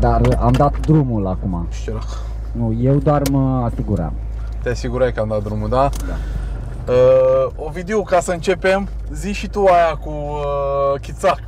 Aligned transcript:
Dar 0.00 0.20
am 0.40 0.52
dat 0.52 0.80
drumul 0.80 1.26
acum. 1.26 1.66
Știu 1.70 1.98
Nu, 2.52 2.74
eu 2.80 2.94
doar 2.94 3.22
mă 3.30 3.62
asiguram. 3.64 4.12
Te 4.62 4.68
asigurai 4.68 5.12
că 5.12 5.20
am 5.20 5.28
dat 5.28 5.42
drumul, 5.42 5.68
da? 5.68 5.88
Da. 6.06 6.14
Uh, 6.92 7.66
Ovidiu, 7.66 8.02
ca 8.02 8.20
să 8.20 8.32
începem, 8.32 8.88
zi 9.12 9.32
și 9.32 9.48
tu 9.48 9.64
aia 9.64 9.98
cu 10.00 10.10
uh, 10.10 11.00
Chițac. 11.00 11.42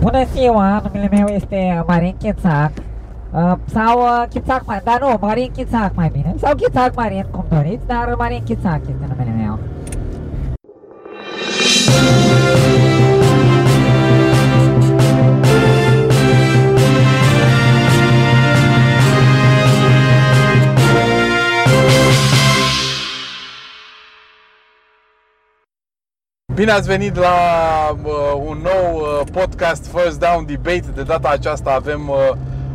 Bună 0.00 0.24
ziua, 0.34 0.82
numele 0.84 1.08
meu 1.10 1.26
este 1.26 1.84
Marin 1.86 2.14
Chițac 2.18 2.70
uh, 3.30 3.52
Sau 3.64 3.98
uh, 4.00 4.24
Chițac, 4.28 4.62
mai, 4.64 4.80
dar 4.84 5.00
nu, 5.00 5.16
Marin 5.20 5.50
Chițac 5.52 5.94
mai 5.94 6.08
bine 6.12 6.34
Sau 6.38 6.54
Chițac 6.54 6.94
Marin, 6.94 7.26
cum 7.30 7.44
doriți, 7.48 7.86
dar 7.86 8.14
Marin 8.18 8.42
Chițac 8.44 8.80
este 8.80 9.06
numele 9.08 9.34
meu 9.44 9.51
Bine 26.54 26.70
ați 26.70 26.88
venit 26.88 27.16
la 27.16 27.34
uh, 28.02 28.12
un 28.46 28.58
nou 28.62 29.00
uh, 29.00 29.20
podcast 29.32 29.86
First 29.86 30.18
Down 30.18 30.46
Debate. 30.46 30.84
De 30.94 31.02
data 31.02 31.28
aceasta 31.28 31.70
avem 31.70 32.08
uh, 32.08 32.16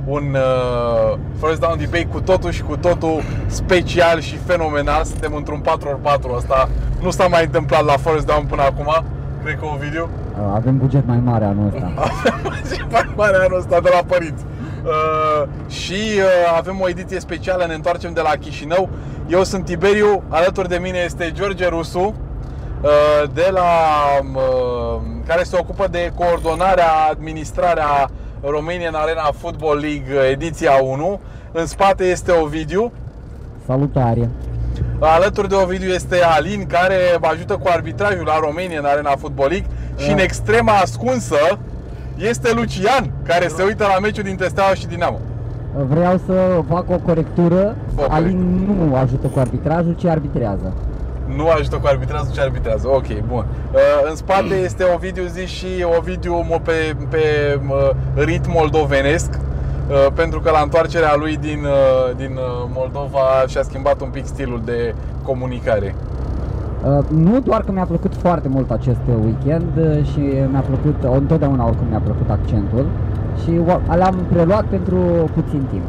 un 0.05 0.35
uh, 0.35 1.17
First 1.41 1.59
Down 1.59 1.77
Debate 1.77 2.05
cu 2.05 2.21
totul 2.21 2.51
și 2.51 2.61
cu 2.61 2.77
totul 2.77 3.21
special 3.45 4.19
și 4.19 4.37
fenomenal. 4.37 5.03
Suntem 5.03 5.33
într-un 5.35 5.61
4x4 5.61 6.35
ăsta. 6.35 6.69
Nu 7.01 7.09
s-a 7.09 7.27
mai 7.27 7.43
întâmplat 7.43 7.85
la 7.85 7.97
First 7.97 8.25
Down 8.25 8.45
până 8.45 8.61
acum. 8.61 9.03
Cred 9.43 9.59
că 9.59 9.65
un 9.65 9.77
video. 9.77 10.03
Uh, 10.03 10.53
Avem 10.53 10.77
buget 10.77 11.07
mai 11.07 11.21
mare 11.23 11.45
anul 11.45 11.71
ăsta. 11.73 11.91
Ce 12.75 12.85
mai 12.91 13.09
mare 13.15 13.37
anul 13.37 13.57
ăsta 13.57 13.79
de 13.79 13.89
la 13.93 14.01
părinți. 14.07 14.43
Uh, 14.83 15.47
și 15.69 16.01
uh, 16.15 16.55
avem 16.57 16.79
o 16.81 16.89
ediție 16.89 17.19
specială, 17.19 17.65
ne 17.67 17.73
întoarcem 17.73 18.13
de 18.13 18.21
la 18.21 18.31
Chișinău. 18.39 18.89
Eu 19.27 19.43
sunt 19.43 19.65
Tiberiu, 19.65 20.23
alături 20.29 20.69
de 20.69 20.79
mine 20.81 20.97
este 21.05 21.31
George 21.31 21.67
Rusu, 21.67 21.99
uh, 21.99 22.13
de 23.33 23.49
la, 23.51 23.71
uh, 24.33 25.01
care 25.27 25.43
se 25.43 25.57
ocupă 25.59 25.87
de 25.91 26.11
coordonarea, 26.15 26.91
administrarea 27.11 28.09
Romanian 28.43 28.93
Arena 28.93 29.29
Football 29.37 29.79
League 29.79 30.29
ediția 30.31 30.71
1. 30.83 31.19
În 31.51 31.65
spate 31.65 32.03
este 32.03 32.31
Ovidiu. 32.31 32.91
Salutare! 33.65 34.29
Alături 34.99 35.49
de 35.49 35.55
Ovidiu 35.55 35.89
este 35.89 36.17
Alin, 36.23 36.65
care 36.67 36.95
ajută 37.21 37.53
cu 37.53 37.67
arbitrajul 37.67 38.25
la 38.25 38.39
România 38.39 38.79
în 38.79 38.85
Arena 38.85 39.15
Football 39.17 39.49
League 39.49 39.67
și 39.97 40.11
în 40.11 40.17
extrema 40.17 40.73
ascunsă 40.73 41.57
este 42.17 42.53
Lucian, 42.53 43.11
care 43.23 43.47
se 43.47 43.63
uită 43.63 43.85
la 43.93 43.99
meciul 43.99 44.23
dintre 44.23 44.47
Steaua 44.47 44.73
și 44.73 44.87
Dinamo. 44.87 45.19
Uh, 45.77 45.83
Vreau 45.87 46.19
să 46.25 46.61
fac 46.69 46.89
o 46.89 46.97
corectură. 47.05 47.75
Fă 47.95 48.01
o 48.01 48.11
Alin 48.11 48.65
nu 48.65 48.95
ajută 48.95 49.27
cu 49.27 49.39
arbitrajul, 49.39 49.95
ci 49.97 50.05
arbitrează. 50.05 50.73
Nu 51.35 51.47
ajută 51.49 51.75
cu 51.75 51.87
arbitrazul, 51.87 52.33
ci 52.33 52.39
arbitrează. 52.39 52.87
Ok, 52.87 53.07
bun. 53.27 53.45
Uh, 53.73 53.79
În 54.09 54.15
spate 54.15 54.55
este 54.63 54.83
Ovidiu 54.95 55.23
zi 55.25 55.45
și 55.45 55.67
Ovidiu 55.97 56.45
mo- 56.51 56.61
pe, 56.63 56.95
pe 57.09 57.19
uh, 57.69 57.89
ritm 58.15 58.51
moldovenesc, 58.53 59.29
uh, 59.33 60.07
pentru 60.15 60.39
că 60.39 60.49
la 60.51 60.59
întoarcerea 60.59 61.15
lui 61.15 61.37
din, 61.37 61.59
uh, 61.63 62.15
din 62.17 62.31
uh, 62.31 62.69
Moldova 62.73 63.25
și-a 63.47 63.61
schimbat 63.61 64.01
un 64.01 64.09
pic 64.09 64.25
stilul 64.25 64.61
de 64.65 64.95
comunicare. 65.23 65.95
Uh, 66.85 67.03
Nu 67.09 67.39
doar 67.39 67.61
că 67.61 67.71
mi-a 67.71 67.85
plăcut 67.85 68.13
foarte 68.15 68.47
mult 68.47 68.71
acest 68.71 69.03
uh, 69.09 69.15
weekend 69.23 69.71
uh, 69.77 70.05
și 70.11 70.19
mi-a 70.51 70.63
plăcut, 70.67 71.03
uh, 71.03 71.09
întotdeauna 71.15 71.65
oricum 71.67 71.87
mi-a 71.89 72.01
plăcut 72.03 72.29
accentul 72.29 72.85
și 73.43 73.51
o- 73.67 73.95
l-am 73.95 74.17
preluat 74.31 74.63
pentru 74.65 74.97
puțin 75.33 75.61
timp. 75.71 75.83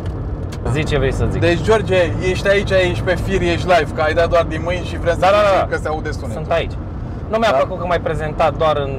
Zi 0.73 0.85
ce 0.85 0.99
vrei 0.99 1.13
să 1.13 1.27
zic. 1.31 1.41
Deci, 1.41 1.63
George, 1.63 1.97
ești 2.31 2.49
aici, 2.49 2.71
ești 2.71 3.03
pe 3.05 3.15
fir, 3.15 3.41
ești 3.43 3.67
live, 3.67 3.91
că 3.95 4.01
ai 4.03 4.15
dat 4.15 4.29
doar 4.29 4.43
din 4.43 4.61
mâini 4.65 4.85
și 4.85 4.99
vrem 4.99 5.15
să 5.15 5.21
Da, 5.21 5.27
da, 5.27 5.33
da. 5.33 5.53
zicem 5.55 5.69
că 5.71 5.77
se 5.83 5.89
aude 5.89 6.11
sunetul. 6.11 6.33
Sunt 6.33 6.51
aici. 6.51 6.73
Nu 7.31 7.37
mi-a 7.39 7.51
Da? 7.51 7.57
plăcut 7.57 7.79
că 7.81 7.87
m-ai 7.87 8.01
prezentat 8.01 8.57
doar 8.57 8.77
în, 8.77 8.91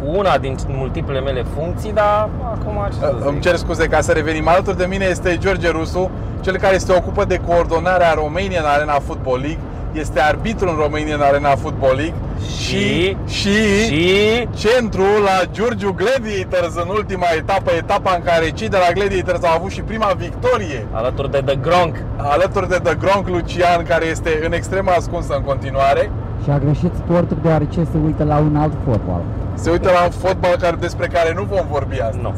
cu 0.00 0.16
una 0.18 0.38
din 0.38 0.56
multiplele 0.68 1.20
mele 1.20 1.44
funcții, 1.56 1.92
dar 1.92 2.28
acum 2.44 2.86
ce 2.90 2.96
să 3.00 3.14
zic. 3.18 3.28
Îmi 3.28 3.40
cer 3.40 3.56
scuze 3.56 3.86
ca 3.86 4.00
să 4.00 4.12
revenim. 4.12 4.48
Alături 4.48 4.76
de 4.76 4.84
mine 4.88 5.04
este 5.04 5.36
George 5.38 5.68
Rusu, 5.70 6.10
cel 6.40 6.56
care 6.56 6.78
se 6.78 6.92
ocupă 6.92 7.24
de 7.24 7.40
coordonarea 7.46 8.12
România 8.12 8.60
în 8.60 8.66
Arena 8.66 8.92
Football 9.06 9.38
League. 9.38 9.58
Este 9.92 10.20
arbitru 10.20 10.68
în 10.68 10.76
România 10.80 11.14
în 11.14 11.20
Arena 11.20 11.48
Football 11.56 11.94
League 11.94 12.14
Și- 12.58 13.16
și, 13.26 13.56
Și 13.86 14.48
centru 14.54 15.02
la 15.28 15.36
Giurgiu 15.52 15.92
Gladiators 15.96 16.74
în 16.84 16.88
ultima 16.88 17.26
etapă, 17.36 17.70
etapa 17.76 18.12
în 18.16 18.22
care 18.22 18.50
cei 18.50 18.68
de 18.68 18.76
la 18.86 18.92
Gladiators 18.92 19.42
au 19.44 19.54
avut 19.56 19.70
și 19.70 19.80
prima 19.80 20.10
victorie. 20.16 20.86
alături 20.92 21.30
de 21.30 21.42
The 21.44 21.56
Gronk. 21.56 21.96
Alături 22.16 22.68
de 22.68 22.78
The 22.82 22.94
Gronk 22.94 23.28
Lucian, 23.28 23.82
care 23.88 24.04
este 24.06 24.30
în 24.46 24.52
extremă 24.52 24.90
ascunsă 24.90 25.34
în 25.36 25.42
continuare. 25.42 26.10
Și 26.44 26.50
a 26.50 26.58
greșit 26.58 26.92
sportul 27.04 27.36
deoarece 27.42 27.80
se 27.92 27.98
uită 28.04 28.24
la 28.24 28.36
un 28.38 28.56
alt 28.56 28.72
fotbal. 28.84 29.22
Se 29.54 29.70
uită 29.70 29.90
la 29.94 30.04
un 30.04 30.10
fotbal 30.10 30.56
care, 30.60 30.76
despre 30.80 31.06
care 31.06 31.32
nu 31.36 31.42
vom 31.42 31.66
vorbi 31.70 32.00
astăzi. 32.00 32.18
Nu. 32.22 32.34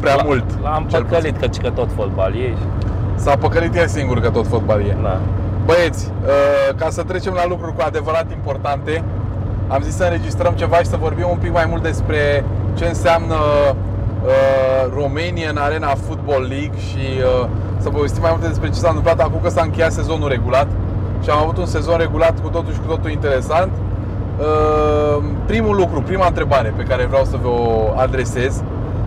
Prea 0.00 0.14
La- 0.14 0.22
mult. 0.22 0.44
L-am 0.62 0.86
cel 0.90 1.04
păcălit 1.04 1.36
că, 1.36 1.46
că 1.62 1.70
tot 1.70 1.88
fotbal 1.96 2.32
e. 2.34 2.54
S-a 3.14 3.36
păcălit 3.36 3.76
el 3.76 3.86
singur 3.86 4.20
că 4.20 4.30
tot 4.30 4.46
fotbal 4.46 4.80
e. 4.80 4.96
Da. 5.02 5.20
Băieți, 5.64 6.10
uh, 6.22 6.74
ca 6.76 6.90
să 6.90 7.02
trecem 7.02 7.32
la 7.32 7.46
lucruri 7.46 7.74
cu 7.74 7.82
adevărat 7.86 8.32
importante, 8.32 9.04
am 9.68 9.82
zis 9.82 9.96
să 9.96 10.04
înregistrăm 10.04 10.54
ceva 10.54 10.76
și 10.76 10.86
să 10.86 10.96
vorbim 10.96 11.26
un 11.30 11.38
pic 11.38 11.52
mai 11.52 11.66
mult 11.68 11.82
despre 11.82 12.44
ce 12.74 12.84
înseamnă 12.84 13.34
uh, 13.34 14.92
România 14.94 15.50
în 15.50 15.56
arena 15.56 15.94
Football 16.06 16.46
League 16.48 16.78
și 16.78 17.06
uh, 17.42 17.48
să 17.78 17.88
povestim 17.88 18.22
mai 18.22 18.30
multe 18.30 18.48
despre 18.48 18.68
ce 18.68 18.74
s-a 18.78 18.88
întâmplat 18.88 19.20
acum 19.20 19.40
că 19.42 19.48
s-a 19.48 19.62
încheiat 19.62 19.92
sezonul 19.92 20.28
regulat 20.28 20.66
și 21.22 21.30
am 21.30 21.38
avut 21.38 21.56
un 21.56 21.66
sezon 21.66 21.98
regulat 21.98 22.40
cu 22.40 22.48
totul 22.48 22.72
și 22.72 22.78
cu 22.78 22.86
totul 22.86 23.10
interesant. 23.10 23.70
Uh, 24.38 25.24
primul 25.46 25.76
lucru, 25.76 26.02
prima 26.02 26.26
întrebare 26.26 26.72
pe 26.76 26.82
care 26.82 27.06
vreau 27.06 27.24
să 27.24 27.36
vă 27.42 27.48
o 27.48 27.92
adresez 27.96 28.62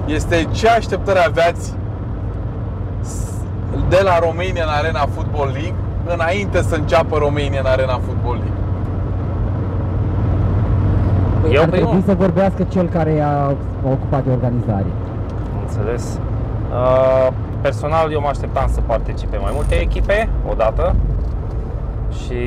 este 0.05 0.47
ce 0.51 0.67
așteptări 0.67 1.23
aveați 1.25 1.73
de 3.89 3.99
la 4.03 4.19
România 4.19 4.63
în 4.63 4.69
Arena 4.69 5.07
Football 5.15 5.49
League 5.53 5.75
înainte 6.13 6.61
să 6.61 6.75
înceapă 6.75 7.17
România 7.17 7.59
în 7.59 7.65
Arena 7.65 7.99
Football 8.05 8.33
League. 8.35 8.63
Păi 11.41 11.53
Eu 11.53 11.61
ar 11.61 11.69
primul. 11.69 11.87
trebui 11.87 12.03
să 12.07 12.15
vorbească 12.15 12.63
cel 12.63 12.87
care 12.87 13.21
a 13.21 13.53
ocupat 13.91 14.23
de 14.23 14.29
organizare. 14.31 14.85
Am 15.55 15.61
înțeles. 15.67 16.19
Uh, 16.71 17.31
personal, 17.61 18.11
eu 18.11 18.19
mă 18.21 18.27
așteptam 18.27 18.67
să 18.71 18.79
participe 18.85 19.37
mai 19.37 19.51
multe 19.53 19.75
echipe 19.75 20.29
odată 20.51 20.95
și 22.23 22.39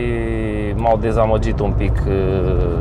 m-au 0.74 0.96
dezamăgit 0.96 1.60
un 1.60 1.72
pic 1.76 2.02
uh, 2.08 2.78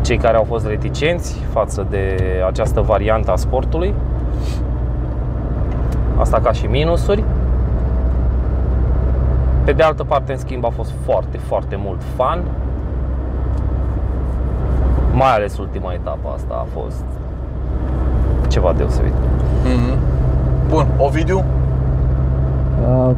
cei 0.00 0.16
care 0.16 0.36
au 0.36 0.44
fost 0.48 0.66
reticenți 0.66 1.40
față 1.52 1.86
de 1.90 2.16
această 2.46 2.80
variantă 2.80 3.30
a 3.32 3.36
sportului. 3.36 3.94
Asta 6.16 6.40
ca 6.42 6.52
și 6.52 6.66
minusuri. 6.66 7.24
Pe 9.70 9.76
de 9.76 9.82
altă 9.82 10.04
parte, 10.04 10.32
în 10.32 10.38
schimb, 10.38 10.64
a 10.64 10.68
fost 10.68 10.92
foarte, 11.04 11.38
foarte 11.38 11.78
mult 11.84 12.00
fan. 12.16 12.38
Mai 15.12 15.34
ales 15.34 15.58
ultima 15.58 15.92
etapă 15.92 16.28
asta 16.34 16.54
a 16.54 16.66
fost 16.80 17.04
ceva 18.48 18.72
deosebit. 18.76 19.12
Mm-hmm. 19.12 19.98
Bun, 20.68 20.86
Ovidiu? 20.98 21.36
Uh, 21.38 23.10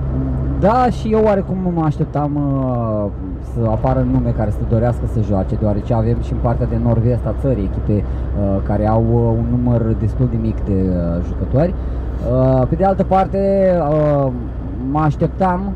Da, 0.60 0.86
și 0.90 1.12
eu 1.12 1.24
oarecum 1.24 1.56
mă 1.74 1.84
așteptam 1.84 2.30
uh, 2.34 3.10
să 3.52 3.68
apară 3.70 4.06
nume 4.12 4.30
care 4.30 4.50
să 4.50 4.58
dorească 4.68 5.02
să 5.12 5.20
joace, 5.20 5.54
deoarece 5.54 5.94
avem 5.94 6.16
și 6.22 6.32
în 6.32 6.38
partea 6.42 6.66
de 6.66 6.76
nord-vest 6.82 7.26
a 7.26 7.34
țării 7.40 7.70
echipe 7.72 8.04
uh, 8.04 8.62
care 8.66 8.86
au 8.88 9.04
uh, 9.12 9.38
un 9.38 9.46
număr 9.50 9.82
destul 10.00 10.28
de 10.30 10.36
mic 10.40 10.64
de 10.64 10.72
uh, 10.72 11.24
jucători. 11.26 11.74
Uh, 12.32 12.66
Pe 12.68 12.74
de 12.74 12.84
altă 12.84 13.04
parte, 13.04 13.72
uh, 13.90 14.32
mă 14.90 15.00
așteptam 15.00 15.60
uh, 15.60 15.72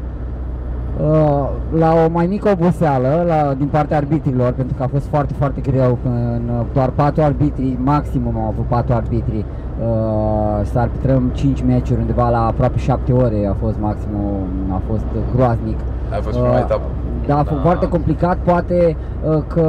la 1.79 1.93
o 2.07 2.11
mai 2.13 2.27
mică 2.27 2.49
oboseală 2.51 3.25
la, 3.27 3.55
din 3.55 3.67
partea 3.67 3.97
arbitrilor, 3.97 4.53
pentru 4.53 4.75
că 4.77 4.83
a 4.83 4.87
fost 4.87 5.07
foarte, 5.07 5.35
foarte 5.39 5.61
greu 5.61 5.99
în 6.05 6.41
uh, 6.59 6.67
doar 6.73 6.89
patru 6.89 7.23
arbitri, 7.23 7.77
maximum 7.85 8.37
au 8.37 8.47
avut 8.49 8.65
patru 8.65 8.93
arbitri, 8.95 9.37
uh, 9.39 10.67
să 10.73 10.79
arbitrăm 10.79 11.31
5 11.35 11.63
meciuri 11.63 12.01
undeva 12.01 12.29
la 12.29 12.47
aproape 12.47 12.79
7 12.79 13.13
ore 13.13 13.47
a 13.51 13.55
fost 13.65 13.77
maximum, 13.81 14.47
a 14.73 14.81
fost 14.87 15.05
groaznic. 15.35 15.79
Ai 16.13 16.21
fost 16.21 16.39
prima 16.39 16.53
Uh, 16.55 16.59
etapă. 16.59 16.83
Da, 17.27 17.35
a 17.39 17.43
fost 17.43 17.55
Da. 17.63 17.63
foarte 17.63 17.89
complicat, 17.89 18.37
poate 18.37 18.97
uh, 19.31 19.39
că 19.47 19.67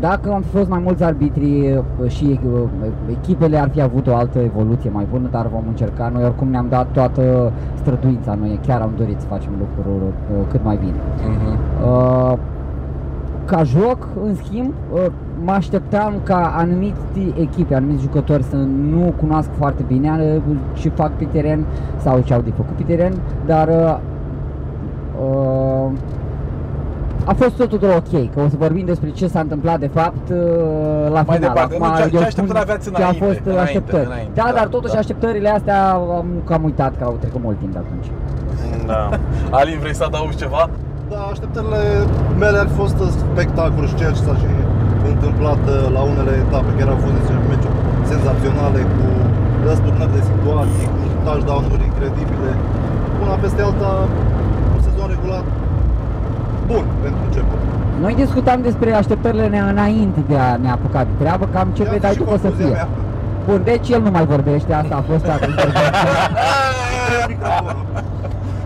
dacă 0.00 0.32
am 0.32 0.40
fi 0.40 0.48
fost 0.56 0.68
mai 0.68 0.80
mulți 0.84 1.02
arbitri 1.04 1.76
uh, 2.02 2.10
și 2.10 2.40
uh, 2.54 2.62
echipele 3.10 3.58
ar 3.58 3.70
fi 3.70 3.80
avut 3.80 4.06
o 4.06 4.14
altă 4.14 4.38
evoluție 4.38 4.90
mai 4.90 5.06
bună, 5.10 5.28
dar 5.30 5.46
vom 5.46 5.64
încerca. 5.68 6.08
Noi 6.08 6.24
oricum 6.24 6.48
ne-am 6.48 6.66
dat 6.68 6.86
toată 6.92 7.52
străduința, 7.74 8.34
noi 8.34 8.60
chiar 8.66 8.80
am 8.80 8.90
dorit 8.96 9.20
să 9.20 9.26
facem 9.26 9.52
lucruri 9.58 10.04
uh, 10.04 10.46
cât 10.50 10.64
mai 10.64 10.76
bine. 10.76 11.00
Mhm. 11.28 11.58
Uh, 11.86 12.38
ca 13.44 13.62
joc, 13.62 14.08
în 14.26 14.34
schimb, 14.34 14.72
uh, 14.92 15.06
mă 15.44 15.50
așteptam 15.50 16.14
ca 16.22 16.54
anumite 16.56 17.32
echipe, 17.36 17.74
anumiți 17.74 18.02
jucători 18.02 18.42
să 18.42 18.56
nu 18.90 19.12
cunoască 19.20 19.52
foarte 19.56 19.84
bine 19.86 20.40
ce 20.72 20.88
fac 20.88 21.12
pe 21.12 21.24
teren 21.24 21.64
sau 21.96 22.20
ce 22.20 22.34
au 22.34 22.40
de 22.40 22.50
făcut 22.56 22.76
pe 22.76 22.82
teren, 22.82 23.12
dar 23.46 23.68
uh, 23.68 23.98
uh, 25.20 25.90
a 27.24 27.32
fost 27.32 27.50
totul 27.56 27.78
ok, 28.00 28.12
că 28.34 28.38
o 28.44 28.48
să 28.48 28.56
vorbim 28.58 28.84
despre 28.92 29.10
ce 29.10 29.26
s-a 29.26 29.40
întâmplat 29.40 29.78
de 29.86 29.90
fapt 29.98 30.26
uh, 30.30 30.36
la 31.16 31.20
Mai 31.26 31.36
final. 31.36 31.38
departe, 31.48 31.76
nu, 31.78 31.84
ce- 31.96 32.08
ce 32.10 32.16
eu 32.16 32.22
așteptări 32.22 32.48
spun 32.48 32.56
aveați 32.66 32.82
ce 32.84 32.90
înainte, 32.96 33.24
a 33.24 33.26
fost 33.26 33.40
înainte, 33.44 33.62
așteptări. 33.68 34.06
înainte, 34.12 34.32
da, 34.40 34.44
da, 34.50 34.52
dar 34.58 34.66
totuși 34.76 34.92
da. 34.96 34.98
așteptările 35.02 35.48
astea 35.58 35.80
am 36.20 36.28
cam 36.50 36.62
uitat 36.70 36.92
că 36.98 37.04
au 37.10 37.14
trecut 37.22 37.40
mult 37.46 37.58
timp 37.62 37.72
de 37.76 37.80
atunci. 37.84 38.08
Da. 38.92 39.02
Alin, 39.58 39.78
vrei 39.82 39.94
să 40.00 40.04
adaugi 40.10 40.36
ceva? 40.44 40.62
Da, 41.12 41.20
așteptările 41.34 41.82
mele 42.42 42.58
ar 42.62 42.68
fi 42.72 42.76
fost 42.82 42.98
spectacol 43.24 43.84
și 43.90 43.94
ceea 44.00 44.12
ce 44.16 44.22
s-a 44.26 44.36
și 44.42 44.50
întâmplat 45.12 45.62
uh, 45.68 45.76
la 45.96 46.00
unele 46.12 46.32
etape, 46.44 46.70
chiar 46.78 46.88
au 46.94 46.98
fost 47.04 47.14
niște 47.18 47.32
meciuri 47.50 47.76
senzaționale 48.12 48.80
cu 48.94 49.04
răsturnări 49.66 50.12
de 50.16 50.22
situații, 50.30 50.86
cu 50.94 51.00
touchdown-uri 51.26 51.84
incredibile. 51.90 52.50
Una 53.24 53.34
peste 53.44 53.60
alta, 53.68 53.90
un 54.76 54.80
sezon 54.86 55.08
regulat 55.14 55.44
bun 56.70 56.84
pentru 57.02 57.20
început. 57.28 57.58
Noi 58.00 58.14
discutam 58.14 58.58
despre 58.62 58.92
așteptările 58.94 59.46
ne 59.46 59.58
înainte 59.58 60.20
de 60.28 60.36
a 60.36 60.56
ne 60.56 60.70
apuca 60.70 61.00
de 61.04 61.10
treabă, 61.18 61.48
cam 61.52 61.68
ce 61.76 61.82
Ia 61.82 61.90
vedeai 61.90 62.12
și 62.12 62.18
tu 62.18 62.24
că 62.24 62.32
o 62.32 62.36
să 62.36 62.42
concluzia 62.42 62.66
fie. 62.66 62.74
mea. 62.74 62.88
Bun, 63.48 63.60
deci 63.64 63.88
el 63.88 64.00
nu 64.02 64.10
mai 64.10 64.24
vorbește, 64.26 64.72
asta 64.72 64.94
a 64.96 65.02
fost 65.10 65.24
toată 65.24 65.44
intervenția. 65.48 65.90
Microfonul. 67.28 67.86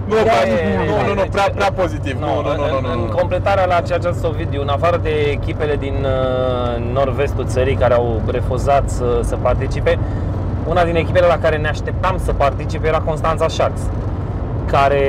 Nu, 0.08 0.14
Era 0.18 0.32
mai- 0.32 0.50
nici 0.50 0.88
nu, 0.90 0.96
nu, 1.08 1.14
nu, 1.20 1.24
prea, 1.34 1.48
prea 1.54 1.70
pozitiv. 1.80 2.14
Nu, 2.20 2.26
nu, 2.46 2.50
nu, 2.60 2.64
nu, 2.72 2.76
în, 2.78 2.82
nu, 2.86 2.92
în 2.92 2.98
nu. 3.08 3.14
completarea 3.18 3.64
la 3.66 3.80
ceea 3.86 3.98
ce 3.98 4.08
a 4.08 4.10
zis 4.10 4.22
Ovidiu, 4.24 4.60
în 4.62 4.68
afară 4.68 4.96
de 5.02 5.10
echipele 5.36 5.76
din 5.76 5.96
uh, 6.02 6.92
nord-vestul 6.96 7.44
țării 7.46 7.74
care 7.82 7.94
au 7.94 8.20
refuzat 8.30 8.84
să, 8.90 9.20
să 9.22 9.36
participe, 9.48 9.98
una 10.68 10.84
din 10.84 10.96
echipele 10.96 11.26
la 11.26 11.38
care 11.42 11.56
ne 11.56 11.68
așteptam 11.68 12.16
să 12.24 12.32
participe 12.32 12.86
era 12.86 12.98
Constanța 12.98 13.48
Sharks, 13.48 13.80
care 14.66 15.02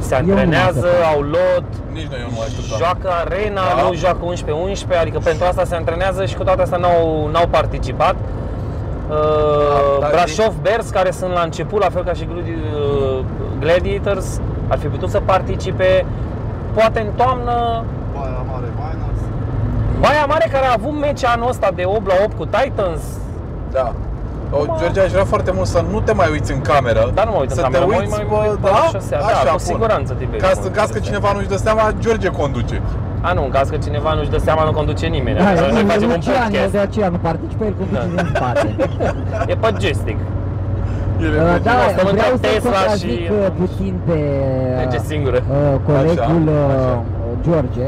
se 0.00 0.18
nu 0.20 0.26
mă 0.26 0.32
antrenează, 0.32 0.86
așteptam. 0.86 1.12
au 1.14 1.20
lot, 1.20 1.64
Nici 1.92 2.06
noi 2.10 2.18
eu 2.22 2.28
nu 2.28 2.34
mă 2.36 2.42
așteptam. 2.46 2.78
joacă 2.78 3.08
arena, 3.24 3.62
Da. 3.76 3.82
nu 3.88 3.94
joacă 3.94 4.22
11-11, 4.24 5.00
adică 5.00 5.18
pentru 5.18 5.44
asta 5.46 5.64
se 5.64 5.74
antrenează 5.74 6.24
și 6.24 6.34
cu 6.36 6.44
toate 6.44 6.62
astea 6.62 6.78
n-au, 6.78 7.28
n-au 7.32 7.46
participat. 7.50 8.14
Uh, 9.10 9.16
Da, 10.00 10.08
Brașov 10.10 10.54
Bears, 10.62 10.88
care 10.88 11.10
sunt 11.10 11.32
la 11.32 11.40
început, 11.40 11.80
la 11.82 11.88
fel 11.90 12.04
ca 12.04 12.12
și 12.12 12.24
Gladi- 12.24 12.74
uh, 12.76 13.24
Gladiators, 13.60 14.40
ar 14.68 14.78
fi 14.78 14.86
putut 14.86 15.10
să 15.10 15.20
participe. 15.24 16.04
Poate 16.74 17.00
în 17.00 17.06
toamnă 17.16 17.84
Baia 18.14 18.42
Mare 18.50 18.66
Miners. 18.76 19.20
Baia 20.00 20.24
Mare 20.28 20.48
care 20.52 20.66
a 20.66 20.72
avut 20.72 20.98
meci 21.00 21.24
anul 21.24 21.48
ăsta 21.48 21.70
de 21.74 21.82
8 21.86 22.06
la 22.06 22.14
8 22.24 22.36
cu 22.36 22.44
Titans 22.44 23.00
Da. 23.70 23.92
O, 24.50 24.58
George, 24.80 25.00
aș 25.00 25.10
vrea 25.10 25.24
foarte 25.24 25.50
mult 25.56 25.66
să 25.66 25.84
nu 25.92 26.00
te 26.00 26.12
mai 26.20 26.28
uiți 26.34 26.52
în 26.52 26.60
cameră. 26.60 27.10
Dar 27.14 27.24
nu 27.28 27.32
mă 27.34 27.38
uit 27.40 27.50
în 27.50 27.56
să 27.56 27.62
cameră, 27.62 27.84
te 27.84 27.90
mă 27.90 27.96
uiți, 28.00 28.18
uit- 28.18 28.28
bă, 28.28 28.34
mă 28.34 28.40
uit 28.50 28.58
pe 28.64 28.68
da? 28.70 28.78
la 28.78 28.84
șosea. 28.94 29.18
Da, 29.20 29.26
Așa, 29.26 29.52
cu 29.58 29.62
bun. 29.64 29.72
siguranță, 29.72 30.10
Tiberiu, 30.20 30.40
Ca, 30.44 30.48
mă 30.52 30.54
să- 30.60 30.66
uit 30.68 30.74
ca 30.78 30.82
pe 30.84 30.92
că 30.94 30.98
șosea. 30.98 31.06
cineva 31.08 31.28
nu-și 31.36 31.50
dă 31.54 31.58
seama, 31.66 31.82
George 32.04 32.28
conduce. 32.40 32.76
A, 33.26 33.30
nu, 33.36 33.42
în 33.48 33.52
caz 33.56 33.66
că 33.72 33.76
cineva 33.86 34.10
nu-și 34.16 34.30
dă 34.34 34.40
seama, 34.48 34.62
nu 34.68 34.72
conduce 34.80 35.06
nimeni. 35.16 35.36
Da, 35.38 35.44
Așa, 35.52 35.66
noi 35.74 35.82
nu, 35.82 35.88
facem 35.94 36.08
un 36.14 36.18
Lucian, 36.18 36.34
el 36.34 36.42
podcast. 36.50 36.72
de 36.76 36.82
aceea 36.88 37.08
nu 37.14 37.18
participă, 37.28 37.62
el 37.68 37.74
conduce 37.80 38.00
Da. 38.00 38.22
din 38.22 38.26
spate. 38.34 38.66
E 39.52 39.54
pe 39.62 39.68
joystick. 39.82 40.18
El 41.24 41.32
e 41.36 41.40
Uh, 41.40 41.52
pe 41.56 41.60
Da, 41.68 41.74
o 41.86 41.88
stăm 41.94 42.06
vreau 42.16 42.32
între 42.36 42.50
să 42.50 42.54
Tesla 42.54 42.70
contrazic 42.78 43.10
și- 43.10 43.30
uh, 43.32 43.46
puțin 43.60 43.92
pe 44.08 44.16
Merge 44.80 44.98
singură. 45.10 45.38
uh, 45.42 45.74
colegul 45.86 46.18
Așa, 46.20 46.30
uh, 46.46 46.74
așa. 46.76 47.02
George. 47.46 47.86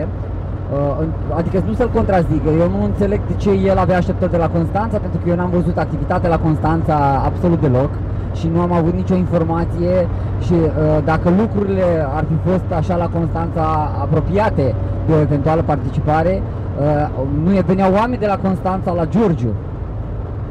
Uh, 0.73 0.97
în- 1.01 1.13
Adică 1.37 1.63
nu 1.67 1.73
să-l 1.73 1.91
contrazic, 1.95 2.43
eu 2.63 2.69
nu 2.79 2.85
înțeleg 2.85 3.21
de 3.27 3.35
ce 3.37 3.51
el 3.51 3.79
avea 3.79 3.97
așteptări 3.97 4.31
de 4.31 4.37
la 4.37 4.49
Constanța, 4.49 4.97
pentru 4.99 5.19
că 5.23 5.29
eu 5.29 5.37
n-am 5.37 5.51
văzut 5.51 5.77
activitatea 5.79 6.29
la 6.31 6.39
Constanța 6.39 6.97
absolut 7.25 7.61
deloc 7.61 7.91
și 8.35 8.51
nu 8.55 8.61
am 8.61 8.73
avut 8.73 8.95
nicio 8.95 9.15
informație 9.15 10.09
și 10.41 10.53
uh, 10.53 10.69
dacă 11.05 11.31
lucrurile 11.41 11.85
ar 12.15 12.25
fi 12.31 12.49
fost 12.51 12.65
așa 12.81 12.97
la 12.97 13.09
Constanța 13.19 13.63
apropiate 14.01 14.75
de 15.07 15.13
o 15.13 15.21
eventuală 15.21 15.63
participare, 15.63 16.43
uh, 16.43 17.09
nu 17.45 17.55
e 17.55 17.63
veneau 17.67 17.93
oameni 17.93 18.21
de 18.21 18.27
la 18.27 18.39
Constanța 18.47 18.93
la 18.93 19.05
Giurgiu. 19.05 19.53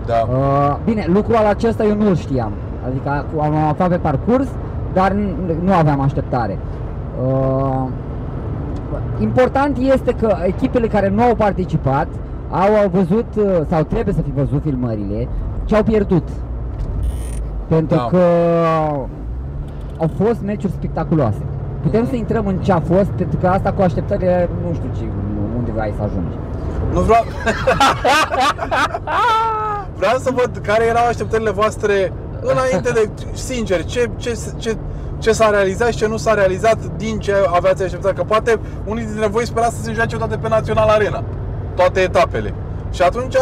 Da. 0.06 0.14
Uh, 0.30 0.76
bine, 0.86 1.06
lucrul 1.14 1.36
acesta 1.50 1.84
eu 1.84 1.96
nu-l 1.96 2.16
știam. 2.16 2.52
Adică 2.88 3.26
cu- 3.36 3.42
am 3.42 3.56
aflat 3.70 3.90
pe 3.90 3.96
parcurs, 3.98 4.48
dar 4.94 5.12
n- 5.12 5.64
nu 5.64 5.74
aveam 5.74 6.02
așteptare. 6.02 6.58
Uh, 9.16 9.22
important 9.22 9.78
este 9.78 10.12
că 10.12 10.38
echipele 10.44 10.88
care 10.88 11.10
nu 11.10 11.22
au 11.22 11.36
participat 11.36 12.08
au 12.50 12.76
au 12.76 12.90
văzut 12.94 13.26
uh, 13.36 13.62
sau 13.70 13.84
trebuie 13.84 14.14
să 14.14 14.22
fi 14.22 14.32
văzut 14.32 14.62
filmările 14.62 15.28
ce 15.66 15.76
au 15.76 15.84
pierdut. 15.84 16.28
Pentru 17.68 17.96
Da. 17.96 18.06
că 18.06 18.24
au 19.98 20.10
fost 20.24 20.42
meciuri 20.44 20.74
spectaculoase. 20.74 21.42
Putem 21.82 22.08
să 22.08 22.16
intrăm 22.16 22.48
în 22.48 22.58
ce 22.58 22.72
a 22.72 22.80
fost, 22.80 23.10
pentru 23.10 23.38
că 23.38 23.48
asta 23.48 23.72
cu 23.72 23.82
așteptările 23.82 24.50
nu 24.68 24.74
știu 24.74 24.90
ce, 24.98 25.04
unde 25.58 25.72
vrei 25.72 25.94
să 25.98 26.04
ajungi. 26.04 26.38
Nu 26.94 27.00
vreau... 27.00 27.24
vreau 30.00 30.18
să 30.18 30.32
văd 30.34 30.62
care 30.64 30.84
erau 30.86 31.06
așteptările 31.08 31.52
voastre 31.52 32.14
înainte 32.42 32.92
de... 32.94 33.10
Sincer, 33.34 33.86
ce, 33.86 34.10
ce, 34.18 34.38
ce, 34.58 34.78
ce 35.18 35.32
s-a 35.32 35.50
realizat 35.50 35.88
și 35.88 35.98
ce 35.98 36.08
nu 36.08 36.18
s-a 36.18 36.34
realizat 36.34 36.78
din 36.98 37.20
ce 37.20 37.34
aveați 37.56 37.84
așteptat. 37.84 38.14
Că 38.14 38.24
poate 38.24 38.60
unii 38.86 39.06
dintre 39.06 39.28
voi 39.28 39.46
spera 39.46 39.66
să 39.66 39.82
se 39.82 39.92
joace 39.94 40.18
toate 40.18 40.38
pe 40.38 40.48
Național 40.48 40.88
Arena. 40.90 41.24
Toate 41.76 42.00
etapele. 42.00 42.54
Și 42.92 43.02
atunci 43.02 43.36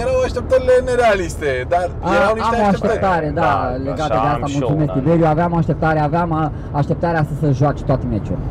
erau 0.00 0.12
așteptările 0.24 0.72
nerealiste, 0.84 1.66
dar 1.68 1.90
erau 2.16 2.30
A, 2.30 2.34
niște 2.34 2.54
am 2.56 2.62
o 2.62 2.64
așteptări. 2.66 2.92
așteptare, 2.92 3.30
da, 3.34 3.40
Da, 3.40 3.76
legată 3.82 4.02
așa 4.02 4.08
de 4.22 4.28
am 4.28 4.42
asta, 4.42 4.46
și 4.46 4.52
eu 4.54 4.58
mulțumesc 4.68 4.90
una. 4.92 5.00
Tiberiu, 5.02 5.26
aveam 5.26 5.52
o 5.52 5.56
așteptare, 5.56 6.00
aveam 6.00 6.32
a, 6.32 6.52
așteptarea 6.72 7.22
să 7.28 7.46
se 7.46 7.50
joace 7.52 7.82
toate 7.84 8.06
meciurile. 8.10 8.46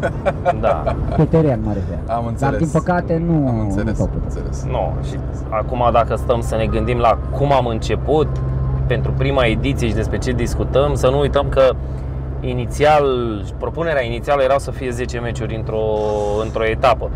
Da. 0.60 0.96
Pe 1.16 1.24
teren 1.24 1.60
mă 1.64 1.72
refer. 1.72 1.98
Am 2.16 2.26
înțeles. 2.26 2.50
Dar 2.50 2.60
din 2.60 2.68
păcate 2.72 3.22
nu, 3.26 3.48
Am 3.48 3.58
înțeles, 3.60 3.84
nu 3.84 3.90
am 3.90 3.94
s-au 3.96 4.06
putut. 4.06 4.22
înțeles. 4.24 4.64
Nu, 4.64 4.92
și 5.08 5.16
acum 5.48 5.88
dacă 5.92 6.14
stăm 6.16 6.40
să 6.40 6.56
ne 6.56 6.66
gândim 6.66 6.98
la 6.98 7.18
cum 7.36 7.52
am 7.52 7.66
început 7.66 8.28
pentru 8.94 9.12
prima 9.12 9.44
ediție 9.44 9.88
și 9.88 9.94
despre 9.94 10.18
ce 10.18 10.32
discutăm, 10.32 10.94
să 10.94 11.08
nu 11.08 11.18
uităm 11.18 11.46
că 11.48 11.70
inițial, 12.40 13.04
propunerea 13.58 14.02
inițială 14.04 14.42
era 14.42 14.58
să 14.58 14.70
fie 14.70 14.90
10 14.90 15.18
meciuri 15.18 15.54
într-o, 15.56 15.82
într-o 16.42 16.64
etapă. 16.64 17.10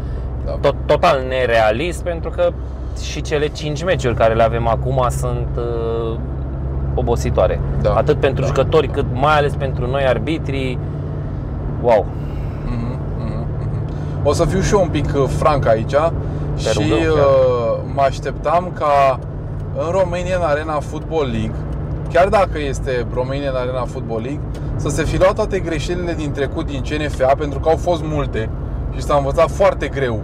Da. 0.44 0.52
Tot, 0.60 0.74
total 0.86 1.24
nerealist 1.28 2.02
pentru 2.02 2.30
că 2.30 2.50
și 3.02 3.20
cele 3.20 3.46
5 3.48 3.84
meciuri 3.84 4.14
care 4.14 4.34
le 4.34 4.42
avem 4.42 4.68
acum 4.68 5.06
sunt 5.08 5.48
uh, 5.56 6.16
obositoare. 6.94 7.60
Da. 7.82 7.92
Atât 7.94 8.16
pentru 8.20 8.40
Da. 8.40 8.46
jucători 8.46 8.88
cât 8.88 9.06
mai 9.12 9.36
ales 9.36 9.52
pentru 9.54 9.86
noi 9.90 10.02
arbitrii. 10.06 10.78
Wow. 11.82 12.06
Mhm, 12.66 12.98
mhm, 13.18 13.46
mhm. 13.58 14.26
O 14.26 14.32
să 14.32 14.44
fiu 14.44 14.60
și 14.60 14.72
eu 14.74 14.80
un 14.80 14.88
pic 14.88 15.04
uh, 15.16 15.24
franc 15.28 15.66
aici 15.66 15.94
și 16.56 16.68
rugăm, 16.72 16.98
chiar. 16.98 17.08
uh, 17.08 17.78
mă 17.94 18.00
așteptam 18.00 18.70
ca 18.78 19.18
în 19.76 19.90
Romanian 19.90 20.42
Arena 20.42 20.80
Football 20.80 21.30
League, 21.30 21.54
chiar 22.12 22.28
dacă 22.28 22.58
este 22.58 23.06
Romanian 23.14 23.54
Arena 23.54 23.84
Football 23.84 24.20
League, 24.20 24.40
să 24.76 24.88
se 24.88 25.04
fi 25.04 25.18
luat 25.18 25.34
toate 25.34 25.58
greșelile 25.58 26.12
din 26.12 26.32
trecut 26.32 26.66
din 26.66 26.82
CNFA, 26.82 27.34
pentru 27.38 27.58
că 27.58 27.68
au 27.68 27.76
fost 27.76 28.02
multe 28.04 28.50
și 28.94 29.02
s-a 29.02 29.16
învățat 29.16 29.50
foarte 29.50 29.88
greu. 29.88 30.22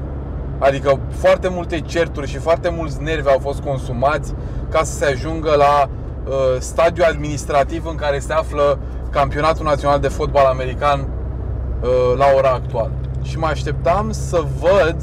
Adică 0.59 0.99
foarte 1.11 1.49
multe 1.49 1.81
certuri 1.81 2.29
și 2.29 2.39
foarte 2.39 2.69
mulți 2.77 3.03
nervi 3.03 3.29
au 3.29 3.39
fost 3.39 3.61
consumați 3.61 4.35
ca 4.69 4.83
să 4.83 4.93
se 4.93 5.05
ajungă 5.05 5.55
la 5.57 5.89
uh, 5.89 6.33
stadiul 6.59 7.07
administrativ 7.07 7.87
în 7.87 7.95
care 7.95 8.19
se 8.19 8.33
află 8.33 8.79
Campionatul 9.11 9.65
Național 9.65 10.01
de 10.01 10.09
Fotbal 10.09 10.45
American 10.45 11.01
uh, 11.01 11.89
la 12.17 12.25
ora 12.37 12.51
actuală. 12.51 12.91
Și 13.23 13.39
mă 13.39 13.47
așteptam 13.47 14.11
să 14.11 14.43
văd 14.61 14.97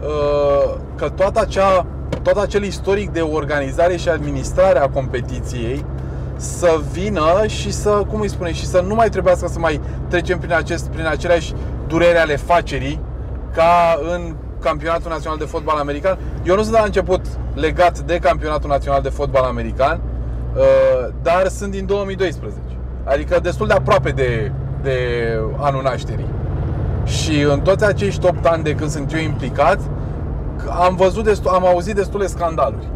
uh, 0.00 0.74
că 0.94 1.08
toată 1.08 1.40
acea, 1.40 1.86
tot 2.32 2.42
acel 2.42 2.62
istoric 2.62 3.10
de 3.10 3.20
organizare 3.20 3.96
și 3.96 4.08
administrare 4.08 4.78
a 4.78 4.88
competiției 4.88 5.84
să 6.36 6.80
vină 6.92 7.46
și 7.46 7.72
să, 7.72 7.90
cum 7.90 8.20
îi 8.20 8.28
spune, 8.28 8.52
și 8.52 8.66
să 8.66 8.84
nu 8.86 8.94
mai 8.94 9.08
trebuiască 9.08 9.48
să 9.48 9.58
mai 9.58 9.80
trecem 10.08 10.38
prin, 10.38 10.52
acest, 10.52 10.86
prin 10.86 11.06
aceleași 11.06 11.52
durere 11.86 12.18
ale 12.18 12.36
facerii 12.36 13.00
ca 13.54 13.98
în 14.14 14.34
Campionatul 14.60 15.10
Național 15.10 15.38
de 15.38 15.44
Fotbal 15.44 15.76
American. 15.76 16.18
Eu 16.44 16.54
nu 16.54 16.60
sunt 16.60 16.72
de 16.72 16.78
la 16.78 16.84
început 16.84 17.20
legat 17.54 17.98
de 17.98 18.18
Campionatul 18.18 18.68
Național 18.68 19.02
de 19.02 19.08
Fotbal 19.08 19.44
American, 19.44 20.00
uh, 20.56 20.62
dar 21.22 21.48
sunt 21.48 21.70
din 21.70 21.86
2012. 21.86 22.58
Adică 23.04 23.38
destul 23.42 23.66
de 23.66 23.72
aproape 23.72 24.10
de, 24.10 24.52
de 24.82 24.98
anul 25.56 25.82
nașterii. 25.82 26.28
Și 27.04 27.40
în 27.40 27.60
toți 27.60 27.84
acești 27.84 28.26
8 28.26 28.46
ani 28.46 28.62
de 28.62 28.74
când 28.74 28.90
sunt 28.90 29.12
eu 29.12 29.20
implicat, 29.20 29.80
am 30.80 30.96
văzut 30.96 31.24
destul, 31.24 31.50
am 31.50 31.66
auzit 31.66 31.94
destule 31.94 32.26
scandaluri. 32.26 32.88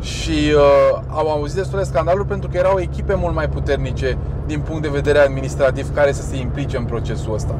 Și 0.00 0.52
uh, 0.54 1.00
am 1.08 1.28
auzit 1.28 1.56
destule 1.56 1.82
scandaluri 1.82 2.26
pentru 2.26 2.48
că 2.48 2.56
erau 2.56 2.78
echipe 2.78 3.14
mult 3.14 3.34
mai 3.34 3.48
puternice 3.48 4.18
din 4.46 4.60
punct 4.60 4.82
de 4.82 4.88
vedere 4.88 5.18
administrativ 5.18 5.94
care 5.94 6.12
să 6.12 6.22
se 6.22 6.36
implice 6.36 6.76
în 6.76 6.84
procesul 6.84 7.34
ăsta. 7.34 7.54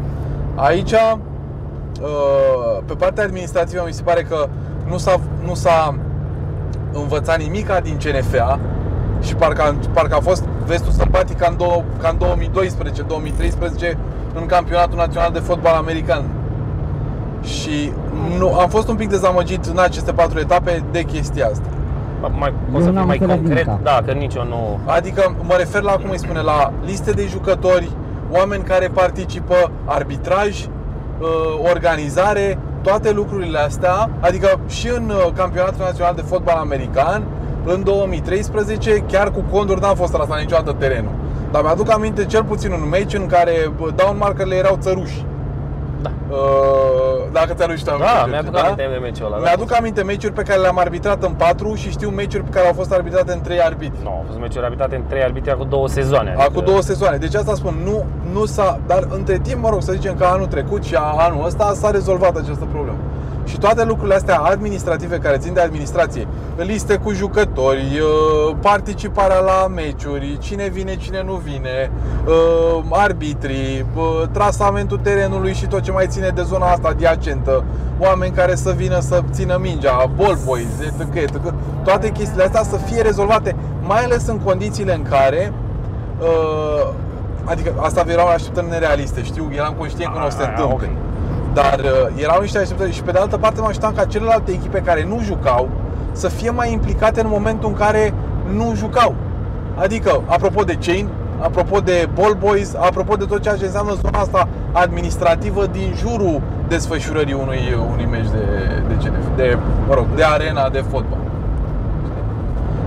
Aici, 0.54 0.92
uh, 0.92 2.78
pe 2.86 2.94
partea 2.94 3.24
administrativă, 3.24 3.82
mi 3.86 3.92
se 3.92 4.02
pare 4.02 4.22
că 4.22 4.48
nu 4.88 4.98
s-a, 4.98 5.20
nu 5.44 5.54
s-a 5.54 5.94
învățat 6.92 7.38
nimica 7.38 7.80
din 7.80 7.96
CNFA 7.96 8.58
și 9.20 9.34
parcă, 9.34 9.74
parcă 9.92 10.14
a 10.14 10.20
fost 10.20 10.44
vestul 10.66 10.92
sălbatic 10.92 11.38
ca 11.38 11.46
în, 11.50 11.56
dou- 11.56 11.84
ca 12.00 12.08
în 12.08 12.18
2012-2013 13.92 13.96
în 14.34 14.46
campionatul 14.46 14.96
național 14.96 15.32
de 15.32 15.38
fotbal 15.38 15.74
american. 15.74 16.24
Și 17.44 17.92
nu, 18.38 18.54
am 18.54 18.68
fost 18.68 18.88
un 18.88 18.96
pic 18.96 19.08
dezamăgit 19.08 19.64
în 19.64 19.78
aceste 19.78 20.12
patru 20.12 20.38
etape 20.38 20.82
de 20.90 21.02
chestia 21.02 21.46
asta. 21.46 21.68
Mai, 22.38 22.48
Eu 22.48 22.72
poți 22.72 22.84
să 22.84 22.88
fii 22.88 22.98
n-am 22.98 23.06
mai 23.06 23.18
înțeles 23.20 23.36
concret? 23.36 23.66
nimica. 23.66 23.80
Da, 23.82 24.02
că 24.06 24.12
nici 24.12 24.34
eu 24.34 24.44
nu... 24.44 24.78
Adică 24.84 25.36
mă 25.42 25.54
refer 25.58 25.82
la, 25.82 25.92
cum 25.92 26.10
îi 26.10 26.18
spune, 26.18 26.40
la 26.40 26.72
liste 26.84 27.10
de 27.10 27.26
jucători, 27.26 27.90
oameni 28.30 28.62
care 28.62 28.88
participă, 28.88 29.70
arbitraj, 29.84 30.64
uh, 30.64 31.28
organizare, 31.72 32.58
toate 32.82 33.12
lucrurile 33.12 33.58
astea, 33.58 34.10
adică 34.20 34.60
și 34.68 34.88
în 34.96 35.08
uh, 35.08 35.32
campionatul 35.36 35.84
național 35.84 36.14
de 36.14 36.22
fotbal 36.22 36.56
american, 36.56 37.22
în 37.64 37.82
2013, 37.84 39.04
chiar 39.08 39.30
cu 39.30 39.44
conduri 39.52 39.80
n-a 39.80 39.94
fost 39.94 40.14
asta 40.14 40.36
niciodată 40.36 40.76
terenul. 40.78 41.12
Dar 41.50 41.62
mi-aduc 41.62 41.92
aminte 41.92 42.24
cel 42.24 42.44
puțin 42.44 42.72
un 42.72 42.88
meci 42.88 43.14
în 43.14 43.26
care 43.26 43.52
bă, 43.80 43.90
downmarkerele 43.96 44.54
erau 44.54 44.76
țăruși. 44.80 45.24
Da. 46.04 46.11
Uh, 46.30 47.32
dacă 47.32 47.52
ți-a 47.54 47.66
tu 47.66 47.99
Da, 47.99 48.26
mi-aduc 48.28 48.56
aminte 48.58 48.88
de 48.92 48.99
meciul 49.06 49.26
ăla. 49.26 49.37
da. 49.37 49.42
Mi-aduc 49.42 49.76
aminte 49.78 50.02
meciuri 50.02 50.32
pe 50.32 50.42
care 50.42 50.61
le-am 50.61 50.78
arbitrat 50.78 51.23
în 51.23 51.32
4 51.32 51.75
și 51.75 51.90
știu 51.90 52.08
meciuri 52.08 52.44
pe 52.44 52.50
care 52.50 52.66
au 52.66 52.73
fost 52.73 52.92
arbitrate 52.92 53.32
în 53.32 53.40
3 53.40 53.61
arbitri. 53.61 53.99
Nu, 54.02 54.08
au 54.11 54.25
fost 54.26 54.38
meciuri 54.38 54.64
arbitrate 54.64 54.96
în 54.96 55.04
trei 55.08 55.23
arbitri 55.23 55.56
cu 55.56 55.64
două 55.64 55.88
sezoane. 55.88 56.34
Acum 56.38 56.64
două 56.64 56.80
sezoane. 56.80 57.16
Deci 57.16 57.34
asta 57.34 57.54
spun, 57.54 57.75
nu, 57.84 58.04
nu 58.32 58.44
s-a... 58.44 58.78
Dar 58.87 59.06
între 59.11 59.38
timp, 59.38 59.62
mă 59.62 59.68
rog, 59.68 59.82
să 59.82 59.92
zicem 59.92 60.14
că 60.14 60.25
anul 60.25 60.46
trecut 60.46 60.82
și 60.84 60.94
anul 61.26 61.44
ăsta 61.46 61.73
s-a 61.75 61.90
rezolvat 61.90 62.37
această 62.37 62.64
problemă. 62.73 62.99
Și 63.44 63.58
toate 63.58 63.84
lucrurile 63.84 64.14
astea 64.14 64.38
administrative 64.38 65.18
care 65.18 65.36
țin 65.36 65.52
de 65.52 65.60
administrație, 65.60 66.26
liste 66.56 66.96
cu 66.96 67.12
jucători, 67.12 68.00
uh, 68.00 68.56
participarea 68.60 69.38
la 69.38 69.66
meciuri, 69.74 70.38
cine 70.40 70.68
vine, 70.68 70.96
cine 70.96 71.22
nu 71.26 71.32
vine, 71.44 71.90
uh, 72.26 72.82
arbitrii, 72.90 73.86
uh, 73.96 74.22
trasamentul 74.32 74.98
terenului 75.02 75.52
și 75.54 75.66
tot 75.66 75.80
ce 75.80 75.92
mai 75.92 76.06
ține 76.08 76.28
de 76.34 76.42
zona 76.42 76.66
asta 76.70 76.88
adiacentă, 76.88 77.64
oameni 77.98 78.32
care 78.32 78.54
să 78.54 78.70
vină 78.76 79.00
să 79.00 79.20
țină 79.32 79.58
mingea, 79.60 80.10
ball 80.16 80.38
boys, 80.44 80.66
etc., 80.80 81.14
etc., 81.14 81.36
toate 81.84 82.08
chestiile 82.10 82.42
astea 82.44 82.62
să 82.62 82.76
fie 82.76 83.02
rezolvate, 83.02 83.56
mai 83.82 84.04
ales 84.04 84.26
în 84.26 84.38
condițiile 84.38 84.94
în 84.94 85.02
care 85.02 85.52
Uh, 86.20 86.88
adică 87.44 87.74
asta 87.80 88.04
erau 88.08 88.28
așteptări 88.28 88.68
nerealiste, 88.68 89.22
știu, 89.22 89.50
eram 89.54 89.74
conștient 89.78 90.12
că 90.12 90.18
nu 90.18 90.26
o 90.26 90.30
să 90.30 90.36
se 90.36 90.42
Ah, 90.42 90.48
întâmple. 90.48 90.74
ok. 90.88 90.92
Dar 91.54 91.80
uh, 91.80 92.23
erau 92.23 92.40
niște 92.40 92.58
așteptări 92.58 92.92
și 92.92 93.02
pe 93.02 93.11
de 93.11 93.18
altă 93.18 93.37
parte 93.37 93.61
mă 93.61 93.66
așteptam 93.66 93.94
ca 93.94 94.04
celelalte 94.04 94.50
echipe 94.52 94.78
care 94.80 95.04
nu 95.04 95.20
jucau 95.23 95.68
să 96.12 96.28
fie 96.28 96.50
mai 96.50 96.73
implicate 96.73 97.20
în 97.20 97.28
momentul 97.28 97.68
în 97.68 97.75
care 97.75 98.14
nu 98.52 98.73
jucau. 98.75 99.14
Adică, 99.75 100.23
apropo 100.26 100.62
de 100.62 100.78
chain, 100.87 101.08
apropo 101.40 101.78
de 101.78 102.08
ball 102.14 102.34
boys, 102.34 102.75
apropo 102.75 103.14
de 103.16 103.25
tot 103.25 103.42
ceea 103.42 103.56
ce 103.56 103.64
înseamnă 103.64 103.92
zona 103.92 104.18
asta 104.18 104.49
administrativă 104.73 105.66
din 105.66 105.94
jurul 105.96 106.40
desfășurării 106.68 107.34
unui, 107.34 107.76
unui 107.92 108.06
meci 108.11 108.30
de, 108.30 108.44
de 108.88 108.94
CNF, 108.94 109.37
de, 109.37 109.58
mă 109.88 109.94
rog, 109.94 110.06
de 110.14 110.25
arena 110.25 110.68
de 110.68 110.84
fotbal. 110.90 111.18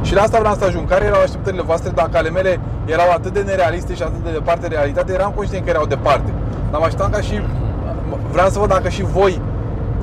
Și 0.02 0.14
la 0.14 0.22
asta 0.22 0.40
vreau 0.40 0.56
să 0.56 0.66
ajung. 0.66 0.90
Care 0.90 1.06
erau 1.06 1.22
așteptările 1.22 1.62
voastre 1.62 1.92
dacă 1.96 2.18
ale 2.18 2.30
mele 2.30 2.60
erau 2.86 3.10
atât 3.12 3.34
de 3.34 3.40
nerealiste 3.40 3.94
și 3.96 4.02
atât 4.02 4.24
de 4.24 4.32
departe 4.32 4.68
de 4.68 4.76
realitate? 4.76 5.14
Eram 5.14 5.32
conștient 5.36 5.64
că 5.64 5.70
erau 5.70 5.86
departe. 5.86 6.34
Dar 6.72 6.80
mă 6.80 6.86
așteptam 6.86 7.12
ca 7.12 7.22
și... 7.22 7.42
Vreau 8.32 8.48
să 8.50 8.60
văd 8.60 8.70
dacă 8.70 8.90
și 8.90 9.04
voi 9.04 9.42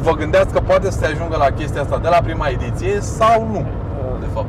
vă 0.03 0.11
gândeați 0.11 0.53
că 0.53 0.61
poate 0.61 0.91
să 0.91 0.99
se 0.99 1.07
ajungă 1.07 1.37
la 1.39 1.45
chestia 1.59 1.81
asta 1.81 1.99
de 2.03 2.09
la 2.09 2.19
prima 2.25 2.47
ediție 2.49 3.01
sau 3.01 3.47
nu, 3.53 3.65
de 4.21 4.27
fapt. 4.35 4.47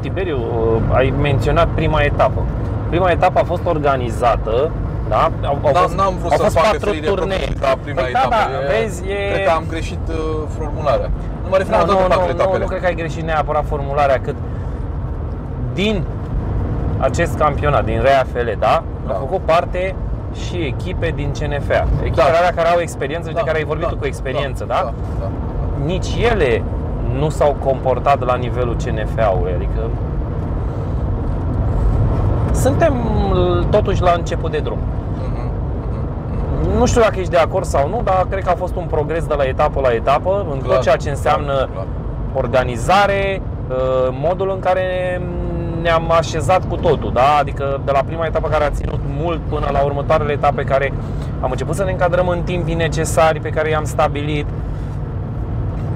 Tiberiu, 0.00 0.36
uh, 0.36 0.96
ai 0.96 1.14
menționat 1.20 1.68
prima 1.74 2.00
etapă. 2.00 2.42
Prima 2.88 3.10
etapă 3.10 3.38
a 3.40 3.44
fost 3.44 3.66
organizată, 3.66 4.70
da? 5.08 5.30
Au, 5.44 5.58
au 5.64 5.72
N-am, 5.72 5.82
fost, 5.82 5.96
n-am 5.96 6.14
vrut 6.18 6.30
au 6.30 6.36
să 6.36 6.42
fost 6.42 6.56
fac 6.56 6.64
patru 6.64 6.78
referire 6.84 7.06
turnee. 7.06 7.36
propriu 7.36 7.58
la 7.68 7.74
prima 7.82 8.00
Păi 8.00 8.10
etapă. 8.10 8.28
Da, 8.28 8.36
da, 8.52 8.74
E- 8.74 8.80
vezi, 8.80 9.02
e... 9.08 9.32
Cred 9.32 9.44
că 9.46 9.50
am 9.50 9.64
greșit 9.68 10.04
uh, 10.08 10.16
formularea. 10.56 11.10
Nu 11.42 11.48
mă 11.50 11.56
refer 11.56 11.72
la 11.78 11.84
Nu, 11.84 11.86
toate 11.86 12.02
nu, 12.02 12.08
patru 12.08 12.20
nu, 12.26 12.32
nu, 12.32 12.38
etapele. 12.40 12.62
nu 12.62 12.68
cred 12.70 12.80
că 12.80 12.86
ai 12.86 12.94
greșit 12.94 13.22
neapărat 13.30 13.64
formularea, 13.66 14.18
cât 14.26 14.34
din 15.74 16.04
acest 16.98 17.36
campionat, 17.36 17.84
din 17.84 18.00
RAFL, 18.02 18.48
da? 18.58 18.82
Da. 19.06 19.12
Au 19.12 19.18
făcut 19.18 19.40
parte 19.52 19.94
și 20.34 20.56
echipe 20.56 21.12
din 21.16 21.30
CNFA. 21.38 21.86
Echipele 22.02 22.30
Da. 22.32 22.38
alea 22.38 22.52
care 22.54 22.68
au 22.68 22.80
experiență 22.80 23.28
și 23.28 23.34
de 23.34 23.42
care 23.44 23.58
ai 23.58 23.64
vorbit 23.64 23.86
tu 23.86 23.96
cu 23.96 24.06
experiență, 24.06 24.64
da? 24.64 24.74
Da, 24.84 24.92
da. 25.20 25.28
Nici 25.84 26.06
ele 26.30 26.62
nu 27.18 27.28
s-au 27.28 27.56
comportat 27.64 28.24
la 28.24 28.34
nivelul 28.34 28.76
CNFA-ului, 28.84 29.52
adică 29.54 29.80
suntem 32.52 32.94
totuși 33.70 34.02
la 34.02 34.12
început 34.16 34.50
de 34.50 34.58
drum. 34.58 34.78
Mhm. 35.18 36.78
Nu 36.78 36.86
știu 36.86 37.00
dacă 37.00 37.18
ești 37.18 37.30
de 37.30 37.36
acord 37.36 37.64
sau 37.64 37.88
nu, 37.88 38.00
dar 38.04 38.26
cred 38.30 38.44
că 38.44 38.50
a 38.50 38.54
fost 38.54 38.76
un 38.76 38.84
progres 38.90 39.24
de 39.26 39.34
la 39.34 39.42
etapă 39.44 39.80
la 39.80 39.92
etapă 39.92 40.46
în 40.52 40.58
Clar, 40.58 40.74
tot 40.74 40.82
ceea 40.82 40.96
ce 40.96 41.10
înseamnă 41.10 41.52
clar, 41.52 41.68
clar. 41.72 41.86
organizare, 42.34 43.42
uh, 43.68 44.08
modul 44.20 44.50
în 44.54 44.58
care 44.60 45.20
ne-am 45.82 46.10
așezat 46.10 46.68
cu 46.68 46.76
totul, 46.76 47.10
da? 47.12 47.36
Adică 47.40 47.80
de 47.84 47.90
la 47.92 48.00
prima 48.06 48.26
etapă 48.26 48.48
care 48.48 48.64
a 48.64 48.70
ținut 48.70 49.00
mult 49.20 49.40
până 49.48 49.68
la 49.72 49.80
următoarele 49.84 50.32
etape 50.32 50.62
care 50.64 50.92
am 51.40 51.50
început 51.50 51.74
să 51.74 51.84
ne 51.84 51.90
încadrăm 51.90 52.28
în 52.28 52.42
timpii 52.42 52.74
necesari 52.74 53.40
pe 53.40 53.48
care 53.48 53.70
i-am 53.70 53.84
stabilit. 53.84 54.46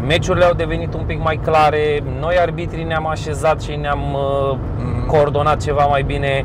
Meciurile 0.07 0.45
au 0.45 0.55
devenit 0.55 0.95
un 0.95 1.03
pic 1.07 1.23
mai 1.23 1.41
clare, 1.45 2.03
noi 2.21 2.39
arbitrii 2.41 2.85
ne-am 2.85 3.07
așezat 3.07 3.63
și 3.63 3.75
ne-am 3.75 4.01
uh, 4.15 4.57
Mhm. 4.79 5.07
coordonat 5.07 5.63
ceva 5.63 5.85
mai 5.85 6.03
bine. 6.03 6.45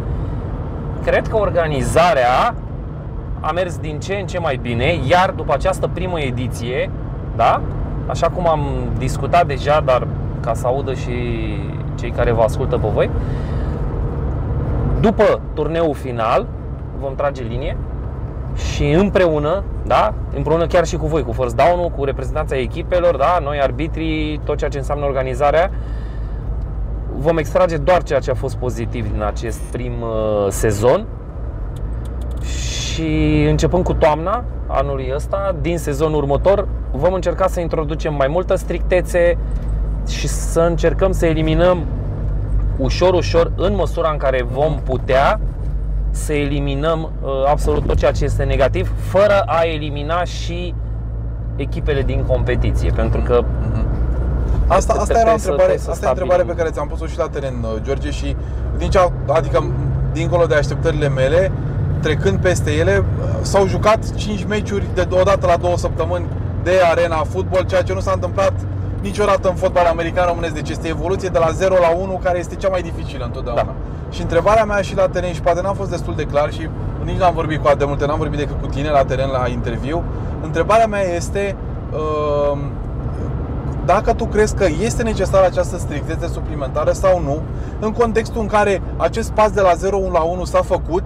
Cred 1.05 1.27
că 1.27 1.37
organizarea 1.37 2.55
a 3.39 3.51
mers 3.51 3.77
din 3.77 3.99
ce 3.99 4.13
în 4.19 4.25
ce 4.25 4.39
mai 4.39 4.59
bine, 4.61 4.99
iar 5.09 5.29
după 5.35 5.53
această 5.53 5.87
primă 5.93 6.19
ediție, 6.19 6.89
da? 7.35 7.61
Așa 8.07 8.27
cum 8.29 8.47
am 8.47 8.65
discutat 8.97 9.45
deja, 9.47 9.81
dar 9.85 10.07
ca 10.39 10.53
să 10.53 10.67
audă 10.67 10.93
și 10.93 11.11
cei 11.95 12.11
care 12.11 12.31
vă 12.31 12.41
ascultă 12.41 12.77
pe 12.77 12.87
voi, 12.93 13.09
după 14.99 15.41
turneul 15.53 15.93
final 15.93 16.47
vom 16.99 17.15
trage 17.15 17.43
linie 17.43 17.77
și 18.55 18.91
împreună, 18.91 19.63
da? 19.85 20.13
Împreună 20.35 20.67
chiar 20.67 20.85
și 20.85 20.95
cu 20.95 21.07
voi, 21.07 21.23
cu 21.23 21.31
First 21.31 21.55
Down, 21.55 21.89
cu 21.89 22.03
reprezentanța 22.03 22.57
echipelor, 22.57 23.15
da? 23.15 23.39
Noi 23.43 23.59
arbitrii, 23.61 24.41
tot 24.43 24.57
ceea 24.57 24.69
ce 24.69 24.77
înseamnă 24.77 25.05
organizarea, 25.05 25.71
vom 27.17 27.37
extrage 27.37 27.77
doar 27.77 28.03
ceea 28.03 28.19
ce 28.19 28.31
a 28.31 28.33
fost 28.33 28.55
pozitiv 28.55 29.11
din 29.11 29.21
acest 29.21 29.59
prim 29.59 29.93
uh, 30.01 30.47
sezon 30.49 31.05
și 32.41 33.45
începând 33.49 33.83
cu 33.83 33.93
toamna 33.93 34.43
anului 34.67 35.11
ăsta, 35.15 35.55
din 35.61 35.77
sezonul 35.77 36.17
următor, 36.17 36.67
vom 36.91 37.13
încerca 37.13 37.47
să 37.47 37.59
introducem 37.59 38.13
mai 38.13 38.27
multă 38.27 38.55
strictețe 38.55 39.37
și 40.07 40.27
să 40.27 40.59
încercăm 40.59 41.11
să 41.11 41.25
eliminăm 41.25 41.85
ușor, 42.77 43.13
ușor, 43.13 43.51
în 43.55 43.75
măsura 43.75 44.09
în 44.11 44.17
care 44.17 44.45
vom 44.51 44.79
putea, 44.83 45.39
să 46.11 46.33
eliminăm 46.33 47.11
uh, 47.21 47.29
absolut 47.49 47.85
tot 47.87 47.97
ceea 47.97 48.11
ce 48.11 48.23
este 48.23 48.43
negativ, 48.43 48.91
fără 48.97 49.41
a 49.45 49.61
elimina 49.73 50.23
și 50.23 50.73
echipele 51.55 52.01
din 52.01 52.23
competiție. 52.27 52.91
Pentru 52.95 53.21
că 53.21 53.43
Asta, 54.67 54.93
asta 54.93 55.19
era 55.19 55.33
o 55.33 55.35
trebuie 55.35 55.39
să- 55.39 55.49
întrebare, 55.49 55.55
trebuie 55.57 55.77
să 55.77 55.89
asta 55.91 56.05
e 56.05 56.07
o 56.07 56.11
întrebare 56.11 56.41
pe 56.43 56.51
stabilim. 56.51 56.55
care 56.55 56.69
ți-am 56.69 56.87
pus-o 56.87 57.05
și 57.05 57.17
la 57.17 57.27
teren, 57.27 57.53
uh, 57.63 57.81
George, 57.83 58.09
și 58.11 58.35
din 58.77 58.89
cea, 58.89 59.11
adică 59.27 59.71
dincolo 60.13 60.45
de 60.45 60.55
așteptările 60.55 61.09
mele, 61.09 61.51
trecând 62.01 62.37
peste 62.39 62.71
ele, 62.71 62.97
uh, 62.97 63.25
s-au 63.41 63.67
jucat 63.67 64.15
5 64.15 64.43
meciuri 64.45 64.85
de 64.93 65.07
o 65.09 65.23
dată 65.23 65.45
la 65.47 65.55
două 65.57 65.77
săptămâni 65.77 66.25
de 66.63 66.71
arena 66.91 67.15
fotbal, 67.15 67.63
ceea 67.65 67.81
ce 67.81 67.93
nu 67.93 67.99
s-a 67.99 68.11
întâmplat 68.11 68.53
niciodată 69.01 69.49
în 69.49 69.55
fotbal 69.55 69.85
american 69.85 70.25
românesc. 70.27 70.53
Deci 70.53 70.69
este 70.69 70.87
evoluție 70.87 71.29
de 71.29 71.37
la 71.37 71.51
0 71.51 71.75
la 71.81 71.95
1, 71.97 72.19
care 72.23 72.39
este 72.39 72.55
cea 72.55 72.69
mai 72.69 72.81
dificilă 72.81 73.25
întotdeauna. 73.25 73.63
Da. 73.63 73.73
Și 74.09 74.21
întrebarea 74.21 74.65
mea 74.65 74.81
și 74.81 74.95
la 74.95 75.07
teren, 75.07 75.33
și 75.33 75.41
poate 75.41 75.61
n-am 75.61 75.75
fost 75.75 75.89
destul 75.89 76.15
de 76.15 76.23
clar 76.23 76.53
și 76.53 76.69
nici 77.03 77.17
n-am 77.17 77.33
vorbit 77.33 77.61
cu 77.63 77.71
de 77.77 77.85
multe, 77.85 78.05
n-am 78.05 78.17
vorbit 78.17 78.39
decât 78.39 78.61
cu 78.61 78.67
tine 78.67 78.89
la 78.89 79.05
teren 79.05 79.29
la 79.29 79.47
interviu. 79.47 80.03
Întrebarea 80.41 80.87
mea 80.87 81.01
este 81.15 81.55
uh, 81.91 82.57
dacă 83.85 84.13
tu 84.13 84.25
crezi 84.25 84.55
că 84.55 84.65
este 84.81 85.03
necesară 85.03 85.45
această 85.45 85.77
strictețe 85.77 86.27
suplimentară 86.27 86.91
sau 86.91 87.21
nu, 87.21 87.41
în 87.79 87.91
contextul 87.91 88.41
în 88.41 88.47
care 88.47 88.81
acest 88.97 89.31
pas 89.31 89.51
de 89.51 89.61
la 89.61 89.73
0 89.73 89.97
la 90.11 90.21
1 90.21 90.45
s-a 90.45 90.61
făcut 90.61 91.03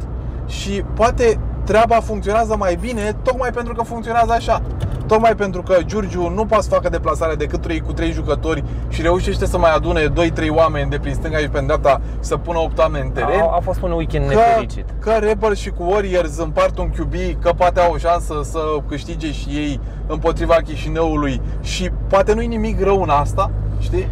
și 0.47 0.83
poate 0.93 1.39
treaba 1.63 1.95
funcționează 1.95 2.55
mai 2.57 2.77
bine 2.81 3.15
tocmai 3.21 3.49
pentru 3.49 3.73
că 3.73 3.83
funcționează 3.83 4.31
așa. 4.31 4.61
Tocmai 5.07 5.35
pentru 5.35 5.61
că 5.61 5.75
Giurgiu 5.85 6.29
nu 6.29 6.45
poate 6.45 6.63
să 6.63 6.69
facă 6.69 6.89
deplasarea 6.89 7.35
decât 7.35 7.61
3 7.61 7.79
cu 7.79 7.93
3 7.93 8.11
jucători 8.11 8.63
și 8.89 9.01
reușește 9.01 9.45
să 9.45 9.57
mai 9.57 9.73
adune 9.75 10.07
2-3 10.07 10.11
oameni 10.49 10.89
de 10.89 10.99
prin 10.99 11.13
stânga 11.13 11.37
și 11.37 11.49
pe 11.49 11.59
dreapta 11.65 12.01
și 12.13 12.27
să 12.27 12.37
pună 12.37 12.57
8 12.59 12.77
oameni 12.77 13.05
în 13.05 13.11
teren. 13.11 13.39
A, 13.39 13.55
a 13.55 13.59
fost 13.59 13.81
un 13.81 13.91
weekend 13.91 14.27
Că, 14.27 14.33
nefericit. 14.33 14.85
că 14.99 15.11
Rebels 15.11 15.59
și 15.59 15.69
cu 15.69 15.83
Warriors 15.83 16.37
împart 16.37 16.77
un 16.77 16.89
QB, 16.89 17.13
că 17.41 17.51
poate 17.57 17.79
au 17.79 17.93
o 17.93 17.97
șansă 17.97 18.33
să 18.43 18.59
câștige 18.87 19.31
și 19.31 19.49
ei 19.49 19.79
împotriva 20.07 20.55
Chișinăului 20.55 21.41
și 21.61 21.89
poate 22.09 22.33
nu-i 22.33 22.47
nimic 22.47 22.81
rău 22.81 23.01
în 23.01 23.09
asta, 23.09 23.51
știi? 23.79 24.07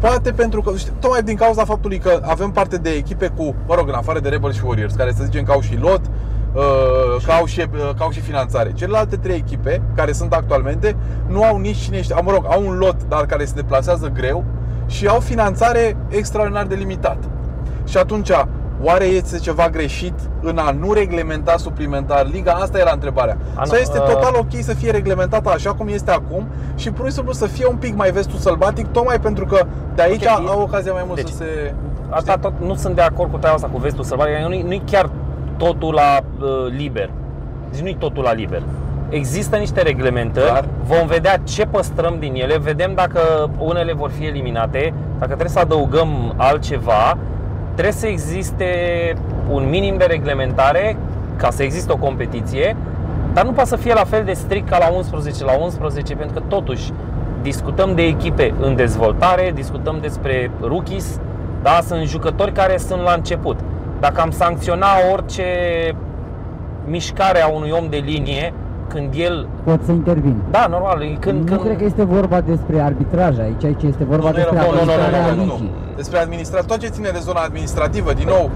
Poate 0.00 0.32
pentru 0.32 0.60
că, 0.62 0.76
știi, 0.76 0.92
tocmai 1.00 1.22
din 1.22 1.36
cauza 1.36 1.64
faptului 1.64 1.98
că 1.98 2.20
avem 2.22 2.50
parte 2.50 2.76
de 2.76 2.90
echipe 2.90 3.32
cu, 3.36 3.54
mă 3.66 3.74
rog, 3.74 3.88
în 3.88 3.94
afară 3.94 4.20
de 4.20 4.28
Rebels 4.28 4.54
și 4.56 4.62
Warriors, 4.64 4.94
care 4.94 5.12
să 5.16 5.24
zicem 5.24 5.44
că 5.44 5.52
au 5.52 5.60
și 5.60 5.76
lot, 5.80 6.00
uh, 6.00 6.11
că 7.24 7.32
au 7.32 7.44
și, 7.44 7.60
uh, 7.60 7.90
că 7.96 8.02
au 8.02 8.10
și 8.10 8.20
finanțare. 8.20 8.72
Celelalte 8.74 9.16
trei 9.16 9.36
echipe, 9.36 9.82
care 9.94 10.12
sunt 10.12 10.32
actualmente, 10.32 10.96
nu 11.28 11.44
au 11.44 11.58
nici 11.58 11.76
cine 11.76 12.02
știe, 12.02 12.14
mă 12.24 12.30
rog, 12.30 12.46
au 12.48 12.66
un 12.66 12.78
lot, 12.78 12.96
dar 13.08 13.26
care 13.26 13.44
se 13.44 13.52
deplasează 13.54 14.10
greu 14.14 14.44
și 14.86 15.06
au 15.06 15.20
finanțare 15.20 15.96
extraordinar 16.08 16.66
de 16.66 16.74
limitată. 16.74 17.26
Și 17.84 17.96
atunci, 17.96 18.30
oare 18.82 19.04
este 19.04 19.38
ceva 19.38 19.68
greșit 19.68 20.14
în 20.40 20.58
a 20.58 20.70
nu 20.70 20.92
reglementa 20.92 21.56
suplimentar 21.56 22.26
liga? 22.32 22.52
Asta 22.52 22.78
era 22.78 22.90
întrebarea. 22.92 23.36
A, 23.54 23.64
Sau 23.64 23.74
nu, 23.74 23.80
este 23.80 23.98
uh, 23.98 24.04
total 24.04 24.34
ok 24.36 24.62
să 24.62 24.74
fie 24.74 24.90
reglementată 24.90 25.50
așa 25.50 25.74
cum 25.74 25.88
este 25.88 26.10
acum 26.10 26.46
și 26.74 26.90
pur 26.90 27.06
și 27.06 27.12
simplu 27.12 27.32
să 27.32 27.46
fie 27.46 27.66
un 27.66 27.76
pic 27.76 27.96
mai 27.96 28.10
vestul 28.10 28.38
sălbatic, 28.38 28.86
tocmai 28.86 29.20
pentru 29.20 29.46
că 29.46 29.66
de 29.94 30.02
aici 30.02 30.26
Ok, 30.26 30.48
au 30.48 30.60
ocazia 30.60 30.92
mai 30.92 31.02
mult 31.06 31.16
deci, 31.16 31.28
să 31.28 31.36
se... 31.36 31.74
Asta 32.08 32.36
tot, 32.36 32.52
nu 32.60 32.74
sunt 32.74 32.94
de 32.94 33.00
acord 33.00 33.30
cu 33.30 33.36
treaba 33.36 33.56
asta 33.56 33.68
cu 33.72 33.78
vestul 33.78 34.04
sălbatic, 34.04 34.34
nu 34.34 34.48
nu-i 34.48 34.82
chiar 34.90 35.10
totul 35.64 35.94
la 35.94 36.20
uh, 36.20 36.72
liber. 36.76 37.10
Deci 37.70 37.80
nu-i 37.80 37.96
totul 37.98 38.22
la 38.22 38.32
liber. 38.32 38.62
Există 39.08 39.56
niște 39.56 39.82
reglementări, 39.82 40.46
Clar. 40.46 40.64
vom 40.84 41.06
vedea 41.06 41.36
ce 41.36 41.64
păstrăm 41.66 42.16
din 42.18 42.34
ele, 42.34 42.58
vedem 42.58 42.94
dacă 42.94 43.50
unele 43.58 43.92
vor 43.92 44.10
fi 44.10 44.24
eliminate, 44.24 44.94
dacă 45.12 45.26
trebuie 45.26 45.48
să 45.48 45.58
adăugăm 45.58 46.34
altceva, 46.36 47.18
trebuie 47.72 47.92
să 47.94 48.06
existe 48.06 48.66
un 49.50 49.68
minim 49.68 49.96
de 49.96 50.04
reglementare 50.04 50.96
ca 51.36 51.50
să 51.50 51.62
existe 51.62 51.92
o 51.92 51.96
competiție, 51.96 52.76
dar 53.32 53.44
nu 53.44 53.52
poate 53.52 53.68
să 53.68 53.76
fie 53.76 53.94
la 53.94 54.04
fel 54.04 54.24
de 54.24 54.32
strict 54.32 54.68
ca 54.68 54.78
la 54.78 54.88
11 54.96 55.44
la 55.44 55.52
11, 55.60 56.14
pentru 56.14 56.40
că 56.40 56.46
totuși 56.48 56.92
discutăm 57.42 57.94
de 57.94 58.02
echipe 58.02 58.54
în 58.60 58.76
dezvoltare, 58.76 59.52
discutăm 59.54 59.98
despre 60.00 60.50
rookies, 60.60 61.20
da, 61.62 61.80
sunt 61.86 62.06
jucători 62.06 62.52
care 62.52 62.76
sunt 62.76 63.02
la 63.02 63.12
început. 63.12 63.56
Dacă 64.04 64.20
am 64.20 64.30
sancționa 64.30 64.86
orice 65.12 65.44
mișcare 66.86 67.42
a 67.42 67.48
unui 67.48 67.70
om 67.70 67.86
de 67.90 67.96
linie 68.04 68.52
când 68.88 69.12
el 69.16 69.46
Pot 69.64 69.80
să 69.84 69.92
intervin. 69.92 70.36
da, 70.50 70.66
normal, 70.70 70.98
când, 71.20 71.38
nu 71.38 71.44
când 71.44 71.60
cred 71.64 71.76
că 71.76 71.84
este 71.84 72.04
vorba 72.04 72.40
despre 72.40 72.80
arbitraj 72.80 73.38
aici, 73.38 73.64
aici 73.64 73.82
este 73.82 74.04
vorba 74.04 74.30
Nu, 74.30 74.32
nu 74.32 74.38
era- 74.40 74.50
despre 74.50 74.68
nu, 74.70 74.74
nu, 74.74 74.78
nu, 74.78 74.84
nu, 74.84 74.90
administrarea 74.92 75.34
nu, 75.34 75.44
nu, 75.44 75.52
ligii. 75.52 75.70
nu. 75.86 75.94
Despre 75.96 76.18
administrație, 76.18 76.66
tot 76.68 76.78
ce 76.78 76.86
ține 76.86 77.10
de 77.12 77.18
zona 77.28 77.40
administrativă, 77.40 78.12
din 78.12 78.26
nou, 78.28 78.50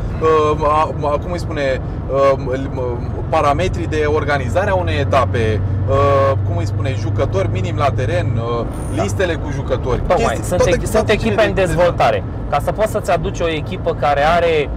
uh, 0.58 0.66
a- 0.68 0.90
a- 1.12 1.18
cum 1.22 1.30
îi 1.32 1.38
spune, 1.38 1.80
uh, 1.80 2.56
l- 2.62 2.70
uh, 2.76 2.82
parametrii 3.28 3.86
de 3.86 4.02
organizare 4.14 4.70
a 4.70 4.74
unei 4.74 4.98
etape, 5.00 5.60
uh, 5.88 6.32
cum 6.46 6.56
îi 6.56 6.66
spune, 6.66 6.90
jucători 7.04 7.48
minim 7.52 7.76
la 7.76 7.90
teren, 7.94 8.26
uh, 8.36 8.64
listele 9.02 9.34
cu 9.34 9.48
jucători. 9.50 10.00
Tocmai, 10.06 10.16
Chestii- 10.34 10.44
sunt, 10.44 10.60
toate- 10.60 10.70
e- 10.70 10.74
toate 10.76 10.96
sunt 10.96 11.08
ține 11.08 11.20
echipe 11.20 11.42
de- 11.42 11.48
în 11.48 11.54
de- 11.54 11.60
dezvoltare. 11.64 12.22
Ca 12.50 12.58
să 12.66 12.72
poți 12.72 12.90
să-ți 12.90 13.10
aduci 13.10 13.40
o 13.40 13.48
echipă 13.48 13.90
care 14.04 14.20
are 14.36 14.68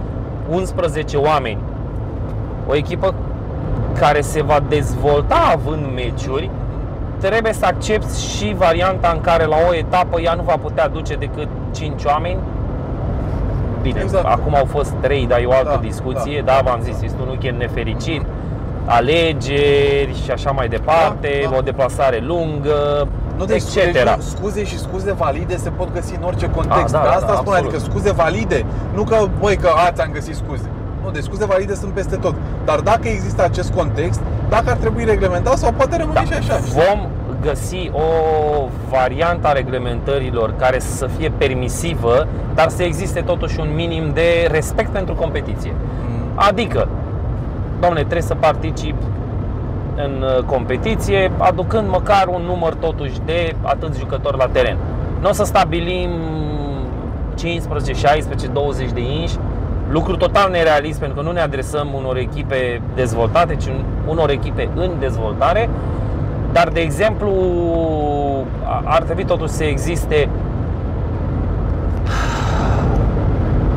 11 0.50 1.16
oameni, 1.16 1.58
o 2.68 2.74
echipă 2.76 3.14
care 3.98 4.20
se 4.20 4.42
va 4.42 4.60
dezvolta 4.68 5.50
având 5.52 5.84
meciuri, 5.94 6.50
trebuie 7.20 7.52
să 7.52 7.66
accepti 7.66 8.26
și 8.26 8.54
varianta 8.58 9.10
în 9.14 9.20
care 9.20 9.44
la 9.44 9.56
o 9.70 9.74
etapă 9.74 10.20
ea 10.20 10.34
nu 10.34 10.42
va 10.42 10.56
putea 10.62 10.88
duce 10.88 11.14
decât 11.14 11.48
5 11.74 12.04
oameni. 12.04 12.38
Bine, 13.82 14.00
Exact. 14.02 14.24
acum 14.26 14.54
au 14.54 14.64
fost 14.64 14.90
3, 15.00 15.26
dar 15.26 15.38
e 15.40 15.44
o 15.44 15.52
altă 15.52 15.70
Da, 15.74 15.80
discuție. 15.86 16.42
da, 16.44 16.52
Da, 16.52 16.60
da, 16.64 16.70
v-am 16.70 16.80
zis, 16.82 16.98
da. 16.98 17.04
este 17.04 17.18
un 17.22 17.28
weekend 17.28 17.58
nefericit, 17.58 18.22
alegeri 18.84 20.20
și 20.24 20.30
așa 20.30 20.50
mai 20.50 20.68
departe, 20.68 21.40
Da, 21.44 21.48
da. 21.50 21.56
o 21.56 21.60
deplasare 21.60 22.18
lungă, 22.26 23.08
Nu, 23.40 23.46
deci, 23.46 23.74
etc. 23.74 23.92
deci 23.92 24.02
nu, 24.02 24.22
scuze 24.22 24.64
și 24.64 24.78
scuze 24.78 25.12
valide 25.12 25.56
se 25.56 25.70
pot 25.70 25.92
găsi 25.92 26.14
în 26.14 26.22
orice 26.22 26.50
context. 26.50 26.94
Ah, 26.94 27.00
da, 27.00 27.08
Dar 27.08 27.08
da, 27.08 27.14
asta 27.14 27.26
da, 27.26 27.32
spun, 27.32 27.52
absolut. 27.52 27.72
adică 27.72 27.90
scuze 27.90 28.12
valide. 28.12 28.64
Nu 28.94 29.02
că, 29.02 29.16
băi, 29.40 29.56
că 29.56 29.70
ați 29.88 30.00
am 30.00 30.10
găsit 30.12 30.34
scuze. 30.34 30.68
Nu, 31.02 31.10
deci 31.10 31.22
scuze 31.22 31.44
valide 31.44 31.74
sunt 31.74 31.92
peste 31.92 32.16
tot. 32.16 32.34
Dar 32.64 32.80
dacă 32.80 33.08
există 33.08 33.44
acest 33.44 33.72
context, 33.72 34.20
dacă 34.48 34.70
ar 34.70 34.76
trebui 34.76 35.04
reglementat 35.04 35.56
sau 35.58 35.72
poate 35.72 35.96
rămâne 35.96 36.24
și 36.26 36.32
așa. 36.32 36.56
știi? 36.56 36.72
Vom 36.72 37.08
găsi 37.42 37.90
o 37.92 38.00
variantă 38.90 39.46
a 39.48 39.52
reglementărilor 39.52 40.54
care 40.58 40.78
să 40.78 41.06
fie 41.18 41.32
permisivă, 41.38 42.26
dar 42.54 42.68
să 42.68 42.82
existe 42.82 43.20
totuși 43.20 43.60
un 43.60 43.74
minim 43.74 44.10
de 44.14 44.48
respect 44.50 44.90
pentru 44.90 45.14
competiție. 45.14 45.74
Mm. 46.08 46.30
Adică, 46.34 46.88
domne, 47.80 48.00
trebuie 48.00 48.22
să 48.22 48.34
participi 48.34 49.04
în 50.04 50.22
uh, 50.22 50.42
competiție, 50.42 51.30
aducând 51.38 51.88
măcar 51.88 52.26
un 52.26 52.42
număr 52.46 52.74
totuși 52.74 53.12
de 53.24 53.54
atâți 53.62 53.98
jucători 53.98 54.36
la 54.36 54.46
teren. 54.52 54.76
Nu 55.20 55.28
o 55.28 55.32
să 55.32 55.44
stabilim 55.44 56.10
15, 57.34 57.92
16, 57.92 58.46
20 58.46 58.90
de 58.90 59.00
inși, 59.00 59.36
lucru 59.90 60.16
total 60.16 60.50
nerealist 60.50 60.98
pentru 60.98 61.16
că 61.16 61.22
nu 61.24 61.32
ne 61.32 61.40
adresăm 61.40 61.88
unor 61.96 62.16
echipe 62.16 62.82
dezvoltate, 62.94 63.54
ci 63.56 63.68
unor 64.06 64.30
echipe 64.30 64.68
în 64.74 64.90
dezvoltare. 64.98 65.68
Dar, 66.52 66.68
de 66.68 66.80
exemplu, 66.80 67.30
a- 68.64 68.82
ar 68.84 69.02
trebui 69.02 69.24
totuși 69.24 69.52
să 69.52 69.64
existe 69.64 70.28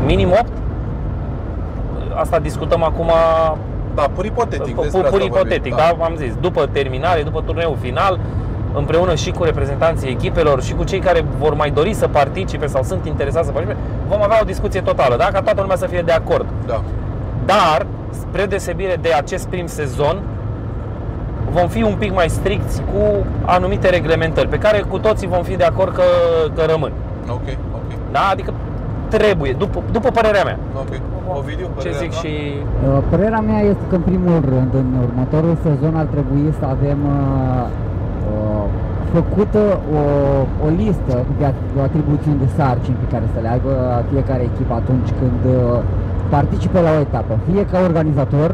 minim 0.06 0.30
8. 0.32 0.46
Asta 2.16 2.40
discutăm 2.40 2.84
acum 2.84 3.12
Da, 3.96 4.02
pur 4.16 4.26
ipotetic. 4.26 4.74
Pur, 4.74 4.84
despre 4.84 5.02
pur 5.02 5.06
asta 5.06 5.18
vorbim, 5.18 5.28
ipotetic, 5.28 5.76
da. 5.76 5.96
am 6.04 6.14
zis. 6.18 6.34
După 6.42 6.66
terminare, 6.72 7.22
după 7.22 7.42
turneul 7.46 7.78
final, 7.82 8.20
împreună 8.74 9.16
și 9.16 9.32
cu 9.32 9.44
reprezentanții 9.44 10.10
echipelor 10.10 10.64
și 10.64 10.74
cu 10.74 10.84
cei 10.84 11.00
care 11.00 11.26
vor 11.38 11.54
mai 11.54 11.72
dori 11.72 11.94
să 11.94 12.08
participe 12.08 12.66
sau 12.66 12.84
sunt 12.84 13.06
interesați 13.06 13.46
să 13.46 13.52
participe, 13.52 13.80
vom 14.08 14.22
avea 14.22 14.40
o 14.42 14.46
discuție 14.46 14.82
totală, 14.82 15.16
da? 15.18 15.26
ca 15.26 15.42
toată 15.42 15.62
lumea 15.62 15.76
să 15.76 15.86
fie 15.86 16.02
de 16.02 16.12
acord. 16.12 16.46
Da. 16.66 16.82
Dar, 17.46 17.86
spre 18.10 18.46
deosebire 18.46 18.98
de 19.02 19.14
acest 19.14 19.48
prim 19.48 19.66
sezon, 19.66 20.22
vom 21.50 21.68
fi 21.68 21.84
un 21.84 21.96
pic 21.96 22.14
mai 22.14 22.30
stricți 22.30 22.82
cu 22.82 23.26
anumite 23.46 23.90
reglementări 23.90 24.48
pe 24.48 24.58
care 24.58 24.80
cu 24.80 24.98
toții 24.98 25.28
vom 25.28 25.44
fi 25.44 25.56
de 25.56 25.64
acord 25.64 25.94
că, 25.94 26.04
că 26.56 26.66
rămân. 26.70 26.92
Ok, 27.30 27.48
ok, 27.74 28.12
Da? 28.12 28.30
Adică 28.32 28.54
trebuie, 29.18 29.52
după, 29.64 29.78
după 29.98 30.10
părerea 30.18 30.44
mea. 30.50 30.58
ok. 30.84 30.92
Ovidiu, 31.40 31.68
Ce 31.68 31.74
părerea 31.76 32.02
zic 32.04 32.12
ta? 32.14 32.20
și 32.22 32.34
Uh, 32.88 33.00
Părerea 33.12 33.42
mea 33.50 33.62
este 33.72 33.86
că 33.90 33.96
în 34.02 34.06
primul 34.12 34.38
rând, 34.54 34.72
în 34.84 34.90
următorul 35.08 35.56
sezon 35.68 35.94
ar 36.04 36.08
trebui 36.16 36.46
să 36.60 36.66
avem 36.76 37.00
uh, 37.18 37.66
uh, 38.34 38.66
făcută 39.16 39.62
o, 40.00 40.02
o 40.66 40.68
listă 40.82 41.16
de 41.40 41.46
at- 41.52 41.66
de 41.76 41.82
atribuțiuni 41.90 42.40
de 42.44 42.50
sarcini 42.58 42.98
pe 43.04 43.08
care 43.14 43.26
să 43.34 43.40
le 43.44 43.50
aibă 43.56 43.72
fiecare 44.12 44.44
echipă 44.52 44.74
atunci 44.82 45.10
când 45.20 45.42
uh, 45.56 45.80
participă 46.36 46.78
la 46.86 46.92
o 46.98 47.00
etapă. 47.08 47.34
Fie 47.48 47.64
ca 47.72 47.78
organizator, 47.90 48.50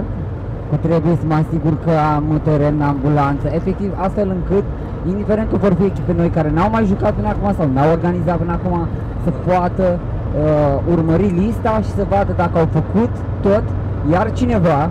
că 0.70 0.76
trebuie 0.88 1.16
să 1.22 1.26
mă 1.32 1.38
asigur 1.44 1.74
că 1.86 1.94
am 2.16 2.26
teren, 2.48 2.76
ambulanță, 2.92 3.46
efectiv 3.60 3.90
astfel 4.06 4.28
încât, 4.38 4.66
indiferent 5.12 5.48
că 5.52 5.58
vor 5.66 5.74
fi 5.80 5.86
echipe 5.92 6.14
noi 6.22 6.30
care 6.38 6.50
n-au 6.56 6.70
mai 6.76 6.84
jucat 6.92 7.12
până 7.18 7.30
acum 7.34 7.50
sau 7.58 7.66
n-au 7.76 7.90
organizat 7.98 8.38
până 8.44 8.54
acum, 8.60 8.76
să 9.24 9.30
poată 9.48 9.86
uh, 10.32 10.94
urmări 10.94 11.28
lista 11.42 11.74
și 11.86 11.92
să 11.98 12.04
vadă 12.10 12.32
dacă 12.44 12.56
au 12.60 12.68
făcut 12.80 13.12
tot, 13.42 13.64
iar 14.12 14.32
cineva, 14.32 14.90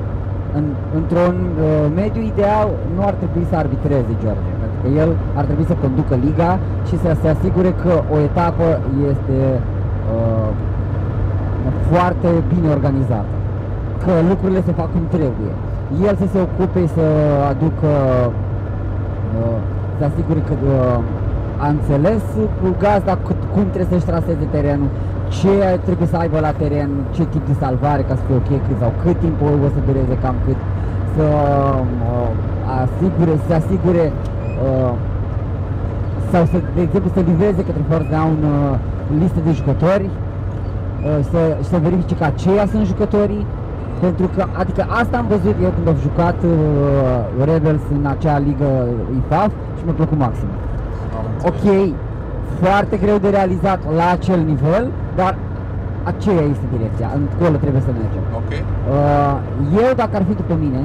în, 0.56 0.64
într-un 0.98 1.36
uh, 1.46 1.64
mediu 1.94 2.22
ideal, 2.32 2.68
nu 2.94 3.00
ar 3.10 3.14
trebui 3.20 3.44
să 3.50 3.56
arbitreze 3.56 4.12
George, 4.22 4.50
pentru 4.60 4.78
că 4.82 4.88
el 5.02 5.10
ar 5.38 5.44
trebui 5.44 5.66
să 5.70 5.76
conducă 5.84 6.14
liga 6.26 6.58
și 6.88 6.96
să 7.04 7.16
se 7.20 7.28
asigure 7.28 7.72
că 7.82 7.92
o 8.14 8.18
etapă 8.28 8.68
este 9.10 9.38
uh, 10.14 10.48
foarte 11.90 12.28
bine 12.52 12.68
organizată 12.76 13.32
că 14.04 14.12
lucrurile 14.28 14.62
se 14.66 14.72
fac 14.80 14.88
cum 14.92 15.04
trebuie. 15.16 15.52
El 16.08 16.14
să 16.22 16.26
se 16.32 16.40
ocupe 16.48 16.82
să 16.96 17.06
aducă, 17.52 17.92
uh, 19.38 19.58
să 19.98 20.02
asigure 20.10 20.42
că 20.48 20.54
uh, 20.66 20.98
a 21.64 21.66
înțeles 21.76 22.22
cu 22.60 22.68
gazda 22.84 23.14
cât, 23.26 23.40
cum 23.54 23.64
trebuie 23.74 23.92
să-și 23.92 24.10
traseze 24.12 24.44
terenul, 24.54 24.90
ce 25.36 25.54
trebuie 25.84 26.08
să 26.08 26.16
aibă 26.16 26.38
la 26.40 26.52
teren, 26.60 26.90
ce 27.14 27.24
tip 27.32 27.46
de 27.46 27.54
salvare 27.64 28.02
ca 28.08 28.14
să 28.14 28.22
fie 28.26 28.36
ok 28.36 28.50
cât 28.66 28.76
sau 28.82 28.92
cât 29.02 29.16
timp 29.24 29.38
o 29.42 29.50
o 29.66 29.68
să 29.74 29.80
dureze 29.86 30.16
cam 30.22 30.36
cât, 30.46 30.60
să 31.16 31.26
uh, 32.10 32.30
asigure, 32.82 33.32
să 33.40 33.44
se 33.48 33.54
asigure 33.62 34.04
uh, 34.66 34.92
sau 36.32 36.42
să, 36.52 36.56
de 36.76 36.80
exemplu, 36.86 37.10
să 37.14 37.20
livreze 37.30 37.60
către 37.68 37.82
Force 37.90 38.08
Down 38.16 38.36
uh, 38.42 38.74
listă 39.22 39.40
de 39.46 39.52
jucători, 39.60 40.06
uh, 40.08 41.18
să, 41.30 41.40
să 41.70 41.76
verifice 41.86 42.14
că 42.20 42.24
aceia 42.24 42.66
sunt 42.72 42.84
jucătorii, 42.92 43.44
pentru 44.00 44.26
că, 44.34 44.42
adică 44.60 44.82
asta 45.00 45.14
am 45.18 45.26
văzut 45.34 45.56
eu 45.62 45.70
când 45.76 45.88
am 45.88 45.98
jucat 46.06 46.38
uh, 46.42 47.44
Rebels 47.48 47.84
în 47.98 48.06
acea 48.14 48.38
ligă 48.38 48.70
IFAF 49.20 49.52
mi-a 49.84 49.96
plăcut 50.00 50.18
maxim. 50.18 50.48
Am 51.18 51.24
înțeles. 51.32 51.50
Ok, 51.50 51.64
foarte 52.62 52.96
greu 52.96 53.18
de 53.18 53.28
realizat 53.28 53.80
la 53.96 54.06
acel 54.10 54.40
nivel, 54.52 54.84
dar 55.20 55.32
aceea 56.12 56.42
este 56.52 56.66
direcția, 56.76 57.08
încolo 57.20 57.56
trebuie 57.64 57.82
să 57.88 57.92
mergem. 58.00 58.24
Ok, 58.40 58.50
Uh, 58.96 59.34
eu, 59.82 59.90
dacă 60.02 60.16
ar 60.16 60.24
fi 60.28 60.34
după 60.34 60.54
mine, 60.64 60.80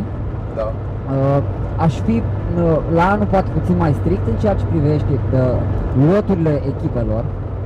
da. 0.56 0.66
uh, 1.14 1.44
aș 1.86 1.94
fi 2.00 2.16
uh, 2.22 2.78
la 2.98 3.04
anul 3.12 3.26
poate 3.26 3.50
puțin 3.60 3.78
mai 3.78 3.94
strict 4.00 4.28
în 4.28 4.36
ceea 4.42 4.54
ce 4.60 4.66
privește 4.70 5.14
uh, 5.14 5.40
loturile 6.12 6.62
echipelor, 6.72 7.24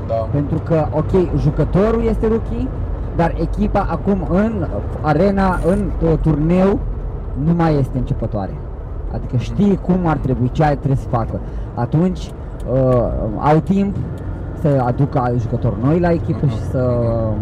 Da. 0.08 0.14
pentru 0.38 0.60
că, 0.68 0.86
ok, 1.02 1.12
jucătorul 1.38 2.04
este 2.04 2.28
rookie, 2.28 2.68
dar 3.16 3.34
echipa 3.42 3.88
acum 3.90 4.28
în 4.30 4.68
arena, 5.02 5.60
în 5.72 5.80
uh, 6.04 6.14
turneu, 6.22 6.80
nu 7.46 7.54
mai 7.56 7.78
este 7.80 7.98
începătoare. 7.98 8.54
Adică 9.14 9.38
știe 9.38 9.76
cum 9.76 10.00
ar 10.06 10.18
trebui, 10.18 10.50
ce 10.52 10.64
ar 10.64 10.76
trebui 10.76 10.98
să 10.98 11.08
facă. 11.10 11.40
Atunci 11.74 12.32
uh, 12.74 13.04
au 13.52 13.58
timp 13.64 13.96
să 14.62 14.84
aducă 14.86 15.34
jucători 15.38 15.76
noi 15.84 16.00
la 16.00 16.12
echipă 16.12 16.46
și 16.46 16.62
să 16.72 16.82
uh, 17.02 17.34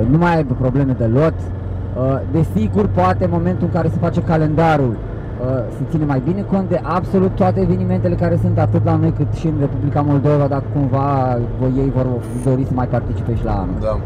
uh, 0.00 0.06
nu 0.10 0.18
mai 0.18 0.36
aibă 0.36 0.54
probleme 0.60 0.94
de 0.98 1.06
lot. 1.06 1.34
Uh, 1.34 2.20
desigur, 2.32 2.86
poate 2.86 3.24
în 3.24 3.30
momentul 3.32 3.66
în 3.66 3.72
care 3.72 3.88
se 3.88 3.98
face 4.00 4.20
calendarul 4.22 4.96
uh, 4.96 5.62
se 5.76 5.82
ține 5.90 6.04
mai 6.04 6.22
bine 6.24 6.42
cont 6.52 6.68
de 6.68 6.80
absolut 6.82 7.32
toate 7.34 7.60
evenimentele 7.60 8.14
care 8.14 8.38
sunt 8.40 8.58
atât 8.58 8.84
la 8.84 8.96
noi 8.96 9.12
cât 9.16 9.32
și 9.32 9.46
în 9.46 9.54
Republica 9.60 10.00
Moldova, 10.00 10.46
dacă 10.46 10.64
cumva 10.72 11.38
voi 11.60 11.72
ei 11.76 11.92
vor 11.96 12.06
dori 12.44 12.64
să 12.64 12.72
mai 12.74 12.86
participe 12.86 13.34
și 13.34 13.44
la 13.44 13.52
anul. 13.52 13.74
Da, 13.80 13.98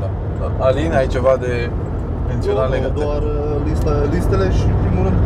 da, 0.00 0.08
da. 0.40 0.64
Alin, 0.64 0.92
ai 1.00 1.06
ceva 1.06 1.34
de 1.40 1.70
menționat 2.28 2.68
Nu, 2.68 2.74
legat 2.74 2.92
de... 2.94 3.00
doar 3.02 3.22
uh, 3.22 3.56
lista, 3.68 3.92
listele 4.14 4.50
și 4.58 4.66
în 4.74 4.78
primul 4.84 5.02
rând 5.06 5.18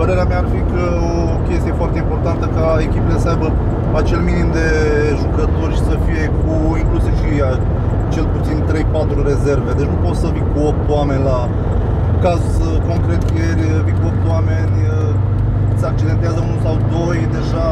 părerea 0.00 0.26
mea 0.30 0.38
ar 0.42 0.48
fi 0.54 0.60
că 0.72 0.84
o 1.34 1.36
chestie 1.48 1.72
foarte 1.80 1.98
importantă 2.04 2.44
ca 2.56 2.64
echipele 2.86 3.18
să 3.24 3.28
aibă 3.32 3.48
acel 4.00 4.20
minim 4.30 4.48
de 4.58 4.66
jucători 5.22 5.74
și 5.78 5.82
să 5.90 5.94
fie 6.06 6.24
cu 6.40 6.52
inclusiv 6.82 7.14
și 7.22 7.32
uh, 7.40 7.56
cel 8.14 8.26
puțin 8.34 8.56
3-4 8.70 9.30
rezerve. 9.30 9.70
Deci 9.78 9.90
nu 9.94 9.98
poți 10.04 10.20
să 10.22 10.28
vii 10.34 10.46
cu 10.52 10.58
8 10.70 10.90
oameni 10.98 11.22
la 11.32 11.38
caz 12.24 12.42
uh, 12.68 12.76
concret 12.88 13.22
ieri 13.38 13.64
uh, 13.72 13.80
vii 13.86 13.96
cu 14.00 14.06
8 14.12 14.22
oameni 14.34 14.76
uh, 14.86 15.12
se 15.80 15.86
accidentează 15.92 16.38
unul 16.46 16.60
sau 16.66 16.74
doi, 16.94 17.18
deja 17.36 17.66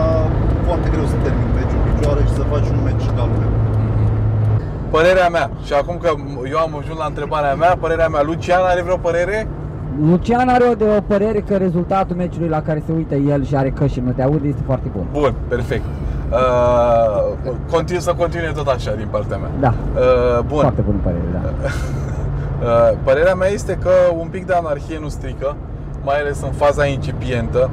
foarte 0.67 0.89
greu 0.95 1.07
să 1.13 1.17
termini 1.27 1.53
meciul 1.59 1.81
în 1.81 1.85
picioare 1.89 2.21
și 2.29 2.33
să 2.39 2.43
faci 2.53 2.69
un 2.75 2.79
meci 2.89 3.07
ca 3.17 3.23
lumea. 3.31 3.51
Părerea 4.95 5.29
mea, 5.37 5.47
și 5.67 5.73
acum 5.81 5.97
că 6.03 6.11
eu 6.53 6.59
am 6.67 6.73
ajuns 6.81 6.99
la 7.03 7.11
întrebarea 7.13 7.55
mea, 7.63 7.73
părerea 7.85 8.09
mea, 8.15 8.23
Lucian 8.29 8.65
are 8.73 8.83
vreo 8.87 8.99
părere? 9.09 9.39
Lucian 10.11 10.49
are 10.49 10.65
o, 10.65 10.75
de 10.75 10.85
o 10.97 11.01
părere 11.01 11.41
că 11.49 11.57
rezultatul 11.57 12.17
meciului 12.17 12.49
la 12.49 12.63
care 12.63 12.83
se 12.87 12.93
uită 12.93 13.15
el 13.15 13.45
și 13.45 13.57
are 13.57 13.71
căști 13.71 13.95
și 13.97 14.03
nu 14.05 14.11
te 14.13 14.23
aude 14.23 14.49
este 14.49 14.63
foarte 14.67 14.89
bun. 14.97 15.07
Bun, 15.13 15.35
perfect. 15.49 15.85
Uh, 16.31 17.33
continu 17.71 17.99
să 17.99 18.15
continue 18.19 18.53
tot 18.55 18.67
așa 18.67 18.95
din 18.95 19.07
partea 19.11 19.37
mea. 19.37 19.49
Da, 19.61 19.75
Uh, 19.95 20.45
bun. 20.47 20.61
foarte 20.61 20.81
bună 20.81 20.99
părere, 21.03 21.23
da. 21.33 21.41
Uh, 22.63 22.99
Părerea 23.05 23.35
mea 23.35 23.49
este 23.49 23.79
că 23.83 23.91
un 24.21 24.27
pic 24.29 24.47
de 24.47 24.53
anarhie 24.53 24.99
nu 25.01 25.09
strică, 25.09 25.57
mai 26.05 26.21
ales 26.21 26.43
în 26.43 26.51
faza 26.51 26.85
incipientă 26.87 27.71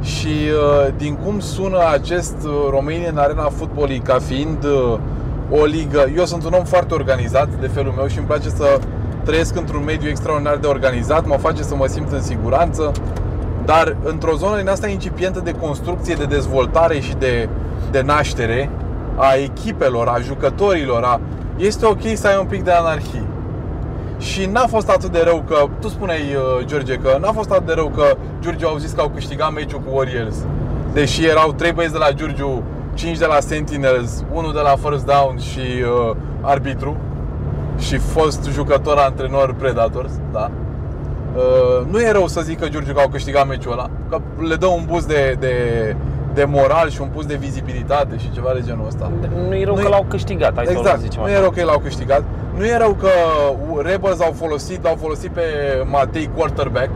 și 0.00 0.26
uh, 0.28 0.92
din 0.96 1.14
cum 1.24 1.38
sună 1.40 1.78
acest 1.92 2.36
uh, 2.44 2.50
Romanian 2.70 3.16
Arena 3.16 3.42
Football 3.42 4.00
ca 4.04 4.16
fiind 4.18 4.64
uh, 4.64 4.98
o 5.60 5.64
ligă, 5.64 6.04
eu 6.16 6.24
sunt 6.24 6.44
un 6.44 6.52
om 6.52 6.64
foarte 6.64 6.94
organizat 6.94 7.48
de 7.60 7.66
felul 7.66 7.92
meu 7.96 8.06
și 8.06 8.18
îmi 8.18 8.26
place 8.26 8.48
să 8.48 8.78
trăiesc 9.24 9.56
într-un 9.56 9.84
mediu 9.84 10.08
extraordinar 10.08 10.56
de 10.56 10.66
organizat, 10.66 11.26
mă 11.26 11.36
face 11.36 11.62
să 11.62 11.76
mă 11.76 11.86
simt 11.86 12.12
în 12.12 12.22
siguranță, 12.22 12.92
dar 13.64 13.96
într-o 14.02 14.34
zonă 14.36 14.56
din 14.56 14.68
asta 14.68 14.88
incipientă 14.88 15.40
de 15.40 15.52
construcție, 15.52 16.14
de 16.14 16.24
dezvoltare 16.24 17.00
și 17.00 17.14
de, 17.18 17.48
de 17.90 18.00
naștere 18.00 18.70
a 19.16 19.34
echipelor, 19.34 20.08
a 20.08 20.20
jucătorilor, 20.20 21.02
a, 21.02 21.20
este 21.56 21.86
ok 21.86 22.02
să 22.14 22.26
ai 22.26 22.36
un 22.38 22.46
pic 22.46 22.62
de 22.62 22.70
anarhie. 22.70 23.22
Și 24.18 24.46
n-a 24.46 24.66
fost 24.66 24.88
atât 24.88 25.12
de 25.12 25.22
rău 25.24 25.44
că, 25.48 25.66
tu 25.80 25.88
spuneai, 25.88 26.20
uh, 26.20 26.66
George, 26.66 26.94
că 26.94 27.18
n-a 27.20 27.32
fost 27.32 27.50
atât 27.50 27.66
de 27.66 27.72
rău 27.72 27.88
că 27.88 28.16
Giurgiu 28.40 28.66
au 28.66 28.76
zis 28.76 28.92
că 28.92 29.00
au 29.00 29.08
câștigat 29.08 29.52
meciul 29.52 29.80
cu 29.80 29.96
Warriors. 29.96 30.36
Deși 30.92 31.26
erau 31.26 31.52
3 31.52 31.72
băieți 31.72 31.92
de 31.92 31.98
la 31.98 32.12
Giurgiu, 32.12 32.62
5 32.94 33.18
de 33.18 33.26
la 33.26 33.40
Sentinels, 33.40 34.24
1 34.32 34.52
de 34.52 34.60
la 34.60 34.74
First 34.82 35.04
Down 35.04 35.38
și 35.38 35.60
uh, 35.60 36.16
arbitru 36.40 36.96
și 37.78 37.96
fost 37.96 38.48
jucător 38.52 38.96
antrenor 38.98 39.54
Predators, 39.58 40.12
da. 40.32 40.50
Uh, 41.36 41.86
nu 41.90 42.00
e 42.00 42.10
rău 42.10 42.26
să 42.26 42.40
zic 42.40 42.60
că 42.60 42.68
Giurgiu 42.68 42.92
că 42.92 43.00
au 43.00 43.08
câștigat 43.08 43.46
meciul 43.48 43.72
ăla, 43.72 43.90
că 44.08 44.18
le 44.48 44.54
dă 44.54 44.66
un 44.66 44.84
boost 44.86 45.08
de, 45.08 45.36
de, 45.40 45.54
de 46.34 46.44
moral 46.44 46.90
și 46.90 47.00
un 47.00 47.08
boost 47.12 47.28
de 47.28 47.34
vizibilitate 47.34 48.16
și 48.18 48.30
ceva 48.32 48.50
de 48.54 48.62
genul 48.66 48.86
ăsta. 48.86 49.10
Nu 49.48 49.54
e 49.54 49.64
rău 49.64 49.74
Nu 49.74 49.80
că 49.80 49.86
e- 49.86 49.90
l-au 49.90 50.04
câștigat, 50.08 50.52
hai 50.56 50.64
să 50.66 50.72
exact, 50.72 50.96
o 50.96 51.00
zicem 51.00 51.20
nu 51.20 51.26
așa. 51.26 51.36
e 51.36 51.40
rău 51.40 51.50
că 51.50 51.58
ei 51.60 51.66
l-au 51.66 51.78
câștigat. 51.78 52.22
Nu 52.56 52.64
e 52.64 52.76
rău 52.76 52.92
că 53.00 53.08
Rebels 53.82 54.20
au 54.20 54.32
folosit, 54.36 54.82
l-au 54.84 54.96
folosit 55.00 55.30
pe 55.30 55.42
Matei 55.90 56.30
quarterback, 56.36 56.88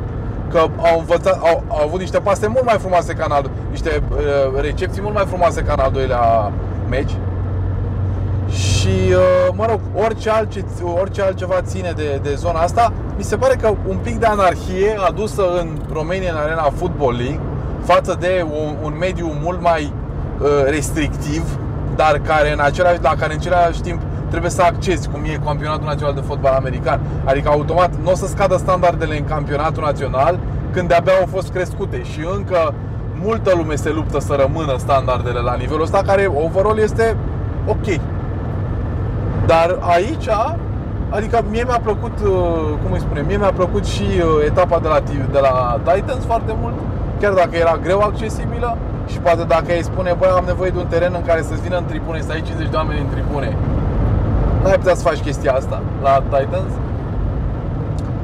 că 0.51 0.59
au 0.59 0.99
învățat, 0.99 1.39
au, 1.43 1.63
au 1.69 1.87
avut 1.87 2.01
niște 2.01 2.19
pase 2.19 2.47
mult 2.47 2.65
mai 2.65 2.77
frumoase 2.79 3.13
ca 3.13 3.25
în 3.27 3.33
al, 3.33 3.51
niște 3.71 4.03
uh, 4.11 4.61
recepții 4.61 5.03
mult 5.03 5.15
mai 5.15 5.25
frumoase 5.27 5.61
ca 5.63 5.73
în 5.73 5.85
al 5.85 5.91
doilea 5.93 6.53
meci. 6.89 7.17
Și, 8.89 9.13
uh, 9.13 9.55
mă 9.55 9.67
rog, 9.69 9.81
orice, 10.05 10.31
altce, 10.31 10.65
orice 11.01 11.23
altceva 11.23 11.61
ține 11.63 11.93
de, 11.97 12.21
de 12.23 12.35
zona 12.35 12.59
asta, 12.61 12.93
mi 13.17 13.23
se 13.23 13.37
pare 13.37 13.55
că 13.55 13.75
un 13.89 13.97
pic 13.97 14.19
de 14.19 14.27
anarhie 14.27 14.97
adusă 15.09 15.43
în 15.61 15.69
România 15.93 16.33
în 16.33 16.39
arena 16.39 16.73
Football 16.77 17.17
League 17.17 17.41
față 17.85 18.17
de 18.21 18.47
un, 18.51 18.75
un 18.83 18.95
mediu 18.99 19.33
mult 19.43 19.61
mai 19.61 19.93
uh, 20.41 20.49
restrictiv, 20.65 21.59
dar 21.97 22.19
care 22.19 22.53
în 22.53 22.61
același, 22.61 23.03
la 23.03 23.15
care 23.19 23.33
în 23.33 23.39
același 23.39 23.81
timp 23.81 24.01
trebuie 24.29 24.51
să 24.51 24.63
accesi, 24.63 25.09
cum 25.09 25.25
e 25.25 25.41
campionatul 25.45 25.85
național 25.85 26.15
de 26.15 26.25
fotbal 26.27 26.53
american. 26.53 27.01
Adică 27.25 27.49
automat 27.49 27.91
nu 28.03 28.11
o 28.11 28.15
să 28.15 28.27
scadă 28.27 28.57
standardele 28.57 29.19
în 29.19 29.25
campionatul 29.25 29.83
național 29.83 30.39
când 30.73 30.89
de-abia 30.89 31.13
au 31.13 31.27
fost 31.31 31.51
crescute 31.53 32.03
și 32.03 32.21
încă 32.35 32.75
multă 33.23 33.53
lume 33.57 33.75
se 33.75 33.91
luptă 33.91 34.21
să 34.21 34.35
rămână 34.35 34.75
standardele 34.79 35.41
la 35.41 35.55
nivelul 35.55 35.83
ăsta 35.83 36.03
care 36.07 36.27
overall 36.27 36.79
este 36.79 37.17
ok. 37.67 37.87
Dar 39.53 39.69
aici, 39.97 40.29
adică 41.17 41.37
mie 41.51 41.65
mi-a 41.69 41.81
plăcut, 41.89 42.17
uh, 42.25 42.31
cum 42.83 42.91
îi 42.93 43.01
spune, 43.07 43.21
mie 43.27 43.37
mi-a 43.37 43.53
plăcut 43.61 43.85
și 43.95 44.03
uh, 44.17 44.45
etapa 44.51 44.79
de 44.85 44.89
la, 44.89 45.01
T- 45.07 45.31
de 45.37 45.41
la 45.49 45.55
Titans 45.89 46.25
foarte 46.25 46.53
mult, 46.61 46.75
chiar 47.21 47.33
dacă 47.33 47.55
era 47.65 47.75
greu 47.83 48.01
accesibilă 48.01 48.77
și 49.11 49.19
poate 49.19 49.45
dacă 49.55 49.69
ei 49.73 49.85
spune, 49.91 50.11
băi, 50.19 50.29
am 50.37 50.45
nevoie 50.47 50.71
de 50.71 50.79
un 50.79 50.87
teren 50.95 51.13
în 51.17 51.25
care 51.31 51.43
să-ți 51.43 51.63
vină 51.63 51.77
în 51.77 51.85
tribune, 51.85 52.21
să 52.21 52.33
ai 52.33 52.43
50 52.43 52.69
de 52.69 52.77
oameni 52.77 53.01
în 53.01 53.09
tribune, 53.15 53.57
n-ai 54.63 54.79
putea 54.83 54.95
să 54.95 55.03
faci 55.09 55.21
chestia 55.29 55.53
asta 55.53 55.79
la 56.03 56.23
Titans 56.33 56.73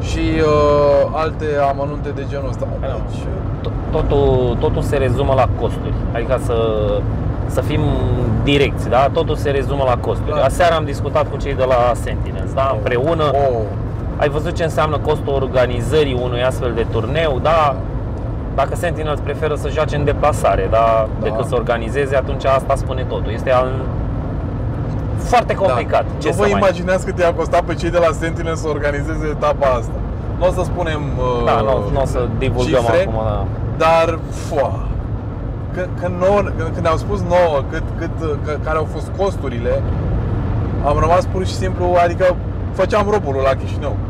și 0.09 0.25
uh, 0.41 1.21
alte 1.23 1.47
amănunte 1.71 2.09
de 2.19 2.25
genul 2.31 2.49
ăsta. 2.49 2.67
Deci, 2.81 3.21
uh, 3.21 3.33
To- 3.65 3.73
Totul, 3.95 4.57
totul 4.61 4.83
se 4.83 4.97
rezumă 4.97 5.33
la 5.43 5.49
costuri. 5.61 5.95
Adică 6.15 6.39
să, 6.49 6.57
să 7.47 7.61
fim 7.61 7.81
direcți, 8.43 8.89
da? 8.89 9.09
Totul 9.13 9.37
se 9.37 9.51
rezumă 9.51 9.85
la 9.87 9.97
costuri. 9.97 10.37
Da. 10.37 10.45
Aseară 10.45 10.75
am 10.75 10.85
discutat 10.85 11.31
cu 11.31 11.37
cei 11.37 11.55
de 11.55 11.65
la 11.65 11.93
Sentinels, 11.95 12.53
da? 12.53 12.71
Împreună. 12.77 13.25
oh, 13.33 13.61
Ai 14.17 14.29
văzut 14.29 14.53
ce 14.53 14.63
înseamnă 14.63 14.99
costul 14.99 15.33
organizării 15.33 16.19
unui 16.23 16.43
astfel 16.43 16.73
de 16.75 16.87
turneu, 16.91 17.39
da? 17.43 17.77
Dacă 18.55 18.77
Sentinels 18.77 19.21
preferă 19.21 19.55
să 19.55 19.69
joace 19.69 19.97
în 19.97 20.05
deplasare, 20.05 20.69
da? 20.71 21.09
Da. 21.19 21.29
Decât 21.29 21.47
să 21.47 21.55
organizeze, 21.55 22.17
atunci 22.17 22.45
asta 22.45 22.75
spune 22.77 23.05
totul. 23.09 23.33
Este 23.33 23.51
al... 23.51 23.69
foarte 25.19 25.55
complicat. 25.55 26.05
Da. 26.05 26.19
Ce 26.19 26.29
nu 26.29 26.35
să 26.35 26.41
vă 26.41 26.49
mai... 26.51 26.59
imaginați 26.59 27.05
cât 27.05 27.19
i-a 27.19 27.33
costat 27.33 27.63
pe 27.63 27.75
cei 27.75 27.91
de 27.91 27.99
la 27.99 28.11
Sentinel 28.21 28.55
să 28.55 28.69
organizeze 28.69 29.27
etapa 29.27 29.67
asta. 29.67 29.93
Nu 30.39 30.47
o 30.47 30.51
să 30.53 30.63
spunem 30.65 31.01
uh, 31.19 31.45
Da, 31.45 31.61
nu, 31.61 31.91
nu 31.93 32.01
o 32.01 32.05
să 32.05 32.29
divulgăm 32.39 32.81
cifre, 32.81 33.01
acum, 33.01 33.23
da. 33.25 33.45
Dar, 33.77 34.19
foa, 34.31 34.79
când, 35.75 35.89
când, 36.01 36.15
nouă, 36.21 36.41
când, 36.41 36.69
când 36.73 36.83
ne-au 36.83 36.97
spus 36.97 37.21
nouă 37.21 37.63
cât, 37.71 37.83
cât, 37.99 38.11
că, 38.45 38.57
care 38.65 38.79
au 38.79 38.89
fost 38.93 39.11
costurile, 39.19 39.83
am 40.87 40.99
rămas 40.99 41.25
pur 41.25 41.47
și 41.47 41.55
simplu, 41.55 41.97
adică 42.05 42.37
făceam 42.73 43.07
robul 43.11 43.35
la 43.45 43.55
Chișinău. 43.55 43.97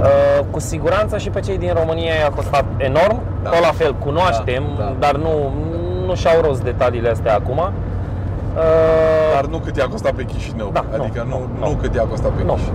Uh, 0.00 0.44
cu 0.50 0.60
siguranță 0.60 1.18
și 1.18 1.30
pe 1.30 1.40
cei 1.40 1.58
din 1.58 1.72
România 1.74 2.14
i-a 2.14 2.28
costat 2.28 2.64
enorm. 2.76 3.20
Da. 3.42 3.50
Tot 3.50 3.60
la 3.60 3.72
fel, 3.74 3.94
cunoaștem, 3.94 4.62
Da, 4.78 4.84
da. 4.84 4.94
dar 4.98 5.16
nu, 5.16 5.52
nu 6.06 6.14
și-au 6.14 6.40
rost 6.40 6.62
detaliile 6.62 7.08
astea 7.10 7.34
acum. 7.34 7.58
Uh, 7.58 7.72
Dar 9.34 9.46
nu 9.46 9.58
cât 9.58 9.76
i-a 9.76 9.86
costat 9.88 10.12
pe 10.12 10.24
Chișinău. 10.24 10.70
Da, 10.72 10.84
adică 11.00 11.26
nu, 11.28 11.38
nu, 11.38 11.48
nu, 11.58 11.66
nu, 11.66 11.68
nu. 11.68 11.76
cât 11.80 11.94
i-a 11.94 12.02
costat 12.02 12.30
pe 12.30 12.42
Nu. 12.44 12.52
Chișinău. 12.52 12.74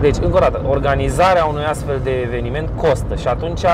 Deci, 0.00 0.16
încă 0.22 0.36
o 0.36 0.40
dată, 0.40 0.60
organizarea 0.68 1.44
unui 1.44 1.64
astfel 1.64 2.00
de 2.02 2.10
eveniment 2.10 2.68
costă 2.76 3.14
și 3.16 3.28
atunci 3.28 3.64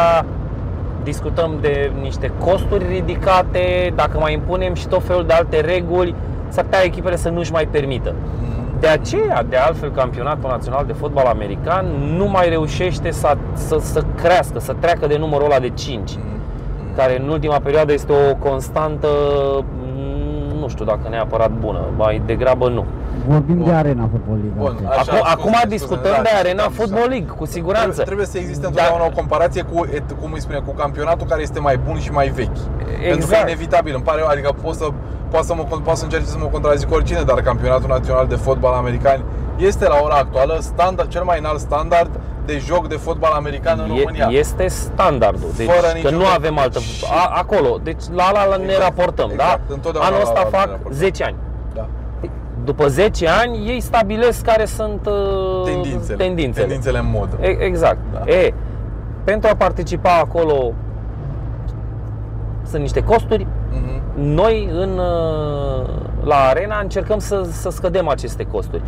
discutăm 1.04 1.58
de 1.60 1.90
niște 2.02 2.32
costuri 2.44 2.84
ridicate, 2.88 3.92
dacă 3.94 4.18
mai 4.18 4.32
impunem 4.32 4.74
și 4.74 4.86
tot 4.86 5.02
felul 5.02 5.24
de 5.26 5.32
alte 5.32 5.60
reguli, 5.60 6.14
s-ar 6.48 6.64
putea 6.64 6.84
echipele 6.84 7.16
să 7.16 7.28
nu-și 7.28 7.52
mai 7.52 7.66
permită. 7.66 8.14
Mhm. 8.40 8.80
De 8.80 8.86
aceea, 8.86 9.44
de 9.48 9.56
altfel, 9.56 9.90
campionatul 9.90 10.50
național 10.50 10.84
de 10.86 10.92
fotbal 10.92 11.26
american 11.26 11.86
nu 12.16 12.28
mai 12.28 12.48
reușește 12.48 13.10
să, 13.10 13.36
să, 13.52 13.78
să 13.80 14.02
crească, 14.22 14.58
să 14.60 14.74
treacă 14.80 15.06
de 15.06 15.16
numărul 15.16 15.44
ăla 15.44 15.58
de 15.58 15.68
5 15.68 16.10
care 16.96 17.20
în 17.20 17.28
ultima 17.28 17.58
perioadă 17.58 17.92
este 17.92 18.12
o 18.12 18.34
constantă, 18.48 19.08
mm, 19.54 19.64
nu 20.64 20.70
știu 20.74 20.84
dacă 20.92 21.04
neapărat 21.14 21.50
bună, 21.64 21.82
mai 21.96 22.22
degrabă 22.30 22.66
nu. 22.68 22.84
Vorbim 23.26 23.56
Bun. 23.56 23.66
de 23.68 23.72
Arena 23.82 24.06
Football 24.12 24.38
League. 24.42 24.58
Bun, 24.62 24.74
astăzi. 24.88 25.10
Așa, 25.10 25.12
Acum, 25.12 25.18
scuze, 25.20 25.34
acum 25.34 25.52
scuze, 25.60 25.74
discutăm 25.76 26.16
da, 26.18 26.22
de 26.28 26.32
Arena 26.42 26.54
discutăm, 26.66 26.76
Football 26.78 27.08
da. 27.08 27.12
League, 27.14 27.30
cu 27.40 27.44
siguranță. 27.56 28.00
Trebuie, 28.02 28.04
trebuie 28.10 28.26
să 28.34 28.38
existe 28.42 28.64
întotdeauna 28.66 29.04
Da. 29.04 29.10
o 29.10 29.16
comparație 29.20 29.62
cu, 29.70 29.78
et- 29.96 30.12
cum 30.20 30.30
îi 30.36 30.40
spune, 30.44 30.58
cu 30.68 30.72
campionatul 30.82 31.26
care 31.32 31.42
este 31.48 31.60
mai 31.68 31.76
bun 31.86 31.96
și 32.04 32.10
mai 32.18 32.28
vechi. 32.38 32.60
Pentru 32.78 32.94
că 32.98 33.04
e 33.04 33.12
Exact. 33.12 33.48
inevitabil, 33.48 33.92
îmi 33.98 34.06
pare, 34.08 34.20
adică 34.32 34.50
pot 34.64 34.74
să, 34.80 34.86
pot 35.32 35.44
să, 35.48 35.52
mă, 35.58 35.62
pot 35.88 35.96
să 36.00 36.04
încerce 36.04 36.26
să 36.34 36.38
mă 36.40 36.48
contrazic 36.56 36.88
oricine, 36.98 37.22
dar 37.30 37.38
campionatul 37.50 37.88
național 37.96 38.26
de 38.26 38.34
fotbal 38.46 38.74
american 38.82 39.18
este 39.68 39.84
la 39.88 39.98
ora 40.06 40.14
actuală 40.24 40.54
standard, 40.60 41.08
cel 41.08 41.24
mai 41.30 41.38
înalt 41.38 41.60
standard 41.68 42.10
de 42.46 42.58
joc 42.58 42.88
de 42.88 42.94
fotbal 42.96 43.32
american 43.32 43.78
în 43.78 43.90
E- 43.90 43.98
România. 43.98 44.28
Este 44.30 44.66
standardul. 44.66 45.48
Deci 45.56 45.66
Fără 45.66 45.86
că 45.86 45.96
niciun 45.96 46.14
nu 46.14 46.24
fel. 46.24 46.34
avem 46.34 46.58
altă. 46.58 46.78
Și- 46.78 47.04
A, 47.10 47.30
acolo. 47.36 47.78
Deci 47.82 48.02
la 48.14 48.22
ala 48.22 48.56
ne 48.56 48.62
Exact, 48.64 48.82
raportăm, 48.82 49.30
exact. 49.30 49.60
da? 49.68 49.74
Întotdeauna 49.74 50.08
Anul 50.08 50.20
la 50.22 50.24
ăsta 50.30 50.40
ala 50.40 50.48
ne 50.50 50.56
fac 50.56 50.66
raportăm. 50.66 50.92
10 50.92 51.24
ani. 51.24 51.36
Da. 51.74 51.86
După 52.64 52.88
10 52.88 53.28
ani, 53.28 53.68
ei 53.68 53.80
stabilesc 53.80 54.44
care 54.44 54.64
sunt 54.64 55.06
uh, 55.06 55.64
Tendințele. 55.64 56.16
tendințele. 56.16 56.64
Tendințele 56.66 56.98
în 56.98 57.10
mod. 57.10 57.28
E- 57.40 57.46
Exact. 57.64 57.98
Da. 58.12 58.30
E, 58.32 58.54
pentru 59.24 59.48
a 59.52 59.56
participa 59.56 60.10
acolo 60.18 60.72
sunt 62.68 62.80
niște 62.80 63.02
costuri. 63.02 63.46
Mhm. 63.70 64.20
Noi 64.20 64.68
în, 64.72 64.98
uh, 64.98 65.88
la 66.24 66.34
arena 66.36 66.78
încercăm 66.80 67.18
să, 67.18 67.42
să 67.50 67.70
scădem 67.70 68.08
aceste 68.08 68.44
costuri. 68.44 68.82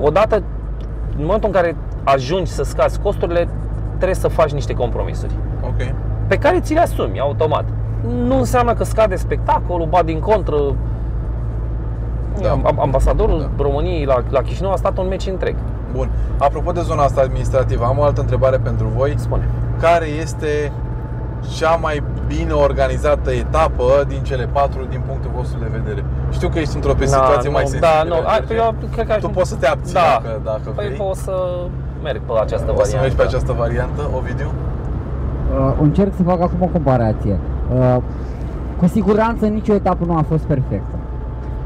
Odată, 0.00 0.42
în 1.18 1.24
momentul 1.24 1.48
în 1.48 1.54
care 1.54 1.76
ajungi 2.04 2.50
să 2.50 2.62
scazi 2.62 3.00
costurile, 3.00 3.48
trebuie 3.96 4.14
să 4.14 4.28
faci 4.28 4.52
niște 4.52 4.74
compromisuri 4.74 5.32
Ok. 5.64 5.94
pe 6.26 6.36
care 6.36 6.60
ți 6.60 6.72
le 6.74 6.80
asumi 6.80 7.20
automat. 7.20 7.64
Nu 8.24 8.38
înseamnă 8.38 8.72
că 8.74 8.84
scade 8.84 9.16
spectacolul, 9.16 9.86
ba 9.86 10.02
din 10.02 10.18
contră. 10.20 10.56
Da. 12.40 12.50
Am- 12.50 12.78
Ambasadorul 12.80 13.40
Da. 13.56 13.62
României 13.62 14.04
la, 14.04 14.22
la 14.30 14.40
Chișinău 14.40 14.72
a 14.72 14.76
stat 14.76 14.98
un 14.98 15.08
meci 15.08 15.26
întreg. 15.26 15.54
Bun. 15.92 16.10
Apropo 16.38 16.72
de 16.72 16.80
zona 16.80 17.02
asta 17.02 17.20
administrativă, 17.20 17.84
am 17.84 17.98
o 17.98 18.02
altă 18.02 18.20
întrebare 18.20 18.56
pentru 18.58 18.86
voi. 18.96 19.14
Spune. 19.16 19.48
Care 19.80 20.06
este 20.06 20.72
cea 21.56 21.74
mai 21.86 22.02
bine 22.26 22.52
organizată 22.52 23.30
etapă 23.32 23.84
din 24.08 24.22
cele 24.22 24.46
patru 24.52 24.80
din 24.90 25.00
punctul 25.06 25.30
vostru 25.34 25.58
de 25.58 25.68
vedere? 25.78 26.04
Știu 26.30 26.48
că 26.48 26.58
ești 26.58 26.74
într-o 26.74 26.92
pe 26.94 27.04
Da, 27.04 27.10
situație 27.10 27.48
nu, 27.50 27.54
mai 27.58 27.62
Da, 27.62 27.68
sensibilă. 27.68 28.14
nu. 28.20 28.28
Ai, 28.28 28.38
George. 28.38 28.54
eu 28.54 28.74
cred 28.94 29.06
că 29.06 29.12
aș- 29.12 29.20
Tu 29.20 29.28
poți 29.28 29.48
să 29.48 29.56
te 29.56 29.66
abții 29.66 29.94
da. 29.94 30.00
dacă, 30.22 30.40
dacă 30.44 30.66
Păi 30.74 30.84
vrei. 30.86 30.96
pot 30.98 31.16
să 31.16 31.34
merg 32.02 32.20
pe 32.26 32.32
această 32.44 32.68
o 32.70 32.74
să 32.74 32.80
variantă. 32.80 33.00
mergi 33.04 33.16
pe 33.16 33.22
această 33.22 33.52
variantă, 33.52 34.02
Ovidiu? 34.18 34.50
Uh, 35.58 35.72
încerc 35.80 36.12
să 36.16 36.22
fac 36.22 36.40
acum 36.40 36.62
o 36.62 36.66
comparație. 36.66 37.36
Uh, 37.78 37.96
cu 38.78 38.86
siguranță 38.86 39.46
nicio 39.46 39.72
etapă 39.74 40.04
nu 40.04 40.16
a 40.16 40.24
fost 40.28 40.44
perfectă. 40.44 40.96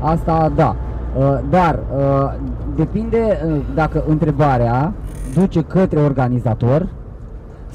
Asta 0.00 0.52
da. 0.54 0.74
Uh, 1.18 1.38
dar 1.50 1.78
uh, 1.96 2.32
depinde 2.76 3.40
uh, 3.46 3.56
dacă 3.74 4.04
întrebarea 4.08 4.92
duce 5.34 5.62
către 5.62 6.00
organizator 6.00 6.86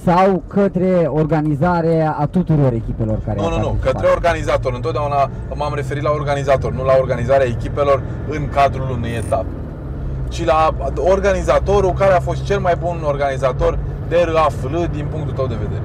sau 0.03 0.43
către 0.47 1.05
organizare 1.10 2.13
a 2.19 2.25
tuturor 2.25 2.71
echipelor 2.73 3.17
care 3.25 3.38
Nu, 3.39 3.43
au 3.43 3.49
nu, 3.49 3.55
nu, 3.57 3.63
participat. 3.63 3.93
către 3.93 4.07
organizator. 4.15 4.73
Întotdeauna 4.73 5.29
m-am 5.55 5.71
referit 5.75 6.03
la 6.03 6.10
organizator, 6.12 6.71
nu 6.71 6.83
la 6.83 6.93
organizarea 6.99 7.45
echipelor 7.47 8.01
în 8.29 8.49
cadrul 8.49 8.89
unei 8.97 9.15
etape. 9.15 9.45
Ci 10.29 10.45
la 10.45 10.73
organizatorul 10.97 11.93
care 11.93 12.13
a 12.13 12.19
fost 12.19 12.43
cel 12.43 12.60
mai 12.60 12.73
bun 12.79 12.97
organizator 13.05 13.77
de 14.10 14.27
RAFL 14.33 14.75
din 14.91 15.05
punctul 15.12 15.33
tău 15.33 15.47
de 15.47 15.55
vedere. 15.62 15.81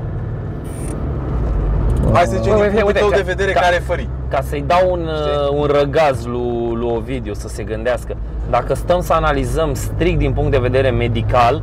Hai 2.12 2.24
să 2.26 2.36
zicem 2.36 2.52
Uite, 2.52 2.68
din 2.68 2.78
punctul 2.80 2.86
uite, 2.86 2.98
tău 2.98 3.08
ca- 3.08 3.16
de 3.16 3.22
vedere 3.22 3.52
ca- 3.52 3.60
care 3.60 3.76
fări. 3.86 4.08
Ca 4.28 4.40
să-i 4.40 4.64
dau 4.66 4.90
un, 4.92 4.98
Știi? 5.00 5.56
uh, 5.56 5.60
un 5.60 5.64
răgaz 5.80 6.24
lui, 6.26 6.74
lui 6.74 6.90
Ovidiu 6.96 7.34
să 7.34 7.48
se 7.48 7.62
gândească, 7.62 8.16
dacă 8.50 8.74
stăm 8.74 9.00
să 9.00 9.12
analizăm 9.12 9.74
strict 9.74 10.18
din 10.18 10.32
punct 10.32 10.50
de 10.50 10.58
vedere 10.58 10.90
medical, 10.90 11.62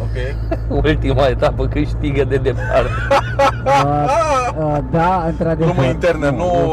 Ok? 0.00 0.16
ultima 0.84 1.26
etapă 1.26 1.66
câștigă 1.66 2.24
de 2.24 2.36
departe. 2.36 2.90
Uh, 3.64 4.04
uh, 4.64 4.78
da, 4.90 5.24
într-adevăr. 5.28 5.74
Glumă 5.74 5.88
internă, 5.88 6.30
nu... 6.30 6.44
este- 6.44 6.66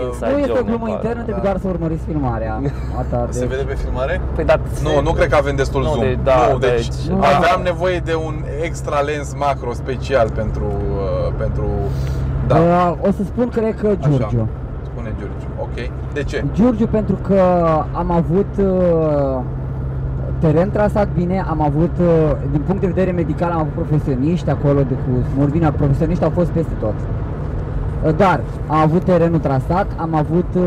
uh, 0.00 0.06
Inside 0.06 0.30
Nu 0.32 0.38
este 0.38 0.50
o 0.52 0.54
joke, 0.56 0.68
glumă 0.68 0.84
nu 0.86 0.90
internă, 0.92 1.14
da. 1.16 1.22
trebuie 1.22 1.42
doar 1.44 1.58
să 1.62 1.66
urmăriți 1.68 2.04
filmarea. 2.04 2.60
Atât, 3.00 3.32
Se 3.34 3.38
deci- 3.40 3.48
vede 3.48 3.62
pe 3.62 3.74
filmare? 3.74 4.20
Păi, 4.34 4.44
dar 4.44 4.60
Nu, 4.82 5.00
nu 5.00 5.12
cred 5.12 5.28
că 5.28 5.36
avem 5.36 5.56
destul 5.56 5.82
Nu, 5.82 5.88
zoom. 5.88 6.00
de- 6.00 6.18
da, 6.24 6.48
nu, 6.52 6.58
deci, 6.58 6.86
deci- 6.88 7.08
Nu. 7.10 7.16
aveam 7.36 7.60
nevoie 7.62 7.98
de 7.98 8.14
un 8.14 8.34
extra 8.62 8.98
lens 9.00 9.34
macro 9.38 9.72
special 9.72 10.30
pentru 10.30 10.64
uh, 10.66 11.32
pentru 11.38 11.66
da. 12.46 12.56
Uh, 12.56 12.92
o 13.08 13.10
să 13.10 13.22
spun, 13.24 13.48
cred 13.48 13.74
că 13.80 13.88
Giurgiu. 14.00 14.48
Spune 14.84 15.14
Giurgiu. 15.18 15.48
Ok. 15.60 15.74
De 16.12 16.22
ce? 16.22 16.44
Giurgiu 16.52 16.86
pentru 16.86 17.14
că 17.14 17.40
am 17.92 18.10
avut 18.10 18.46
uh, 18.58 19.40
teren 20.38 20.70
trasat 20.70 21.08
bine, 21.14 21.44
am 21.48 21.62
avut, 21.62 21.90
uh, 22.00 22.32
din 22.50 22.60
punct 22.66 22.80
de 22.80 22.86
vedere 22.86 23.10
medical, 23.10 23.50
am 23.50 23.58
avut 23.58 23.72
profesioniști 23.72 24.50
acolo 24.50 24.80
de 24.88 24.94
cu 24.94 25.10
Smorbina, 25.34 25.70
profesioniști 25.70 26.24
au 26.24 26.30
fost 26.30 26.50
peste 26.50 26.72
tot. 26.80 26.94
Uh, 28.04 28.16
Dar 28.16 28.40
am 28.68 28.76
avut 28.78 29.04
terenul 29.04 29.38
trasat, 29.38 29.86
am 29.96 30.14
avut 30.14 30.46
uh, 30.56 30.62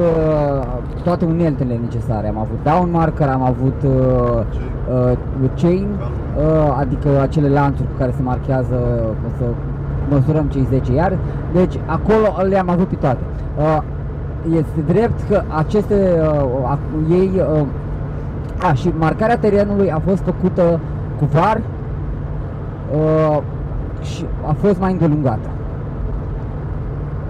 toate 1.04 1.26
uneltele 1.26 1.80
necesare. 1.82 2.28
Am 2.28 2.38
avut 2.38 2.60
down 2.64 2.90
marker, 2.92 3.28
am 3.28 3.42
avut 3.44 3.82
uh, 3.84 3.92
uh, 5.12 5.50
chain, 5.62 5.88
uh, 6.00 6.76
adică 6.80 7.10
acele 7.22 7.50
lanțuri 7.50 7.88
cu 7.88 7.94
care 7.98 8.14
se 8.16 8.22
marchează 8.22 8.76
uh, 9.10 9.32
să 9.38 9.44
măsurăm 10.10 10.46
cei 10.46 10.68
10 10.70 10.94
iar. 10.94 11.18
Deci 11.54 11.80
acolo 11.86 12.48
le-am 12.50 12.70
avut 12.70 12.88
pe 12.88 12.96
toate. 12.96 13.20
Uh, 13.58 13.82
este 14.56 14.82
drept 14.94 15.30
că 15.30 15.42
aceste 15.58 15.96
uh, 16.22 16.76
ac- 16.78 17.12
ei 17.12 17.32
uh, 17.36 17.66
a, 18.62 18.74
și 18.74 18.94
marcarea 18.98 19.38
terenului 19.38 19.92
a 19.92 20.02
fost 20.06 20.24
făcută 20.24 20.80
cu 21.20 21.26
var 21.26 21.62
uh, 22.94 23.38
și 24.02 24.26
a 24.48 24.56
fost 24.62 24.80
mai 24.80 24.92
îndelungată. 24.92 25.50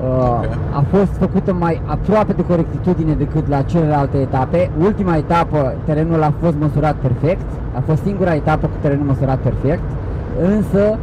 Uh, 0.04 0.28
Ok. 0.30 0.46
A 0.74 0.84
fost 0.92 1.12
făcută 1.12 1.54
mai 1.54 1.82
aproape 1.86 2.34
de 2.34 2.46
corectitudine 2.46 3.14
decât 3.14 3.48
la 3.48 3.62
celelalte 3.62 4.18
etape. 4.18 4.72
Ultima 4.80 5.16
etapă, 5.16 5.74
terenul 5.86 6.24
a 6.24 6.34
fost 6.42 6.56
măsurat 6.60 6.96
perfect. 6.96 7.46
A 7.76 7.82
fost 7.86 8.02
singura 8.02 8.36
etapă 8.36 8.68
cu 8.68 8.74
terenul 8.82 9.06
măsurat 9.06 9.38
perfect. 9.38 9.82
Însă, 10.42 10.80
uh, 10.90 10.98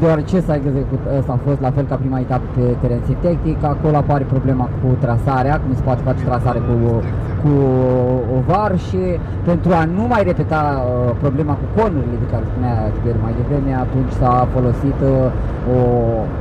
deoarece 0.00 0.40
s-a 0.40 0.54
execut, 0.54 1.02
ăsta 1.18 1.32
a 1.32 1.40
fost 1.46 1.60
la 1.60 1.70
fel 1.70 1.84
ca 1.88 1.94
prima 1.94 2.18
etapă 2.18 2.46
pe 2.56 2.64
teren 2.80 3.00
sintetic, 3.06 3.58
acolo 3.64 3.96
apare 3.96 4.24
problema 4.34 4.64
cu 4.64 4.88
trasarea, 5.04 5.60
cum 5.62 5.74
se 5.74 5.82
poate 5.82 6.02
face 6.08 6.22
trasare 6.24 6.60
cu, 6.68 6.74
cu 7.42 7.52
o 8.36 8.38
var 8.50 8.72
și 8.86 9.00
pentru 9.44 9.70
a 9.80 9.84
nu 9.96 10.04
mai 10.12 10.22
repeta 10.30 10.60
uh, 10.78 11.14
problema 11.22 11.54
cu 11.60 11.66
conurile 11.76 12.16
de 12.22 12.28
care 12.32 12.44
spunea 12.50 12.74
Tiber 12.94 13.16
mai 13.24 13.34
devreme, 13.40 13.72
atunci 13.84 14.12
s-a 14.20 14.48
folosit 14.54 14.98
uh, 15.12 15.74
o, 15.74 15.78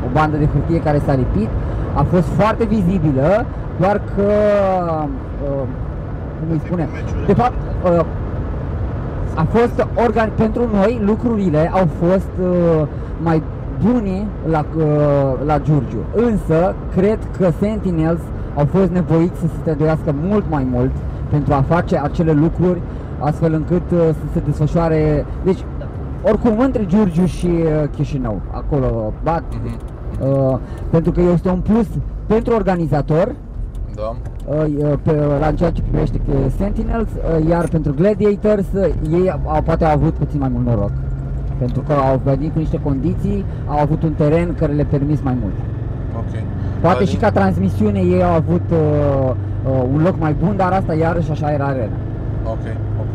o 0.05 0.07
bandă 0.15 0.35
de 0.37 0.47
hârtie 0.53 0.79
care 0.87 0.99
s-a 1.05 1.15
lipit, 1.23 1.49
a 2.01 2.03
fost 2.13 2.27
foarte 2.39 2.63
vizibilă, 2.75 3.45
doar 3.81 4.01
că, 4.15 4.29
uh, 5.47 5.65
cum 6.37 6.47
îi 6.51 6.61
spune, 6.65 6.87
de 7.25 7.33
fapt, 7.33 7.59
uh, 7.83 8.05
a 9.35 9.43
fost 9.43 9.87
organ 10.05 10.31
pentru 10.35 10.67
noi 10.73 11.01
lucrurile 11.05 11.71
au 11.73 11.87
fost 11.99 12.31
uh, 12.41 12.87
mai 13.23 13.43
bune 13.83 14.27
la, 14.49 14.65
uh, 14.77 14.83
la 15.45 15.59
Giurgiu. 15.59 16.03
Însă, 16.15 16.75
cred 16.95 17.19
că 17.37 17.49
Sentinels 17.59 18.19
au 18.55 18.65
fost 18.65 18.89
nevoiți 18.91 19.39
să 19.39 19.45
se 19.47 19.53
străduiască 19.61 20.15
mult 20.21 20.45
mai 20.49 20.67
mult 20.71 20.91
pentru 21.29 21.53
a 21.53 21.63
face 21.67 21.99
acele 22.03 22.31
lucruri 22.31 22.81
astfel 23.19 23.53
încât 23.53 23.91
uh, 23.91 23.99
să 23.99 24.25
se 24.33 24.39
desfășoare. 24.45 25.25
Deci, 25.43 25.59
oricum, 26.23 26.59
între 26.59 26.85
Giurgiu 26.85 27.25
și 27.25 27.45
uh, 27.45 27.89
Chișinău, 27.95 28.41
acolo 28.51 29.13
bat, 29.23 29.43
uh, 30.21 30.57
pentru 30.89 31.11
că 31.11 31.21
este 31.21 31.49
un 31.49 31.59
plus 31.59 31.87
pentru 32.25 32.53
organizator, 32.53 33.35
Da. 33.99 34.15
Uh, 34.53 34.93
pe, 35.03 35.11
la 35.39 35.51
ceea 35.51 35.71
ce 35.71 35.81
privește 35.81 36.17
că 36.27 36.33
Sentinels, 36.57 37.09
uh, 37.09 37.49
iar 37.49 37.67
pentru 37.67 37.93
Gladiators, 37.93 38.65
uh, 38.73 38.93
ei 39.11 39.31
au, 39.45 39.61
poate 39.61 39.85
au 39.85 39.91
avut 39.91 40.13
puțin 40.13 40.39
mai 40.39 40.49
mult 40.53 40.65
noroc. 40.65 40.91
Pentru 41.57 41.81
că 41.87 41.93
au 41.93 42.21
venit 42.23 42.53
cu 42.53 42.59
niște 42.59 42.79
condiții, 42.83 43.45
au 43.67 43.79
avut 43.79 44.03
un 44.03 44.13
teren 44.13 44.55
care 44.59 44.71
le 44.71 44.83
permis 44.83 45.21
mai 45.21 45.37
mult. 45.41 45.53
Ok. 46.17 46.43
Poate 46.81 46.95
Alin? 46.95 47.07
și 47.07 47.15
ca 47.15 47.31
transmisiune 47.31 47.99
ei 47.99 48.23
au 48.23 48.33
avut 48.33 48.67
uh, 48.71 49.31
uh, 49.65 49.83
un 49.93 50.01
loc 50.03 50.19
mai 50.19 50.35
bun, 50.43 50.53
dar 50.57 50.71
asta 50.71 50.93
iarăși 50.93 51.31
așa 51.31 51.51
era 51.51 51.65
arena. 51.65 51.97
Ok, 52.43 52.65
ok. 52.99 53.13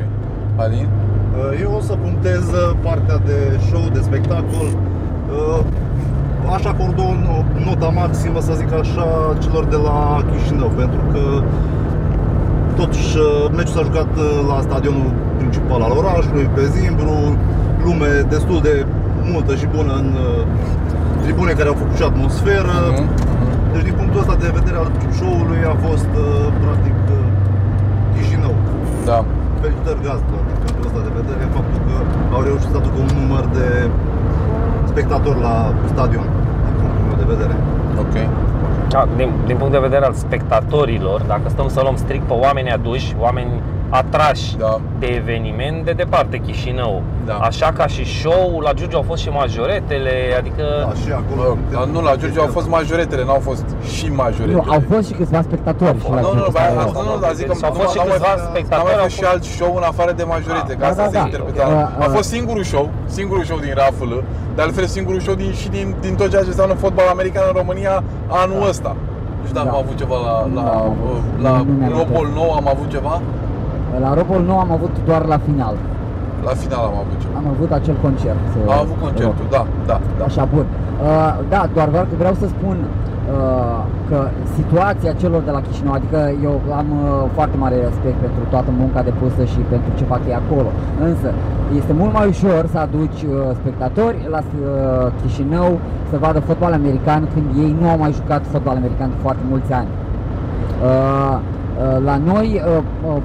Alin? 0.56 0.86
Uh, 0.86 1.60
Eu 1.62 1.74
o 1.76 1.80
să 1.80 1.94
punctez 2.02 2.42
uh, 2.52 2.76
partea 2.82 3.18
de 3.18 3.58
show, 3.68 3.88
de 3.92 4.00
spectacol. 4.00 4.68
Uh, 4.68 5.64
Aș 6.52 6.64
acorda 6.64 7.02
o 7.02 7.14
no- 7.24 7.46
nota 7.66 7.88
maximă, 7.88 8.40
să 8.40 8.52
zic 8.60 8.72
așa, 8.82 9.06
celor 9.42 9.64
de 9.64 9.78
la 9.86 9.98
Chișinău, 10.30 10.70
pentru 10.82 11.00
că 11.12 11.22
totuși 12.80 13.10
uh, 13.18 13.24
meciul 13.56 13.74
s-a 13.76 13.88
jucat 13.88 14.10
uh, 14.16 14.28
la 14.50 14.58
stadionul 14.66 15.10
principal 15.38 15.80
al 15.86 15.92
orașului, 16.02 16.46
pe 16.56 16.62
Zimbru, 16.76 17.14
lume 17.84 18.10
destul 18.34 18.58
de 18.68 18.74
multă 19.32 19.52
și 19.60 19.66
bună 19.76 19.92
în 20.02 20.08
uh, 20.28 20.42
tribune 21.22 21.52
care 21.58 21.68
au 21.72 21.78
făcut 21.82 21.96
și 22.00 22.06
atmosferă. 22.10 22.76
Mhm, 22.82 22.94
mhm. 22.94 23.72
Deci 23.72 23.86
din 23.88 23.96
punctul 24.00 24.20
ăsta 24.22 24.36
de 24.44 24.50
vedere 24.58 24.76
al 24.82 24.90
show-ului 25.18 25.60
a 25.72 25.74
fost 25.86 26.10
uh, 26.24 26.46
practic 26.62 26.96
uh, 27.16 27.24
Chișinău. 28.14 28.54
Da. 29.10 29.18
Felicitări 29.60 30.00
gazdă 30.06 30.36
din 30.48 30.56
punctul 30.62 30.86
ăsta 30.88 31.00
de 31.06 31.12
vedere, 31.20 31.42
faptul 31.56 31.80
că 31.86 31.94
au 32.34 32.40
reușit 32.48 32.70
să 32.72 32.76
aducă 32.80 32.98
un 33.06 33.10
număr 33.20 33.44
de 33.58 33.68
spectatori 34.94 35.40
la 35.40 35.72
stadion, 35.92 36.26
din 36.64 36.74
punctul 36.80 37.04
meu 37.08 37.16
de 37.22 37.28
vedere. 37.34 37.54
Ok. 38.04 38.14
Da, 38.88 39.06
din, 39.16 39.28
din 39.46 39.56
punct 39.56 39.72
de 39.72 39.78
vedere 39.88 40.04
al 40.04 40.12
spectatorilor, 40.12 41.18
dacă 41.32 41.46
stăm 41.48 41.68
să 41.68 41.80
luăm 41.82 41.96
strict 41.96 42.24
pe 42.26 42.32
oameni 42.32 42.70
aduși, 42.70 43.16
oameni 43.18 43.52
atrași 44.00 44.56
Da. 44.56 44.80
de 44.98 45.06
eveniment, 45.06 45.84
de 45.84 45.92
departe 46.02 46.36
Chișinău. 46.46 47.02
Da. 47.26 47.34
Așa 47.34 47.68
ca 47.78 47.86
și 47.86 48.04
show, 48.20 48.60
la 48.66 48.72
Giurgiu 48.72 48.96
au 48.96 49.04
fost 49.10 49.22
și 49.22 49.28
majoretele, 49.40 50.12
adică 50.38 50.64
Da, 50.88 50.92
și 51.02 51.10
acolo. 51.20 51.40
Mă 51.40 51.44
rog, 51.50 51.58
dar 51.72 51.84
nu, 51.94 52.00
la 52.08 52.14
Giurgiu 52.20 52.40
au 52.40 52.50
fost 52.58 52.68
majoretele, 52.68 53.22
n-au 53.24 53.42
fost 53.48 53.64
și 53.96 54.06
majoretele. 54.22 54.62
Nu, 54.66 54.72
au 54.76 54.82
fost 54.90 55.06
și 55.08 55.14
câțiva 55.20 55.42
spectatori 55.48 55.96
și 56.04 56.08
la 56.10 56.20
Nu, 56.20 56.20
nu, 56.20 56.32
Giurgiu 56.34 56.50
ba, 56.58 56.60
Stadion. 56.60 56.82
asta 56.86 57.00
nu, 57.08 57.14
dar 57.24 57.32
zic 57.38 57.46
că 57.50 57.54
Și 57.60 57.64
au 57.68 57.72
fost 57.80 57.90
și 57.92 57.96
n-au 57.98 58.06
mai 58.08 58.16
câțiva 58.18 58.32
fost- 58.36 58.48
spectatori, 58.52 58.82
N-au 58.82 58.86
mai 58.90 58.94
au 59.02 59.06
fost 59.06 59.14
și 59.16 59.22
fost- 59.22 59.32
alt 59.32 59.42
show 59.58 59.72
în 59.80 59.84
afară 59.92 60.12
de 60.20 60.24
majorete, 60.34 60.72
Ah, 60.74 60.78
ca 60.80 60.86
asta 60.92 61.02
da, 61.04 61.08
se 61.12 61.16
da. 61.18 61.24
interpreta. 61.28 61.64
Uh, 61.68 62.04
A 62.04 62.06
uh. 62.08 62.14
fost 62.16 62.28
singurul 62.36 62.64
show, 62.72 62.86
singurul 63.18 63.44
show 63.50 63.58
din 63.66 63.72
RAFL, 63.80 64.12
de 64.56 64.60
altfel 64.64 64.86
singurul 64.96 65.20
show 65.26 65.34
din, 65.42 65.52
și 65.60 65.68
din, 65.76 65.86
din 66.04 66.12
tot 66.20 66.28
ceea 66.32 66.44
ce 66.46 66.50
înseamnă 66.54 66.74
fotbal 66.84 67.06
american 67.16 67.44
în 67.50 67.54
România 67.60 67.94
anul 68.42 68.60
ăsta. 68.72 68.92
Nu 69.40 69.44
știu 69.48 69.56
dacă 69.60 69.68
Da. 69.70 69.76
am 69.76 69.80
avut 69.84 69.96
ceva 70.02 70.16
la, 70.28 70.34
la, 70.56 70.62
Nu 70.66 70.68
am 70.78 70.86
avut. 70.92 71.22
la 71.46 71.52
Nu 71.68 71.72
mi-am 71.78 71.92
Robol 72.00 72.24
amintesc. 72.24 72.36
nou, 72.40 72.48
am 72.60 72.66
avut 72.74 72.88
ceva? 72.96 73.14
La 74.00 74.14
Robol 74.14 74.42
nu 74.50 74.58
am 74.58 74.70
avut 74.72 74.94
doar 75.04 75.22
la 75.26 75.38
final. 75.38 75.74
La 76.48 76.54
final 76.62 76.82
am 76.90 76.96
avut 77.04 77.16
ceva. 77.22 77.34
Am 77.40 77.46
avut 77.54 77.70
acel 77.78 77.96
concert. 78.06 78.42
uh, 78.66 78.72
Am 78.72 78.80
avut 78.86 78.98
concertul, 79.06 79.46
da, 79.56 79.62
da, 79.90 79.96
da. 80.18 80.24
Așa, 80.24 80.44
bun. 80.54 80.66
Uh, 80.70 81.32
da, 81.54 81.60
doar 81.76 81.88
vreau, 81.88 82.06
vreau 82.22 82.34
să 82.42 82.46
spun 82.54 82.76
uh, 82.84 83.80
că 84.08 84.18
situația 84.58 85.12
celor 85.22 85.40
de 85.48 85.50
la 85.56 85.60
Chișinău, 85.66 85.92
adică 86.00 86.18
eu 86.46 86.54
am 86.80 86.88
uh, 86.92 87.08
foarte 87.36 87.56
mare 87.62 87.76
respect 87.88 88.18
pentru 88.26 88.42
toată 88.52 88.70
munca 88.80 89.00
depusă 89.10 89.42
și 89.52 89.58
pentru 89.72 89.90
ce 89.98 90.04
fac 90.12 90.20
ei 90.30 90.38
acolo. 90.42 90.70
Însă, 91.08 91.28
este 91.78 91.92
mult 92.00 92.12
mai 92.18 92.26
ușor 92.34 92.62
să 92.72 92.78
aduci 92.86 93.20
uh, 93.26 93.32
spectatori 93.60 94.18
la 94.34 94.40
uh, 94.42 95.12
Chișinău 95.20 95.70
să 96.10 96.16
vadă 96.24 96.40
fotbal 96.48 96.72
american 96.72 97.22
când 97.34 97.46
ei 97.64 97.72
nu 97.80 97.86
au 97.92 97.98
mai 98.04 98.12
jucat 98.18 98.42
fotbal 98.52 98.76
american 98.76 99.08
de 99.08 99.18
foarte 99.24 99.44
mulți 99.50 99.72
ani. 99.80 99.88
Uh, 99.92 101.36
uh, 101.36 102.04
la 102.08 102.16
noi, 102.30 102.48
uh, 102.54 102.82
uh, 103.08 103.16
Uh, 103.16 103.20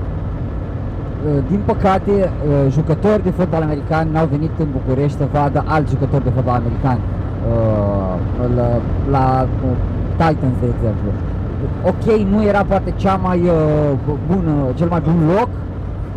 din 1.50 1.62
păcate, 1.66 2.12
uh, 2.12 2.72
jucători 2.72 3.24
de 3.24 3.30
fotbal 3.30 3.62
american 3.62 4.08
n-au 4.12 4.26
venit 4.26 4.52
în 4.60 4.68
București 4.72 5.18
să 5.18 5.28
vadă 5.32 5.64
alți 5.68 5.92
jucători 5.92 6.24
de 6.24 6.30
fotbal 6.30 6.56
american 6.56 7.00
uh, 7.00 8.16
la, 8.56 8.68
la 9.16 9.48
uh, 9.66 9.72
Titans, 10.12 10.58
de 10.60 10.68
exemplu. 10.76 11.10
Ok, 11.92 12.06
nu 12.34 12.44
era 12.44 12.64
poate 12.64 12.94
cea 12.96 13.16
mai 13.16 13.40
uh, 13.40 14.16
bună, 14.30 14.54
cel 14.76 14.88
mai 14.90 15.02
bun 15.08 15.20
loc, 15.36 15.50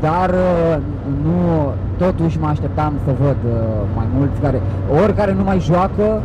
dar 0.01 0.31
uh, 0.31 0.77
nu, 1.25 1.73
totuși 2.05 2.39
mă 2.41 2.47
așteptam 2.47 2.93
să 3.05 3.11
văd 3.25 3.37
uh, 3.47 3.61
mai 3.97 4.07
mulți 4.17 4.41
care, 4.41 4.61
ori 5.03 5.15
care 5.15 5.33
nu 5.39 5.45
mai 5.45 5.61
joacă, 5.61 6.23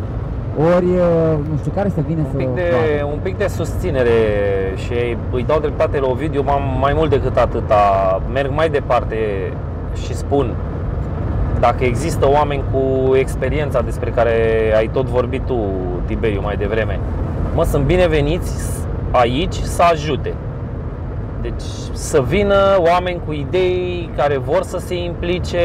ori, 0.74 0.84
uh, 0.84 1.38
nu 1.50 1.56
știu, 1.58 1.72
care 1.74 1.88
să 1.88 2.00
vină 2.06 2.20
un 2.20 2.30
să 2.30 2.36
pic, 2.36 2.48
de, 2.54 2.62
vadă. 2.70 3.10
un 3.12 3.18
pic 3.22 3.36
de 3.38 3.46
susținere 3.46 4.10
și 4.76 5.16
îi 5.30 5.44
dau 5.46 5.60
dreptate 5.60 5.98
la 5.98 6.06
Ovidiu, 6.06 6.42
m-am 6.42 6.62
mai 6.80 6.92
mult 6.96 7.10
decât 7.10 7.36
atâta. 7.36 7.82
Merg 8.32 8.50
mai 8.54 8.68
departe 8.68 9.16
și 10.04 10.14
spun 10.14 10.54
dacă 11.60 11.84
există 11.84 12.28
oameni 12.28 12.62
cu 12.72 13.14
experiența 13.14 13.80
despre 13.80 14.10
care 14.10 14.32
ai 14.76 14.88
tot 14.92 15.06
vorbit 15.06 15.42
tu, 15.46 15.58
Tiberiu, 16.06 16.40
mai 16.42 16.56
devreme, 16.56 16.98
mă, 17.54 17.64
sunt 17.64 17.84
bineveniți 17.84 18.86
aici 19.10 19.54
să 19.54 19.82
ajute. 19.82 20.34
Deci 21.42 21.62
să 21.92 22.22
vină 22.22 22.56
oameni 22.78 23.20
cu 23.26 23.32
idei 23.32 24.10
care 24.16 24.38
vor 24.38 24.62
să 24.62 24.78
se 24.78 24.94
implice, 24.94 25.58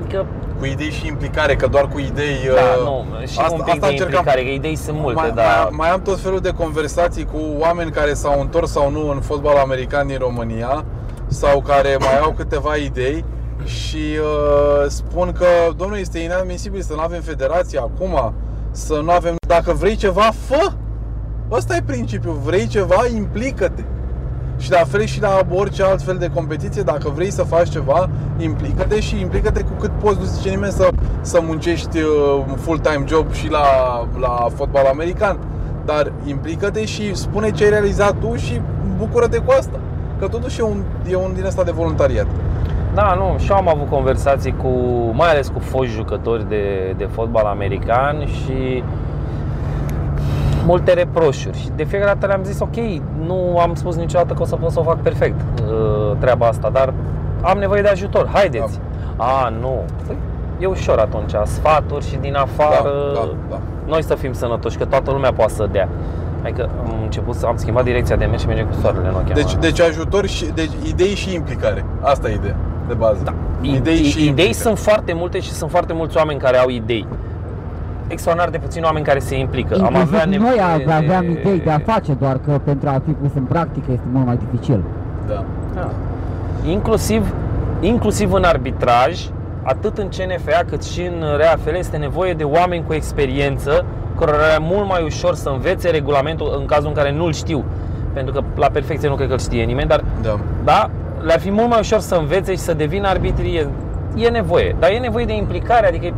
adică 0.00 0.26
Cu 0.64 0.70
idei 0.70 0.90
și 0.90 1.06
implicare, 1.06 1.56
că 1.56 1.66
doar 1.66 1.88
cu 1.88 1.98
idei... 1.98 2.50
da, 2.54 2.60
uh, 2.60 2.84
nu, 2.84 3.26
și 3.26 3.38
un 3.50 3.62
pic 3.64 3.80
de 3.80 3.86
încercam. 3.86 4.00
implicare, 4.00 4.42
că 4.42 4.48
idei 4.48 4.76
sunt 4.76 4.98
multe, 4.98 5.20
mai, 5.20 5.30
dar 5.30 5.62
mai, 5.62 5.68
mai 5.72 5.90
am 5.90 6.02
tot 6.02 6.20
felul 6.20 6.40
de 6.40 6.50
conversații 6.50 7.24
cu 7.24 7.38
oameni 7.58 7.90
care 7.90 8.14
s-au 8.14 8.40
întors 8.40 8.70
sau 8.70 8.90
nu 8.90 9.08
în 9.10 9.20
fotbal 9.20 9.56
american 9.56 10.06
din 10.06 10.18
România 10.18 10.84
sau 11.26 11.60
care 11.60 11.96
mai 11.98 12.18
au 12.18 12.32
câteva 12.32 12.74
idei 12.74 13.24
și 13.64 13.96
uh, 13.96 14.86
spun 14.88 15.32
că, 15.32 15.46
domnule, 15.76 16.00
este 16.00 16.18
inadmisibil 16.18 16.80
să 16.80 16.94
nu 16.94 17.00
avem 17.00 17.20
federație 17.20 17.78
acum, 17.78 18.34
să 18.70 19.00
nu 19.04 19.10
avem... 19.10 19.34
Dacă 19.48 19.72
vrei 19.72 19.96
ceva, 19.96 20.30
fă! 20.46 20.72
Ăsta 21.50 21.76
e 21.76 21.82
principiul. 21.86 22.38
Vrei 22.44 22.66
ceva, 22.66 23.06
implică-te. 23.14 23.82
Și 24.56 24.70
la 24.70 24.84
fel 24.84 25.04
și 25.04 25.20
la 25.20 25.40
orice 25.50 25.82
alt 25.82 26.02
fel 26.02 26.16
de 26.16 26.30
competiție, 26.34 26.82
dacă 26.82 27.12
vrei 27.14 27.30
să 27.30 27.42
faci 27.42 27.68
ceva, 27.68 28.08
implică-te 28.38 29.00
și 29.00 29.20
implică-te 29.20 29.60
cu 29.60 29.72
cât 29.80 29.90
poți. 29.90 30.18
Nu 30.18 30.24
zice 30.24 30.48
nimeni 30.48 30.72
să, 30.72 30.88
să 31.20 31.40
muncești 31.42 31.98
uh, 31.98 32.44
un 32.48 32.56
full-time 32.56 33.04
job 33.08 33.32
și 33.32 33.50
la, 33.50 33.66
la 34.20 34.46
fotbal 34.54 34.86
american. 34.86 35.38
Dar 35.84 36.12
implică-te 36.26 36.84
și 36.84 37.14
spune 37.14 37.50
ce 37.50 37.64
ai 37.64 37.70
realizat 37.70 38.14
tu 38.20 38.34
și 38.36 38.60
bucură-te 38.98 39.38
cu 39.38 39.50
asta. 39.58 39.78
Că 40.18 40.28
totuși 40.28 40.60
e 40.60 40.62
un, 40.62 40.82
e 41.10 41.16
un 41.16 41.32
din 41.34 41.44
ăsta 41.44 41.62
de 41.62 41.70
voluntariat. 41.70 42.26
Da, 42.94 43.14
nu, 43.14 43.38
și 43.38 43.50
eu 43.50 43.56
am 43.56 43.68
avut 43.68 43.88
conversații 43.88 44.56
cu, 44.62 44.68
mai 45.12 45.30
ales 45.30 45.48
cu 45.48 45.58
foști 45.58 45.94
jucători 45.94 46.48
de, 46.48 46.94
de 46.96 47.04
fotbal 47.04 47.44
american 47.44 48.26
și 48.26 48.82
multe 50.66 50.92
reproșuri. 50.92 51.58
Și 51.58 51.68
de 51.76 51.84
fiecare 51.84 52.12
dată 52.12 52.26
le-am 52.26 52.44
zis, 52.44 52.60
ok, 52.60 52.76
nu 53.26 53.58
am 53.58 53.74
spus 53.74 53.96
niciodată 53.96 54.34
că 54.34 54.42
o 54.42 54.44
să 54.44 54.56
pot 54.56 54.70
să 54.70 54.80
o 54.80 54.82
fac 54.82 55.00
perfect 55.00 55.40
uh, 55.62 56.16
treaba 56.18 56.46
asta, 56.46 56.68
dar 56.72 56.92
am 57.42 57.58
nevoie 57.58 57.82
de 57.82 57.88
ajutor, 57.88 58.28
haideți. 58.32 58.78
A, 59.16 59.52
nu. 59.60 59.82
Păi, 60.06 60.16
e 60.58 60.66
ușor 60.66 60.98
atunci, 60.98 61.32
sfaturi 61.44 62.06
și 62.08 62.16
din 62.16 62.34
afară, 62.34 62.90
Da, 63.14 63.20
da, 63.20 63.28
da. 63.50 63.60
noi 63.86 64.02
să 64.02 64.14
fim 64.14 64.32
sănătoși, 64.32 64.76
că 64.76 64.84
toată 64.84 65.10
lumea 65.10 65.32
poate 65.32 65.52
să 65.52 65.68
dea. 65.72 65.88
Adică 66.42 66.68
am 66.86 66.94
început 67.02 67.34
să 67.34 67.46
am 67.46 67.56
schimbat 67.56 67.84
direcția 67.84 68.16
de 68.16 68.24
mers 68.24 68.40
și 68.40 68.46
mergem 68.46 68.66
cu 68.66 68.72
soarele 68.80 69.08
în 69.08 69.14
ochii. 69.14 69.34
Deci, 69.34 69.48
acum. 69.48 69.60
deci 69.60 69.80
ajutor 69.80 70.26
și 70.26 70.44
deci 70.54 70.70
idei 70.88 71.14
și 71.14 71.34
implicare. 71.34 71.84
Asta 72.00 72.30
e 72.30 72.34
ideea 72.34 72.56
de 72.88 72.94
bază. 72.94 73.20
Da. 73.24 73.34
Idei 73.60 73.96
și 73.96 74.08
idei 74.18 74.26
implicare. 74.26 74.52
sunt 74.52 74.78
foarte 74.78 75.12
multe 75.12 75.40
și 75.40 75.52
sunt 75.52 75.70
foarte 75.70 75.92
mulți 75.92 76.16
oameni 76.16 76.38
care 76.40 76.56
au 76.56 76.68
idei. 76.68 77.06
Extraordinar 78.08 78.50
de 78.52 78.58
puțini 78.58 78.84
oameni 78.84 79.04
care 79.04 79.18
se 79.18 79.38
implică. 79.38 79.74
Am 79.74 79.80
Inclusiv 79.80 80.06
avea 80.14 80.24
nevoie 80.24 80.50
noi 80.50 80.60
ave- 80.74 80.92
aveam 80.92 81.24
de... 81.24 81.30
idei 81.40 81.58
de 81.60 81.70
a 81.70 81.78
face, 81.78 82.12
doar 82.12 82.38
că 82.44 82.60
pentru 82.64 82.88
a 82.88 83.02
fi 83.04 83.10
pus 83.10 83.30
în 83.34 83.42
practică 83.44 83.86
este 83.92 84.04
mult 84.12 84.26
mai 84.26 84.38
dificil. 84.50 84.82
Da. 85.28 85.44
Da. 85.74 85.90
Inclusiv, 86.68 87.34
inclusiv 87.80 88.32
în 88.32 88.42
arbitraj, 88.44 89.26
atât 89.62 89.98
în 89.98 90.08
CNFA 90.08 90.60
cât 90.70 90.84
și 90.84 91.00
în 91.00 91.24
RAFL 91.38 91.74
este 91.74 91.96
nevoie 91.96 92.32
de 92.32 92.44
oameni 92.44 92.84
cu 92.86 92.92
experiență 92.92 93.84
cărora 94.18 94.54
e 94.54 94.58
mult 94.60 94.88
mai 94.88 95.02
ușor 95.04 95.34
să 95.34 95.48
învețe 95.48 95.90
regulamentul 95.90 96.56
în 96.60 96.66
cazul 96.66 96.88
în 96.88 96.94
care 96.94 97.12
nu-l 97.12 97.32
știu. 97.32 97.64
Pentru 98.12 98.32
că 98.34 98.40
la 98.56 98.66
perfecție 98.72 99.08
nu 99.08 99.14
cred 99.14 99.26
că 99.26 99.32
îl 99.32 99.38
știe 99.38 99.64
nimeni, 99.64 99.88
dar 99.88 100.04
Da. 100.22 100.38
da, 100.64 100.90
le-ar 101.20 101.40
fi 101.40 101.50
mult 101.50 101.68
mai 101.68 101.78
ușor 101.80 101.98
să 102.00 102.14
învețe 102.14 102.52
și 102.52 102.58
să 102.58 102.74
devină 102.74 103.08
arbitri. 103.08 103.54
E, 103.56 103.68
e 104.16 104.28
nevoie, 104.28 104.76
dar 104.78 104.90
e 104.90 104.98
nevoie 104.98 105.24
de 105.24 105.36
implicare, 105.36 105.86
adică 105.86 106.14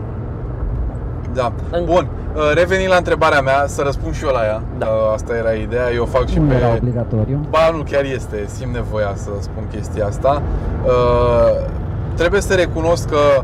Da. 1.36 1.52
În- 1.70 1.84
Bun. 1.84 2.08
Uh, 2.34 2.42
Revenind 2.54 2.90
la 2.90 2.96
întrebarea 2.96 3.40
mea, 3.40 3.64
să 3.66 3.82
răspund 3.84 4.14
și 4.14 4.24
eu 4.24 4.30
la 4.32 4.44
ea. 4.44 4.62
Da. 4.78 4.86
Uh, 4.86 5.12
Asta 5.14 5.36
era 5.36 5.52
ideea. 5.52 5.92
Eu 5.94 6.04
fac 6.04 6.26
și 6.28 6.38
nu 6.38 6.46
pe 6.48 6.54
era 6.54 6.74
obligatoriu. 6.76 7.40
Ba 7.50 7.70
nu, 7.76 7.82
chiar 7.90 8.04
este, 8.04 8.44
simt 8.46 8.74
nevoia 8.74 9.12
să 9.14 9.30
spun 9.40 9.62
chestia 9.72 10.06
asta. 10.06 10.42
Uh, 10.84 11.66
trebuie 12.14 12.40
să 12.40 12.54
recunosc 12.54 13.08
că 13.08 13.42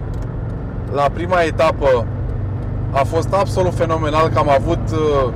la 0.95 1.07
prima 1.13 1.41
etapă 1.41 2.07
a 2.91 3.05
fost 3.05 3.35
absolut 3.35 3.75
fenomenal 3.75 4.29
că 4.29 4.39
am 4.39 4.49
avut, 4.51 4.85
uh, 4.93 5.29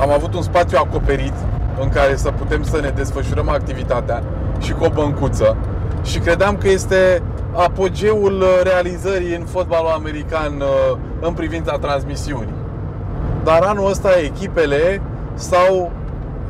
am 0.00 0.10
avut 0.10 0.34
un 0.34 0.42
spațiu 0.42 0.78
acoperit 0.80 1.34
în 1.80 1.88
care 1.88 2.16
să 2.16 2.30
putem 2.30 2.62
să 2.62 2.78
ne 2.80 2.88
desfășurăm 2.94 3.48
activitatea 3.48 4.22
și 4.58 4.72
cu 4.72 4.84
o 4.84 4.88
băncuță. 4.88 5.56
Și 6.02 6.18
credeam 6.18 6.56
că 6.56 6.68
este 6.68 7.22
apogeul 7.52 8.40
uh, 8.40 8.60
realizării 8.62 9.34
în 9.34 9.44
fotbalul 9.44 9.90
american 9.90 10.60
uh, 10.60 10.98
în 11.20 11.32
privința 11.32 11.78
transmisiunii. 11.78 12.54
Dar 13.44 13.62
anul 13.62 13.90
ăsta 13.90 14.08
echipele 14.24 15.02
s-au, 15.34 15.92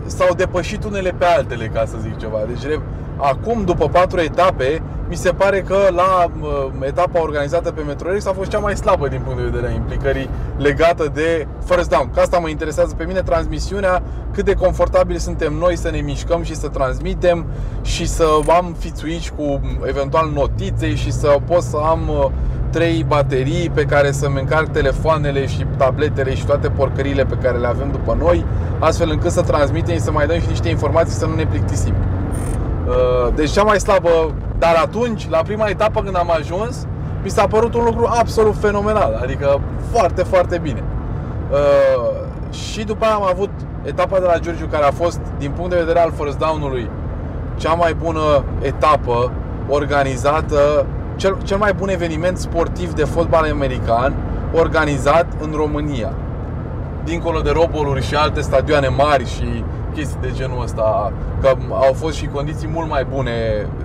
s-au 0.06 0.34
depășit 0.34 0.84
unele 0.84 1.14
pe 1.18 1.24
altele, 1.24 1.66
ca 1.66 1.84
să 1.86 1.96
zic 2.02 2.16
ceva. 2.18 2.38
Deci, 2.46 2.62
re- 2.66 2.82
acum, 3.20 3.64
după 3.64 3.88
patru 3.88 4.20
etape, 4.20 4.82
mi 5.08 5.16
se 5.16 5.30
pare 5.30 5.60
că 5.60 5.76
la 5.94 6.30
uh, 6.40 6.70
etapa 6.80 7.20
organizată 7.20 7.70
pe 7.70 7.82
Metrorex 7.82 8.26
a 8.26 8.32
fost 8.32 8.50
cea 8.50 8.58
mai 8.58 8.76
slabă 8.76 9.08
din 9.08 9.20
punct 9.24 9.38
de 9.38 9.44
vedere 9.44 9.72
a 9.72 9.74
implicării 9.74 10.28
legată 10.56 11.10
de 11.14 11.46
first 11.64 11.88
down. 11.88 12.10
Că 12.14 12.20
asta 12.20 12.38
mă 12.38 12.48
interesează 12.48 12.94
pe 12.94 13.04
mine, 13.04 13.20
transmisiunea, 13.20 14.02
cât 14.32 14.44
de 14.44 14.54
confortabil 14.54 15.16
suntem 15.16 15.52
noi 15.52 15.76
să 15.76 15.90
ne 15.90 16.00
mișcăm 16.00 16.42
și 16.42 16.54
să 16.54 16.68
transmitem 16.68 17.46
și 17.82 18.06
să 18.08 18.24
am 18.58 18.74
fițuici 18.78 19.30
cu 19.30 19.60
eventual 19.86 20.30
notițe 20.34 20.94
și 20.94 21.12
să 21.12 21.36
pot 21.46 21.62
să 21.62 21.76
am 21.76 22.00
uh, 22.08 22.30
trei 22.70 23.04
baterii 23.08 23.70
pe 23.74 23.84
care 23.84 24.10
să-mi 24.10 24.40
încarc 24.40 24.68
telefoanele 24.68 25.46
și 25.46 25.66
tabletele 25.76 26.34
și 26.34 26.44
toate 26.46 26.68
porcările 26.68 27.24
pe 27.24 27.38
care 27.42 27.58
le 27.58 27.66
avem 27.66 27.90
după 27.90 28.16
noi, 28.18 28.44
astfel 28.78 29.10
încât 29.10 29.30
să 29.30 29.42
transmitem 29.42 29.94
și 29.94 30.00
să 30.00 30.12
mai 30.12 30.26
dăm 30.26 30.40
și 30.40 30.48
niște 30.48 30.68
informații 30.68 31.14
să 31.14 31.26
nu 31.26 31.34
ne 31.34 31.46
plictisim. 31.46 31.94
Uh, 32.90 33.32
Deci 33.34 33.50
cea 33.50 33.62
mai 33.62 33.80
slabă, 33.80 34.10
dar 34.58 34.74
atunci, 34.82 35.28
la 35.28 35.38
prima 35.38 35.66
etapă 35.66 36.00
când 36.02 36.16
am 36.16 36.30
ajuns, 36.30 36.86
mi 37.22 37.30
s-a 37.30 37.46
părut 37.46 37.74
un 37.74 37.84
lucru 37.84 38.08
absolut 38.18 38.56
fenomenal, 38.60 39.18
adică 39.22 39.60
foarte, 39.92 40.22
foarte 40.22 40.58
bine. 40.58 40.82
Uh, 41.50 42.28
Și 42.52 42.84
după 42.84 43.04
aia 43.04 43.14
am 43.14 43.26
avut 43.30 43.50
etapa 43.82 44.18
de 44.18 44.24
la 44.26 44.38
Giurgiu 44.38 44.66
care 44.70 44.84
a 44.84 44.90
fost, 44.90 45.20
din 45.38 45.50
punct 45.50 45.70
de 45.70 45.76
vedere 45.76 45.98
al 46.00 46.12
first 46.16 46.38
down-ului, 46.38 46.90
cea 47.56 47.72
mai 47.72 47.94
bună 47.94 48.44
etapă 48.62 49.30
organizată, 49.68 50.86
cel, 51.16 51.36
cel 51.42 51.58
mai 51.58 51.72
bun 51.72 51.88
eveniment 51.88 52.38
sportiv 52.38 52.92
de 52.92 53.04
fotbal 53.04 53.48
american 53.52 54.14
organizat 54.54 55.26
în 55.40 55.52
România. 55.56 56.12
Dincolo 57.04 57.40
de 57.40 57.50
roboluri 57.50 58.06
și 58.06 58.14
alte 58.14 58.40
stadioane 58.40 58.88
mari 58.88 59.26
și 59.26 59.64
chestii 59.94 60.18
de 60.20 60.30
genul 60.32 60.62
ăsta, 60.62 61.12
că 61.40 61.56
au 61.70 61.92
fost 61.92 62.16
și 62.16 62.26
condiții 62.26 62.68
mult 62.72 62.88
mai 62.88 63.04
bune 63.04 63.32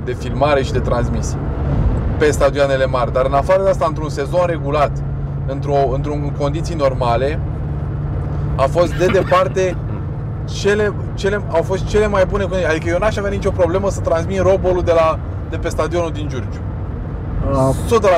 de 0.03 0.13
filmare 0.13 0.63
și 0.63 0.71
de 0.71 0.79
transmisie 0.79 1.37
pe 2.17 2.31
stadioanele 2.31 2.85
mari. 2.85 3.13
Dar 3.13 3.25
în 3.25 3.33
afară 3.33 3.63
de 3.63 3.69
asta, 3.69 3.85
într-un 3.87 4.09
sezon 4.09 4.45
regulat, 4.45 4.91
într-o, 5.45 5.93
într-un 5.93 6.31
condiții 6.39 6.75
normale, 6.75 7.39
a 8.55 8.63
fost 8.63 8.97
de 8.97 9.05
departe 9.05 9.77
cele, 10.45 10.93
cele, 11.13 11.41
au 11.49 11.61
fost 11.61 11.85
cele 11.85 12.07
mai 12.07 12.25
bune 12.25 12.43
condiții. 12.43 12.69
Adică 12.69 12.89
eu 12.89 12.97
n-aș 12.97 13.17
avea 13.17 13.29
nicio 13.29 13.51
problemă 13.51 13.89
să 13.89 13.99
transmit 13.99 14.39
robolul 14.39 14.81
de, 14.83 14.91
la, 14.91 15.19
de 15.49 15.57
pe 15.57 15.69
stadionul 15.69 16.11
din 16.11 16.27
Giurgiu. 16.27 16.59
Uh, 17.51 17.75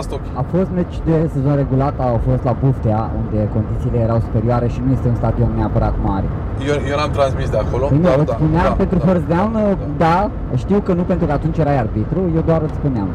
100% 0.09 0.11
ok. 0.17 0.21
A 0.33 0.43
fost 0.55 0.69
meci 0.75 0.95
de 1.05 1.29
sezon 1.33 1.55
regulat, 1.55 1.93
au 1.99 2.19
fost 2.29 2.43
la 2.43 2.55
Buftea, 2.63 3.09
unde 3.19 3.49
condițiile 3.53 3.97
erau 3.99 4.19
superioare 4.19 4.67
și 4.67 4.81
nu 4.85 4.91
este 4.91 5.07
un 5.07 5.15
stadion 5.15 5.51
neapărat 5.55 5.93
mare. 6.03 6.25
Eu, 6.67 6.75
eu 6.89 6.95
n-am 6.97 7.11
transmis 7.11 7.49
de 7.49 7.57
acolo. 7.57 7.85
Păi 7.85 7.97
nu, 7.97 8.03
dar 8.03 8.17
îți 8.19 8.31
spuneam 8.31 8.73
pentru 8.75 8.99
first 8.99 9.25
down, 9.35 9.77
da, 9.97 10.29
știu 10.55 10.79
că 10.79 10.93
nu 10.93 11.01
pentru 11.01 11.25
că 11.25 11.31
atunci 11.31 11.57
erai 11.57 11.77
arbitru, 11.77 12.19
eu 12.35 12.41
doar 12.45 12.61
îți 12.61 12.73
spuneam. 12.73 13.07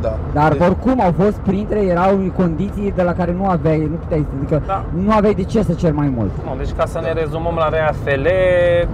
da. 0.00 0.14
Dar 0.32 0.50
Deci- 0.52 0.60
oricum 0.60 1.00
au 1.00 1.12
fost 1.22 1.36
printre, 1.36 1.78
erau 1.84 2.10
condiții 2.36 2.92
de 2.96 3.02
la 3.02 3.12
care 3.12 3.32
nu 3.38 3.46
aveai, 3.48 3.88
nu 3.90 3.96
puteai, 3.96 4.26
adică 4.36 4.62
Da. 4.66 4.84
nu 5.04 5.10
aveai 5.12 5.34
de 5.34 5.42
ce 5.42 5.62
să 5.62 5.72
ceri 5.72 5.94
mai 5.94 6.12
mult. 6.16 6.30
Nu, 6.44 6.54
deci 6.58 6.72
ca 6.78 6.84
să 6.86 6.98
ne 7.02 7.12
rezumăm 7.20 7.54
la 7.58 7.68
RAFL, 7.68 8.26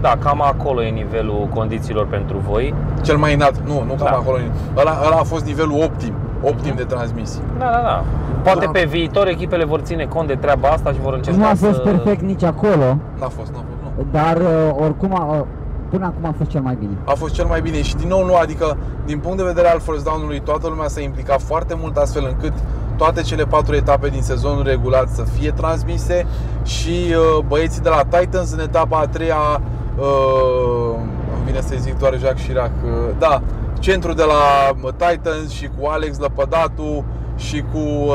da, 0.01 0.13
cam 0.25 0.43
acolo 0.43 0.83
e 0.83 0.89
nivelul 0.89 1.49
condițiilor 1.55 2.07
pentru 2.07 2.37
voi. 2.51 2.75
Cel 3.01 3.17
mai 3.17 3.35
înalt, 3.35 3.57
nu, 3.67 3.73
nu 3.87 3.93
cam 3.93 4.09
Da. 4.11 4.17
acolo. 4.23 4.37
Ăla, 4.77 4.93
ăla 5.07 5.17
a 5.17 5.23
fost 5.33 5.45
nivelul 5.47 5.83
optim, 5.85 6.13
optim 6.43 6.75
de 6.77 6.83
transmisie. 6.85 7.43
Da, 7.59 7.65
da, 7.65 7.81
da. 7.85 8.05
Poate 8.43 8.65
Da. 8.65 8.71
pe 8.71 8.85
viitor 8.85 9.27
echipele 9.27 9.65
vor 9.65 9.81
ține 9.81 10.05
cont 10.05 10.27
de 10.29 10.35
treaba 10.35 10.69
asta 10.69 10.91
și 10.93 10.99
vor 11.01 11.15
încerca 11.15 11.39
Nu 11.39 11.45
a 11.47 11.55
fost 11.55 11.75
să... 11.75 11.79
perfect 11.81 12.21
nici 12.23 12.43
acolo, 12.43 12.97
N-a 13.19 13.29
fost, 13.29 13.51
n-a 13.53 13.65
fost, 13.69 13.97
nu. 13.97 14.05
dar 14.11 14.37
uh, 14.37 14.75
oricum 14.85 15.15
a, 15.15 15.47
până 15.91 16.05
acum 16.05 16.25
a 16.29 16.35
fost 16.39 16.51
cel 16.51 16.61
mai 16.61 16.77
bine. 16.79 16.91
a 17.05 17.13
fost 17.15 17.35
cel 17.35 17.47
mai 17.47 17.61
bine 17.61 17.83
și 17.83 17.95
din 17.97 18.09
nou 18.09 18.25
nu, 18.25 18.35
adică 18.35 18.77
din 19.05 19.19
punct 19.19 19.37
de 19.37 19.43
vedere 19.45 19.69
al 19.69 19.81
first 19.81 20.05
down-ului 20.05 20.41
toată 20.41 20.69
lumea 20.69 20.89
s-a 20.89 21.01
implicat 21.01 21.41
foarte 21.43 21.77
mult 21.81 21.97
astfel 21.97 22.27
încât 22.29 22.53
toate 22.97 23.21
cele 23.23 23.45
patru 23.45 23.75
etape 23.75 24.09
din 24.09 24.23
sezonul 24.23 24.63
regulat 24.65 25.09
să 25.09 25.23
fie 25.23 25.51
transmise 25.51 26.27
și 26.63 26.91
uh, 27.09 27.45
băieții 27.47 27.83
de 27.83 27.89
la 27.89 28.19
Titans 28.19 28.53
în 28.53 28.61
etapa 28.61 28.99
a 28.99 29.07
treia 29.07 29.61
uh, 29.99 30.95
îmi 31.37 31.45
vine 31.47 31.61
să 31.61 31.75
zic 31.79 31.99
doar 31.99 32.19
Jacques 32.19 32.47
Chirac 32.47 32.71
uh, 32.85 32.91
da, 33.19 33.43
centru 33.83 34.13
de 34.13 34.23
la 34.23 34.43
uh, 34.83 34.91
Titans 34.97 35.51
și 35.51 35.69
cu 35.79 35.87
Alex 35.87 36.19
Lăpădatu 36.19 37.05
și 37.37 37.65
cu 37.73 37.79
uh, 37.79 38.15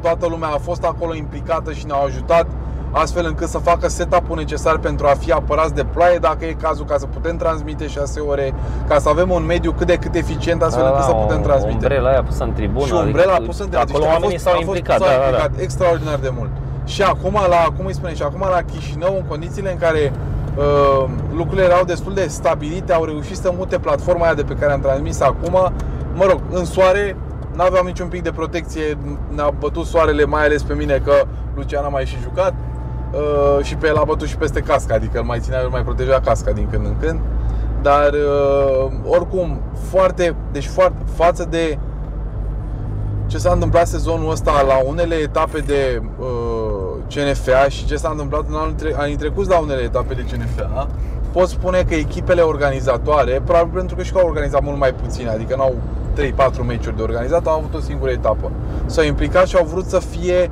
toată 0.00 0.26
lumea 0.28 0.48
a 0.48 0.58
fost 0.58 0.84
acolo 0.84 1.14
implicată 1.14 1.72
și 1.72 1.86
ne-au 1.86 2.04
ajutat 2.04 2.46
astfel 2.92 3.24
încât 3.26 3.48
să 3.48 3.58
facă 3.58 3.88
setup-ul 3.88 4.36
necesar 4.36 4.78
pentru 4.78 5.06
a 5.06 5.14
fi 5.18 5.32
apărați 5.32 5.74
de 5.74 5.84
ploaie 5.84 6.18
dacă 6.18 6.44
e 6.44 6.52
cazul, 6.62 6.84
ca 6.84 6.96
să 6.98 7.06
putem 7.06 7.36
transmite 7.36 7.86
6 7.86 8.20
ore, 8.20 8.54
ca 8.88 8.98
să 8.98 9.08
avem 9.08 9.30
un 9.30 9.44
mediu 9.44 9.72
cât 9.72 9.86
de 9.86 9.96
cât 9.96 10.14
eficient 10.14 10.62
astfel 10.62 10.82
Da, 10.84 10.88
încât 10.88 11.04
da, 11.04 11.08
să 11.10 11.14
putem 11.24 11.40
o- 11.40 11.42
transmite. 11.42 11.72
Umbrela 11.74 12.08
aia 12.08 12.22
pusă 12.22 12.42
în 12.44 12.52
tribună. 12.52 12.86
Și 12.86 12.92
umbrela 12.92 13.32
adică 13.32 13.46
pusă 13.46 13.62
în 13.62 13.68
Acolo 13.76 13.98
deci 13.98 14.06
a 14.08 14.10
oamenii 14.12 14.30
fost- 14.38 14.44
s-au 14.44 14.52
a 14.52 14.56
fost- 14.56 14.66
implicat, 14.66 14.98
s-au 14.98 15.06
da, 15.08 15.14
da, 15.14 15.20
da. 15.20 15.26
implicat 15.26 15.52
extraordinar 15.66 16.18
de 16.26 16.32
mult. 16.38 16.50
Și 16.84 17.02
acum 17.02 17.32
la, 17.54 17.62
cum 17.76 17.86
îi 17.86 17.94
spune, 17.94 18.14
și 18.14 18.22
acum 18.22 18.40
la 18.40 18.60
Chișinău, 18.70 19.14
în 19.20 19.24
condițiile 19.32 19.70
în 19.70 19.78
care 19.78 20.02
uh, 20.12 20.18
lucrurile 21.34 21.64
erau 21.64 21.84
destul 21.84 22.14
de 22.14 22.26
stabilite, 22.28 22.92
au 22.92 23.04
reușit 23.04 23.36
să 23.36 23.52
mute 23.56 23.78
platforma 23.78 24.24
aia 24.24 24.34
de 24.34 24.42
pe 24.42 24.54
care 24.54 24.72
am 24.72 24.80
transmis 24.80 25.20
acum. 25.20 25.72
Mă 26.14 26.24
rog, 26.24 26.40
în 26.50 26.64
soare, 26.64 27.16
n-aveam 27.54 27.86
niciun 27.86 28.08
pic 28.08 28.22
de 28.22 28.30
protecție, 28.30 28.98
ne-a 29.34 29.50
bătut 29.58 29.86
soarele, 29.86 30.24
mai 30.24 30.44
ales 30.44 30.62
pe 30.62 30.74
mine, 30.74 31.02
că 31.04 31.12
Lucian 31.54 31.84
a 31.84 31.88
mai 31.88 32.04
și 32.04 32.16
jucat. 32.22 32.54
Uh, 33.12 33.64
și 33.64 33.76
pe 33.76 33.86
el 33.86 33.96
a 33.96 34.04
bătut 34.04 34.28
și 34.28 34.36
peste 34.36 34.60
casca, 34.60 34.94
adică 34.94 35.18
îl 35.18 35.24
mai 35.24 35.38
ținea, 35.40 35.60
îl 35.60 35.68
mai 35.68 35.82
proteja 35.82 36.20
casca 36.20 36.50
din 36.50 36.68
când 36.70 36.86
în 36.86 36.96
când. 37.00 37.20
Dar 37.82 38.12
uh, 38.12 38.92
oricum, 39.04 39.60
foarte, 39.88 40.36
deci 40.52 40.66
foarte, 40.66 40.96
față 41.14 41.46
de 41.50 41.78
ce 43.26 43.38
s-a 43.38 43.52
întâmplat 43.52 43.86
sezonul 43.86 44.30
ăsta 44.30 44.62
la 44.66 44.76
unele 44.86 45.14
etape 45.14 45.58
de 45.58 46.02
uh, 46.18 46.26
CNFA 47.14 47.68
și 47.68 47.86
ce 47.86 47.96
s-a 47.96 48.08
întâmplat 48.10 48.44
în 48.48 48.54
anul 48.54 48.72
tre- 48.72 48.94
anii 48.96 49.16
trecuți 49.16 49.48
la 49.48 49.58
unele 49.58 49.82
etape 49.82 50.14
de 50.14 50.24
CNFA, 50.30 50.88
pot 51.32 51.48
spune 51.48 51.84
că 51.88 51.94
echipele 51.94 52.40
organizatoare, 52.40 53.42
probabil 53.44 53.72
pentru 53.72 53.96
că 53.96 54.02
și 54.02 54.12
că 54.12 54.18
au 54.18 54.26
organizat 54.26 54.62
mult 54.62 54.78
mai 54.78 54.94
puține, 54.94 55.28
adică 55.28 55.56
n-au 55.56 55.74
3-4 56.14 56.66
meciuri 56.66 56.96
de 56.96 57.02
organizat, 57.02 57.46
au 57.46 57.58
avut 57.58 57.74
o 57.74 57.80
singură 57.80 58.10
etapă. 58.10 58.50
S-au 58.86 59.04
implicat 59.04 59.46
și 59.46 59.56
au 59.56 59.64
vrut 59.64 59.84
să 59.84 59.98
fie 59.98 60.50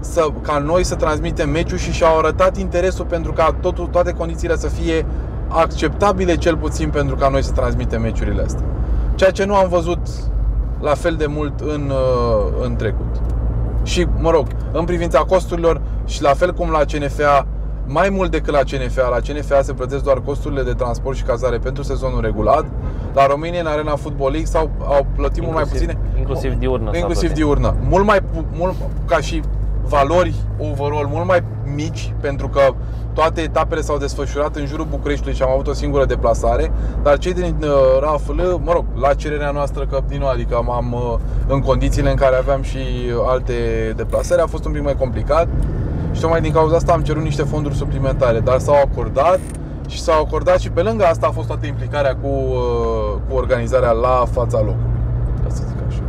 să, 0.00 0.26
ca 0.42 0.58
noi 0.58 0.84
să 0.84 0.94
transmitem 0.94 1.50
meciul 1.50 1.78
și 1.78 1.92
și-au 1.92 2.18
arătat 2.18 2.58
interesul 2.58 3.04
pentru 3.04 3.32
ca 3.32 3.56
totul, 3.60 3.86
toate 3.86 4.12
condițiile 4.12 4.56
să 4.56 4.68
fie 4.68 5.06
acceptabile 5.48 6.36
cel 6.36 6.56
puțin 6.56 6.90
pentru 6.90 7.16
ca 7.16 7.28
noi 7.28 7.42
să 7.42 7.52
transmitem 7.52 8.00
meciurile 8.00 8.42
astea. 8.42 8.64
Ceea 9.14 9.30
ce 9.30 9.44
nu 9.44 9.54
am 9.54 9.68
văzut 9.68 9.98
la 10.80 10.94
fel 10.94 11.14
de 11.14 11.26
mult 11.26 11.60
în, 11.60 11.90
uh, 11.90 12.64
în 12.64 12.76
trecut. 12.76 13.31
Și, 13.82 14.06
mă 14.18 14.30
rog, 14.30 14.46
în 14.72 14.84
privința 14.84 15.18
costurilor 15.18 15.80
și 16.04 16.22
la 16.22 16.34
fel 16.34 16.52
cum 16.52 16.70
la 16.70 16.78
CNFA, 16.78 17.46
mai 17.86 18.08
mult 18.08 18.30
decât 18.30 18.52
la 18.52 18.58
CNFA, 18.58 19.08
la 19.08 19.16
CNFA 19.32 19.62
se 19.62 19.72
plătesc 19.72 20.02
doar 20.02 20.20
costurile 20.20 20.62
de 20.62 20.72
transport 20.72 21.16
și 21.16 21.22
cazare 21.22 21.58
pentru 21.58 21.82
sezonul 21.82 22.20
regulat. 22.20 22.64
La 23.14 23.26
România, 23.26 23.60
în 23.60 23.66
Arena 23.66 23.96
Football 23.96 24.30
League, 24.30 24.48
s-au 24.50 24.70
au 24.86 25.06
plătit 25.16 25.42
mult 25.42 25.54
mai 25.54 25.62
Inclusiv- 25.62 25.86
puține. 25.88 26.18
inclusiv 26.18 26.52
diurnă 26.54 26.90
s-a 26.92 26.96
Inclusiv 26.98 27.28
plătit. 27.28 27.44
diurnă. 27.44 27.74
Mult 27.88 28.04
mai, 28.06 28.20
pu- 28.20 28.44
mult, 28.56 28.74
ca 29.06 29.16
și 29.18 29.42
valori 29.84 30.34
overall 30.58 31.06
mult 31.10 31.26
mai 31.26 31.42
mici 31.74 32.14
pentru 32.20 32.48
că 32.48 32.60
toate 33.12 33.40
etapele 33.40 33.80
s-au 33.80 33.98
desfășurat 33.98 34.56
în 34.56 34.66
jurul 34.66 34.86
Bucureștiului 34.90 35.34
și 35.34 35.42
am 35.42 35.50
avut 35.50 35.66
o 35.66 35.72
singură 35.72 36.04
deplasare, 36.04 36.72
dar 37.02 37.18
cei 37.18 37.32
din 37.32 37.56
uh, 37.60 37.68
RAFL, 38.00 38.40
mă 38.40 38.72
rog, 38.72 38.84
la 38.94 39.14
cererea 39.14 39.50
noastră 39.50 39.86
că 39.86 40.00
din 40.08 40.18
nou, 40.18 40.28
adică 40.28 40.56
am, 40.56 40.70
am 40.70 40.92
uh, 40.92 41.18
în 41.46 41.60
condițiile 41.60 42.10
în 42.10 42.16
care 42.16 42.36
aveam 42.36 42.62
și 42.62 42.78
alte 43.26 43.54
deplasări, 43.96 44.40
a 44.40 44.46
fost 44.46 44.64
un 44.64 44.72
pic 44.72 44.82
mai 44.82 44.96
complicat 44.96 45.48
și 46.12 46.20
tocmai 46.20 46.40
din 46.40 46.52
cauza 46.52 46.76
asta 46.76 46.92
am 46.92 47.02
cerut 47.02 47.22
niște 47.22 47.42
fonduri 47.42 47.74
suplimentare, 47.74 48.40
dar 48.40 48.58
s-au 48.58 48.74
acordat 48.74 49.40
și 49.88 50.00
s-au 50.00 50.22
acordat 50.22 50.58
și 50.58 50.70
pe 50.70 50.82
lângă 50.82 51.04
asta 51.04 51.26
a 51.26 51.30
fost 51.30 51.46
toată 51.46 51.66
implicarea 51.66 52.16
cu, 52.16 52.28
uh, 52.28 53.20
cu 53.28 53.36
organizarea 53.36 53.90
la 53.90 54.24
fața 54.30 54.58
locului, 54.58 55.00
ca 55.42 55.48
să 55.48 55.62
zic 55.68 55.76
așa. 55.88 56.02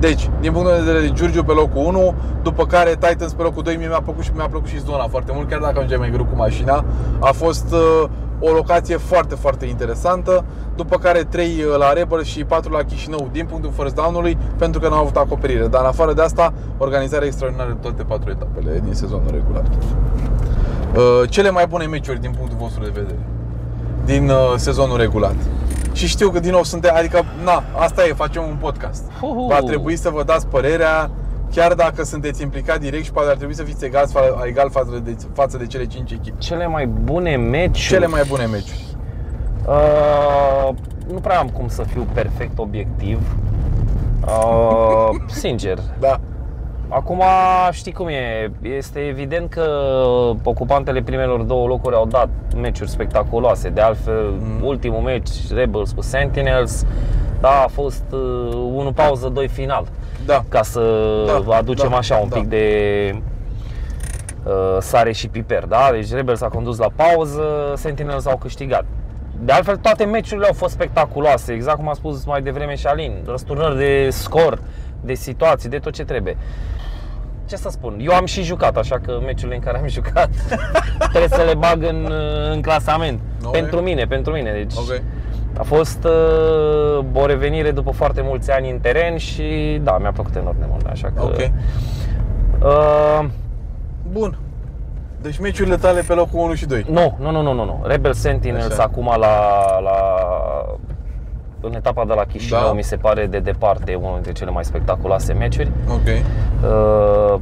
Deci, 0.00 0.30
din 0.40 0.52
punct 0.52 0.68
de 0.68 0.76
vedere 0.78 1.00
de 1.00 1.12
Giurgiu 1.12 1.42
pe 1.42 1.52
locul 1.52 1.84
1, 1.84 2.14
după 2.42 2.66
care 2.66 2.90
Titans 2.90 3.32
pe 3.32 3.42
locul 3.42 3.62
2, 3.62 3.76
mie 3.76 3.86
mi-a 3.86 4.00
plăcut 4.00 4.24
și 4.24 4.30
mi-a 4.34 4.48
plăcut 4.48 4.68
și 4.68 4.80
zona 4.80 5.06
foarte 5.08 5.32
mult, 5.34 5.48
chiar 5.48 5.60
dacă 5.60 5.78
mergeam 5.78 6.00
mai 6.00 6.10
greu 6.10 6.24
cu 6.24 6.36
mașina. 6.36 6.84
A 7.18 7.32
fost 7.32 7.72
uh, 7.72 8.08
o 8.40 8.50
locație 8.50 8.96
foarte, 8.96 9.34
foarte 9.34 9.66
interesantă. 9.66 10.44
După 10.76 10.96
care 10.96 11.18
3 11.18 11.64
la 11.78 11.92
Rebel 11.92 12.22
și 12.22 12.44
4 12.44 12.72
la 12.72 12.82
Chișinău 12.82 13.28
din 13.32 13.46
punctul 13.46 13.72
first 13.76 13.94
down-ului, 13.94 14.38
pentru 14.56 14.80
că 14.80 14.88
n-au 14.88 15.00
avut 15.00 15.16
acoperire. 15.16 15.66
Dar 15.66 15.80
în 15.80 15.86
afară 15.86 16.12
de 16.12 16.22
asta, 16.22 16.52
organizarea 16.78 17.26
extraordinară 17.26 17.70
de 17.70 17.78
toate 17.80 18.02
patru 18.02 18.30
etapele 18.30 18.80
din 18.84 18.94
sezonul 18.94 19.30
regulat. 19.30 19.66
Uh, 19.66 21.28
cele 21.28 21.50
mai 21.50 21.66
bune 21.66 21.86
meciuri 21.86 22.20
din 22.20 22.34
punctul 22.38 22.58
vostru 22.60 22.82
de 22.82 22.90
vedere 22.94 23.18
din 24.04 24.28
uh, 24.28 24.54
sezonul 24.56 24.96
regulat. 24.96 25.34
Și 25.98 26.06
știu 26.06 26.30
că 26.30 26.40
din 26.40 26.50
nou 26.50 26.62
suntem, 26.62 26.94
adică, 26.94 27.24
na, 27.44 27.62
asta 27.76 28.06
e, 28.06 28.12
facem 28.12 28.42
un 28.42 28.56
podcast. 28.60 29.04
Uhu. 29.20 29.46
Va 29.46 29.58
trebui 29.58 29.96
să 29.96 30.10
vă 30.10 30.22
dați 30.22 30.46
părerea 30.46 31.10
chiar 31.52 31.74
dacă 31.74 32.04
sunteți 32.04 32.42
implicat 32.42 32.80
direct 32.80 33.04
și 33.04 33.12
poate 33.12 33.28
ar 33.28 33.36
trebui 33.36 33.54
să 33.54 33.62
fiți 33.62 33.84
egal, 33.84 34.08
egal 34.44 34.70
față, 34.70 35.00
de, 35.04 35.16
față 35.32 35.56
de 35.56 35.66
cele 35.66 35.86
5 35.86 36.10
echipe. 36.10 36.36
Cele 36.38 36.66
mai 36.66 36.86
bune 36.86 37.36
meciuri. 37.36 37.78
Cele 37.78 38.06
mai 38.06 38.22
bune 38.28 38.44
meciuri. 38.44 38.96
Uh, 39.66 40.74
nu 41.12 41.18
prea 41.18 41.38
am 41.38 41.48
cum 41.48 41.68
să 41.68 41.82
fiu 41.82 42.06
perfect 42.12 42.58
obiectiv. 42.58 43.36
Uh, 44.26 45.20
sincer. 45.26 45.78
Da. 46.00 46.20
Acum 46.88 47.22
știi 47.70 47.92
cum 47.92 48.06
e, 48.08 48.50
este 48.62 48.98
evident 48.98 49.50
că 49.50 49.66
ocupantele 50.42 51.02
primelor 51.02 51.40
două 51.40 51.66
locuri 51.66 51.94
au 51.94 52.06
dat 52.06 52.28
meciuri 52.56 52.90
spectaculoase. 52.90 53.68
De 53.68 53.80
altfel, 53.80 54.30
mm. 54.40 54.64
ultimul 54.64 55.00
meci 55.00 55.28
Rebels 55.54 55.92
cu 55.92 56.00
Sentinels, 56.00 56.86
da, 57.40 57.62
a 57.64 57.68
fost 57.68 58.04
uh, 58.10 58.18
unul 58.72 58.92
pauză, 58.92 59.28
doi 59.28 59.48
final. 59.48 59.86
Da. 60.26 60.44
Ca 60.48 60.62
să 60.62 60.80
Da, 61.46 61.56
aducem 61.56 61.90
da, 61.90 61.96
așa 61.96 62.16
un 62.16 62.28
da. 62.28 62.36
pic 62.36 62.48
de 62.48 63.14
uh, 64.44 64.76
sare 64.80 65.12
și 65.12 65.28
piper, 65.28 65.64
da? 65.64 65.88
Deci 65.92 66.12
Rebels 66.12 66.40
a 66.40 66.48
condus 66.48 66.78
la 66.78 66.88
pauză, 66.96 67.42
Sentinels 67.76 68.26
au 68.26 68.36
câștigat. 68.36 68.84
De 69.40 69.52
altfel, 69.52 69.76
toate 69.76 70.04
meciurile 70.04 70.46
au 70.46 70.52
fost 70.52 70.72
spectaculoase, 70.72 71.52
exact 71.52 71.76
cum 71.76 71.88
a 71.88 71.92
spus 71.92 72.24
mai 72.24 72.42
devreme 72.42 72.74
și 72.74 72.80
Șalin. 72.80 73.12
Răsturnări 73.26 73.76
de 73.76 74.08
scor, 74.10 74.58
de 75.00 75.14
situații, 75.14 75.68
de 75.68 75.78
tot 75.78 75.92
ce 75.92 76.04
trebuie. 76.04 76.36
Ce 77.46 77.56
să 77.56 77.68
spun, 77.70 77.98
eu 78.00 78.12
am 78.14 78.24
și 78.24 78.42
jucat, 78.42 78.76
așa 78.76 78.98
că 78.98 79.18
meciurile 79.24 79.54
în 79.54 79.60
care 79.62 79.78
am 79.78 79.88
jucat 79.98 80.28
trebuie 80.98 81.28
să 81.28 81.42
le 81.46 81.54
bag 81.54 81.82
în, 81.82 82.12
în 82.52 82.60
clasament. 82.60 83.20
Ok. 83.44 83.52
Pentru 83.52 83.80
mine, 83.80 84.04
pentru 84.04 84.32
mine. 84.32 84.52
Deci 84.52 84.74
Ok. 84.76 85.00
a 85.58 85.62
fost 85.62 86.04
uh, 86.04 87.04
o 87.12 87.26
revenire 87.26 87.70
după 87.70 87.90
foarte 87.90 88.20
mulți 88.22 88.50
ani 88.50 88.70
în 88.70 88.78
teren 88.78 89.16
și 89.16 89.80
da, 89.82 89.98
mi-a 89.98 90.12
plăcut 90.12 90.36
enorm 90.36 90.58
de 90.58 90.66
mult, 90.68 90.86
așa 90.86 91.12
că... 91.16 91.22
Ok. 91.22 91.38
Uh, 92.62 93.28
Bun. 94.12 94.38
Deci 95.22 95.38
meciurile 95.38 95.76
tale 95.76 96.00
pe 96.00 96.12
locul 96.14 96.38
1 96.40 96.54
și 96.54 96.66
2. 96.66 96.84
nu, 96.90 97.16
nu, 97.20 97.30
nu, 97.30 97.42
nu, 97.42 97.52
nu, 97.52 97.64
nu. 97.64 97.82
Rebel 97.84 98.12
Sentinels 98.12 98.72
Așa. 98.72 98.82
acum 98.82 99.04
la, 99.16 99.78
la 99.80 99.96
în 101.60 101.74
etapa 101.74 102.04
de 102.04 102.12
la 102.14 102.22
Chișinău 102.24 102.62
Da. 102.62 102.72
mi 102.72 102.82
se 102.82 102.96
pare 102.96 103.26
de 103.26 103.38
departe 103.38 103.94
unul 103.94 104.12
dintre 104.12 104.32
cele 104.32 104.50
mai 104.50 104.64
spectaculoase 104.64 105.32
meciuri. 105.32 105.70
Ok. 105.90 106.06
Uh, 106.64 107.40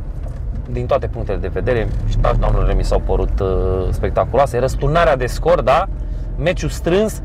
din 0.71 0.87
toate 0.87 1.07
punctele 1.07 1.39
de 1.39 1.49
vedere, 1.53 1.89
și 2.09 2.17
touchdown-urile 2.19 2.75
mi 2.75 2.85
s-au 2.85 2.99
părut 3.07 3.41
uh, 3.41 3.49
spectaculoase. 3.91 4.59
Răsturnarea 4.59 5.17
de 5.17 5.27
scor, 5.27 5.61
da? 5.61 5.87
Meciul 6.39 6.69
strâns, 6.69 7.23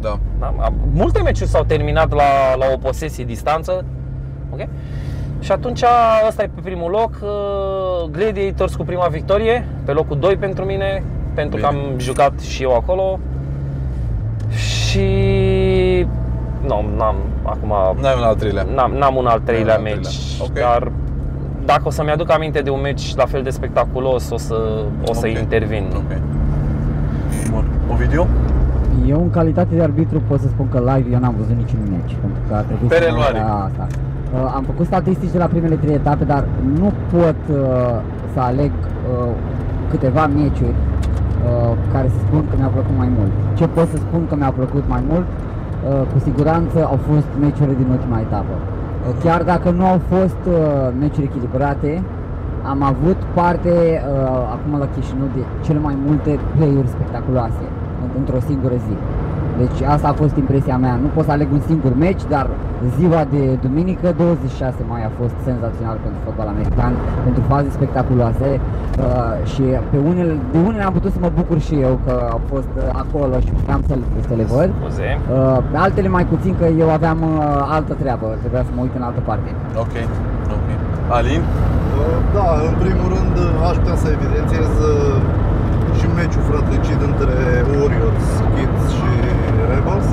Da. 0.00 0.18
da? 0.38 0.54
Multe 0.92 1.20
meciuri 1.22 1.48
s-au 1.50 1.64
terminat 1.64 2.12
la, 2.12 2.54
la 2.58 2.64
o 2.74 2.76
posesie 2.76 3.24
distanță. 3.24 3.84
Ok? 4.50 4.60
Și 5.40 5.52
atunci 5.52 5.82
ăsta 6.28 6.42
e 6.42 6.50
pe 6.54 6.60
primul 6.60 6.90
loc. 6.90 7.10
uh, 7.22 8.10
Gladiators 8.10 8.74
cu 8.74 8.84
prima 8.84 9.06
victorie, 9.06 9.66
pe 9.84 9.92
locul 9.92 10.18
2 10.18 10.36
pentru 10.36 10.64
mine, 10.64 11.02
pentru 11.34 11.60
că 11.60 11.66
am 11.66 11.74
Bine. 11.86 11.94
jucat 11.98 12.40
și 12.40 12.62
eu 12.62 12.74
acolo. 12.76 13.18
Și 14.50 15.06
nu, 16.66 16.84
n-am 16.96 17.16
acum 17.42 17.72
N-ai 18.02 18.14
un 18.18 18.22
al 18.24 18.34
treilea. 18.34 18.66
N-am, 18.74 18.92
n-am 18.92 19.16
un 19.16 19.26
al 19.26 19.40
treilea 19.44 19.76
N-ai 19.76 19.82
un 19.82 19.88
al 19.92 19.96
meci, 20.02 20.36
treilea. 20.38 20.70
Ok. 20.74 20.80
dar 20.80 20.92
dacă 21.64 21.82
o 21.84 21.90
să-mi 21.90 22.10
aduc 22.10 22.30
aminte 22.32 22.60
de 22.60 22.70
un 22.70 22.80
meci 22.80 23.14
la 23.16 23.24
fel 23.26 23.42
de 23.42 23.50
spectaculos, 23.50 24.30
o 24.30 24.36
să, 24.36 24.58
o 25.10 25.12
să 25.12 25.26
Ok. 25.26 25.38
intervin. 25.38 25.84
Ok. 25.96 26.10
Bun. 27.50 27.64
Ovidiu? 27.92 28.26
Eu 29.06 29.20
în 29.20 29.30
calitate 29.30 29.74
de 29.74 29.82
arbitru 29.82 30.22
pot 30.28 30.40
să 30.40 30.48
spun 30.48 30.68
că 30.68 30.78
live 30.78 31.08
eu 31.12 31.18
n-am 31.18 31.34
văzut 31.38 31.56
niciun 31.56 31.78
meci 31.90 32.14
Pentru 32.20 32.40
că 32.48 32.54
a 32.54 32.60
trebuit 32.68 32.88
Pe 32.88 32.94
să 32.94 33.00
mă 33.00 33.06
reluare. 33.08 33.38
uit 33.38 33.46
la 33.46 33.64
asta 33.64 33.86
Uh, 34.32 34.52
Am 34.58 34.62
făcut 34.70 34.86
statistici 34.86 35.30
de 35.30 35.38
la 35.38 35.44
primele 35.54 35.74
trei 35.74 35.94
etape 35.94 36.24
Dar 36.24 36.44
nu 36.78 36.92
pot 37.12 37.40
uh, 37.50 37.56
să 38.34 38.40
aleg 38.40 38.70
uh, 38.80 39.28
câteva 39.90 40.26
meciuri 40.26 40.74
uh, 40.74 41.72
Care 41.92 42.08
să 42.14 42.18
spun 42.26 42.42
că 42.50 42.54
mi-au 42.58 42.70
plăcut 42.76 42.96
mai 42.96 43.10
mult 43.18 43.30
Ce 43.58 43.66
pot 43.66 43.88
să 43.88 43.96
spun 43.96 44.26
că 44.28 44.34
mi-a 44.36 44.52
plăcut 44.60 44.84
mai 44.88 45.02
mult 45.10 45.26
uh, 45.26 45.51
Cu 46.12 46.18
siguranță 46.28 46.78
au 46.92 46.98
fost 47.10 47.28
meciurile 47.40 47.76
din 47.82 47.88
ultima 47.96 48.18
etapă 48.26 48.54
Uh, 49.08 49.14
Chiar 49.24 49.42
dacă 49.42 49.68
nu 49.78 49.84
au 49.92 50.00
fost 50.14 50.42
uh, 50.48 50.54
meciuri 51.00 51.28
echilibrate 51.30 52.02
am 52.72 52.80
avut 52.92 53.18
parte 53.38 53.74
uh, 53.78 54.02
acum 54.54 54.72
la 54.82 54.88
Chișinău 54.94 55.28
de 55.36 55.42
cele 55.64 55.78
mai 55.78 55.96
multe 56.06 56.32
play-uri 56.56 56.88
spectaculoase 56.96 57.64
în- 58.02 58.12
într-o 58.20 58.40
singură 58.48 58.74
zi. 58.86 58.94
Deci 59.62 59.78
asta 59.94 60.08
a 60.08 60.12
fost 60.22 60.34
impresia 60.36 60.76
mea. 60.84 60.94
Nu 61.04 61.08
pot 61.14 61.24
să 61.24 61.30
aleg 61.30 61.48
un 61.52 61.62
singur 61.70 61.92
meci, 62.04 62.22
dar 62.34 62.46
ziua 62.98 63.22
de 63.34 63.42
duminică, 63.64 64.06
26 64.16 64.74
mai, 64.92 65.02
a 65.08 65.10
fost 65.20 65.34
senzațional 65.48 65.96
pentru 66.04 66.20
fotbal 66.26 66.48
american, 66.54 66.92
pentru 67.26 67.42
faze 67.52 67.68
spectaculoase 67.78 68.48
uh, 68.60 69.34
și 69.52 69.62
pe 69.92 69.98
unele, 70.10 70.32
de 70.52 70.58
unele 70.68 70.84
am 70.88 70.92
putut 70.98 71.12
să 71.16 71.20
mă 71.24 71.30
bucur 71.38 71.58
și 71.66 71.74
eu 71.86 71.94
că 72.06 72.14
au 72.34 72.40
fost 72.52 72.72
uh, 72.76 72.82
acolo 73.02 73.34
și 73.46 73.50
puteam 73.60 73.80
să, 73.88 73.94
le- 74.00 74.10
să 74.28 74.34
le 74.40 74.46
văd. 74.54 74.70
Scuze. 74.80 75.08
Uh, 75.18 75.58
pe 75.70 75.76
altele 75.84 76.08
mai 76.18 76.24
puțin 76.34 76.52
că 76.60 76.66
eu 76.82 76.88
aveam 76.98 77.18
uh, 77.22 77.74
altă 77.76 77.92
treabă, 78.02 78.26
trebuia 78.42 78.62
să 78.68 78.72
mă 78.76 78.80
uit 78.86 78.94
în 78.98 79.04
altă 79.08 79.20
parte. 79.30 79.48
Ok. 79.84 79.94
Ok. 80.56 80.66
Alin? 81.18 81.42
Da, 82.36 82.46
în 82.68 82.74
primul 82.84 83.08
rând 83.16 83.34
aș 83.68 83.76
putea 83.80 83.96
să 84.02 84.08
evidențiez 84.16 84.70
uh, 84.92 85.16
și 85.98 86.06
meciul 86.20 86.44
frătlicit 86.50 87.00
între 87.10 87.34
Warriors, 87.78 88.26
Kids 88.54 88.84
și 88.98 89.10
Rebels. 89.72 90.08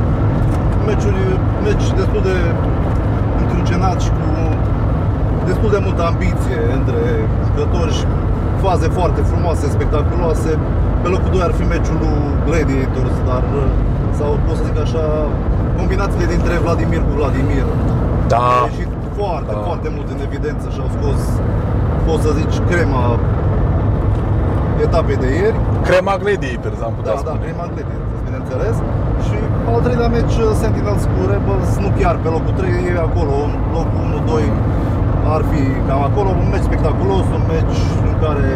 Meciul, 0.88 1.18
meci 1.68 1.86
destul 2.02 2.22
de 2.30 2.36
încrâncenat 3.42 3.98
și 4.06 4.12
cu 4.18 4.26
destul 5.50 5.70
de 5.76 5.80
multă 5.88 6.02
ambiție 6.12 6.60
între 6.78 7.00
jucători 7.48 7.92
și 8.00 8.06
faze 8.66 8.88
foarte 8.98 9.22
frumoase, 9.30 9.66
spectaculoase. 9.78 10.52
Pe 11.02 11.08
locul 11.14 11.32
2 11.36 11.42
ar 11.48 11.54
fi 11.60 11.64
meciul 11.74 11.98
lui 12.04 12.18
Gladiators, 12.48 13.16
dar 13.30 13.44
uh, 13.60 13.68
sau 14.20 14.30
pot 14.46 14.56
să 14.60 14.64
zic 14.70 14.78
așa, 14.86 15.04
combinațiile 15.80 16.26
dintre 16.36 16.54
Vladimir 16.66 17.02
cu 17.08 17.14
Vladimir 17.20 17.66
Da. 18.34 18.42
a 18.64 18.68
ieșit 18.72 18.92
foarte, 19.18 19.52
Da. 19.56 19.62
foarte 19.70 19.88
mult 19.96 20.08
în 20.16 20.20
evidență 20.28 20.66
și 20.74 20.80
au 20.86 20.90
scos, 20.98 21.20
poți 22.06 22.24
să 22.26 22.32
zici, 22.40 22.56
crema 22.72 23.04
etapei 24.86 25.18
de 25.24 25.30
ieri. 25.42 25.58
Crema 25.90 26.14
Gladiators, 26.24 26.80
am 26.88 26.94
putea 27.00 27.14
Da, 27.16 27.22
da, 27.28 27.32
spune. 27.34 27.44
crema 27.46 27.64
Gladiators, 27.74 28.20
bineînțeles. 28.28 28.76
Și 29.28 29.38
al 29.74 29.80
treilea 29.86 30.10
meci, 30.18 30.36
uh, 30.46 30.50
Sentinels 30.64 31.04
cu 31.14 31.20
Rebels, 31.32 31.70
nu 31.84 31.90
chiar 32.00 32.16
pe 32.24 32.30
locul 32.36 32.54
3, 32.60 32.70
e 32.90 32.92
acolo, 33.10 33.34
în 33.48 33.54
locul 33.78 34.00
1-2 34.08 34.48
ar 35.36 35.42
fi 35.52 35.62
cam 35.88 36.02
acolo. 36.10 36.30
Un 36.44 36.48
meci 36.54 36.66
spectaculos, 36.70 37.26
un 37.38 37.44
meci 37.54 37.78
în 38.10 38.16
care 38.24 38.48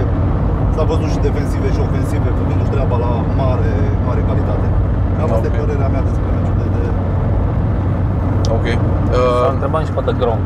s-a 0.76 0.84
văzut 0.92 1.10
și 1.14 1.20
defensive 1.28 1.68
și 1.76 1.80
ofensive, 1.88 2.28
făcându-și 2.40 2.74
treaba 2.76 2.96
la 3.06 3.12
mare, 3.42 3.72
mare 4.08 4.22
calitate. 4.30 4.68
Cam 5.18 5.28
asta 5.36 5.48
Ok. 5.50 5.56
e 5.58 5.60
părerea 5.62 5.90
mea 5.94 6.04
despre 6.10 6.28
meciul 6.36 6.58
de, 6.62 6.68
de 6.76 6.84
Ok. 8.58 8.68
Să 9.12 9.20
Uh, 9.20 9.54
întrebăm 9.56 9.82
și 9.88 9.92
pe 9.96 10.02
The 10.08 10.16
Gronk. 10.22 10.46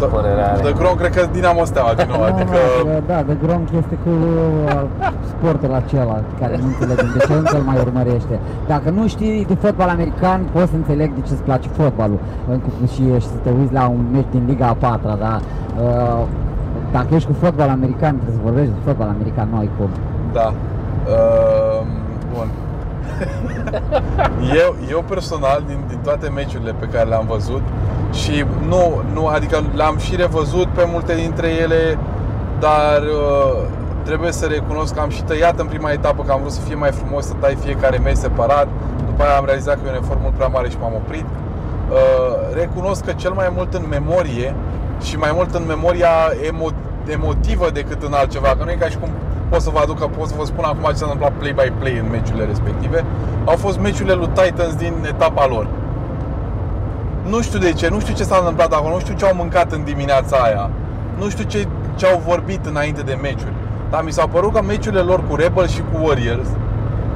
Ce 0.00 0.06
părere 0.16 0.42
are? 0.50 0.60
de 0.62 0.72
Grom 0.78 0.94
cred 1.00 1.12
că 1.16 1.22
Dinamo 1.32 1.64
Steaua 1.64 1.92
din 1.98 2.06
nou, 2.10 2.18
Nu, 2.18 2.24
adică 2.24 2.58
nu, 2.84 3.02
da, 3.10 3.18
de 3.30 3.36
Gronk 3.42 3.68
este 3.80 3.96
cu 4.04 4.10
uh, 4.10 4.82
sportul 5.32 5.72
acela 5.80 6.16
care 6.40 6.54
nu 6.62 6.66
înțelegem 6.72 7.08
de 7.16 7.20
ce 7.26 7.32
încă 7.32 7.56
îl 7.56 7.62
mai 7.70 7.78
urmărește. 7.86 8.34
Dacă 8.72 8.90
nu 8.90 9.02
știi 9.14 9.44
de 9.50 9.54
fotbal 9.54 9.88
american, 9.88 10.40
poți 10.52 10.70
să 10.72 10.76
înțeleg 10.76 11.08
de 11.14 11.20
ce 11.26 11.32
îți 11.32 11.42
place 11.48 11.68
fotbalul 11.68 12.18
Încă 12.52 12.68
și, 12.94 13.02
și 13.22 13.28
să 13.34 13.38
te 13.44 13.50
uiți 13.58 13.72
la 13.72 13.84
un 13.96 14.02
meci 14.12 14.30
din 14.30 14.42
Liga 14.46 14.66
a 14.66 14.76
patra, 14.84 15.14
da? 15.26 15.34
Uh, 15.82 16.22
dacă 16.92 17.14
ești 17.14 17.28
cu 17.28 17.34
fotbal 17.44 17.68
american, 17.68 18.12
trebuie 18.16 18.36
să 18.38 18.42
vorbești 18.48 18.72
de 18.76 18.80
fotbal 18.84 19.08
american, 19.16 19.48
nu 19.52 19.58
ai 19.58 19.70
cum. 19.78 19.90
Da. 20.32 20.52
Uh, 21.14 21.80
bun. 22.34 22.48
Eu, 24.64 24.76
eu 24.90 25.04
personal, 25.08 25.62
din, 25.66 25.78
din 25.88 25.98
toate 25.98 26.28
meciurile 26.28 26.74
pe 26.78 26.86
care 26.86 27.08
le-am 27.08 27.26
văzut 27.26 27.62
și 28.12 28.44
nu, 28.68 29.02
nu, 29.12 29.26
adică 29.26 29.62
le-am 29.74 29.98
și 29.98 30.16
revăzut 30.16 30.66
pe 30.66 30.88
multe 30.92 31.14
dintre 31.14 31.48
ele, 31.48 31.98
dar 32.58 33.02
uh, 33.02 33.66
trebuie 34.04 34.32
să 34.32 34.46
recunosc 34.46 34.94
că 34.94 35.00
am 35.00 35.10
și 35.10 35.22
tăiat 35.22 35.58
în 35.58 35.66
prima 35.66 35.90
etapă 35.90 36.22
că 36.22 36.32
am 36.32 36.40
vrut 36.40 36.52
să 36.52 36.60
fie 36.60 36.74
mai 36.74 36.90
frumos, 36.90 37.26
să 37.26 37.32
tai 37.40 37.54
fiecare 37.54 37.98
meci 37.98 38.16
separat. 38.16 38.68
După 39.06 39.22
aia 39.22 39.36
am 39.36 39.44
realizat 39.44 39.74
că 39.74 39.80
e 39.86 39.90
un 39.90 39.96
efort 40.02 40.18
mult 40.22 40.34
prea 40.34 40.46
mare 40.46 40.68
și 40.68 40.76
m-am 40.80 40.92
oprit. 40.94 41.24
Uh, 41.24 41.96
recunosc 42.54 43.04
că 43.04 43.12
cel 43.12 43.32
mai 43.32 43.52
mult 43.54 43.74
în 43.74 43.84
memorie 43.88 44.54
și 45.02 45.16
mai 45.16 45.30
mult 45.34 45.54
în 45.54 45.64
memoria 45.66 46.12
emo- 46.50 47.10
emotivă 47.12 47.70
decât 47.70 48.02
în 48.02 48.12
altceva, 48.12 48.48
că 48.48 48.64
nu 48.64 48.70
e 48.70 48.74
ca 48.74 48.88
și 48.88 48.98
cum 48.98 49.08
pot 49.48 49.60
să 49.60 49.70
vă 49.70 49.78
aduc, 49.78 50.06
pot 50.10 50.28
să 50.28 50.34
vă 50.38 50.44
spun 50.44 50.64
acum 50.64 50.84
ce 50.88 50.94
s-a 50.94 51.04
întâmplat 51.04 51.32
play 51.32 51.52
by 51.52 51.72
play 51.78 51.96
în 51.98 52.10
meciurile 52.10 52.44
respective, 52.44 53.04
au 53.44 53.56
fost 53.56 53.78
meciurile 53.78 54.14
lui 54.14 54.28
Titans 54.28 54.74
din 54.74 54.92
etapa 55.08 55.46
lor. 55.46 55.66
Nu 57.28 57.40
știu 57.40 57.58
de 57.58 57.72
ce, 57.72 57.88
nu 57.88 58.00
știu 58.00 58.14
ce 58.14 58.24
s-a 58.24 58.36
întâmplat 58.36 58.72
acolo, 58.72 58.94
nu 58.94 59.00
știu 59.00 59.14
ce 59.14 59.24
au 59.24 59.34
mâncat 59.34 59.72
în 59.72 59.84
dimineața 59.84 60.36
aia, 60.36 60.70
nu 61.18 61.28
știu 61.28 61.44
ce, 61.44 61.66
ce 61.94 62.06
au 62.06 62.22
vorbit 62.26 62.66
înainte 62.66 63.02
de 63.02 63.18
meciuri. 63.22 63.52
Dar 63.90 64.02
mi 64.04 64.12
s-a 64.12 64.26
părut 64.26 64.52
că 64.52 64.62
meciurile 64.62 65.00
lor 65.00 65.20
cu 65.28 65.36
Rebels 65.36 65.70
și 65.70 65.82
cu 65.92 66.06
Warriors, 66.06 66.48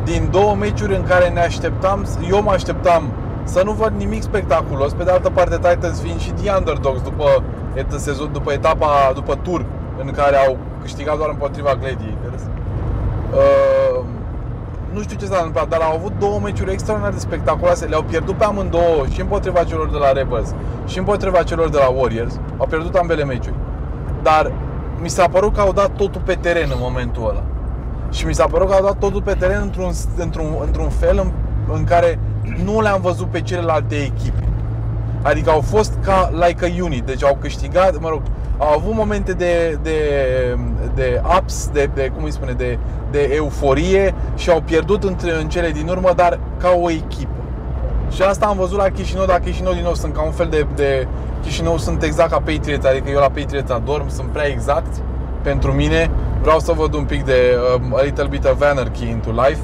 din 0.05 0.29
două 0.31 0.55
meciuri 0.55 0.95
în 0.95 1.03
care 1.03 1.29
ne 1.29 1.41
așteptam, 1.41 2.07
eu 2.31 2.43
mă 2.43 2.51
așteptam 2.51 3.03
să 3.45 3.63
nu 3.65 3.73
văd 3.73 3.93
nimic 3.97 4.23
spectaculos, 4.23 4.93
pe 4.93 5.05
de 5.05 5.11
altă 5.11 5.31
parte 5.31 5.57
Titans 5.57 6.01
fiind 6.01 6.21
și 6.21 6.31
the 6.31 6.53
underdogs 6.59 7.03
după 7.03 7.43
et- 7.75 7.97
sezon, 7.97 8.33
după 8.33 8.53
etapa, 8.53 8.89
după 9.15 9.35
tur 9.43 9.65
în 10.05 10.11
care 10.11 10.37
au 10.37 10.57
câștigat 10.83 11.17
doar 11.17 11.31
împotriva 11.31 11.75
Gladiators. 11.81 12.43
Uh, 12.43 14.05
nu 14.93 15.01
știu 15.03 15.17
ce 15.17 15.27
s-a 15.27 15.37
întâmplat, 15.37 15.69
dar 15.69 15.81
au 15.81 15.95
avut 15.95 16.13
două 16.19 16.39
meciuri 16.43 16.73
extraordinar 16.73 17.13
de 17.13 17.19
spectaculoase. 17.19 17.85
Le-au 17.85 18.03
pierdut 18.03 18.37
pe 18.37 18.45
amândouă 18.45 19.07
și 19.13 19.21
împotriva 19.21 19.65
celor 19.65 19.91
de 19.91 19.97
la 19.97 20.13
Rebels 20.13 20.55
și 20.87 20.99
împotriva 20.99 21.43
celor 21.43 21.69
de 21.69 21.79
la 21.79 21.89
Warriors. 21.89 22.39
Au 22.57 22.67
pierdut 22.67 22.95
ambele 22.95 23.25
meciuri. 23.25 23.57
Dar 24.23 24.53
mi 25.01 25.09
s-a 25.09 25.29
părut 25.29 25.55
că 25.55 25.61
au 25.61 25.73
dat 25.73 25.91
totul 25.97 26.21
pe 26.25 26.35
teren 26.35 26.69
în 26.73 26.79
momentul 26.81 27.29
ăla. 27.29 27.43
Și 28.11 28.27
mi 28.27 28.35
s-a 28.35 28.47
părut 28.47 28.69
că 28.69 28.75
au 28.75 28.83
dat 28.83 28.97
totul 28.99 29.23
pe 29.23 29.35
teren 29.35 29.61
într-un, 29.63 29.93
într-un, 30.17 30.47
într-un 30.65 30.89
fel 30.89 31.19
în, 31.19 31.31
în 31.75 31.85
care 31.85 32.19
nu 32.65 32.81
le-am 32.81 33.01
văzut 33.01 33.27
pe 33.27 33.41
celelalte 33.41 33.95
echipe. 33.95 34.49
Adică 35.23 35.51
au 35.51 35.61
fost 35.61 35.93
ca 36.05 36.31
like 36.33 36.65
a 36.67 36.85
unit, 36.85 37.05
deci 37.05 37.25
au 37.25 37.37
câștigat, 37.41 38.01
mă 38.01 38.09
rog, 38.09 38.23
au 38.59 38.73
avut 38.73 38.95
momente 38.95 39.33
de, 39.33 39.79
de, 39.83 39.99
de 40.95 41.21
ups, 41.39 41.69
de, 41.73 41.91
de, 41.95 42.13
cum 42.15 42.25
îi 42.25 42.33
spune, 42.33 42.53
de, 42.53 42.79
de 43.11 43.31
euforie 43.35 44.15
și 44.35 44.51
au 44.51 44.61
pierdut 44.61 45.05
între, 45.05 45.33
în 45.41 45.49
cele 45.49 45.71
din 45.71 45.89
urmă, 45.89 46.11
dar 46.17 46.39
ca 46.59 46.69
o 46.81 46.91
echipă. 46.91 47.31
Și 48.11 48.23
asta 48.23 48.47
am 48.47 48.57
văzut 48.57 48.79
la 48.79 48.89
Chișinău, 48.89 49.27
dar 49.27 49.39
Chișinău 49.39 49.73
din 49.73 49.83
nou 49.83 49.95
sunt 49.95 50.15
ca 50.15 50.23
un 50.23 50.31
fel 50.31 50.47
de, 50.51 50.67
de 50.75 51.07
Chișinău 51.43 51.79
sunt 51.79 52.03
exact 52.03 52.31
ca 52.31 52.37
Patriots, 52.37 52.87
adică 52.87 53.11
eu 53.11 53.19
la 53.19 53.31
Patriots 53.31 53.71
adorm, 53.71 54.09
sunt 54.09 54.29
prea 54.29 54.47
exact 54.47 55.03
pentru 55.43 55.73
mine. 55.73 56.11
Vreau 56.43 56.59
să 56.59 56.73
văd 56.73 56.95
un 56.95 57.05
pic 57.05 57.25
de 57.25 57.57
um, 57.77 57.95
a 57.95 58.03
little 58.03 58.27
bit 58.27 58.45
of 58.45 58.63
anarchy 58.63 59.09
into 59.09 59.31
life 59.31 59.61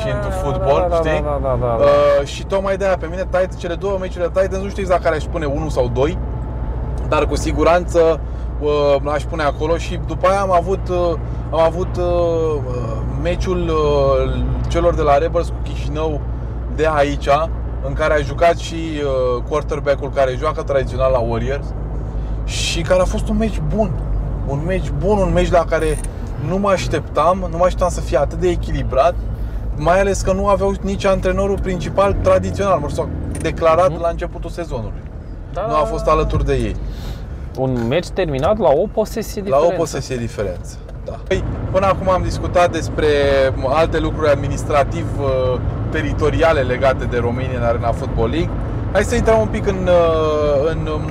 și 0.00 0.08
into 0.08 0.30
football, 0.42 0.80
da, 0.80 0.88
da, 0.88 0.94
știi? 0.94 1.22
Da, 1.22 1.38
da, 1.42 1.58
da, 1.60 1.76
da. 1.78 1.84
Uh, 1.84 2.26
și 2.26 2.44
tocmai 2.44 2.76
de 2.76 2.84
aia 2.84 2.96
pe 2.96 3.06
mine 3.10 3.24
Titans, 3.24 3.58
cele 3.58 3.74
două 3.74 3.96
meciuri 4.00 4.32
de 4.32 4.40
Titans, 4.40 4.62
nu 4.62 4.68
știu 4.68 4.82
exact 4.82 5.02
care 5.02 5.16
aș 5.16 5.24
pune 5.24 5.44
unul 5.44 5.68
sau 5.68 5.90
doi, 5.94 6.18
dar 7.10 7.26
cu 7.26 7.36
siguranță 7.36 8.20
uh, 8.60 8.96
aș 9.12 9.22
pune 9.22 9.42
acolo 9.42 9.76
și 9.76 10.00
după 10.06 10.28
aia 10.28 10.40
am 10.40 10.52
avut, 10.52 10.88
uh, 10.88 11.12
am 11.50 11.60
avut 11.60 11.96
uh, 11.96 12.60
meciul 13.22 13.68
uh, 13.68 14.42
celor 14.68 14.94
de 14.94 15.02
la 15.02 15.18
Rebels 15.18 15.48
cu 15.48 15.54
Chișinău 15.62 16.20
de 16.76 16.88
aici, 16.94 17.28
în 17.86 17.92
care 17.92 18.14
a 18.14 18.18
jucat 18.20 18.56
și 18.56 18.74
uh, 18.74 19.42
quarterback-ul 19.48 20.10
care 20.14 20.36
joacă 20.38 20.62
tradițional 20.62 21.10
la 21.12 21.18
Warriors 21.18 21.66
și 22.44 22.80
care 22.80 23.00
a 23.00 23.04
fost 23.04 23.28
un 23.28 23.36
meci 23.36 23.60
bun. 23.74 23.90
Un 24.46 24.60
meci 24.66 24.90
bun, 24.98 25.18
un 25.18 25.32
meci 25.32 25.50
la 25.50 25.64
care 25.64 25.98
nu 26.48 26.58
mă 26.58 26.68
așteptam, 26.68 27.46
nu 27.50 27.56
mă 27.56 27.64
așteptam 27.64 27.88
să 27.88 28.00
fie 28.00 28.18
atât 28.18 28.38
de 28.38 28.48
echilibrat, 28.48 29.14
mai 29.76 30.00
ales 30.00 30.20
că 30.20 30.32
nu 30.32 30.46
aveau 30.48 30.72
nici 30.82 31.04
antrenorul 31.04 31.58
principal 31.60 32.16
tradițional, 32.22 32.78
mă 32.78 32.88
rog, 32.96 33.08
declarat 33.40 33.90
Mhm. 33.90 34.00
la 34.00 34.08
începutul 34.08 34.50
sezonului. 34.50 35.00
Da, 35.52 35.66
Nu 35.68 35.74
a 35.74 35.84
fost 35.84 36.06
alături 36.06 36.44
de 36.44 36.54
ei. 36.54 36.76
Un 37.58 37.86
meci 37.88 38.08
terminat 38.08 38.58
la 38.58 38.68
o 38.68 38.86
posesie 38.92 39.40
La 39.42 39.46
diferență. 39.46 39.74
o 39.74 39.78
posesie 39.78 40.16
diferență. 40.16 40.76
Da. 41.04 41.18
Păi, 41.28 41.44
Până 41.70 41.86
acum 41.86 42.08
am 42.10 42.22
discutat 42.22 42.72
despre 42.72 43.06
alte 43.68 43.98
lucruri 43.98 44.30
administrativ 44.30 45.06
uh, 45.20 45.60
teritoriale 45.90 46.60
legate 46.60 47.04
de 47.04 47.18
România 47.18 47.58
în 47.58 47.62
Arena 47.62 47.92
Football 47.92 48.30
League. 48.30 48.50
Hai 48.92 49.02
să 49.02 49.14
intrăm 49.14 49.40
un 49.40 49.46
pic 49.46 49.66
în, 49.66 49.88
uh, 49.88 50.70
în 50.70 50.88
um, 50.94 51.02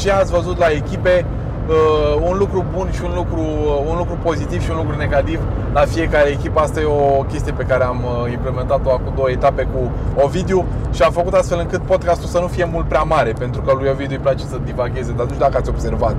ce 0.00 0.10
ați 0.10 0.32
văzut 0.32 0.58
la 0.58 0.66
echipe, 0.70 1.24
uh, 1.72 2.28
un 2.28 2.36
lucru 2.38 2.64
bun 2.74 2.88
și 2.92 3.02
un 3.04 3.12
lucru, 3.14 3.40
un 3.90 3.96
lucru 3.96 4.18
pozitiv 4.22 4.62
și 4.62 4.70
un 4.70 4.76
lucru 4.76 4.96
negativ 4.96 5.40
la 5.72 5.80
fiecare 5.80 6.28
echipă. 6.28 6.60
Asta 6.60 6.80
e 6.80 6.84
o 6.84 7.22
chestie 7.22 7.52
pe 7.52 7.62
care 7.62 7.84
am 7.84 8.00
uh, 8.04 8.32
implementat-o 8.32 8.90
acum 8.90 9.12
două 9.14 9.30
etape 9.30 9.62
cu 9.62 9.90
Ovidiu 10.24 10.64
și 10.92 11.02
am 11.02 11.12
făcut 11.12 11.32
astfel 11.32 11.58
încât 11.58 11.82
podcastul 11.82 12.28
să 12.28 12.38
nu 12.38 12.46
fie 12.46 12.68
mult 12.72 12.88
prea 12.88 13.02
mare, 13.02 13.32
pentru 13.38 13.60
că 13.60 13.72
lui 13.78 13.88
Ovidiu 13.88 14.16
îi 14.16 14.22
place 14.22 14.44
să 14.44 14.58
divagheze, 14.64 15.12
dar 15.12 15.26
nu 15.26 15.32
știu 15.32 15.44
dacă 15.44 15.56
ați 15.56 15.70
observat 15.70 16.16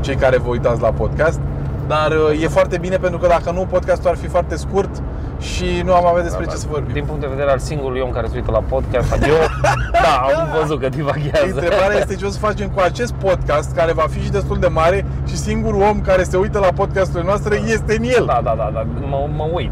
cei 0.00 0.14
care 0.14 0.36
vă 0.38 0.48
uitați 0.48 0.80
la 0.80 0.90
podcast. 0.90 1.40
Dar 1.86 2.10
uh, 2.10 2.42
e 2.42 2.48
foarte 2.48 2.78
bine 2.78 2.96
pentru 2.96 3.18
că 3.18 3.26
dacă 3.26 3.50
nu, 3.50 3.66
podcastul 3.70 4.10
ar 4.10 4.16
fi 4.16 4.26
foarte 4.26 4.56
scurt 4.56 5.02
și 5.42 5.82
nu 5.84 5.94
am 5.94 6.06
avea 6.06 6.22
despre 6.22 6.44
ce 6.46 6.56
să 6.56 6.66
vorbim. 6.70 6.92
Din 6.92 7.04
punct 7.04 7.20
de 7.20 7.26
vedere 7.26 7.50
al 7.50 7.58
singurului 7.58 8.00
om 8.00 8.10
care 8.10 8.26
se 8.26 8.32
uită 8.36 8.50
la 8.50 8.62
podcast, 8.68 9.12
eu, 9.12 9.34
da, 10.04 10.14
am 10.40 10.48
văzut 10.60 10.80
că 10.80 10.88
divaghează. 10.88 11.44
Întrebarea 11.54 11.98
este 11.98 12.14
ce 12.14 12.24
o 12.24 12.28
să 12.30 12.38
facem 12.38 12.68
cu 12.68 12.80
acest 12.80 13.12
podcast 13.12 13.74
care 13.74 13.92
va 13.92 14.04
fi 14.10 14.20
și 14.22 14.30
destul 14.30 14.58
de 14.58 14.66
mare 14.66 15.04
și 15.28 15.36
singurul 15.36 15.82
om 15.82 16.00
care 16.00 16.22
se 16.22 16.36
uită 16.36 16.58
la 16.58 16.68
podcasturile 16.74 17.24
noastre 17.26 17.60
este 17.66 17.96
în 17.96 18.02
el. 18.04 18.24
Da, 18.26 18.40
da, 18.44 18.54
da, 18.56 18.70
da, 18.74 18.86
mă, 19.08 19.28
mă 19.36 19.48
uit. 19.52 19.70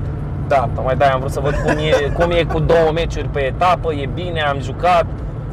Da. 0.49 0.69
Tocmai 0.75 0.97
de-aia 0.97 1.13
am 1.13 1.19
vrut 1.21 1.33
să 1.33 1.41
văd 1.41 1.55
cum 1.65 1.77
e, 1.77 2.11
cum 2.19 2.31
e 2.31 2.45
cu 2.45 2.59
două 2.59 2.91
meciuri 2.95 3.29
pe 3.29 3.41
etapă, 3.41 3.93
e 3.93 4.09
bine, 4.15 4.41
am 4.43 4.61
jucat. 4.61 5.05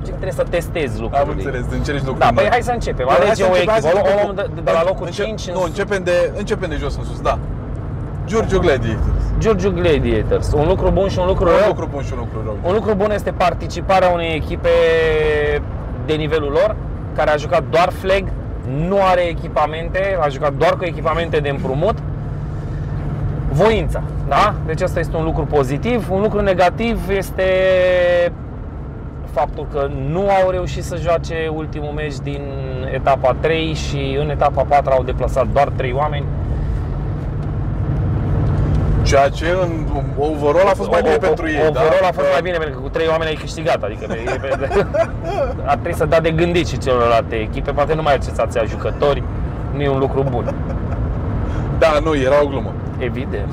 Și 0.06 0.10
trebuie 0.14 0.32
să 0.32 0.46
testez 0.50 1.00
lucrurile. 1.00 1.20
Am 1.20 1.30
înțeles, 1.30 1.64
încerci 1.72 1.98
lucruri 2.00 2.20
Da, 2.20 2.26
noi. 2.32 2.36
păi 2.44 2.48
hai 2.52 2.62
să 2.62 2.72
începem. 2.72 3.06
Bă, 3.06 3.12
hai 3.12 3.20
Alege 3.26 3.44
să 3.44 3.50
o 3.50 3.54
începem, 3.54 3.70
hai 3.70 3.78
echipă, 3.78 3.90
să 3.90 3.96
o 3.96 4.00
începem 4.00 4.26
luăm 4.36 4.46
cu- 4.46 4.54
de, 4.56 4.62
de 4.62 4.72
la 4.72 4.84
locul 4.84 5.06
Încep- 5.06 5.26
5 5.26 5.50
Nu, 5.50 5.62
începem 5.64 6.04
de, 6.04 6.32
începem 6.38 6.70
de 6.70 6.76
jos 6.76 6.96
în 6.98 7.04
sus, 7.04 7.20
da. 7.22 7.38
Giurgiu 8.26 8.60
Gladiators. 8.60 9.24
Giurgiu 9.38 9.72
Gladiators. 9.72 10.52
Un 10.54 10.68
lucru 10.68 10.90
bun 10.92 11.10
și 11.10 11.20
un 11.20 11.26
lucru 11.28 11.46
Un 11.46 11.52
rău. 11.60 11.68
lucru 11.68 11.88
bun 11.92 12.04
și 12.04 12.14
un 12.14 12.20
lucru 12.20 12.42
rău. 12.44 12.58
Un 12.64 12.74
lucru 12.74 12.94
bun 12.96 13.12
este 13.12 13.32
participarea 13.32 14.10
unei 14.10 14.36
echipe 14.36 14.70
de 16.06 16.14
nivelul 16.14 16.52
lor, 16.52 16.76
care 17.16 17.30
a 17.30 17.36
jucat 17.36 17.64
doar 17.70 17.90
flag, 17.90 18.24
nu 18.88 18.98
are 19.02 19.22
echipamente, 19.22 20.18
a 20.22 20.28
jucat 20.28 20.54
doar 20.54 20.76
cu 20.76 20.84
echipamente 20.86 21.38
de 21.40 21.50
împrumut. 21.50 21.98
Voința, 23.52 24.04
da? 24.28 24.54
Deci 24.66 24.82
asta 24.82 25.00
este 25.00 25.18
un 25.18 25.24
lucru 25.24 25.46
pozitiv. 25.46 26.08
Un 26.12 26.22
lucru 26.22 26.42
negativ 26.42 27.10
este 27.10 27.44
faptul 29.32 29.68
că 29.74 29.90
nu 30.10 30.20
au 30.20 30.50
reușit 30.50 30.84
să 30.84 30.96
joace 30.96 31.52
ultimul 31.54 31.92
meci 31.96 32.16
din 32.24 32.42
etapa 32.94 33.36
3 33.40 33.74
și 33.74 34.18
în 34.20 34.30
etapa 34.30 34.64
4 34.68 34.92
au 34.92 35.04
deplasat 35.04 35.48
doar 35.48 35.68
3 35.76 35.94
oameni. 35.94 36.26
Ceea 39.08 39.30
ce 39.30 39.46
în 39.62 39.72
overall 40.18 40.68
a 40.68 40.76
fost 40.76 40.90
mai 40.90 41.02
bine 41.02 41.14
O- 41.14 41.18
o- 41.18 41.28
pentru 41.28 41.48
ei, 41.48 41.56
da? 41.56 41.68
Overall 41.68 42.06
a 42.10 42.12
fost 42.20 42.28
mai 42.32 42.42
bine 42.42 42.58
pentru 42.58 42.76
că 42.76 42.82
cu 42.82 42.90
3 42.90 43.08
oameni 43.08 43.30
ai 43.30 43.36
câștigat, 43.36 43.84
adică 43.84 44.06
e, 44.14 44.24
e, 44.24 44.86
ar 45.72 45.78
trebui 45.82 45.94
să 45.96 46.06
dea 46.06 46.22
de 46.22 46.32
gândit 46.32 46.68
și 46.68 46.78
celorlalte 46.78 47.36
echipe, 47.36 47.72
poate 47.72 47.94
nu 47.94 48.02
mai 48.02 48.14
ai 48.14 48.18
senzația 48.22 48.64
jucători, 48.64 49.24
nu 49.76 49.82
e 49.82 49.90
un 49.90 50.00
lucru 50.00 50.24
bun. 50.32 50.54
Da, 51.78 52.00
nu, 52.04 52.16
era 52.16 52.44
o 52.44 52.48
glumă. 52.48 52.72
Evident. 52.98 53.50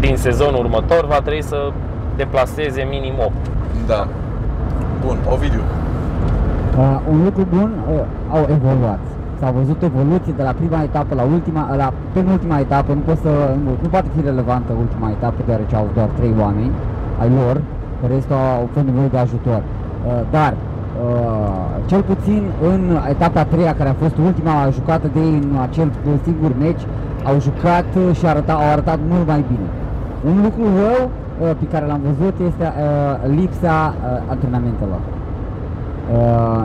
Din 0.00 0.16
sezonul 0.16 0.60
următor 0.60 1.06
va 1.06 1.20
trebui 1.20 1.42
să 1.42 1.70
deplaseze 2.16 2.82
minim 2.90 3.14
8. 3.18 3.32
Da. 3.86 4.08
Bun, 5.06 5.16
Ovidiu. 5.28 5.62
Uh, 6.78 6.98
un 7.10 7.24
lucru 7.24 7.46
bun, 7.50 7.72
uh, 7.92 8.00
au 8.30 8.46
evoluat. 8.50 8.98
S-au 9.42 9.54
văzut 9.60 9.80
evoluții 9.90 10.38
de 10.40 10.44
la 10.48 10.54
prima 10.60 10.80
etapă 10.88 11.12
la 11.20 11.24
ultima, 11.34 11.62
la 11.82 11.88
penultima 12.12 12.58
etapă, 12.66 12.90
nu, 12.98 13.02
pot 13.08 13.18
să, 13.26 13.32
nu, 13.64 13.70
nu 13.82 13.88
poate 13.94 14.08
fi 14.14 14.20
relevantă 14.30 14.70
ultima 14.84 15.08
etapă, 15.16 15.40
deoarece 15.46 15.74
au 15.76 15.86
doar 15.96 16.08
trei 16.18 16.34
oameni 16.44 16.74
ai 17.22 17.30
lor, 17.38 17.56
restul 18.12 18.36
au 18.58 18.68
fost 18.72 18.86
nevoie 18.86 19.10
de 19.14 19.18
ajutor. 19.26 19.60
Uh, 19.62 20.20
dar, 20.36 20.52
uh, 20.54 21.62
cel 21.90 22.02
puțin 22.10 22.42
în 22.72 22.82
etapa 23.14 23.40
a 23.40 23.50
treia, 23.52 23.74
care 23.78 23.88
a 23.88 24.02
fost 24.04 24.16
ultima 24.28 24.54
jucată 24.78 25.06
de 25.14 25.20
ei 25.20 25.34
în 25.42 25.50
acel 25.66 25.88
singur 26.26 26.52
meci, 26.64 26.82
au 27.30 27.36
jucat 27.46 27.88
uh, 27.96 28.16
și 28.18 28.24
arăta, 28.26 28.52
au 28.52 28.68
arătat 28.74 28.98
mult 29.12 29.26
mai 29.32 29.44
bine. 29.50 29.68
Un 30.30 30.36
lucru 30.46 30.62
rău 30.82 31.02
uh, 31.08 31.50
pe 31.60 31.66
care 31.72 31.84
l-am 31.90 32.02
văzut 32.08 32.34
este 32.48 32.66
uh, 32.72 32.82
lipsa 33.38 33.76
uh, 33.94 34.32
antrenamentelor. 34.34 35.00
Uh, 36.10 36.62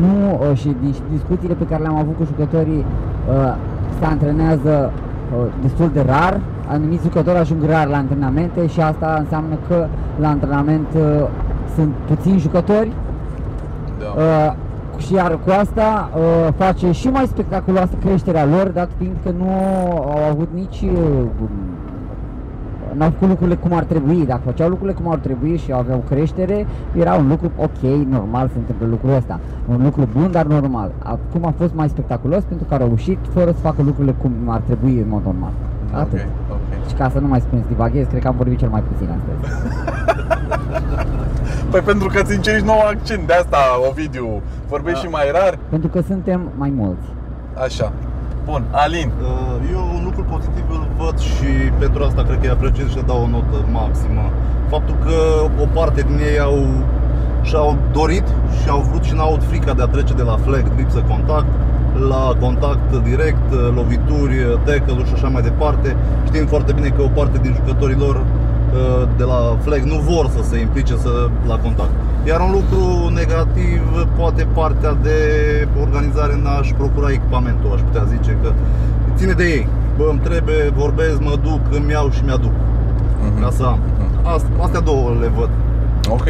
nu 0.00 0.38
uh, 0.50 0.56
și 0.56 0.76
din 0.82 0.94
discuțiile 1.12 1.54
pe 1.54 1.64
care 1.64 1.82
le-am 1.82 1.96
avut 1.96 2.16
cu 2.16 2.24
jucătorii 2.24 2.84
uh, 2.84 3.54
se 3.98 4.04
antrenează 4.04 4.92
uh, 4.92 5.52
destul 5.62 5.90
de 5.92 6.02
rar, 6.06 6.40
anumiți 6.68 7.02
jucători 7.02 7.38
ajung 7.38 7.64
rar 7.64 7.86
la 7.88 7.96
antrenamente 7.96 8.66
și 8.66 8.80
asta 8.80 9.16
înseamnă 9.18 9.54
că 9.68 9.86
la 10.20 10.28
antrenament 10.28 10.86
uh, 10.96 11.26
sunt 11.74 11.92
puțini 12.06 12.38
jucători 12.38 12.92
Da. 13.98 14.22
uh, 14.22 14.52
și 14.98 15.14
iar 15.14 15.38
cu 15.44 15.50
asta 15.60 16.10
uh, 16.16 16.52
face 16.56 16.90
și 16.92 17.08
mai 17.08 17.26
spectaculoasă 17.26 17.94
creșterea 18.04 18.44
lor, 18.44 18.68
dat 18.68 18.88
fiind 18.98 19.16
că 19.24 19.30
nu 19.38 19.48
au 20.10 20.30
avut 20.30 20.48
nici 20.54 20.80
uh, 20.80 21.22
n-au 22.96 23.10
făcut 23.10 23.28
lucrurile 23.28 23.56
cum 23.56 23.72
ar 23.72 23.84
trebui. 23.84 24.26
Dacă 24.26 24.40
făceau 24.44 24.68
lucrurile 24.68 24.96
cum 25.02 25.10
ar 25.12 25.18
trebui 25.18 25.56
și 25.56 25.72
aveau 25.72 26.04
creștere, 26.08 26.66
era 26.98 27.14
un 27.14 27.28
lucru 27.28 27.50
ok, 27.56 27.80
normal 28.08 28.48
să 28.52 28.58
întâmple 28.58 28.86
lucrul 28.86 29.14
ăsta. 29.14 29.40
Un 29.68 29.82
lucru 29.82 30.08
bun, 30.12 30.30
dar 30.30 30.46
normal. 30.46 30.90
Acum 30.98 31.46
a 31.46 31.52
fost 31.58 31.74
mai 31.74 31.88
spectaculos 31.88 32.42
pentru 32.42 32.66
că 32.68 32.74
au 32.74 32.86
reușit 32.86 33.18
fără 33.32 33.50
să 33.50 33.58
facă 33.60 33.82
lucrurile 33.82 34.14
cum 34.22 34.32
ar 34.46 34.60
trebui 34.60 34.98
în 34.98 35.08
mod 35.08 35.24
normal. 35.24 35.52
Atât. 35.92 36.26
Ok, 36.50 36.56
ok. 36.56 36.88
Și 36.88 36.94
ca 36.94 37.10
să 37.10 37.18
nu 37.18 37.26
mai 37.26 37.40
spun 37.40 37.58
să 37.60 37.64
divaghez, 37.68 38.06
cred 38.06 38.22
că 38.22 38.28
am 38.28 38.34
vorbit 38.36 38.58
cel 38.58 38.68
mai 38.68 38.82
puțin 38.90 39.08
astăzi. 39.16 39.54
Păi 41.70 41.80
pentru 41.80 42.08
că 42.08 42.22
ți 42.22 42.34
încerci 42.36 42.64
nou 42.64 42.78
accent, 42.90 43.26
de 43.26 43.32
asta, 43.32 43.56
Ovidiu, 43.90 44.40
vorbești 44.68 45.00
Da. 45.00 45.06
și 45.06 45.12
mai 45.12 45.24
rar. 45.32 45.58
pentru 45.68 45.88
că 45.88 46.00
suntem 46.00 46.40
mai 46.56 46.72
mulți. 46.76 47.06
Așa. 47.64 47.92
Bun, 48.50 48.62
Alin. 48.70 49.10
Uh, 49.22 49.28
Eu 49.72 49.82
un 49.96 50.02
lucru 50.04 50.22
pozitiv 50.34 50.66
îl 50.76 50.84
văd 51.00 51.18
și 51.18 51.50
pentru 51.78 52.04
asta 52.04 52.22
cred 52.22 52.38
că 52.40 52.46
îi 52.46 52.56
apreciez 52.56 52.88
și 52.90 52.96
le 52.96 53.08
dau 53.10 53.20
o 53.22 53.28
notă 53.34 53.58
maximă. 53.80 54.24
Faptul 54.72 54.96
că 55.04 55.16
o 55.64 55.66
parte 55.78 56.00
din 56.08 56.18
ei 56.30 56.38
au 56.48 56.58
și-au 57.42 57.76
dorit 57.92 58.26
și 58.58 58.68
au 58.68 58.80
vrut 58.88 59.04
și 59.08 59.14
n-au 59.14 59.28
avut 59.28 59.44
frica 59.50 59.72
de 59.74 59.82
a 59.82 59.86
trece 59.86 60.14
de 60.14 60.22
la 60.22 60.36
flag, 60.44 60.64
lipsă 60.76 61.00
contact, 61.12 61.50
la 62.12 62.24
contact 62.40 62.88
direct, 63.10 63.48
lovituri, 63.74 64.36
tackle 64.64 65.04
și 65.08 65.14
așa 65.14 65.28
mai 65.28 65.42
departe. 65.42 65.96
Știm 66.26 66.46
foarte 66.46 66.72
bine 66.72 66.88
că 66.88 67.02
o 67.02 67.10
parte 67.18 67.38
din 67.38 67.52
jucătorii 67.58 68.02
lor 68.04 68.16
uh, 68.16 69.08
de 69.16 69.24
la 69.24 69.40
flag 69.64 69.82
nu 69.92 69.98
vor 70.10 70.24
să 70.36 70.40
se 70.50 70.56
implice 70.60 70.96
să, 70.96 71.12
la 71.46 71.56
contact. 71.58 71.94
Iar 72.26 72.40
un 72.40 72.50
lucru 72.50 73.08
negativ, 73.08 74.06
poate 74.16 74.46
partea 74.54 74.92
de 75.02 75.18
organizare 75.80 76.40
n-aș 76.42 76.70
procura 76.76 77.10
echipamentul, 77.10 77.70
aș 77.74 77.80
putea 77.80 78.04
zice 78.04 78.36
că 78.42 78.52
ține 79.16 79.32
de 79.32 79.44
ei. 79.44 79.68
Bă, 79.96 80.06
îmi 80.10 80.18
trebuie, 80.18 80.72
vorbesc, 80.76 81.20
mă 81.20 81.34
duc, 81.42 81.60
îmi 81.70 81.90
iau 81.90 82.10
și 82.10 82.22
mi-aduc. 82.24 82.52
Mhm. 83.20 83.42
Ca 83.42 83.50
să 83.50 83.64
am. 83.64 83.78
Asta, 84.22 84.48
astea 84.60 84.80
două 84.80 85.10
le 85.20 85.26
văd 85.36 85.50
Ok, 86.10 86.26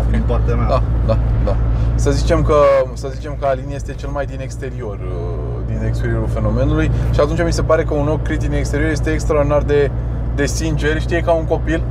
ok. 0.00 0.10
din 0.10 0.22
partea 0.26 0.54
mea. 0.54 0.66
Da, 0.68 0.82
da, 1.06 1.18
da. 1.44 1.56
Să 1.94 2.10
zicem 2.10 2.42
că, 2.42 2.54
să 2.92 3.08
zicem 3.14 3.36
că 3.40 3.46
Alin 3.46 3.70
este 3.74 3.92
cel 3.92 4.08
mai 4.08 4.24
din 4.26 4.40
exterior, 4.40 4.94
uh, 4.96 5.60
din 5.66 5.86
exteriorul 5.86 6.28
fenomenului 6.28 6.90
și 7.10 7.20
atunci 7.20 7.42
mi 7.44 7.52
se 7.52 7.62
pare 7.62 7.82
că 7.84 7.94
un 7.94 8.08
ochi 8.08 8.22
critic 8.22 8.48
din 8.48 8.58
exterior 8.58 8.90
este 8.90 9.10
extraordinar 9.10 9.62
de, 9.62 9.90
de 10.34 10.46
sincer, 10.46 11.00
știi, 11.00 11.16
e 11.16 11.20
ca 11.20 11.32
un 11.32 11.44
copil 11.44 11.82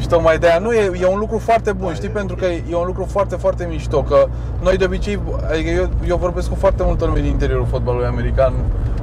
și 0.00 0.08
tocmai 0.08 0.38
de 0.38 0.46
aia 0.46 0.58
nu 0.58 0.72
e, 0.72 0.90
e 1.00 1.06
un 1.06 1.18
lucru 1.18 1.38
foarte 1.38 1.72
bun, 1.72 1.88
Da, 1.88 1.94
știi, 1.94 2.08
e 2.08 2.10
pentru 2.10 2.34
ok. 2.34 2.40
că 2.40 2.46
e 2.70 2.76
un 2.76 2.86
lucru 2.86 3.04
foarte, 3.10 3.36
foarte 3.36 3.66
mișto, 3.70 4.02
că 4.02 4.26
noi 4.62 4.76
de 4.76 4.84
obicei, 4.84 5.20
adică 5.50 5.68
eu, 5.70 5.88
eu 6.08 6.16
vorbesc 6.16 6.48
cu 6.48 6.54
foarte 6.54 6.82
multă 6.86 7.04
lume 7.04 7.20
din 7.20 7.30
interiorul 7.30 7.66
fotbalului 7.70 8.06
american 8.06 8.52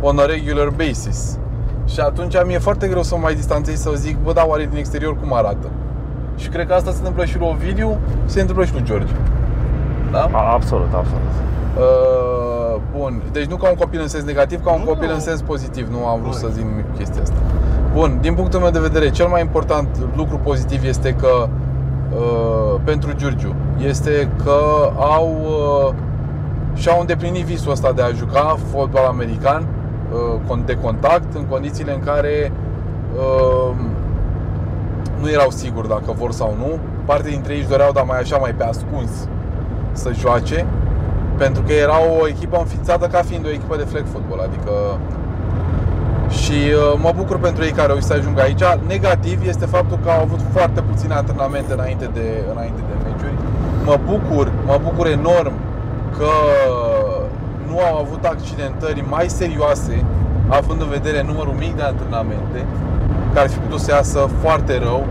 on 0.02 0.18
a 0.20 0.26
regular 0.26 0.70
basis 0.70 1.38
și 1.86 2.00
atunci 2.00 2.36
mi-e 2.46 2.60
foarte 2.60 2.88
greu 2.88 3.04
să 3.04 3.16
mă 3.16 3.22
mai 3.22 3.36
distanțez 3.36 3.82
să 3.82 3.92
zic, 3.96 4.18
bă, 4.24 4.34
da, 4.34 4.44
oare 4.48 4.66
din 4.70 4.78
exterior 4.78 5.18
cum 5.20 5.34
arată? 5.34 5.68
Și 6.36 6.48
cred 6.50 6.68
că 6.68 6.74
asta 6.74 6.92
se 6.92 6.98
întâmplă 6.98 7.26
și 7.26 7.38
lui 7.38 7.48
Ovidiu, 7.52 7.98
se 8.26 8.40
întâmplă 8.42 8.66
și 8.66 8.74
lui 8.74 8.84
George. 8.84 9.14
Da? 10.12 10.30
A, 10.32 10.54
Absolut, 10.54 10.94
absolut. 10.94 11.22
Uh, 11.78 12.82
bun, 12.98 13.22
deci 13.32 13.46
nu 13.46 13.56
ca 13.56 13.70
un 13.70 13.76
copil 13.76 14.00
în 14.02 14.08
sens 14.08 14.24
negativ, 14.24 14.64
ca 14.64 14.72
un 14.74 14.80
Nu. 14.80 14.86
copil 14.88 15.10
în 15.14 15.20
sens 15.20 15.42
pozitiv. 15.42 15.88
Nu 15.92 16.06
am 16.06 16.22
vrut 16.22 16.34
să 16.34 16.40
Corect. 16.40 16.58
zic 16.58 16.66
nimic 16.70 16.86
cu 16.92 16.98
chestia 16.98 17.22
asta. 17.22 17.36
Bun, 17.98 18.18
din 18.22 18.34
punctul 18.34 18.60
meu 18.60 18.70
de 18.70 18.80
vedere, 18.80 19.10
cel 19.10 19.28
mai 19.28 19.42
important 19.42 19.88
lucru 20.16 20.38
pozitiv 20.38 20.84
este 20.84 21.14
că 21.14 21.48
uh, 22.18 22.80
pentru 22.84 23.12
Giurgiu 23.16 23.56
este 23.86 24.30
că 24.44 24.60
au 24.98 25.38
uh, 25.42 25.94
și-au 26.74 27.00
îndeplinit 27.00 27.46
visul 27.46 27.72
ăsta 27.72 27.92
de 27.92 28.02
a 28.02 28.10
juca 28.10 28.58
fotbal 28.72 29.06
american 29.06 29.68
uh, 30.12 30.40
con- 30.48 30.66
de 30.66 30.76
contact 30.76 31.36
în 31.36 31.46
condițiile 31.46 31.94
în 31.94 32.00
care 32.00 32.52
uh, 33.16 33.76
nu 35.22 35.30
erau 35.30 35.50
siguri 35.50 35.88
dacă 35.88 36.12
vor 36.12 36.32
sau 36.32 36.56
nu. 36.58 36.80
Parte 37.06 37.30
dintre 37.30 37.54
ei 37.54 37.60
își 37.60 37.70
doreau, 37.70 37.92
dar 37.92 38.04
mai 38.04 38.20
așa, 38.20 38.38
mai 38.38 38.54
pe 38.54 38.64
ascuns 38.64 39.28
să 39.92 40.12
joace 40.14 40.66
pentru 41.38 41.62
că 41.62 41.74
era 41.74 41.98
o 42.22 42.28
echipă 42.28 42.58
înființată 42.58 43.08
ca 43.08 43.22
fiind 43.22 43.46
o 43.46 43.50
echipă 43.50 43.78
de 43.78 43.84
flag 43.84 44.06
football, 44.06 44.40
adică 44.40 44.72
și 46.44 46.58
uh, 46.74 47.00
mă 47.06 47.12
bucur 47.16 47.38
pentru 47.40 47.64
ei 47.64 47.72
care 47.72 47.92
au 47.92 48.00
să 48.00 48.14
ajungă 48.14 48.42
aici. 48.42 48.64
Negativ 48.88 49.48
este 49.48 49.66
faptul 49.66 49.98
că 50.04 50.10
au 50.10 50.22
avut 50.22 50.40
foarte 50.56 50.82
puține 50.82 51.14
antrenamente 51.14 51.74
înainte 51.74 52.10
de, 52.14 52.28
înainte 52.54 52.82
de 52.90 52.96
meciuri. 53.04 53.38
Mă 53.86 53.98
bucur, 54.12 54.52
mă 54.66 54.80
bucur 54.84 55.08
enorm 55.08 55.54
că 56.18 56.32
nu 57.70 57.80
au 57.80 57.96
avut 58.04 58.24
accidentări 58.26 59.06
mai 59.10 59.28
serioase, 59.30 60.04
având 60.48 60.82
în 60.82 60.90
vedere 60.90 61.24
numărul 61.24 61.56
mic 61.58 61.76
de 61.76 61.82
antrenamente, 61.82 62.60
care 63.34 63.46
ar 63.46 63.50
fi 63.50 63.60
putut 63.60 63.80
să 63.80 63.92
iasă 63.92 64.20
foarte 64.42 64.80
rău 64.80 65.06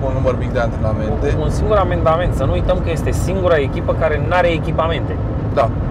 cu 0.00 0.06
un 0.06 0.12
număr 0.12 0.38
mic 0.38 0.52
de 0.52 0.58
antrenamente. 0.58 1.36
Un 1.40 1.50
singur 1.50 1.76
amendament, 1.76 2.34
să 2.34 2.44
nu 2.44 2.52
uităm 2.52 2.78
că 2.84 2.90
este 2.90 3.10
singura 3.10 3.56
echipă 3.56 3.92
care 3.98 4.22
nu 4.28 4.34
are 4.34 4.48
echipamente. 4.48 5.16
Da, 5.54 5.60
da. 5.60 5.68
Da? 5.68 5.70
E- 5.70 5.89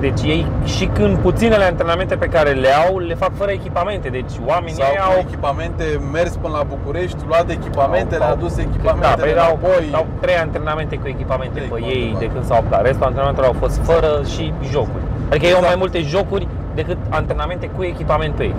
Deci 0.00 0.22
ei 0.22 0.46
și 0.64 0.86
când 0.86 1.16
puținele 1.16 1.64
antrenamente 1.64 2.16
pe 2.16 2.26
care 2.26 2.50
le 2.50 2.68
au, 2.86 2.98
le 2.98 3.14
fac 3.14 3.30
fără 3.34 3.50
echipamente. 3.50 4.08
Deci 4.08 4.32
oamenii 4.46 4.74
Sau 4.74 4.86
ei 4.90 4.96
cu 4.96 5.02
au 5.10 5.16
echipamente 5.26 5.84
mers 6.12 6.32
până 6.36 6.54
la 6.56 6.62
București, 6.74 7.16
luat 7.28 7.50
echipamente, 7.50 8.16
le-a 8.16 8.30
adus 8.30 8.56
da, 8.56 8.62
echipamentele 8.62 9.32
păi 9.32 9.40
au, 9.40 9.58
înapoi. 9.62 9.90
au 9.92 10.06
trei 10.20 10.36
antrenamente 10.36 10.96
cu 10.96 11.06
echipamente 11.08 11.54
Trei 11.58 11.68
pe 11.68 11.78
cu 11.78 11.84
ei 11.84 11.90
adevărat. 12.02 12.18
de 12.20 12.26
când 12.32 12.44
s-au 12.44 12.56
apucat. 12.56 12.82
Restul 12.88 13.04
antrenamentelor 13.06 13.48
au 13.52 13.56
fost 13.64 13.76
fără 13.90 14.10
și 14.34 14.52
jocuri. 14.72 15.04
Adică 15.30 15.44
ei 15.46 15.52
au 15.52 15.58
Exact. 15.62 15.72
mai 15.72 15.76
multe 15.84 16.00
jocuri 16.14 16.46
decât 16.74 16.98
antrenamente 17.08 17.66
cu 17.76 17.82
echipament 17.82 18.34
pe 18.34 18.42
ei. 18.42 18.54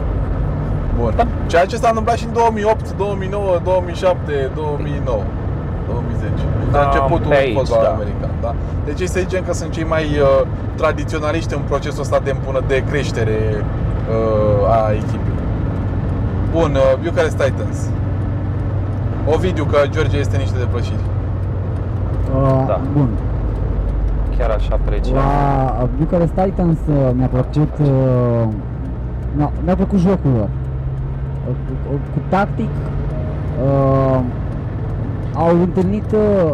Bun. 1.00 1.14
Da. 1.16 1.26
Ceea 1.52 1.66
ce 1.66 1.76
s-a 1.76 1.88
întâmplat 1.88 2.18
și 2.18 2.26
în 2.26 2.34
2008, 2.34 2.94
2009, 2.98 3.60
2007, 3.64 4.52
2009, 4.56 5.24
2010. 5.88 6.32
La 6.72 6.78
Da, 6.78 6.84
începutul 6.86 7.30
pe 7.30 7.36
aici, 7.36 7.58
fotbalului 7.58 7.88
da. 7.90 7.96
american, 8.00 8.32
da? 8.42 8.52
Deci 8.86 9.00
ei 9.00 9.08
să 9.16 9.20
zicem 9.20 9.44
că 9.48 9.54
sunt 9.54 9.72
cei 9.72 9.88
mai 9.96 10.04
uh, 10.04 10.48
tradiționaliști 10.76 11.54
în 11.54 11.62
procesul 11.72 12.02
ăsta 12.02 12.20
de, 12.24 12.32
îmbună, 12.38 12.60
de 12.68 12.84
creștere 12.90 13.38
uh, 13.60 14.76
a 14.76 14.92
echipei. 15.02 15.36
Bun, 16.52 16.72
uh, 16.76 16.94
Bucharest 17.04 17.38
Titans. 17.44 17.78
Ovidiu, 19.34 19.66
că 19.66 19.78
George 19.90 20.18
este 20.18 20.38
niște 20.38 20.58
depășiri. 20.58 21.06
Uh, 22.36 22.64
Da. 22.68 22.80
Bun. 22.94 23.10
Chiar 24.38 24.50
așa 24.50 24.74
apreciat. 24.80 25.14
La 25.14 25.88
Bucharest 26.00 26.34
Titans 26.42 26.78
uh, 26.90 26.96
mi-a 27.18 27.28
plăcut 27.28 27.74
uh, 27.82 28.44
mi-a, 29.36 29.52
mi-a 29.64 29.76
plăcut 29.76 30.00
jocul 30.00 30.32
lor. 30.38 30.50
Uh, 31.48 31.56
Cu, 31.66 31.74
cu, 31.90 31.94
cu 32.14 32.20
tactic 32.30 32.70
uh, 33.66 34.20
au 35.36 35.50
întâlnit 35.62 36.12
uh, 36.12 36.54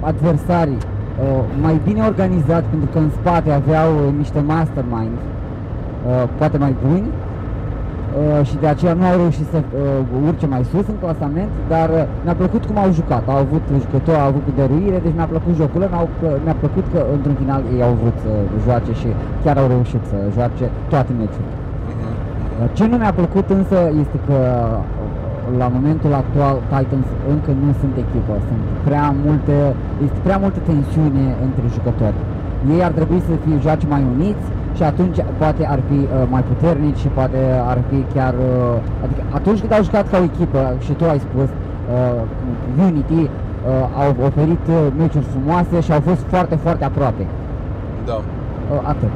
adversarii 0.00 0.80
uh, 0.82 1.42
mai 1.62 1.80
bine 1.86 2.00
organizați 2.10 2.66
pentru 2.72 2.88
că 2.92 2.98
în 2.98 3.10
spate 3.20 3.50
aveau 3.50 3.88
uh, 3.94 4.12
niște 4.16 4.40
mastermind 4.46 5.16
uh, 5.20 6.24
poate 6.38 6.56
mai 6.64 6.74
buni 6.86 7.06
uh, 7.10 8.46
și 8.48 8.54
de 8.62 8.66
aceea 8.66 8.92
nu 9.00 9.04
au 9.10 9.16
reușit 9.22 9.46
să 9.52 9.58
uh, 9.62 10.26
urce 10.28 10.46
mai 10.46 10.62
sus 10.70 10.86
în 10.92 10.98
clasament, 11.04 11.52
dar 11.68 11.88
uh, 11.90 12.02
mi-a 12.24 12.34
plăcut 12.42 12.62
cum 12.68 12.76
au 12.84 12.90
jucat. 12.92 13.22
Au 13.32 13.36
avut 13.46 13.62
jucători, 13.84 14.18
au 14.22 14.26
avut 14.32 14.42
cu 14.48 14.52
dăruire, 14.60 14.98
deci 15.04 15.16
mi-a 15.18 15.30
plăcut 15.34 15.54
jocul 15.60 15.80
lor, 15.80 15.90
mi-au- 15.94 16.14
mi-a 16.44 16.56
plăcut 16.64 16.84
că 16.92 17.00
într-un 17.16 17.36
final 17.42 17.60
ei 17.76 17.82
au 17.88 17.94
vrut 18.00 18.16
să 18.24 18.30
joace 18.64 18.92
și 19.00 19.08
chiar 19.44 19.56
au 19.62 19.68
reușit 19.74 20.02
să 20.10 20.16
joace 20.36 20.64
toate 20.92 21.12
meciurile. 21.20 21.54
Mhm. 21.90 22.74
Ce 22.76 22.84
nu 22.90 22.96
mi-a 23.02 23.14
plăcut 23.20 23.46
însă 23.58 23.78
este 24.02 24.18
că 24.28 24.36
uh, 24.42 25.03
la 25.60 25.68
momentul 25.76 26.12
actual 26.22 26.56
Titans 26.72 27.08
încă 27.34 27.50
nu 27.64 27.70
sunt 27.80 27.94
echipă, 28.04 28.34
sunt 28.48 28.62
prea 28.88 29.06
multe, 29.26 29.56
este 30.06 30.18
prea 30.26 30.38
multă 30.44 30.58
tensiune 30.70 31.24
între 31.46 31.64
jucători. 31.76 32.18
Ei 32.74 32.82
ar 32.88 32.92
trebui 32.98 33.20
să 33.28 33.32
fie 33.44 33.56
joace 33.64 33.86
mai 33.94 34.02
uniți 34.14 34.46
și 34.76 34.82
atunci 34.82 35.18
poate 35.40 35.62
ar 35.74 35.80
fi 35.88 35.98
uh, 36.04 36.08
mai 36.34 36.42
puternici 36.50 37.00
și 37.04 37.08
poate 37.18 37.40
ar 37.72 37.78
fi 37.88 37.98
chiar, 38.14 38.34
uh, 38.34 39.04
adică 39.04 39.22
atunci 39.38 39.60
când 39.60 39.72
au 39.72 39.82
jucat 39.88 40.04
ca 40.10 40.16
o 40.18 40.28
echipă 40.30 40.62
și 40.84 40.92
tu 40.92 41.04
ai 41.12 41.20
spus 41.28 41.48
uh, 41.48 42.86
Unity, 42.88 43.22
uh, 43.22 43.30
au 44.02 44.08
oferit 44.28 44.64
uh, 44.68 44.76
meciuri 44.98 45.30
frumoase 45.32 45.76
și 45.80 45.92
au 45.92 46.00
fost 46.00 46.22
foarte, 46.32 46.54
foarte 46.64 46.84
aproape. 46.84 47.24
Da. 48.08 48.16
Uh, 48.16 48.92
atât. 48.92 49.14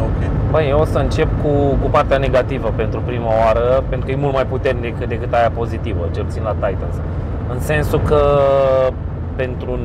Ok. 0.00 0.30
Băi, 0.50 0.66
eu 0.68 0.78
o 0.78 0.84
să 0.84 0.98
încep 0.98 1.28
cu, 1.42 1.48
cu 1.82 1.88
partea 1.90 2.18
negativă 2.18 2.72
pentru 2.76 3.00
prima 3.04 3.28
oară, 3.44 3.84
pentru 3.88 4.06
că 4.06 4.12
e 4.12 4.16
mult 4.16 4.32
mai 4.34 4.46
puternic 4.46 5.06
decât 5.08 5.32
aia 5.34 5.50
pozitivă, 5.54 6.08
cel 6.14 6.24
puțin 6.24 6.42
la 6.42 6.50
Titans. 6.52 6.94
În 7.52 7.60
sensul 7.60 8.00
că 8.00 8.20
pentru 9.36 9.78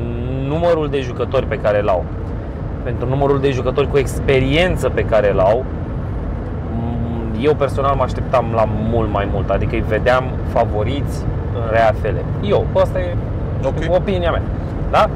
numărul 0.46 0.88
de 0.88 1.00
jucători 1.00 1.46
pe 1.46 1.58
care 1.58 1.80
îl 1.80 1.88
au, 1.88 2.04
pentru 2.82 3.08
numărul 3.08 3.40
de 3.40 3.50
jucători 3.50 3.90
cu 3.90 3.98
experiență 3.98 4.88
pe 4.88 5.04
care 5.04 5.30
îl 5.30 5.38
au, 5.38 5.64
m, 6.74 7.38
eu 7.40 7.54
personal 7.54 7.94
mă 7.96 8.02
așteptam 8.02 8.44
la 8.54 8.64
mult 8.90 9.12
mai 9.12 9.28
mult, 9.32 9.50
adică 9.50 9.74
îi 9.74 9.84
vedeam 9.88 10.24
favoriți 10.48 11.24
în 11.54 11.70
reafele. 11.70 12.24
Eu, 12.42 12.66
asta 12.82 12.98
e 12.98 13.14
Ok. 13.64 13.94
opinia 13.96 14.30
mea. 14.30 14.42
Da? 14.90 15.08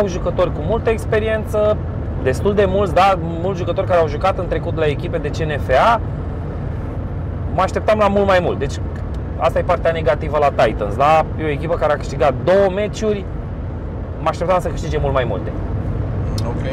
Au 0.00 0.06
jucători 0.06 0.52
cu 0.52 0.60
multă 0.68 0.90
experiență, 0.90 1.76
destul 2.26 2.54
de 2.54 2.64
mulți, 2.68 2.94
da, 2.94 3.18
mulți 3.42 3.58
jucători 3.58 3.86
care 3.86 4.00
au 4.00 4.08
jucat 4.08 4.38
în 4.38 4.46
trecut 4.46 4.76
la 4.78 4.86
echipe 4.86 5.18
de 5.18 5.30
CNFA. 5.30 6.00
Mă 7.54 7.62
așteptam 7.62 7.98
la 7.98 8.08
mult 8.08 8.26
mai 8.26 8.38
mult. 8.42 8.58
Deci 8.58 8.74
asta 9.36 9.58
e 9.58 9.62
partea 9.62 9.90
negativă 9.92 10.38
la 10.38 10.64
Titans, 10.64 10.96
da? 10.96 11.24
E 11.40 11.44
o 11.44 11.48
echipă 11.48 11.74
care 11.74 11.92
a 11.92 11.96
câștigat 11.96 12.34
două 12.44 12.66
meciuri, 12.74 13.24
mă 14.22 14.28
așteptam 14.28 14.60
să 14.60 14.68
câștige 14.68 14.98
mult 14.98 15.12
mai 15.12 15.24
multe. 15.28 15.50
Ok. 16.46 16.64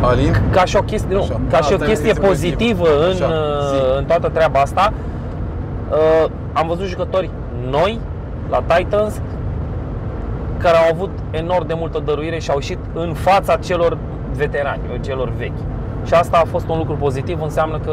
Alin? 0.00 0.32
Ca 0.50 0.64
și 0.64 0.76
o 0.76 0.82
chestie, 0.82 1.14
nu, 1.14 1.20
Așa. 1.22 1.40
ca 1.50 1.56
și 1.56 1.72
o 1.72 1.74
Asta 1.74 1.84
e 1.84 1.88
chestie 1.88 2.06
chestie 2.12 2.28
pozitivă 2.28 2.82
pozitivă. 2.82 3.04
în, 3.06 3.10
Așa, 3.10 3.26
zi. 3.70 3.74
uh, 3.74 3.98
în 3.98 4.04
toată 4.04 4.28
treaba 4.28 4.60
asta, 4.60 4.92
uh, 5.90 6.30
am 6.52 6.66
văzut 6.66 6.86
jucători 6.86 7.30
noi 7.70 8.00
la 8.50 8.62
Titans 8.74 9.20
care 10.58 10.76
au 10.76 10.88
avut 10.92 11.10
enorm 11.30 11.66
de 11.66 11.74
multă 11.74 12.02
dăruire 12.04 12.38
și 12.38 12.50
au 12.50 12.56
ieșit 12.56 12.78
în 12.94 13.14
fața 13.14 13.56
celor 13.56 13.98
veterani, 14.36 14.80
celor 15.00 15.32
vechi. 15.38 15.58
Și 16.06 16.14
asta 16.14 16.40
a 16.44 16.48
fost 16.48 16.68
un 16.68 16.78
lucru 16.78 16.94
pozitiv, 16.94 17.42
înseamnă 17.42 17.78
că 17.78 17.92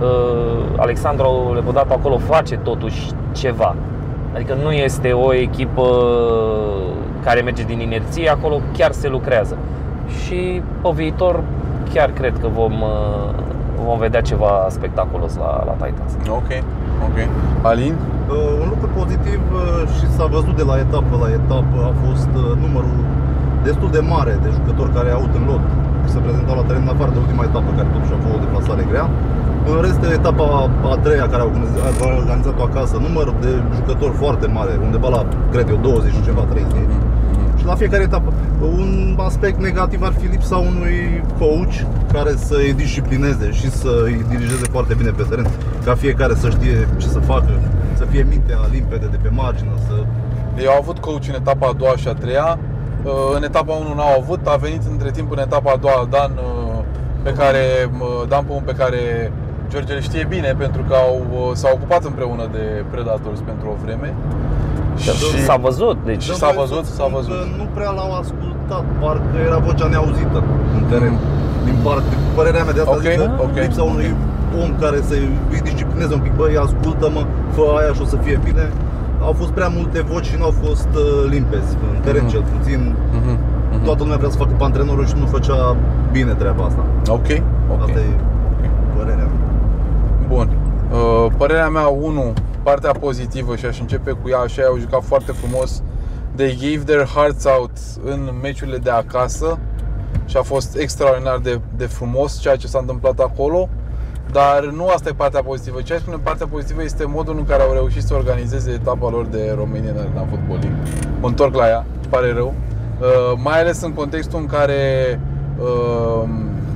uh, 0.00 0.64
Alexandru 0.76 1.52
Lepădatu 1.54 1.92
acolo 1.92 2.18
face 2.18 2.56
totuși 2.56 3.10
ceva. 3.32 3.74
Adică 4.34 4.54
nu 4.62 4.70
este 4.72 5.12
o 5.12 5.34
echipă 5.34 5.86
care 7.24 7.40
merge 7.40 7.62
din 7.62 7.80
inerție, 7.80 8.28
acolo 8.28 8.60
chiar 8.76 8.92
se 8.92 9.08
lucrează. 9.08 9.56
Și 10.24 10.62
pe 10.82 10.90
viitor 10.94 11.42
chiar 11.92 12.10
cred 12.10 12.38
că 12.40 12.48
vom, 12.48 12.72
uh, 12.72 13.34
vom 13.84 13.98
vedea 13.98 14.20
ceva 14.20 14.66
spectaculos 14.68 15.36
la, 15.36 15.62
la 15.66 15.72
Titans. 15.72 16.12
Ok, 16.28 16.50
ok. 17.08 17.18
Alin? 17.62 17.94
Uh, 18.28 18.36
un 18.62 18.68
lucru 18.68 18.88
pozitiv 18.98 19.40
uh, 19.52 19.88
și 19.96 20.06
s-a 20.16 20.26
văzut 20.26 20.56
de 20.56 20.62
la 20.62 20.76
etapă 20.78 21.14
la 21.20 21.28
etapă 21.40 21.76
a 21.90 21.92
fost 22.06 22.28
uh, 22.36 22.56
numărul 22.64 22.98
destul 23.68 23.90
de 23.96 24.02
mare 24.14 24.32
de 24.44 24.48
jucători 24.56 24.90
care 24.98 25.10
au 25.18 25.24
în 25.38 25.44
lot 25.50 25.64
și 26.04 26.10
se 26.14 26.18
prezentau 26.26 26.54
la 26.60 26.64
teren 26.68 26.82
în 26.86 26.92
afară 26.94 27.10
de 27.14 27.20
ultima 27.24 27.44
etapă 27.50 27.68
care 27.76 27.88
totuși 27.94 28.12
a 28.16 28.18
fost 28.22 28.34
o 28.38 28.42
deplasare 28.44 28.84
grea. 28.90 29.06
În 29.70 29.76
rest, 29.84 30.00
etapa 30.20 30.46
a 30.92 30.96
treia 31.04 31.26
care 31.32 31.42
au 31.44 31.50
organizat- 31.52 32.00
au 32.06 32.16
organizat-o 32.22 32.62
acasă, 32.70 32.94
număr 33.06 33.26
de 33.44 33.52
jucători 33.78 34.14
foarte 34.22 34.46
mare, 34.56 34.72
undeva 34.86 35.08
la, 35.16 35.20
cred 35.52 35.66
eu, 35.72 35.76
20 35.76 36.12
și 36.16 36.22
ceva, 36.28 36.42
30. 36.52 36.92
Și 37.58 37.64
la 37.70 37.74
fiecare 37.80 38.02
etapă. 38.02 38.30
Un 38.80 38.92
aspect 39.28 39.58
negativ 39.68 40.00
ar 40.02 40.14
fi 40.20 40.26
lipsa 40.34 40.56
unui 40.56 40.98
coach 41.38 41.76
care 42.12 42.32
să 42.48 42.56
îi 42.64 42.72
disciplineze 42.82 43.48
și 43.58 43.68
să 43.80 43.92
îi 44.04 44.24
dirigeze 44.32 44.66
foarte 44.74 44.94
bine 45.00 45.10
pe 45.18 45.24
teren, 45.30 45.46
ca 45.84 45.94
fiecare 46.04 46.34
să 46.42 46.48
știe 46.56 46.76
ce 47.00 47.06
să 47.16 47.20
facă, 47.32 47.52
să 48.00 48.04
fie 48.04 48.26
mintea 48.28 48.60
limpede 48.76 49.06
de 49.14 49.18
pe 49.22 49.30
margine, 49.40 49.74
să 49.88 49.94
Ei 50.58 50.66
au 50.66 50.78
avut 50.78 50.98
coach 50.98 51.26
în 51.28 51.34
etapa 51.34 51.66
a 51.68 51.72
doua 51.72 51.96
și 51.96 52.08
a 52.08 52.12
treia. 52.12 52.58
Uh, 53.04 53.12
În 53.36 53.42
etapa 53.42 53.72
1 53.72 53.94
n-au 53.94 54.14
avut, 54.20 54.42
a 54.46 54.56
venit 54.66 54.82
între 54.90 55.10
timp 55.10 55.28
în 55.32 55.38
etapa 55.38 55.70
a 55.72 55.76
doua 55.84 56.06
Dan 56.10 56.32
uh, 56.36 56.78
pe 57.22 57.32
care 57.40 57.62
uh, 58.00 58.28
Dan 58.28 58.44
Păun 58.48 58.62
pe 58.64 58.72
care 58.82 59.00
George 59.70 59.92
le 59.92 60.00
știe 60.00 60.24
bine 60.34 60.54
pentru 60.64 60.82
că 60.88 60.94
au, 60.94 61.16
uh, 61.32 61.50
s-au 61.60 61.72
ocupat 61.74 62.02
împreună 62.04 62.44
de 62.56 62.64
Predators 62.90 63.40
pentru 63.50 63.66
o 63.72 63.76
vreme. 63.84 64.14
Și 65.02 65.40
s-a 65.48 65.56
văzut, 65.66 65.96
deci 66.10 66.22
Și 66.22 66.28
Dăm 66.28 66.36
s-a 66.42 66.50
voie 66.50 66.58
văzut, 66.66 66.84
să 66.84 66.92
s-a 66.98 67.04
spun 67.06 67.14
văzut. 67.18 67.38
Că 67.40 67.46
nu 67.60 67.66
prea 67.76 67.90
l-au 67.98 68.10
ascultat, 68.22 68.84
parcă 69.00 69.36
era 69.48 69.58
vocea 69.68 69.86
neauzită 69.94 70.38
în 70.76 70.82
teren. 70.90 71.14
Din 71.68 71.76
parte, 71.86 72.12
părerea 72.36 72.64
mea 72.66 72.72
de 72.76 72.80
asta 72.80 72.96
Ok, 72.96 73.00
zic 73.00 73.16
că 73.18 73.30
ok. 73.46 73.56
lipsa 73.66 73.82
unui 73.92 74.08
om 74.62 74.70
care 74.82 74.98
să 75.08 75.14
îi 75.52 75.60
disciplineze 75.68 76.12
un 76.18 76.22
pic, 76.26 76.34
băi, 76.40 76.56
ascultă-mă, 76.66 77.22
fă 77.54 77.64
aia 77.78 77.92
și 77.96 78.02
o 78.04 78.08
să 78.12 78.16
fie 78.24 78.38
bine. 78.48 78.64
Au 79.24 79.32
fost 79.32 79.50
prea 79.50 79.68
multe 79.68 80.00
voci 80.02 80.24
și 80.26 80.36
nu 80.38 80.44
au 80.44 80.54
fost 80.66 80.88
uh, 80.94 81.30
limpezi, 81.30 81.76
în 81.94 82.00
teren 82.00 82.22
Mhm. 82.22 82.30
cel 82.32 82.42
puțin. 82.58 82.94
Mhm, 83.12 83.38
mhm. 83.72 83.84
Toată 83.84 84.02
lumea 84.02 84.16
vrea 84.16 84.30
să 84.30 84.36
facă 84.36 84.54
pe 84.58 84.64
antrenorul 84.64 85.06
și 85.06 85.14
nu 85.18 85.26
făcea 85.26 85.76
bine 86.12 86.32
treaba 86.32 86.64
asta. 86.64 86.84
Ok, 87.08 87.26
ok. 87.70 87.80
Asta 87.82 87.98
e 88.00 88.10
părerea 88.96 89.24
mea. 89.24 89.40
Bun. 90.28 90.56
Uh, 90.92 91.32
Părerea 91.36 91.68
mea, 91.68 91.86
1, 91.86 92.32
partea 92.62 92.92
pozitivă 92.92 93.56
și 93.56 93.66
aș 93.66 93.80
începe 93.80 94.10
cu 94.10 94.28
ea, 94.28 94.38
așa 94.38 94.62
au 94.68 94.78
jucat 94.78 95.02
foarte 95.04 95.32
frumos. 95.32 95.82
They 96.34 96.56
gave 96.60 96.84
their 96.92 97.06
hearts 97.14 97.44
out 97.58 97.70
în 98.04 98.30
meciurile 98.42 98.76
de 98.78 98.90
acasă 98.90 99.58
și 100.24 100.36
a 100.36 100.42
fost 100.42 100.76
extraordinar 100.76 101.38
de, 101.42 101.60
de 101.76 101.84
frumos 101.86 102.38
ceea 102.40 102.56
ce 102.56 102.66
s-a 102.66 102.78
întâmplat 102.78 103.18
acolo. 103.18 103.68
Dar 104.32 104.64
nu 104.64 104.86
asta 104.88 105.08
e 105.08 105.12
partea 105.12 105.42
pozitivă. 105.42 105.82
Ce 105.82 105.94
aș 105.94 106.00
spune 106.00 106.18
partea 106.22 106.46
pozitivă 106.46 106.82
este 106.82 107.04
modul 107.04 107.36
în 107.38 107.44
care 107.44 107.62
au 107.62 107.72
reușit 107.72 108.02
să 108.02 108.14
organizeze 108.14 108.70
etapa 108.70 109.10
lor 109.10 109.26
de 109.26 109.54
România 109.56 109.90
în 109.90 109.98
Arena 109.98 110.26
Football 110.28 110.58
League. 110.60 110.78
Mă 111.20 111.28
întorc 111.28 111.54
la 111.54 111.68
ea, 111.68 111.84
îmi 112.02 112.06
pare 112.10 112.32
rău. 112.32 112.54
Uh, 113.00 113.38
mai 113.42 113.60
ales 113.60 113.82
în 113.82 113.92
contextul 113.92 114.38
în 114.38 114.46
care 114.46 114.80
uh, 115.58 116.28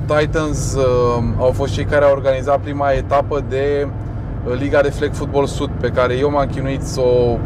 Titans 0.05 0.75
uh, 0.75 1.23
au 1.37 1.51
fost 1.51 1.73
cei 1.73 1.85
care 1.85 2.05
au 2.05 2.11
organizat 2.11 2.59
prima 2.59 2.91
etapă 2.91 3.43
de 3.49 3.87
uh, 4.47 4.53
Liga 4.59 4.81
de 4.81 4.89
Flag 4.89 5.13
Football 5.13 5.45
Sud 5.45 5.69
pe 5.79 5.89
care 5.89 6.13
eu 6.13 6.29
m-am 6.29 6.47
chinuit 6.47 6.81
să 6.81 7.01
o 7.01 7.37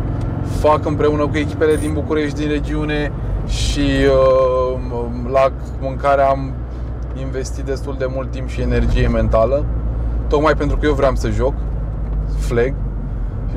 fac 0.60 0.86
împreună 0.86 1.28
cu 1.28 1.38
echipele 1.38 1.76
din 1.76 1.94
București, 1.94 2.40
din 2.40 2.50
regiune 2.50 3.12
și 3.48 3.80
uh, 3.80 4.80
la 5.32 5.52
în 5.82 5.96
care 5.96 6.22
am 6.22 6.54
investit 7.20 7.64
destul 7.64 7.96
de 7.98 8.06
mult 8.10 8.32
timp 8.32 8.50
și 8.50 8.62
energie 8.62 9.08
mentală 9.08 9.66
tocmai 10.34 10.56
pentru 10.56 10.78
că 10.78 10.86
eu 10.86 10.94
vreau 10.94 11.16
să 11.16 11.30
joc 11.30 11.54
flag 12.40 12.74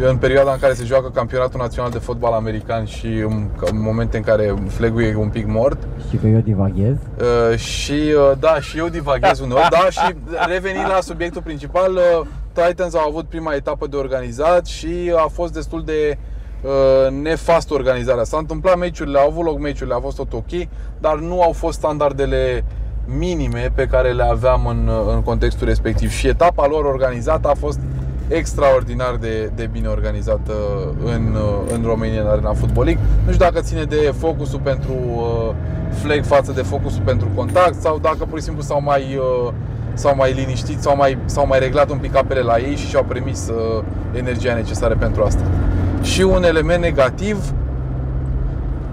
Eu 0.00 0.08
în 0.08 0.16
perioada 0.16 0.52
în 0.52 0.58
care 0.58 0.74
se 0.74 0.84
joacă 0.84 1.10
campionatul 1.10 1.60
național 1.60 1.90
de 1.90 1.98
fotbal 1.98 2.32
american 2.32 2.84
și 2.84 3.06
în, 3.06 3.48
în 3.60 3.80
momente 3.80 4.16
în 4.16 4.22
care 4.22 4.54
flag 4.68 5.00
e 5.00 5.14
un 5.16 5.28
pic 5.28 5.46
mort 5.46 5.88
Și 6.10 6.16
că 6.16 6.26
eu 6.26 6.40
divaghez. 6.40 6.96
Uh, 7.20 7.58
și 7.58 7.92
uh, 7.92 8.32
da, 8.38 8.60
și 8.60 8.78
eu 8.78 8.88
divaghez 8.88 9.40
uneori, 9.40 9.68
da, 9.70 9.90
și 9.90 10.14
revenind 10.48 10.86
la 10.88 11.00
subiectul 11.00 11.42
principal, 11.42 11.92
uh, 11.94 12.26
Titans 12.52 12.94
au 12.94 13.08
avut 13.08 13.24
prima 13.24 13.54
etapă 13.54 13.86
de 13.86 13.96
organizat 13.96 14.66
și 14.66 15.12
a 15.16 15.28
fost 15.32 15.52
destul 15.52 15.84
de 15.84 16.18
uh, 16.62 17.10
nefast 17.10 17.70
organizarea. 17.70 18.24
S-a 18.24 18.38
întâmplat 18.38 18.78
meciurile, 18.78 19.18
au 19.18 19.28
avut 19.28 19.44
loc 19.44 19.58
meciurile, 19.58 19.94
a 19.94 20.00
fost 20.00 20.16
tot 20.16 20.32
ok, 20.32 20.68
dar 20.98 21.18
nu 21.18 21.42
au 21.42 21.52
fost 21.52 21.78
standardele 21.78 22.64
minime 23.06 23.72
pe 23.74 23.86
care 23.86 24.12
le 24.12 24.22
aveam 24.22 24.66
în, 24.66 24.88
uh, 24.88 25.14
în 25.14 25.22
contextul 25.22 25.66
respectiv. 25.66 26.10
Și 26.10 26.28
etapa 26.28 26.66
lor 26.66 26.84
organizată 26.84 27.48
a 27.48 27.54
fost 27.54 27.78
extraordinar 28.28 29.16
de, 29.20 29.50
de 29.54 29.68
bine 29.72 29.88
organizată 29.88 30.52
în, 31.04 31.34
uh, 31.34 31.72
în 31.74 31.82
România, 31.84 32.20
în 32.20 32.26
arena 32.26 32.52
Football 32.52 32.86
League. 32.86 33.04
Nu 33.24 33.32
știu 33.32 33.44
dacă 33.44 33.60
ține 33.60 33.82
de 33.82 34.14
focusul 34.18 34.60
pentru 34.62 34.92
uh, 34.92 35.54
flag 35.90 36.24
față 36.24 36.52
de 36.52 36.62
focusul 36.62 37.02
pentru 37.04 37.28
contact 37.34 37.80
sau 37.80 37.98
dacă 37.98 38.24
pur 38.28 38.38
și 38.38 38.44
simplu 38.44 38.62
s-au 38.62 38.82
mai, 38.82 39.20
uh, 39.46 39.52
s-au 39.94 40.14
mai 40.16 40.32
liniștit, 40.32 40.80
s-au 40.80 40.96
mai, 40.96 41.18
s-au 41.24 41.46
mai 41.46 41.58
reglat 41.58 41.90
un 41.90 41.98
pic 41.98 42.16
apele 42.16 42.40
la 42.40 42.58
ei 42.58 42.76
și 42.76 42.86
și-au 42.86 43.04
permis 43.04 43.48
uh, 43.48 43.84
energia 44.12 44.54
necesară 44.54 44.96
pentru 44.98 45.22
asta. 45.22 45.42
Și 46.02 46.22
un 46.22 46.44
element 46.44 46.82
negativ, 46.82 47.52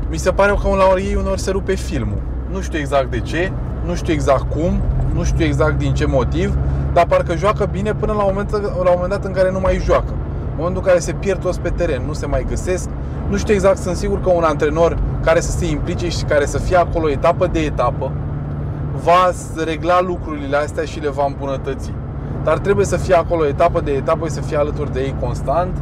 mi 0.09 0.17
se 0.17 0.31
pare 0.31 0.57
că 0.61 0.67
la 0.67 1.01
ei 1.01 1.15
uneori 1.15 1.39
se 1.39 1.51
rupe 1.51 1.75
filmul. 1.75 2.21
Nu 2.51 2.61
știu 2.61 2.79
exact 2.79 3.11
de 3.11 3.19
ce, 3.19 3.51
nu 3.85 3.95
știu 3.95 4.13
exact 4.13 4.51
cum, 4.51 4.81
nu 5.13 5.23
știu 5.23 5.45
exact 5.45 5.77
din 5.77 5.93
ce 5.93 6.05
motiv, 6.05 6.57
dar 6.93 7.05
parcă 7.05 7.35
joacă 7.35 7.69
bine 7.71 7.93
până 7.93 8.13
la 8.13 8.23
un 8.23 8.31
moment, 8.33 8.51
la 8.51 8.89
un 8.89 8.93
moment 8.93 9.09
dat 9.09 9.25
în 9.25 9.31
care 9.31 9.51
nu 9.51 9.59
mai 9.59 9.81
joacă. 9.83 10.13
În 10.49 10.55
momentul 10.57 10.81
în 10.81 10.87
care 10.87 10.99
se 10.99 11.13
pierd 11.13 11.41
toți 11.41 11.59
pe 11.59 11.69
teren, 11.69 12.01
nu 12.05 12.13
se 12.13 12.25
mai 12.25 12.45
găsesc. 12.49 12.89
Nu 13.29 13.37
știu 13.37 13.53
exact, 13.53 13.77
sunt 13.77 13.95
sigur 13.95 14.21
că 14.21 14.29
un 14.29 14.43
antrenor 14.43 14.97
care 15.23 15.39
să 15.39 15.51
se 15.51 15.69
implice 15.69 16.09
și 16.09 16.23
care 16.23 16.45
să 16.45 16.57
fie 16.57 16.75
acolo 16.75 17.09
etapă 17.09 17.47
de 17.51 17.59
etapă 17.59 18.11
va 19.03 19.31
regla 19.65 20.01
lucrurile 20.01 20.57
astea 20.57 20.83
și 20.83 20.99
le 20.99 21.09
va 21.09 21.25
îmbunătăți. 21.25 21.93
Dar 22.43 22.57
trebuie 22.57 22.85
să 22.85 22.97
fie 22.97 23.15
acolo 23.15 23.47
etapă 23.47 23.81
de 23.81 23.91
etapă 23.91 24.25
și 24.25 24.31
să 24.31 24.41
fie 24.41 24.57
alături 24.57 24.93
de 24.93 24.99
ei 24.99 25.15
constant, 25.19 25.77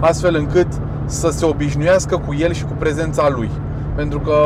astfel 0.00 0.34
încât 0.34 0.66
să 1.04 1.28
se 1.30 1.44
obișnuiască 1.44 2.16
cu 2.26 2.34
el 2.34 2.52
și 2.52 2.64
cu 2.64 2.72
prezența 2.78 3.28
lui. 3.28 3.50
Pentru 3.94 4.18
că 4.18 4.36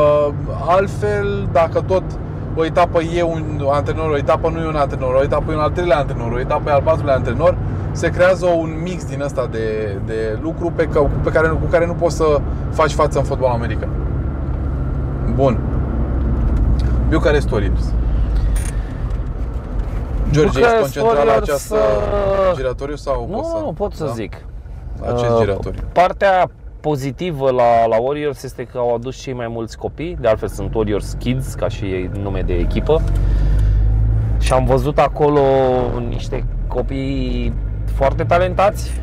altfel, 0.68 1.48
dacă 1.52 1.80
tot 1.80 2.02
o 2.54 2.64
etapă 2.64 3.00
e 3.02 3.22
un 3.22 3.60
antrenor, 3.70 4.10
o 4.10 4.16
etapă 4.16 4.48
nu 4.48 4.60
e 4.60 4.66
un 4.66 4.74
antrenor, 4.76 5.14
o 5.14 5.22
etapă 5.22 5.52
e 5.52 5.54
un 5.54 5.60
al 5.60 5.70
treilea 5.70 5.98
antrenor, 5.98 6.32
o 6.32 6.40
etapă 6.40 6.70
e 6.70 6.72
al 6.72 6.82
patrulea 6.82 7.14
antrenor, 7.14 7.56
se 7.92 8.08
creează 8.08 8.46
un 8.46 8.80
mix 8.82 9.04
din 9.04 9.20
ăsta 9.22 9.48
de, 9.50 9.96
de 10.06 10.38
lucru 10.42 10.72
pe, 10.74 10.86
că, 10.86 11.06
pe 11.22 11.30
care, 11.30 11.48
cu 11.48 11.66
care 11.70 11.86
nu 11.86 11.92
poți 11.92 12.16
să 12.16 12.40
faci 12.70 12.92
față 12.92 13.18
în 13.18 13.24
fotbal 13.24 13.50
american. 13.50 13.88
Bun. 15.34 15.58
Bucharest 17.08 17.50
Warriors. 17.50 17.92
George, 20.30 20.58
ești 20.58 20.60
Bucharest 20.60 20.80
concentrat 20.80 21.24
la 21.24 21.32
Warriors, 21.32 21.48
această 21.48 21.74
uh, 21.74 22.56
giratoriu 22.56 22.96
sau 22.96 23.26
Nu, 23.30 23.36
poți 23.36 23.48
să... 23.50 23.56
nu 23.64 23.72
pot 23.72 23.92
să 23.92 24.04
da? 24.04 24.10
zic. 24.10 24.34
Acest 25.02 25.30
Uh, 25.30 25.38
giratoriu. 25.38 25.80
Partea 25.92 26.50
pozitivă 26.80 27.50
la, 27.50 27.86
la 27.86 27.96
Warriors 28.00 28.42
este 28.42 28.64
că 28.64 28.78
au 28.78 28.94
adus 28.94 29.16
cei 29.16 29.32
mai 29.32 29.48
mulți 29.48 29.78
copii, 29.78 30.16
de 30.20 30.28
altfel 30.28 30.48
sunt 30.48 30.74
Warriors 30.74 31.12
Kids, 31.18 31.54
ca 31.54 31.68
și 31.68 31.84
ei 31.84 32.10
nume 32.22 32.42
de 32.42 32.52
echipă. 32.52 33.02
Și 34.38 34.52
am 34.52 34.64
văzut 34.64 34.98
acolo 34.98 35.40
niște 36.08 36.44
copii 36.66 37.52
foarte 37.84 38.24
talentați, 38.24 39.00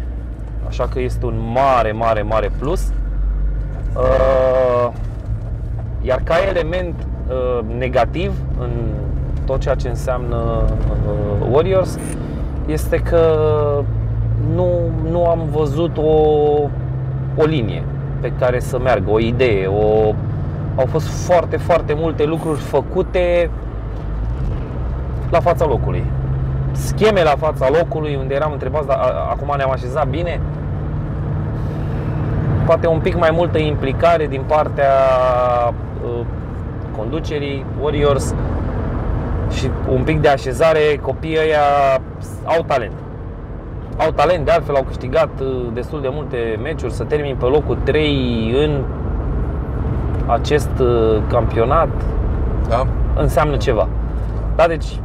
așa 0.67 0.87
că 0.87 0.99
este 0.99 1.25
un 1.25 1.51
mare, 1.53 1.91
mare, 1.91 2.21
mare 2.21 2.51
plus. 2.59 2.91
Uh, 3.95 4.93
Iar 6.01 6.21
ca 6.23 6.35
element 6.49 7.07
uh, 7.27 7.59
negativ 7.77 8.33
în 8.59 8.71
tot 9.45 9.59
ceea 9.59 9.75
ce 9.75 9.87
înseamnă 9.87 10.63
uh, 10.65 11.47
Warriors 11.51 11.97
este 12.65 12.97
că 12.97 13.37
nu, 14.55 14.69
nu 15.09 15.25
am 15.25 15.39
văzut 15.51 15.97
o, 15.97 16.11
o 17.37 17.43
linie 17.45 17.83
pe 18.21 18.31
care 18.39 18.59
să 18.59 18.79
meargă, 18.79 19.11
o 19.11 19.19
idee, 19.19 19.67
o, 19.67 20.13
au 20.75 20.85
fost 20.85 21.25
foarte, 21.25 21.57
foarte 21.57 21.93
multe 21.95 22.25
lucruri 22.25 22.59
făcute 22.59 23.49
la 25.29 25.39
fața 25.39 25.65
locului. 25.65 26.03
Scheme 26.71 27.23
la 27.23 27.33
fața 27.37 27.67
locului 27.79 28.17
unde 28.21 28.33
eram 28.33 28.51
întrebați, 28.51 28.87
dar 28.87 28.97
a- 28.97 29.29
acum 29.31 29.53
ne-am 29.57 29.71
așezat 29.71 30.07
bine? 30.07 30.39
Poate 32.65 32.87
un 32.87 32.99
pic 32.99 33.17
mai 33.17 33.29
multă 33.33 33.57
implicare 33.57 34.27
din 34.27 34.41
partea 34.47 34.91
uh, 36.05 36.25
conducerii 36.97 37.65
Warriors 37.81 38.33
și 39.51 39.69
un 39.89 40.03
pic 40.03 40.21
de 40.21 40.27
așezare, 40.27 40.79
copiii 41.01 41.37
ăia 41.37 41.59
au 42.45 42.63
talent. 42.67 42.91
Au 43.97 44.11
talent, 44.11 44.45
de 44.45 44.51
altfel 44.51 44.75
au 44.75 44.83
câștigat 44.83 45.29
uh, 45.41 45.67
destul 45.73 46.01
de 46.01 46.09
multe 46.11 46.37
meciuri, 46.63 46.93
să 46.93 47.03
termin 47.03 47.35
pe 47.39 47.45
locul 47.45 47.77
3 47.83 48.53
în 48.65 48.81
acest 50.25 50.69
uh, 50.81 51.21
campionat 51.27 51.89
Da? 52.69 52.87
înseamnă 53.21 53.55
ceva. 53.57 53.87
Da, 54.55 54.65
deci 54.67 54.99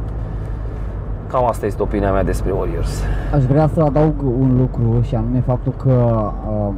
cam 1.27 1.47
asta 1.47 1.65
este 1.65 1.81
opinia 1.81 2.11
mea 2.11 2.23
despre 2.23 2.51
Warriors. 2.51 3.03
Aș 3.35 3.43
vrea 3.43 3.69
să 3.73 3.81
adaug 3.81 4.13
un 4.39 4.57
lucru 4.57 5.01
și 5.01 5.15
anume 5.15 5.43
faptul 5.45 5.73
că 5.83 5.91
uh, 6.49 6.73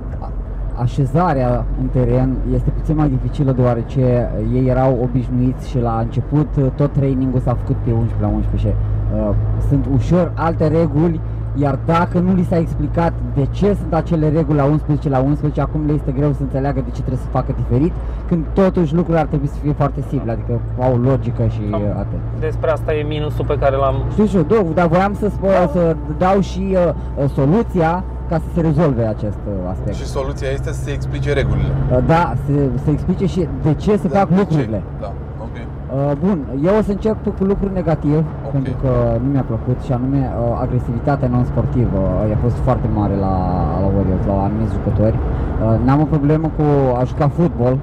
așezarea 0.82 1.66
în 1.82 1.88
teren 1.88 2.36
este 2.54 2.70
puțin 2.70 2.96
mai 2.96 3.08
dificilă 3.10 3.52
deoarece 3.52 4.30
ei 4.54 4.68
erau 4.68 5.00
obișnuiți 5.04 5.70
și 5.70 5.80
la 5.80 6.00
început 6.00 6.48
uh, 6.58 6.66
tot 6.76 6.94
trainingul 6.94 7.40
s-a 7.40 7.56
făcut 7.60 7.76
pe 7.76 7.92
11 7.92 8.22
la 8.22 8.28
11 8.28 8.68
și 8.70 8.74
uh, 9.16 9.36
sunt 9.70 9.86
ușor 9.96 10.32
alte 10.36 10.68
reguli 10.68 11.20
iar 11.56 11.80
dacă 11.86 12.20
nu 12.20 12.34
li 12.34 12.44
s-a 12.50 12.58
explicat 12.58 13.14
de 13.36 13.46
ce 13.52 13.74
sunt 13.80 13.94
acele 13.94 14.30
reguli 14.30 14.58
la 14.58 14.64
11 14.66 15.10
la 15.10 15.20
11, 15.20 15.62
acum 15.62 15.86
le 15.86 15.94
este 15.94 16.12
greu 16.12 16.32
să 16.32 16.42
înțeleagă 16.42 16.80
de 16.80 16.90
ce 16.92 17.00
trebuie 17.02 17.18
să 17.24 17.30
facă 17.32 17.54
diferit, 17.58 17.94
când 18.28 18.46
totuși 18.54 18.94
lucrurile 18.94 19.20
ar 19.22 19.28
trebui 19.28 19.48
să 19.48 19.56
fie 19.62 19.74
foarte 19.74 20.04
simple, 20.10 20.32
adică 20.32 20.60
au 20.80 20.98
logică 20.98 21.48
și 21.48 21.62
Am- 21.74 21.82
uh, 21.82 21.88
atât. 21.98 22.20
Despre 22.40 22.70
asta 22.72 22.94
e 22.94 23.04
minusul 23.04 23.46
pe 23.46 23.58
care 23.60 23.76
l-am 23.76 23.96
Știu 24.12 24.26
și 24.26 24.36
eu, 24.36 24.42
două, 24.42 24.64
dar 24.74 24.88
voiam 24.88 25.14
să, 25.20 25.30
spun, 25.30 25.50
să 25.72 25.96
dau 26.18 26.40
și 26.40 26.66
uh, 26.72 26.94
uh, 27.24 27.30
soluția 27.30 28.04
ca 28.30 28.38
să 28.38 28.46
se 28.54 28.62
rezolve 28.62 29.06
acest 29.06 29.38
uh, 29.48 29.70
aspect. 29.72 29.96
Și 29.96 30.06
soluția 30.06 30.50
este 30.50 30.72
să 30.72 30.84
se 30.84 30.92
explice 30.92 31.34
regulile. 31.34 31.72
Uh, 31.92 31.98
Da, 32.08 32.34
să, 32.46 32.52
să 32.84 32.90
explice 32.90 33.26
și 33.26 33.48
de 33.64 33.74
ce 33.74 33.98
se 33.98 34.08
fac 34.08 34.28
De 34.28 34.34
ce? 34.34 34.40
lucrurile. 34.40 34.82
Da, 35.02 35.08
ok. 35.08 35.25
Uh, 35.94 36.12
Bun, 36.24 36.38
eu 36.68 36.74
o 36.80 36.82
să 36.82 36.92
încep 36.92 37.18
cu 37.38 37.44
lucruri 37.44 37.74
negativ, 37.74 38.18
Ok. 38.46 38.52
pentru 38.52 38.74
că 38.82 38.92
nu 39.24 39.28
mi-a 39.32 39.46
plăcut 39.52 39.78
și 39.86 39.92
anume 39.98 40.22
uh, 40.32 40.60
agresivitatea 40.66 41.28
non-sportivă 41.28 42.00
uh, 42.04 42.36
a 42.36 42.38
fost 42.46 42.56
foarte 42.68 42.88
mare 43.00 43.16
la, 43.26 43.34
la 43.84 43.88
Warriors, 43.96 44.26
la 44.28 44.34
anumiți 44.48 44.74
jucători. 44.78 45.18
Uh, 45.18 45.86
N-am 45.86 46.02
o 46.02 46.08
problemă 46.16 46.48
cu 46.58 46.66
a 47.00 47.04
juca 47.04 47.28
fotbal, 47.28 47.76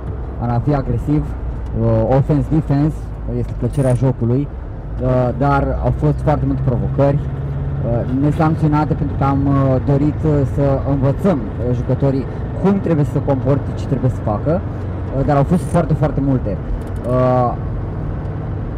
a 0.57 0.61
fi 0.67 0.75
agresiv, 0.75 1.23
uh, 1.25 2.17
offense, 2.19 2.47
defense, 2.59 2.97
uh, 3.01 3.35
este 3.39 3.53
plăcerea 3.59 3.95
jocului, 3.95 4.43
uh, 4.49 5.29
dar 5.39 5.63
au 5.85 5.93
fost 6.03 6.19
foarte 6.27 6.45
multe 6.47 6.63
provocări 6.71 7.19
uh, 7.19 8.23
nesancționate 8.25 8.93
pentru 8.95 9.17
că 9.19 9.25
am 9.25 9.41
uh, 9.47 9.57
dorit 9.91 10.21
uh, 10.25 10.33
să 10.55 10.65
învățăm 10.95 11.39
uh, 11.41 11.75
jucătorii 11.79 12.25
cum 12.63 12.75
trebuie 12.87 13.05
să 13.05 13.13
se 13.13 13.23
comporte, 13.31 13.69
ce 13.81 13.87
trebuie 13.87 14.11
să 14.11 14.21
facă, 14.33 14.53
uh, 14.61 15.25
dar 15.27 15.37
au 15.37 15.43
fost 15.53 15.63
foarte, 15.75 15.95
foarte 15.95 16.21
multe. 16.31 16.57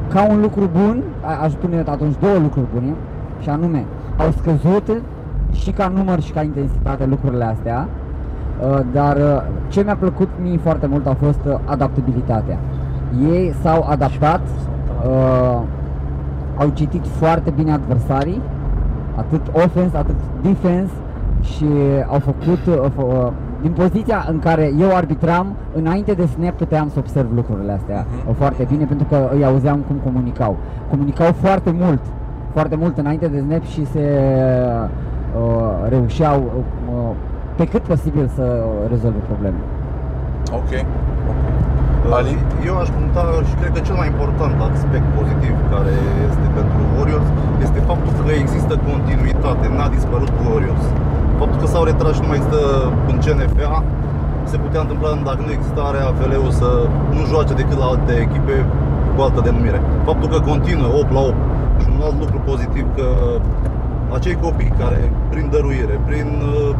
Uh, 0.08 0.12
ca 0.14 0.26
un 0.30 0.40
lucru 0.40 0.68
bun, 0.72 1.02
a- 1.24 1.42
aș 1.44 1.50
spune 1.52 1.84
atunci 1.88 2.14
două 2.20 2.38
lucruri 2.42 2.66
bune, 2.74 2.94
și 3.40 3.48
anume, 3.48 3.84
au 4.16 4.30
scăzut 4.40 5.02
și 5.52 5.70
ca 5.70 5.88
număr 5.96 6.20
și 6.20 6.32
ca 6.32 6.42
intensitate 6.42 7.06
lucrurile 7.06 7.44
astea, 7.44 7.88
uh, 8.70 8.80
dar 8.92 9.16
uh, 9.16 9.42
ce 9.68 9.82
mi-a 9.82 9.96
plăcut 9.96 10.28
mie 10.42 10.56
foarte 10.62 10.86
mult 10.86 11.06
a 11.06 11.16
fost 11.20 11.40
uh, 11.46 11.54
adaptabilitatea. 11.64 12.58
Ei 13.32 13.54
s-au 13.62 13.86
adaptat, 13.90 14.40
uh, 15.06 15.60
au 16.56 16.68
citit 16.74 17.06
foarte 17.06 17.50
bine 17.50 17.72
adversarii, 17.72 18.40
atât 19.16 19.40
offense, 19.52 19.96
atât 19.96 20.16
defense 20.42 20.92
și 21.42 21.66
au 22.08 22.18
făcut 22.18 22.66
uh, 22.68 22.74
f- 22.90 22.96
uh, 22.96 23.30
din 23.66 23.72
poziția 23.72 24.18
în 24.32 24.38
care 24.38 24.64
eu 24.84 24.90
arbitram, 25.00 25.46
înainte 25.80 26.12
de 26.20 26.26
snap 26.26 26.54
puteam 26.62 26.86
să 26.92 26.98
observ 26.98 27.28
lucrurile 27.34 27.72
astea 27.72 28.00
uh, 28.06 28.34
foarte 28.40 28.62
bine 28.70 28.84
pentru 28.92 29.06
că 29.10 29.18
îi 29.34 29.44
auzeam 29.44 29.78
cum 29.88 29.96
comunicau. 30.06 30.56
Comunicau 30.90 31.30
foarte 31.44 31.70
mult, 31.82 32.02
foarte 32.52 32.76
mult 32.82 32.94
înainte 32.98 33.26
de 33.34 33.38
snap 33.46 33.64
și 33.74 33.82
se 33.94 34.06
uh, 35.40 35.88
reușeau 35.88 36.38
uh, 36.38 37.14
pe 37.56 37.64
cât 37.72 37.82
posibil 37.92 38.26
să 38.36 38.44
rezolve 38.92 39.20
probleme. 39.30 39.60
Ok. 40.60 40.72
Ali? 42.16 42.36
Eu 42.68 42.74
aș 42.82 42.88
puncta 42.98 43.24
și 43.48 43.54
cred 43.60 43.72
că 43.76 43.80
cel 43.88 43.96
mai 44.00 44.08
important 44.12 44.56
aspect 44.68 45.06
pozitiv 45.18 45.54
care 45.74 45.94
este 46.28 46.46
pentru 46.58 46.80
Warriors 46.96 47.28
este 47.66 47.80
faptul 47.90 48.12
că 48.26 48.32
există 48.42 48.74
continuitate, 48.90 49.64
n-a 49.76 49.88
dispărut 49.96 50.32
Warriors. 50.46 50.84
Faptul 51.40 51.58
că 51.60 51.66
s-au 51.66 51.84
retras 51.84 52.14
și 52.14 52.20
nu 52.24 52.28
mai 52.30 52.36
există 52.36 52.60
în 53.10 53.16
CNFA, 53.24 53.84
se 54.50 54.56
putea 54.64 54.80
întâmpla 54.80 55.08
dacă 55.30 55.40
nu 55.46 55.52
exista 55.52 55.82
AFL-ul 56.08 56.52
să 56.60 56.70
nu 57.16 57.22
joace 57.32 57.54
decât 57.60 57.78
la 57.82 57.86
alte 57.92 58.12
echipe 58.26 58.54
cu 59.14 59.22
altă 59.26 59.40
denumire. 59.40 59.80
Faptul 60.08 60.28
că 60.28 60.38
continuă 60.50 60.90
8 61.00 61.12
la 61.16 61.20
8 61.20 61.34
și 61.80 61.86
un 61.94 62.00
alt 62.06 62.18
lucru 62.22 62.38
pozitiv 62.50 62.84
că 62.98 63.06
acei 64.16 64.36
copii 64.44 64.72
care 64.82 65.12
prin 65.32 65.46
dăruire, 65.54 65.96
prin 66.08 66.28
uh, 66.52 66.74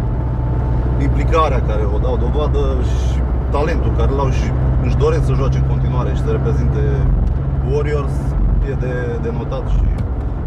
implicarea 1.07 1.61
care 1.71 1.85
o 1.95 1.99
dau 1.99 2.17
dovadă 2.25 2.63
și 2.91 3.19
talentul 3.51 3.93
care 3.99 4.11
l-au 4.19 4.31
și 4.39 4.47
își 4.87 4.97
doresc 4.97 5.25
să 5.27 5.33
joace 5.41 5.59
în 5.59 5.69
continuare 5.73 6.11
și 6.15 6.23
să 6.25 6.31
reprezinte 6.31 6.83
Warriors 7.71 8.17
e 8.71 8.73
de, 8.85 8.95
de 9.23 9.31
notat 9.39 9.65
și 9.75 9.87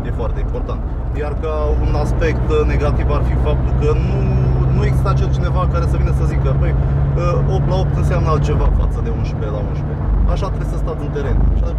e 0.08 0.12
foarte 0.22 0.40
important. 0.40 0.82
Iar 1.22 1.34
ca 1.44 1.54
un 1.86 1.94
aspect 2.06 2.46
uh, 2.56 2.60
negativ 2.74 3.08
ar 3.18 3.24
fi 3.30 3.36
faptul 3.48 3.72
că 3.82 3.90
nu, 4.08 4.18
nu 4.76 4.82
există 4.88 5.10
acel 5.16 5.30
cineva 5.38 5.62
care 5.74 5.86
să 5.92 5.96
vină 6.02 6.14
să 6.20 6.24
zică 6.34 6.50
Băi, 6.62 6.74
uh, 6.76 7.56
8 7.58 7.70
la 7.72 7.78
8 7.84 7.96
înseamnă 8.02 8.30
altceva 8.36 8.68
față 8.82 8.98
de 9.06 9.10
11 9.20 9.50
la 9.58 9.62
11 9.72 9.96
Așa 10.34 10.48
trebuie 10.54 10.74
să 10.74 10.78
stați 10.84 11.02
în 11.08 11.12
teren, 11.18 11.38
așa 11.56 11.70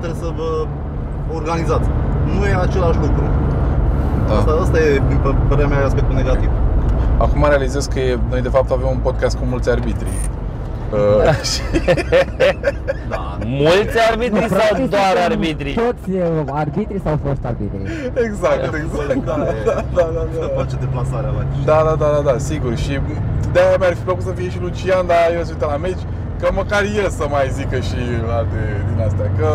trebuie 0.00 0.20
să 0.24 0.28
vă 0.38 0.50
organizați. 1.38 1.88
Nu 2.36 2.42
e 2.50 2.54
același 2.68 2.98
lucru. 3.06 3.24
Da. 4.28 4.32
Asta, 4.38 4.52
asta 4.64 4.78
e, 4.86 4.88
din 5.10 5.18
pă- 5.24 5.38
părerea 5.48 5.70
mea, 5.72 5.84
aspectul 5.90 6.14
negativ. 6.22 6.50
Acum 7.24 7.40
realizez 7.54 7.84
că 7.92 7.98
e- 7.98 8.18
noi 8.32 8.42
de 8.46 8.52
fapt 8.56 8.70
avem 8.70 8.88
un 8.96 9.00
podcast 9.08 9.34
cu 9.38 9.44
mulți 9.52 9.70
arbitri. 9.70 10.10
Uh, 10.92 11.42
și- 11.50 11.62
Da, 13.12 13.38
mulți 13.46 13.96
arbitri 14.10 14.38
sau 14.48 14.58
practic 14.58 14.90
doar 14.94 15.02
suntem 15.16 15.30
arbitri? 15.30 15.70
Toți 15.84 16.10
uh, 16.10 16.60
arbitri 16.62 16.98
sau 17.04 17.14
fost 17.26 17.42
arbitri. 17.50 17.82
exact, 18.26 18.62
exact. 18.82 19.24
Da, 19.30 19.36
da, 19.68 19.74
da, 19.96 20.04
da, 20.16 20.22
Să 20.40 20.46
da. 20.54 20.60
face 20.60 20.74
deplasarea 20.84 21.30
la 21.38 21.42
Da, 21.70 21.78
da, 21.88 21.94
da, 22.02 22.08
da, 22.16 22.20
da, 22.30 22.34
sigur. 22.50 22.72
Și 22.84 22.92
de-aia 23.54 23.76
mi-ar 23.80 23.94
fi 23.98 24.02
plăcut 24.08 24.24
să 24.30 24.32
fie 24.38 24.50
și 24.54 24.60
Lucian, 24.64 25.06
dar 25.06 25.22
el 25.36 25.44
se 25.44 25.52
uită 25.54 25.66
la 25.74 25.78
meci, 25.86 26.02
că 26.40 26.46
măcar 26.60 26.82
el 27.00 27.08
să 27.18 27.24
mai 27.34 27.46
zică 27.58 27.76
și 27.88 28.00
alte 28.38 28.60
din 28.88 28.98
astea. 29.06 29.28
Că, 29.38 29.48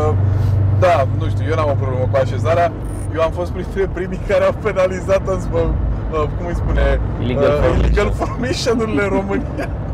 da, 0.83 0.95
nu 1.19 1.25
știu, 1.33 1.43
eu 1.49 1.55
n-am 1.57 1.69
o 1.75 1.77
problemă 1.83 2.05
cu 2.11 2.17
așezarea. 2.23 2.67
Eu 3.15 3.21
am 3.27 3.31
fost 3.39 3.51
printre 3.55 3.89
primii 3.97 4.21
care 4.31 4.43
au 4.49 4.55
penalizat 4.67 5.21
în 5.33 5.39
spă, 5.45 5.61
uh, 5.65 6.23
cum 6.35 6.45
îi 6.51 6.55
spune, 6.61 6.83
Illegal 7.23 7.43
uh, 7.51 7.59
formation. 7.61 7.83
illegal 7.83 8.09
formation-urile 8.21 9.03
în 9.07 9.09
România. 9.19 9.67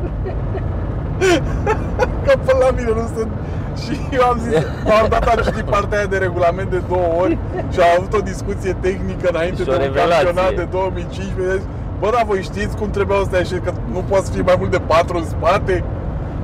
Că 2.26 2.34
până 2.46 2.58
la 2.66 2.70
mine 2.78 2.92
nu 3.00 3.06
sunt. 3.16 3.32
Și 3.84 3.94
eu 4.18 4.24
am 4.32 4.38
zis, 4.46 4.54
am 5.02 5.06
dat 5.10 5.26
am 5.34 5.40
citit 5.48 5.66
partea 5.76 5.98
aia 5.98 6.08
de 6.08 6.18
regulament 6.18 6.70
de 6.70 6.82
două 6.94 7.10
ori 7.24 7.38
și 7.74 7.80
am 7.80 7.92
avut 7.98 8.14
o 8.20 8.22
discuție 8.32 8.74
tehnică 8.86 9.26
înainte 9.34 9.60
Și 9.62 9.68
de 9.70 9.72
o 9.72 9.74
un 9.80 9.82
revelație. 9.88 10.26
campionat 10.26 10.54
de 10.62 10.68
2015 10.72 11.54
Deci, 11.54 11.66
Bă, 12.00 12.08
dar 12.16 12.24
voi 12.32 12.42
știți 12.52 12.74
cum 12.80 12.90
trebuiau 12.98 13.22
să 13.24 13.28
stai 13.32 13.46
și 13.52 13.58
că 13.66 13.72
nu 13.96 14.02
poți 14.12 14.28
fi 14.36 14.40
mai 14.50 14.56
mult 14.60 14.72
de 14.78 14.82
patru 14.94 15.16
în 15.18 15.26
spate? 15.36 15.76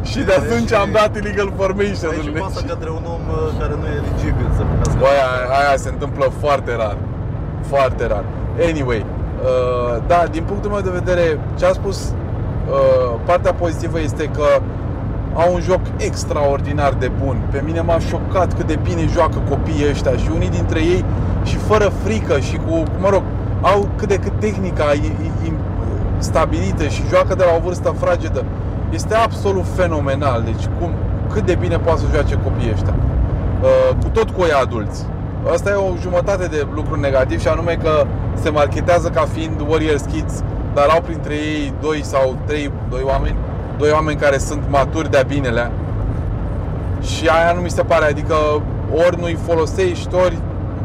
Și 0.09 0.17
de 0.29 0.33
Da, 0.37 0.41
atunci 0.41 0.67
și- 0.67 0.73
am 0.83 0.89
dat 0.99 1.11
illegal 1.21 1.49
formation 1.59 2.11
Ai 2.11 2.21
și 2.25 2.29
pasă 2.43 2.61
către 2.71 2.89
un 2.97 3.03
om 3.15 3.23
uh, 3.35 3.49
care 3.59 3.73
nu 3.81 3.85
e 3.93 3.95
eligibil 4.01 4.47
să 4.57 4.61
primească. 4.69 4.95
Bă, 5.01 5.07
aia, 5.13 5.29
aia 5.59 5.75
se 5.85 5.89
întâmplă 5.95 6.25
foarte 6.43 6.71
rar. 6.81 6.97
Foarte 7.71 8.03
rar. 8.13 8.23
Anyway, 8.69 9.01
uh, 9.49 9.93
da, 10.11 10.19
din 10.35 10.43
punctul 10.49 10.69
meu 10.75 10.81
de 10.89 10.93
vedere 11.01 11.23
Ce 11.59 11.65
a 11.65 11.73
spus 11.81 11.97
uh, 12.07 12.13
Partea 13.25 13.53
pozitivă 13.53 13.99
este 13.99 14.23
că 14.23 14.43
Au 15.35 15.53
un 15.53 15.59
joc 15.61 15.79
extraordinar 15.97 16.93
de 16.93 17.11
bun. 17.23 17.37
Pe 17.51 17.61
mine 17.65 17.81
m-a 17.81 17.99
șocat 17.99 18.53
cât 18.53 18.67
de 18.67 18.79
bine 18.83 19.05
joacă 19.13 19.37
copiii 19.49 19.89
ăștia 19.89 20.11
Și 20.11 20.29
unii 20.35 20.49
dintre 20.49 20.79
ei 20.79 21.05
Și 21.43 21.55
fără 21.55 21.91
frică 22.03 22.39
și 22.39 22.55
cu, 22.55 22.83
mă 22.99 23.09
rog 23.09 23.21
Au 23.61 23.87
cât 23.95 24.07
de 24.07 24.15
cât 24.17 24.39
tehnica 24.39 24.83
i- 24.93 25.15
i- 25.23 25.45
i- 25.47 25.53
Stabilită 26.17 26.87
și 26.87 27.01
joacă 27.09 27.35
de 27.35 27.43
la 27.43 27.55
o 27.57 27.59
vârstă 27.63 27.95
fragedă. 27.99 28.43
Este 28.89 29.15
absolut 29.15 29.65
fenomenal. 29.75 30.41
Deci 30.45 30.65
cum, 30.79 30.91
cât 31.33 31.45
de 31.45 31.55
bine 31.59 31.77
poate 31.77 31.99
să 31.99 32.05
joace 32.13 32.35
copiii 32.43 32.71
ăștia. 32.73 32.93
Uh, 33.61 33.95
cu 34.03 34.09
tot 34.09 34.29
cu 34.29 34.41
ei 34.43 34.51
adulți. 34.61 35.05
Asta 35.53 35.69
e 35.69 35.73
o 35.73 35.95
jumătate 36.01 36.45
de 36.45 36.67
lucru 36.75 36.99
negativ 36.99 37.39
și 37.41 37.47
anume 37.47 37.77
că 37.83 38.05
se 38.41 38.49
marketează 38.49 39.09
ca 39.09 39.21
fiind 39.33 39.59
Warriors 39.69 40.03
Kids, 40.11 40.43
dar 40.79 40.89
au 40.95 41.01
printre 41.01 41.33
ei 41.33 41.73
doi 41.81 41.99
sau 42.03 42.35
trei, 42.45 42.71
doi 42.89 43.01
oameni, 43.03 43.35
doi 43.77 43.91
oameni 43.91 44.17
care 44.17 44.37
sunt 44.37 44.61
maturi 44.69 45.11
de-a 45.11 45.21
binelea. 45.21 45.71
Și 47.01 47.27
aia 47.27 47.51
nu 47.53 47.61
mi 47.61 47.69
se 47.69 47.81
pare, 47.81 48.05
adică 48.05 48.35
ori 49.05 49.19
nu-i 49.19 49.37
folosești, 49.47 50.15
ori 50.25 50.37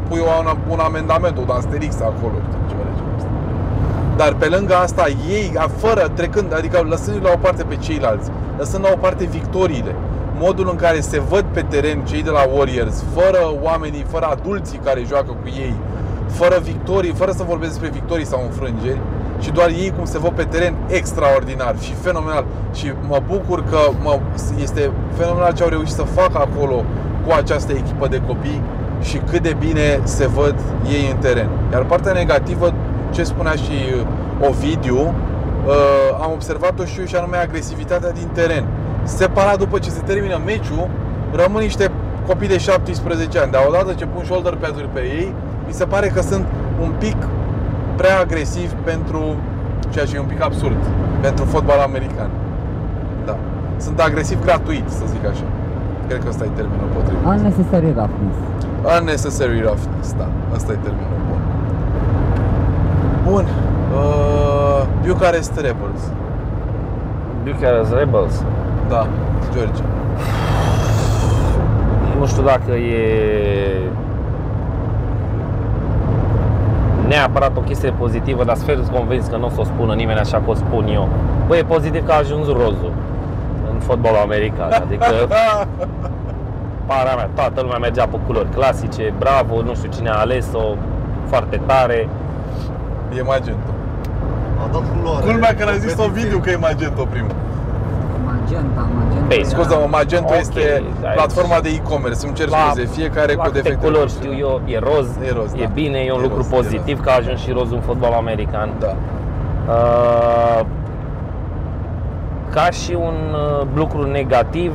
pui 0.07 0.19
un, 0.19 0.57
un 0.69 0.79
amendament, 0.79 1.37
un 1.37 1.49
asterix 1.49 1.95
acolo, 2.01 2.37
știi, 2.47 2.61
ceva 2.69 2.81
de 2.87 2.91
genul 2.97 3.13
ăsta. 3.17 3.29
Dar 4.15 4.33
pe 4.33 4.47
lângă 4.47 4.75
asta, 4.75 5.05
ei, 5.29 5.53
a- 5.57 5.69
fără, 5.77 6.11
trecând, 6.13 6.53
adică 6.53 6.85
lăsându-i 6.89 7.23
la 7.23 7.31
o 7.33 7.37
parte 7.37 7.63
pe 7.63 7.75
ceilalți, 7.75 8.29
lăsând 8.57 8.83
la 8.83 8.89
o 8.93 8.97
parte 8.97 9.25
victoriile, 9.25 9.95
modul 10.39 10.67
în 10.71 10.75
care 10.75 10.99
se 10.99 11.19
văd 11.19 11.45
pe 11.51 11.61
teren 11.61 11.99
cei 12.01 12.23
de 12.23 12.29
la 12.29 12.43
Warriors, 12.55 13.03
fără 13.13 13.41
oamenii, 13.61 14.05
fără 14.09 14.25
adulții 14.25 14.79
care 14.83 15.01
joacă 15.07 15.31
cu 15.41 15.47
ei, 15.65 15.75
fără 16.27 16.57
victorii, 16.63 17.13
fără 17.21 17.31
să 17.31 17.43
vorbesc 17.43 17.71
despre 17.71 17.89
victorii 17.99 18.25
sau 18.25 18.41
înfrângeri, 18.43 18.99
și 19.39 19.51
doar 19.51 19.69
ei 19.69 19.93
cum 19.95 20.05
se 20.05 20.19
văd 20.19 20.31
pe 20.31 20.43
teren 20.43 20.75
extraordinar 20.87 21.75
și 21.79 21.93
fenomenal 21.93 22.45
și 22.73 22.91
mă 23.07 23.21
bucur 23.27 23.63
că 23.63 23.77
mă, 24.03 24.19
este 24.61 24.91
fenomenal 25.17 25.53
ce 25.53 25.63
au 25.63 25.69
reușit 25.69 25.93
să 25.93 26.01
facă 26.01 26.37
acolo 26.37 26.83
cu 27.25 27.31
această 27.31 27.71
echipă 27.71 28.07
de 28.07 28.21
copii 28.27 28.61
și 29.01 29.17
cât 29.17 29.41
de 29.41 29.55
bine 29.59 29.99
se 30.03 30.27
văd 30.27 30.55
ei 30.91 31.09
în 31.11 31.17
teren. 31.17 31.49
Iar 31.71 31.83
partea 31.83 32.11
negativă, 32.11 32.73
ce 33.11 33.23
spunea 33.23 33.51
și 33.51 33.73
Ovidiu, 34.49 34.97
uh, 34.97 36.21
am 36.21 36.31
observat-o 36.31 36.85
și 36.85 36.99
eu 36.99 37.05
și 37.05 37.15
anume 37.15 37.37
agresivitatea 37.37 38.11
din 38.11 38.27
teren. 38.33 38.65
Separat 39.03 39.57
după 39.57 39.79
ce 39.79 39.89
se 39.89 40.01
termină 40.05 40.41
meciul, 40.45 40.89
rămân 41.31 41.61
niște 41.61 41.91
copii 42.27 42.47
de 42.47 42.57
17 42.57 43.39
ani, 43.39 43.51
dar 43.51 43.65
odată 43.67 43.93
ce 43.93 44.05
pun 44.05 44.23
shoulder 44.23 44.55
pad 44.55 44.89
pe 44.93 44.99
ei, 44.99 45.33
mi 45.67 45.73
se 45.73 45.85
pare 45.85 46.07
că 46.07 46.21
sunt 46.21 46.45
un 46.81 46.93
pic 46.99 47.15
prea 47.95 48.19
agresiv 48.19 48.71
pentru 48.71 49.21
ceea 49.93 50.05
ce 50.05 50.15
e 50.15 50.19
un 50.19 50.31
pic 50.33 50.41
absurd 50.43 50.77
pentru 51.21 51.45
fotbal 51.45 51.79
american. 51.79 52.29
Da. 53.25 53.37
Sunt 53.77 53.99
agresiv 53.99 54.43
gratuit, 54.43 54.89
să 54.89 55.03
zic 55.13 55.25
așa. 55.25 55.47
Cred 56.07 56.19
că 56.23 56.27
ăsta 56.29 56.43
e 56.43 56.49
termenul 56.55 56.89
potrivit. 56.95 57.25
Unnecessary 57.25 57.91
roughness. 57.99 58.37
Unnecessary 58.99 59.61
roughness, 59.61 60.07
da. 60.21 60.27
Asta 60.55 60.71
e 60.71 60.75
termenul 60.75 61.19
bun. 61.29 61.41
Bun. 63.27 63.45
Uh, 63.45 64.81
Bucharest 65.05 65.55
Rebels. 65.55 66.01
Bucharest 67.43 67.93
Rebels. 67.93 68.43
Da, 68.87 69.07
George. 69.53 69.81
Nu 72.19 72.25
știu 72.25 72.43
dacă 72.43 72.71
e 72.71 73.01
neapărat 77.07 77.57
o 77.57 77.59
chestie 77.59 77.91
pozitivă, 77.91 78.43
dar 78.43 78.55
sper 78.55 78.77
convins 78.91 79.27
că 79.27 79.37
nu 79.37 79.45
o 79.45 79.49
să 79.49 79.59
o 79.59 79.63
spună 79.63 79.93
nimeni 79.93 80.19
așa 80.19 80.37
cum 80.37 80.47
o 80.47 80.53
spun 80.53 80.87
eu. 80.87 81.09
Băi, 81.47 81.59
e 81.59 81.63
pozitiv 81.63 82.05
că 82.05 82.11
a 82.11 82.17
ajuns 82.17 82.47
rozul 82.47 82.91
în 83.71 83.79
fotbalul 83.79 84.19
american. 84.23 84.71
Adică, 84.71 85.05
para 86.89 87.15
mea, 87.15 87.29
toată 87.35 87.61
lumea 87.61 87.77
mergea 87.77 88.07
pe 88.07 88.17
culori 88.25 88.49
clasice, 88.49 89.13
bravo, 89.17 89.61
nu 89.61 89.75
știu 89.75 89.89
cine 89.89 90.09
a 90.09 90.19
ales-o, 90.19 90.75
foarte 91.25 91.61
tare. 91.65 92.09
E 93.17 93.21
Magento. 93.21 93.71
A 94.63 94.69
dat 94.71 94.83
culoare. 94.91 95.25
Culmea 95.25 95.55
că 95.55 95.65
a 95.69 95.77
zis 95.77 95.97
o 95.97 96.07
video 96.07 96.37
că 96.39 96.49
e 96.49 96.55
Magento 96.55 97.03
primul. 97.09 97.35
Magenta, 98.45 98.87
magenta. 98.97 99.25
Păi, 99.27 99.37
era- 99.37 99.47
Scuză-mă, 99.47 99.87
Magento 99.89 100.33
Ok, 100.33 100.39
este 100.39 100.83
da, 101.01 101.07
platforma 101.09 101.59
de 101.61 101.69
e-commerce. 101.69 102.25
Îmi 102.25 102.35
cer 102.35 102.47
La- 102.49 102.57
scuze, 102.67 102.85
fiecare 102.85 103.33
La 103.33 103.43
cu 103.43 103.49
câte 103.49 103.61
defecte. 103.61 103.85
culori 103.85 104.09
știu 104.09 104.33
eu, 104.37 104.61
e 104.65 104.79
roz, 104.79 105.07
E 105.27 105.31
roz, 105.35 105.53
e 105.53 105.63
da. 105.63 105.69
bine, 105.73 105.97
e 105.99 106.11
un 106.11 106.19
E 106.19 106.21
lucru 106.21 106.37
roz, 106.37 106.47
e 106.51 106.55
pozitiv 106.55 107.01
că 107.03 107.09
a 107.09 107.15
ajuns 107.15 107.39
și 107.41 107.51
roz 107.51 107.71
în 107.71 107.79
fotbalul 107.79 108.15
american. 108.15 108.69
Da. 108.79 108.95
Uh, 109.69 110.65
ca 112.53 112.69
și 112.69 112.93
un 112.99 113.17
uh, 113.33 113.67
lucru 113.75 114.09
negativ, 114.11 114.71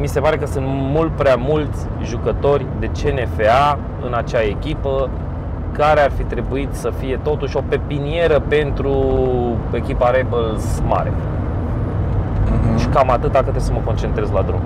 mi 0.00 0.06
se 0.08 0.20
pare 0.20 0.36
că 0.36 0.46
sunt 0.46 0.64
mult 0.68 1.10
prea 1.10 1.36
mulți 1.36 1.86
jucători 2.04 2.66
de 2.80 2.86
CNFA 3.02 3.78
în 4.06 4.14
acea 4.14 4.42
echipă 4.42 5.08
care 5.72 6.00
ar 6.00 6.10
fi 6.16 6.22
trebuit 6.22 6.68
să 6.74 6.92
fie 6.98 7.20
totuși 7.22 7.56
o 7.56 7.60
pepinieră 7.68 8.42
pentru 8.48 8.94
echipa 9.72 10.10
Rebels 10.10 10.82
mare. 10.88 11.12
Mhm. 12.50 12.78
Și 12.80 12.86
cam 12.94 13.08
atât 13.10 13.30
dacă 13.36 13.48
trebuie 13.48 13.68
să 13.70 13.72
mă 13.72 13.82
concentrez 13.84 14.28
la 14.30 14.42
drum. 14.48 14.62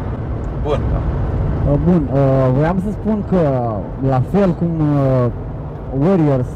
Bun. 0.66 0.80
Uh, 1.70 1.78
Bun, 1.84 2.02
uh, 2.12 2.18
voiam 2.56 2.78
să 2.84 2.90
spun 2.90 3.18
că 3.30 3.40
la 4.08 4.20
fel 4.32 4.50
cum 4.60 4.72
uh, 4.80 5.26
Warriors 6.04 6.52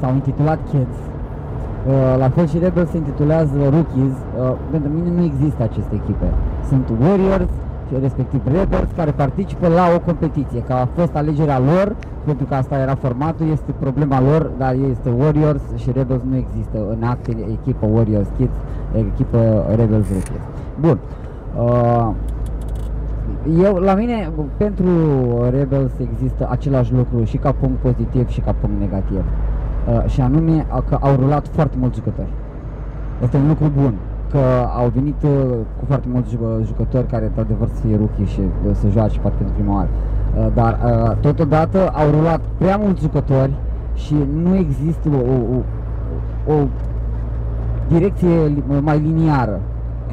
s-au 0.00 0.12
intitulat 0.12 0.58
Kids, 0.70 0.98
uh, 1.02 2.18
la 2.18 2.28
fel 2.34 2.46
și 2.46 2.58
Rebels 2.58 2.90
se 2.90 2.96
intitulează 2.96 3.56
Rookies, 3.74 4.16
uh, 4.16 4.52
pentru 4.70 4.90
mine 4.96 5.10
nu 5.18 5.22
există 5.30 5.62
aceste 5.62 5.94
echipe. 6.02 6.28
Sunt 6.68 6.86
Warriors 7.04 7.52
și 7.88 7.94
respectiv 8.00 8.40
Rebels 8.56 8.90
care 8.96 9.10
participă 9.10 9.66
la 9.68 9.84
o 9.96 9.98
competiție, 10.08 10.60
că 10.66 10.72
a 10.72 10.88
fost 10.98 11.14
alegerea 11.16 11.58
lor, 11.58 11.86
pentru 12.24 12.44
că 12.46 12.54
asta 12.54 12.74
era 12.78 12.94
formatul, 12.94 13.46
este 13.52 13.70
problema 13.84 14.20
lor, 14.20 14.50
dar 14.58 14.74
este 14.90 15.08
Warriors 15.22 15.62
și 15.76 15.88
Rebels 15.98 16.22
nu 16.30 16.36
există 16.36 16.78
în 16.94 17.02
acte 17.12 17.36
echipă 17.56 17.86
Warriors 17.96 18.28
Kids, 18.36 18.58
echipă 19.12 19.38
Rebels 19.80 20.08
Rookies. 20.16 20.44
Bun. 20.80 20.98
Uh, 21.58 22.08
eu, 23.62 23.74
la 23.76 23.94
mine, 23.94 24.30
pentru 24.56 24.88
Rebels 25.50 25.92
există 26.12 26.46
același 26.50 26.92
lucru 26.94 27.24
și 27.24 27.36
ca 27.36 27.52
punct 27.52 27.78
pozitiv 27.78 28.28
și 28.28 28.40
ca 28.40 28.54
punct 28.60 28.80
negativ. 28.80 29.24
Uh, 29.24 30.04
și 30.10 30.20
anume 30.20 30.66
uh, 30.76 30.82
că 30.88 30.98
au 31.00 31.14
rulat 31.20 31.48
foarte 31.48 31.76
mulți 31.80 31.96
jucători. 31.98 32.32
Este 33.22 33.36
un 33.36 33.48
lucru 33.48 33.70
bun 33.80 33.94
că 34.30 34.38
au 34.76 34.88
venit 34.94 35.22
uh, 35.22 35.30
cu 35.78 35.84
foarte 35.86 36.06
mulți 36.12 36.30
ju- 36.30 36.62
jucători 36.64 37.06
care 37.06 37.24
într-adevăr 37.24 37.68
să 37.72 37.80
fie 37.86 37.96
rookie 37.96 38.24
și 38.24 38.40
uh, 38.40 38.70
să 38.72 38.86
joace 38.88 39.18
poate 39.20 39.36
pentru 39.36 39.54
prima 39.54 39.74
oară. 39.74 39.88
Uh, 40.38 40.46
dar 40.54 40.78
uh, 40.84 41.16
totodată 41.20 41.88
au 41.88 42.10
rulat 42.10 42.40
prea 42.58 42.76
mulți 42.76 43.00
jucători 43.02 43.52
și 43.94 44.14
nu 44.42 44.56
există 44.56 45.08
o, 45.08 45.32
o, 45.32 45.56
o, 46.52 46.54
o 46.54 46.66
direcție 47.88 48.46
li- 48.46 48.80
mai 48.82 48.98
liniară. 48.98 49.60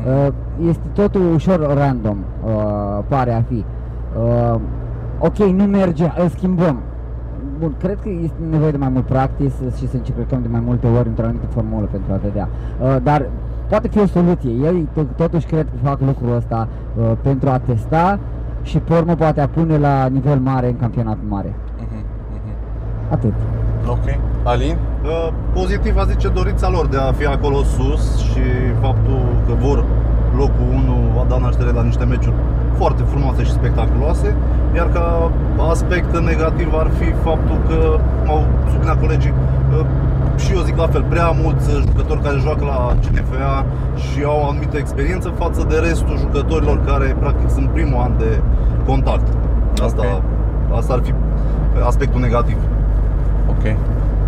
Uh, 0.08 0.28
este 0.68 0.88
totul 0.94 1.34
ușor 1.34 1.74
random, 1.74 2.18
uh, 2.46 3.04
pare 3.08 3.34
a 3.34 3.42
fi. 3.42 3.66
Uh, 4.18 4.60
ok, 5.20 5.38
nu 5.38 5.64
merge, 5.64 6.12
îl 6.18 6.28
schimbăm. 6.28 6.78
Bun, 7.60 7.76
cred 7.80 7.98
că 8.02 8.10
este 8.10 8.36
nevoie 8.50 8.72
de 8.72 8.78
mai 8.78 8.90
mult 8.90 9.06
practice 9.06 9.54
și 9.78 9.88
să 9.88 9.96
încercăm 9.96 10.42
de 10.42 10.48
mai 10.52 10.62
multe 10.66 10.88
ori 10.88 11.08
într-o 11.08 11.24
anumită 11.24 11.46
formulă 11.50 11.88
pentru 11.92 12.14
a 12.14 12.16
vedea. 12.16 12.50
Uh, 12.82 12.98
dar 13.04 13.26
poate 13.70 13.88
fi 13.88 14.00
o 14.00 14.06
soluție. 14.06 14.52
Eu 14.64 14.74
to- 14.74 15.16
totuși 15.16 15.46
cred 15.46 15.66
că 15.66 15.88
fac 15.88 16.00
lucrul 16.00 16.36
ăsta 16.36 16.68
uh, 17.00 17.12
pentru 17.22 17.50
a 17.50 17.58
testa 17.58 18.20
și 18.62 18.78
pe 18.78 18.94
urmă 18.94 19.16
poate 19.16 19.42
a 19.42 19.48
pune 19.48 19.78
la 19.78 20.06
nivel 20.08 20.40
mare 20.40 20.68
în 20.68 20.78
campionatul 20.78 21.28
mare. 21.28 21.54
Mhm, 23.10 23.12
mhm. 23.12 23.14
Atât. 23.14 23.34
Ok. 23.88 24.06
Alin? 24.44 24.78
Uh, 25.04 25.34
Pozitiv 25.54 25.98
a 25.98 26.04
zice 26.04 26.28
dorința 26.28 26.70
lor 26.70 26.88
de 26.88 26.98
a 26.98 27.12
fi 27.12 27.26
acolo 27.26 27.64
sus 27.64 28.18
și 28.18 28.42
faptul 28.82 29.20
că 29.48 29.54
vor 29.66 29.84
locul 30.38 30.66
1 30.74 31.20
a 31.22 31.26
dat 31.28 31.42
naștere 31.42 31.72
la 31.72 31.82
niște 31.82 32.04
meciuri 32.04 32.36
foarte 32.78 33.04
frumoase 33.04 33.44
și 33.44 33.52
spectaculoase, 33.52 34.36
iar 34.76 34.88
ca 34.90 35.32
aspect 35.70 36.20
negativ 36.20 36.74
ar 36.74 36.90
fi 37.00 37.12
faptul 37.12 37.58
că 37.68 38.00
au 38.28 38.44
subliniat 38.72 39.00
colegii 39.00 39.34
uh, 39.80 39.86
și 40.38 40.54
eu 40.54 40.60
zic 40.62 40.78
la 40.78 40.88
fel, 40.88 41.04
prea 41.10 41.30
mulți 41.44 41.70
jucători 41.72 42.22
care 42.22 42.38
joacă 42.38 42.66
la 42.66 42.96
CNFA 43.04 43.66
și 43.96 44.24
au 44.24 44.40
o 44.44 44.50
anumită 44.50 44.78
experiență 44.78 45.30
față 45.30 45.66
de 45.70 45.76
restul 45.78 46.18
jucătorilor 46.18 46.82
care 46.86 47.16
practic 47.20 47.50
sunt 47.50 47.70
primul 47.70 48.00
an 48.02 48.12
de 48.18 48.42
contact. 48.86 49.28
Asta, 49.84 50.02
Ok. 50.16 50.78
asta 50.78 50.94
ar 50.94 51.02
fi 51.04 51.14
aspectul 51.86 52.22
negativ. 52.22 52.58
Ok. 53.50 53.76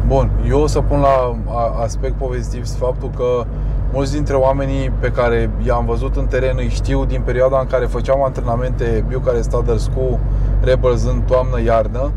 Bun, 0.08 0.32
eu 0.50 0.62
o 0.62 0.68
să 0.68 0.82
pun 0.82 1.00
la 1.00 1.36
a- 1.48 1.82
aspect 1.82 2.14
pozitiv 2.14 2.68
faptul 2.68 3.10
că 3.18 3.46
mulți 3.94 4.14
dintre 4.14 4.36
oamenii 4.36 4.92
pe 5.00 5.08
care 5.12 5.50
i-am 5.66 5.86
văzut 5.86 6.16
în 6.16 6.26
teren 6.26 6.56
îi 6.58 6.70
știu 6.70 7.06
din 7.06 7.22
perioada 7.26 7.60
în 7.60 7.68
care 7.68 7.86
făceam 7.86 8.24
antrenamente 8.24 9.06
Bucharest 9.12 9.54
Others 9.54 9.90
cu 9.96 10.20
Rebels 10.62 11.04
în 11.04 11.22
toamnă-iarnă 11.22 12.12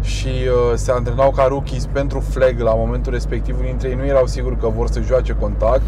și 0.00 0.28
uh, 0.28 0.72
se 0.74 0.92
antrenau 0.92 1.30
ca 1.30 1.46
rookies 1.48 1.86
pentru 1.86 2.20
flag 2.20 2.60
la 2.60 2.74
momentul 2.74 3.12
respectiv. 3.12 3.54
Unii 3.58 3.68
dintre 3.68 3.88
ei 3.88 3.94
nu 3.94 4.04
erau 4.06 4.26
siguri 4.26 4.56
că 4.58 4.68
vor 4.76 4.88
să 4.88 5.00
joace 5.00 5.36
contact 5.40 5.82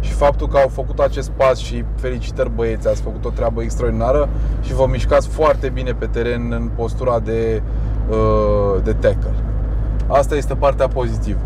și 0.00 0.12
faptul 0.12 0.48
că 0.48 0.56
au 0.56 0.68
făcut 0.68 0.98
acest 0.98 1.30
pas 1.30 1.58
și 1.58 1.84
felicitări 1.94 2.50
băieți, 2.54 2.88
ați 2.88 3.02
făcut 3.02 3.24
o 3.24 3.30
treabă 3.30 3.62
extraordinară 3.62 4.28
și 4.60 4.74
vă 4.74 4.86
mișcați 4.90 5.28
foarte 5.28 5.68
bine 5.68 5.92
pe 5.92 6.06
teren 6.06 6.52
în 6.52 6.70
postura 6.76 7.18
de, 7.18 7.62
uh, 8.10 8.82
de 8.82 8.92
tackle. 8.92 9.34
Asta 10.06 10.34
este 10.34 10.54
partea 10.54 10.88
pozitivă. 10.88 11.38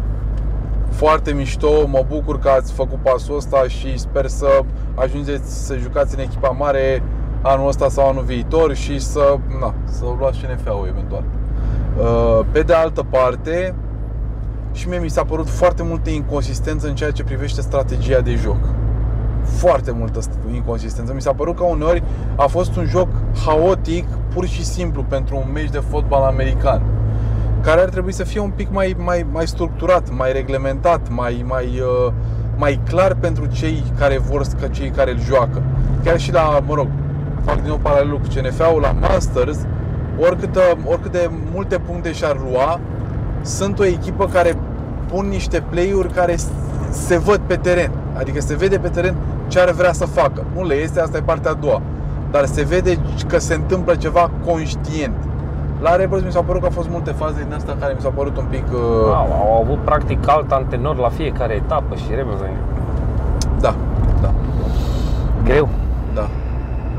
Foarte 0.90 1.32
mișto, 1.32 1.86
mă 1.86 2.04
bucur 2.09 2.38
că 2.38 2.48
ați 2.48 2.72
făcut 2.72 2.98
pasul 3.02 3.36
ăsta 3.36 3.62
și 3.68 3.98
sper 3.98 4.26
să 4.26 4.46
ajungeți 4.94 5.66
să 5.66 5.76
jucați 5.76 6.14
în 6.14 6.20
echipa 6.20 6.48
mare 6.48 7.02
anul 7.42 7.68
ăsta 7.68 7.88
sau 7.88 8.09
anul 8.09 8.22
viitor 8.24 8.74
și 8.74 8.98
să, 8.98 9.36
na, 9.61 9.74
să 9.84 10.04
luați 10.18 10.38
CNFA-ul 10.38 10.86
eventual. 10.88 11.24
Uh, 11.98 12.46
Pe 12.52 12.61
de 12.61 12.72
altă 12.72 13.06
parte, 13.10 13.74
și 14.72 14.89
mie 14.89 14.98
mi 14.98 15.09
s-a 15.09 15.24
părut 15.24 15.48
foarte 15.48 15.82
multă 15.82 16.10
inconsistență 16.10 16.89
în 16.89 16.94
ceea 16.94 17.10
ce 17.10 17.24
privește 17.24 17.60
strategia 17.60 18.20
de 18.20 18.35
joc. 18.35 18.59
Foarte 19.43 19.90
multă 19.90 20.20
st- 20.20 20.55
inconsistență. 20.55 21.14
Mi 21.14 21.20
s-a 21.20 21.32
părut 21.32 21.56
că 21.56 21.64
uneori 21.64 22.02
a 22.36 22.47
fost 22.47 22.76
un 22.76 22.85
joc 22.85 23.09
haotic, 23.47 24.05
pur 24.35 24.47
și 24.47 24.64
simplu, 24.64 25.02
pentru 25.02 25.36
un 25.36 25.52
meci 25.52 25.70
de 25.70 25.78
fotbal 25.78 26.22
american 26.22 26.82
care 27.69 27.81
ar 27.81 27.89
trebui 27.89 28.12
să 28.12 28.24
fie 28.24 28.40
un 28.40 28.51
pic 28.51 28.69
mai, 28.70 28.97
mai, 29.05 29.27
mai 29.32 29.47
structurat, 29.47 30.11
mai 30.16 30.32
reglementat, 30.32 31.01
mai, 31.11 31.45
mai, 31.49 31.65
uh, 32.07 32.12
mai 32.57 32.81
clar 32.89 33.15
pentru 33.20 33.47
cei 33.47 33.82
care 33.99 34.19
vor, 34.19 34.43
ca 34.61 34.69
cei 34.69 34.90
care 34.90 35.11
îl 35.11 35.20
joacă. 35.20 35.62
Chiar 36.05 36.19
și 36.19 36.32
la, 36.32 36.61
mă 36.66 36.74
rog, 36.74 36.86
fac 37.45 37.55
din 37.55 37.69
nou 37.69 37.77
paralelul 37.82 38.19
cu 38.19 38.27
CNF-ul, 38.35 38.81
la 38.81 38.95
Masters, 39.01 39.59
oricât, 40.19 40.57
uh, 40.57 40.73
oricât 40.85 41.12
de 41.12 41.31
multe 41.55 41.78
puncte 41.78 42.12
și-ar 42.12 42.36
lua, 42.51 42.81
sunt 43.43 43.78
o 43.78 43.85
echipă 43.85 44.27
care 44.27 44.55
pun 45.07 45.27
niște 45.28 45.62
play-uri 45.70 46.09
care 46.12 46.36
s- 46.36 46.47
se 46.90 47.19
văd 47.19 47.40
pe 47.47 47.57
teren. 47.57 47.90
Adică 48.15 48.40
se 48.40 48.57
vede 48.57 48.78
pe 48.78 48.89
teren 48.89 49.15
ce 49.49 49.61
ar 49.61 49.70
vrea 49.70 49.93
să 49.93 50.05
facă. 50.07 50.45
Nu 50.55 50.65
le 50.66 50.74
este, 50.74 51.01
asta 51.01 51.16
e 51.16 51.23
partea 51.23 51.51
a 51.51 51.55
doua. 51.55 51.82
Dar 52.31 52.45
se 52.47 52.62
vede 52.62 52.99
că 53.27 53.39
se 53.39 53.55
întâmplă 53.55 53.95
ceva 53.95 54.31
conștient. 54.47 55.15
La 55.80 55.96
Rebels 55.96 56.22
mi 56.24 56.32
s-au 56.32 56.42
părut 56.42 56.60
că 56.60 56.66
au 56.66 56.72
fost 56.72 56.88
multe 56.90 57.10
faze 57.10 57.42
din 57.44 57.55
asta 57.55 57.76
care 57.80 57.92
mi 57.94 58.00
s-au 58.00 58.10
părut 58.10 58.36
un 58.36 58.44
pic... 58.50 58.64
Uh, 58.72 58.78
Au, 59.14 59.28
au 59.46 59.62
avut 59.62 59.78
practic 59.78 60.28
alt 60.28 60.52
antenor 60.52 60.96
la 60.96 61.09
fiecare 61.09 61.55
etapă 61.55 61.94
și 61.94 62.05
Rebels 62.14 62.40
da, 63.60 63.74
da, 64.20 64.30
greu. 65.44 65.68
da. 66.14 66.26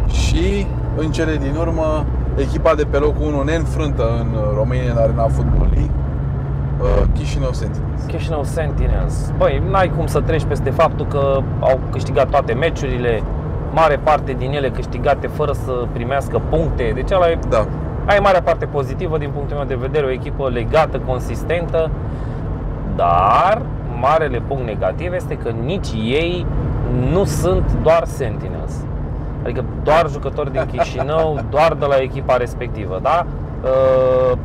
Și 0.08 0.68
în 0.96 1.12
cele 1.12 1.36
din 1.36 1.56
urmă, 1.60 2.06
echipa 2.36 2.76
de 2.76 2.84
pe 2.84 2.98
locul 2.98 3.26
1 3.26 3.42
neînfrântă 3.42 4.04
în 4.20 4.28
uh, 4.34 4.42
România 4.56 4.92
în 4.92 4.98
Arena 4.98 5.24
Football 5.24 5.70
League, 5.74 5.92
uh, 6.82 7.04
Chișinău 7.14 7.52
Sentinels. 7.52 8.04
Chișinău 8.08 8.44
Sentinels. 8.44 9.32
Băi, 9.38 9.64
n-ai 9.70 9.92
cum 9.98 10.06
să 10.08 10.20
treci 10.22 10.44
peste 10.44 10.70
faptul 10.70 11.06
că 11.06 11.42
au 11.60 11.80
câștigat 11.92 12.30
toate 12.30 12.54
meciurile, 12.54 13.24
mare 13.74 14.00
parte 14.04 14.32
din 14.32 14.52
ele 14.52 14.70
câștigate 14.70 15.28
fără 15.28 15.52
să 15.52 15.86
primească 15.94 16.42
puncte. 16.50 16.92
Deci 16.96 17.12
ăla 17.12 17.30
e, 17.30 17.40
Da, 17.50 17.66
ai 18.10 18.20
marea 18.20 18.42
parte 18.42 18.66
pozitivă 18.66 19.18
din 19.18 19.30
punctul 19.30 19.58
meu 19.58 19.66
de 19.66 19.76
vedere, 19.76 20.06
o 20.06 20.12
echipă 20.12 20.50
legată, 20.50 21.00
consistentă, 21.00 21.90
dar 22.96 23.62
marele 24.00 24.42
punct 24.48 24.66
negativ 24.66 25.14
este 25.14 25.38
că 25.38 25.50
nici 25.50 25.88
ei 25.94 26.46
nu 27.12 27.24
sunt 27.24 27.72
doar 27.84 28.04
Sentinels. 28.06 28.74
Adică 29.44 29.66
doar 29.84 30.10
jucători 30.10 30.52
din 30.52 30.66
Chișinău, 30.72 31.40
doar 31.56 31.74
de 31.74 31.86
la 31.86 31.96
echipa 31.96 32.38
respectivă, 32.38 33.00
da? 33.02 33.26
Uh, 33.64 34.38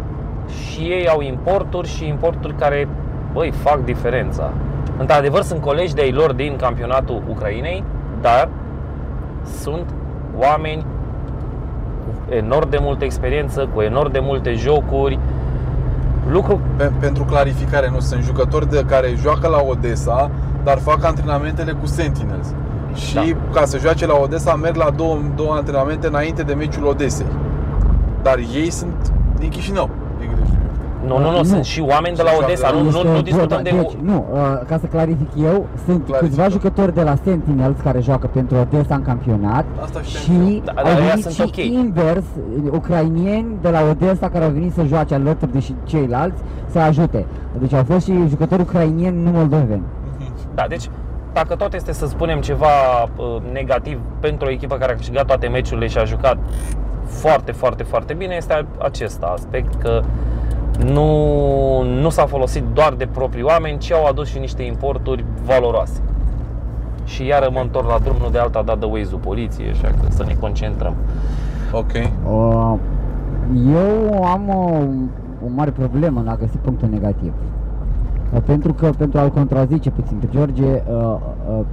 și 0.47 0.81
ei 0.81 1.09
au 1.09 1.21
importuri 1.21 1.89
și 1.89 2.07
importuri 2.07 2.55
care, 2.55 2.89
băi, 3.33 3.51
fac 3.51 3.85
diferența. 3.85 4.53
Într-adevăr, 4.99 5.43
sunt 5.43 5.61
colegi 5.61 5.95
de-ai 5.95 6.13
lor 6.13 6.33
din 6.33 6.57
campionatul 6.57 7.23
Ucrainei, 7.29 7.85
dar 8.21 8.49
sunt 9.61 9.95
oameni 10.39 10.85
cu 12.07 12.35
enorm 12.35 12.71
de 12.71 12.79
multă 12.81 13.05
experiență, 13.05 13.69
cu 13.75 13.81
enorm 13.81 14.13
de 14.13 14.19
multe 14.23 14.53
jocuri. 14.55 15.19
Lucru 16.31 16.61
Pe, 16.77 16.91
pentru 17.01 17.25
clarificare, 17.25 17.91
nu 17.93 18.01
sunt 18.01 18.23
jucători 18.23 18.71
de 18.71 18.85
care 18.89 19.15
joacă 19.23 19.49
la 19.49 19.61
Odessa, 19.69 20.31
dar 20.65 20.79
fac 20.79 21.05
antrenamentele 21.05 21.73
cu 21.73 21.87
Sentinels. 21.87 22.55
Și 22.95 23.15
Da. 23.15 23.23
ca 23.53 23.65
să 23.65 23.79
joace 23.79 24.07
la 24.07 24.19
Odessa 24.23 24.55
merg 24.55 24.77
la 24.77 24.91
două, 24.97 25.19
două 25.37 25.55
antrenamente 25.55 26.07
înainte 26.07 26.43
de 26.43 26.55
meciul 26.55 26.87
Odesei. 26.87 27.27
Dar 28.23 28.39
ei 28.55 28.71
sunt 28.71 29.13
din 29.39 29.49
Chișinău. 29.49 29.91
din 30.19 30.29
câte 30.29 30.43
știu 30.47 30.59
eu. 30.63 30.71
Nu, 31.07 31.19
nu, 31.19 31.31
nu, 31.31 31.37
Nu. 31.37 31.43
sunt 31.43 31.65
și 31.65 31.81
oameni 31.81 32.17
de 32.17 32.23
la 32.23 32.31
Odessa, 32.43 32.71
nu, 32.71 32.81
nu, 32.83 32.87
Este 32.89 33.09
nu 33.09 33.21
discutăm 33.23 33.49
vorba- 33.49 33.63
de... 33.63 33.71
Deci, 33.81 33.93
nu, 34.03 34.27
uh, 34.33 34.39
ca 34.67 34.79
să 34.79 34.87
clarific 34.87 35.29
eu, 35.43 35.67
sunt 35.85 36.05
Clarifică. 36.07 36.17
câțiva 36.19 36.49
jucători 36.49 36.95
de 36.95 37.03
la 37.03 37.15
Sentinels 37.25 37.77
care 37.83 38.01
joacă 38.01 38.27
pentru 38.27 38.57
Odessa 38.57 38.95
în 38.95 39.03
campionat 39.03 39.65
Asta 39.83 40.01
știam 40.03 40.47
și 40.47 40.63
Da, 40.65 40.73
au 40.77 40.85
dar 40.85 40.97
ăia 40.97 41.07
venit 41.09 41.23
sunt 41.23 41.35
și 41.35 41.43
ok. 41.43 41.57
invers, 41.57 42.25
ucrainieni 42.71 43.47
de 43.61 43.69
la 43.69 43.81
Odessa 43.91 44.29
care 44.31 44.45
au 44.45 44.51
venit 44.51 44.73
să 44.73 44.83
joace 44.87 45.15
alături 45.15 45.53
de 45.53 45.61
și 45.61 45.75
ceilalți 45.85 46.43
să 46.71 46.79
ajute. 46.79 47.27
Deci 47.59 47.73
au 47.73 47.85
fost 47.89 48.05
și 48.07 48.13
jucători 48.29 48.61
ucrainieni, 48.63 49.23
nu 49.23 49.31
moldoveni. 49.31 49.83
Da, 50.55 50.65
deci 50.69 50.91
dacă 51.33 51.55
tot 51.55 51.75
este 51.75 51.93
să 51.93 52.07
spunem 52.07 52.41
ceva 52.41 52.67
uh, 53.17 53.37
negativ 53.53 53.99
pentru 54.21 54.47
o 54.47 54.51
echipă 54.51 54.75
care 54.77 54.93
a 54.93 54.97
câștigat 54.97 55.25
toate 55.27 55.47
meciurile 55.47 55.87
și 55.87 55.99
a 55.99 56.05
jucat 56.05 56.37
foarte, 57.07 57.53
foarte, 57.53 57.83
foarte 57.83 58.15
bine, 58.15 58.35
este 58.37 58.67
acesta 58.79 59.27
aspect 59.37 59.75
că 59.75 60.03
nu, 60.93 61.83
nu 61.83 62.09
s-a 62.11 62.27
folosit 62.27 62.65
doar 62.73 62.95
de 62.97 63.09
proprii 63.13 63.43
oameni, 63.43 63.79
ci 63.79 63.93
au 63.93 64.05
adus 64.07 64.29
și 64.29 64.39
niște 64.39 64.63
importuri 64.63 65.25
valoroase. 65.47 66.01
Și 67.05 67.27
iară 67.27 67.49
mă 67.53 67.61
întorc 67.61 67.89
la 67.89 67.99
drum, 68.03 68.17
nu 68.21 68.31
de 68.31 68.39
alta 68.39 68.63
dat 68.63 68.79
de 68.79 68.87
Waze-ul 68.87 69.21
poliției, 69.21 69.71
așa 69.71 69.89
că 69.89 70.07
să 70.09 70.25
ne 70.27 70.37
concentrăm. 70.41 70.95
Ok. 71.73 71.93
Uh, 71.93 72.75
Eu 73.73 74.25
am 74.25 74.49
o, 74.49 74.71
o 75.45 75.49
mare 75.55 75.71
problemă 75.71 76.21
în 76.21 76.29
a 76.29 76.37
găsi 76.37 76.57
punctul 76.57 76.89
negativ. 76.89 77.33
Uh, 78.35 78.41
Pentru 78.47 78.73
că, 78.73 78.91
pentru 78.99 79.19
a-l 79.19 79.31
contrazice 79.31 79.91
puțin 79.91 80.17
pe 80.17 80.29
George, 80.31 80.65
uh, 80.65 81.17
uh, 81.49 81.65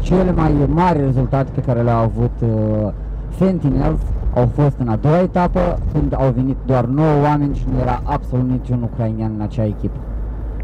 cele 0.00 0.32
mai 0.32 0.54
mari 0.68 1.00
rezultate 1.00 1.50
pe 1.54 1.60
care 1.60 1.82
le-au 1.82 2.02
avut 2.02 2.32
uh, 2.42 2.92
Sentinels 3.38 4.00
au 4.36 4.46
fost 4.46 4.76
în 4.78 4.88
a 4.88 4.96
doua 4.96 5.20
etapă, 5.20 5.78
când 5.92 6.14
au 6.14 6.30
venit 6.30 6.56
doar 6.66 6.84
9 6.84 7.06
oameni 7.22 7.54
și 7.54 7.64
nu 7.72 7.80
era 7.80 8.00
absolut 8.04 8.48
niciun 8.48 8.82
ucrainean 8.82 9.32
în 9.34 9.40
acea 9.40 9.64
echipă. 9.64 9.98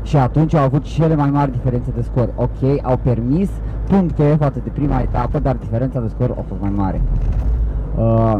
Și 0.02 0.16
atunci 0.16 0.54
au 0.54 0.64
avut 0.64 0.82
cele 0.82 1.14
mai 1.14 1.30
mari 1.30 1.50
diferențe 1.50 1.90
de 1.94 2.02
scor. 2.02 2.28
Ok, 2.36 2.82
au 2.82 2.98
permis 3.02 3.50
puncte 3.88 4.36
față 4.38 4.60
de 4.64 4.70
prima 4.72 5.00
etapă, 5.00 5.38
dar 5.38 5.56
diferența 5.56 6.00
de 6.00 6.08
scor 6.08 6.30
a 6.38 6.44
fost 6.48 6.60
mai 6.60 6.72
mare. 6.76 7.00
Uh, 7.96 8.38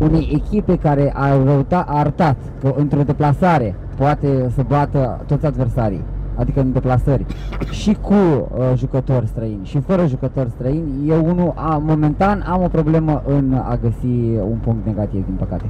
unei 0.00 0.30
echipe 0.32 0.76
care 0.76 1.12
a, 1.14 1.44
răuta, 1.44 1.84
a 1.88 1.98
arătat 1.98 2.36
că 2.60 2.72
într-o 2.76 3.02
deplasare 3.02 3.74
poate 3.96 4.50
să 4.54 4.62
bată 4.68 5.20
toți 5.26 5.46
adversarii, 5.46 6.02
adică 6.40 6.60
în 6.60 6.72
deplasări, 6.72 7.26
și 7.70 7.96
cu 8.00 8.14
uh, 8.14 8.72
jucători 8.76 9.26
străini 9.26 9.64
și 9.64 9.80
fără 9.80 10.06
jucători 10.06 10.50
străini, 10.50 11.08
eu 11.08 11.24
unul, 11.24 11.52
a, 11.56 11.82
momentan 11.86 12.44
am 12.48 12.62
o 12.62 12.68
problemă 12.68 13.22
în 13.26 13.54
a 13.54 13.78
găsi 13.82 14.38
un 14.50 14.58
punct 14.64 14.86
negativ, 14.86 15.24
din 15.24 15.34
păcate. 15.38 15.64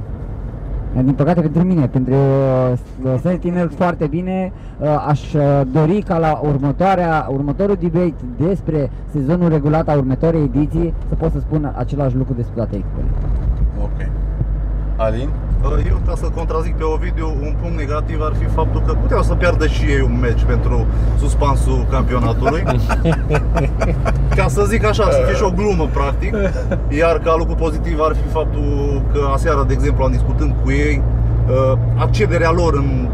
Din 1.03 1.13
păcate 1.13 1.41
pentru 1.41 1.63
mine, 1.63 1.87
pentru 1.87 2.13
uh, 2.13 3.13
Sentinels 3.21 3.73
foarte 3.75 4.07
bine, 4.07 4.51
uh, 4.79 5.05
aș 5.07 5.33
uh, 5.33 5.61
dori 5.71 6.01
ca 6.01 6.17
la 6.17 6.39
următoarea, 6.43 7.27
următorul 7.31 7.77
debate 7.79 8.13
despre 8.37 8.89
sezonul 9.11 9.49
regulat 9.49 9.87
a 9.87 9.93
următoarei 9.93 10.43
ediții 10.43 10.93
să 11.07 11.15
pot 11.15 11.31
să 11.31 11.39
spun 11.39 11.73
același 11.77 12.15
lucru 12.15 12.33
despre 12.33 12.53
toate 12.55 12.75
echipele. 12.75 13.07
Ok. 13.83 14.09
Alin? 14.97 15.29
Eu, 15.63 16.01
ca 16.07 16.13
să 16.15 16.25
contrazic 16.35 16.75
pe 16.75 16.83
Ovidiu, 16.83 17.27
un 17.41 17.55
punct 17.61 17.77
negativ 17.77 18.21
ar 18.21 18.33
fi 18.39 18.45
faptul 18.45 18.81
că 18.85 18.93
puteau 18.93 19.21
să 19.21 19.33
piardă 19.33 19.67
și 19.67 19.83
ei 19.83 20.01
un 20.01 20.19
meci 20.19 20.43
pentru 20.43 20.85
suspansul 21.19 21.87
campionatului. 21.89 22.63
ca 24.37 24.47
să 24.47 24.63
zic 24.63 24.85
așa, 24.85 25.03
să 25.11 25.21
fie 25.25 25.35
și 25.35 25.43
o 25.43 25.51
glumă, 25.51 25.89
practic. 25.93 26.35
Iar 26.87 27.17
ca 27.17 27.35
lucru 27.37 27.55
pozitiv 27.55 27.99
ar 27.99 28.15
fi 28.15 28.31
faptul 28.31 29.01
că 29.13 29.19
aseară, 29.33 29.63
de 29.67 29.73
exemplu, 29.73 30.03
am 30.03 30.11
discutând 30.11 30.55
cu 30.63 30.71
ei, 30.71 31.01
uh, 31.49 31.77
accederea 31.97 32.51
lor 32.51 32.73
în 32.73 33.09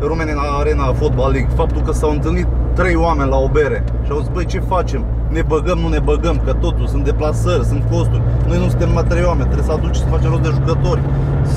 România 0.00 0.34
Arena 0.58 0.92
Football 0.92 1.30
League, 1.32 1.50
faptul 1.54 1.82
că 1.82 1.92
s-au 1.92 2.10
întâlnit 2.10 2.46
trei 2.74 2.94
oameni 2.94 3.30
la 3.30 3.36
o 3.36 3.48
bere 3.48 3.84
și 4.04 4.10
au 4.10 4.18
zis, 4.18 4.28
băi, 4.28 4.44
ce 4.44 4.58
facem? 4.58 5.04
Ne 5.36 5.42
băgăm, 5.52 5.78
nu 5.84 5.88
ne 5.88 5.98
băgăm, 6.10 6.36
că 6.44 6.52
totul 6.52 6.86
sunt 6.92 7.04
deplasări, 7.10 7.64
sunt 7.72 7.82
costuri. 7.92 8.22
Noi 8.48 8.58
nu 8.62 8.66
suntem 8.72 8.88
numai 8.88 9.04
trei 9.12 9.24
oameni, 9.30 9.48
trebuie 9.52 9.68
să 9.70 9.74
aduci 9.78 9.96
să 10.04 10.06
facem 10.14 10.30
rost 10.30 10.42
de 10.46 10.50
jucători, 10.58 11.02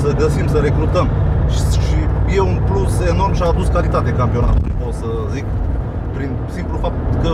să 0.00 0.08
găsim, 0.22 0.46
să 0.54 0.58
recrutăm. 0.68 1.06
Și, 1.52 1.60
și 1.86 1.98
e 2.36 2.40
un 2.52 2.58
plus 2.70 2.92
enorm 3.12 3.32
și 3.38 3.42
a 3.42 3.48
adus 3.54 3.66
calitate 3.76 4.10
campionatului, 4.20 4.72
pot 4.82 4.94
să 5.02 5.08
zic, 5.34 5.44
prin 6.16 6.30
simplu 6.56 6.76
fapt 6.84 6.98
că 7.22 7.30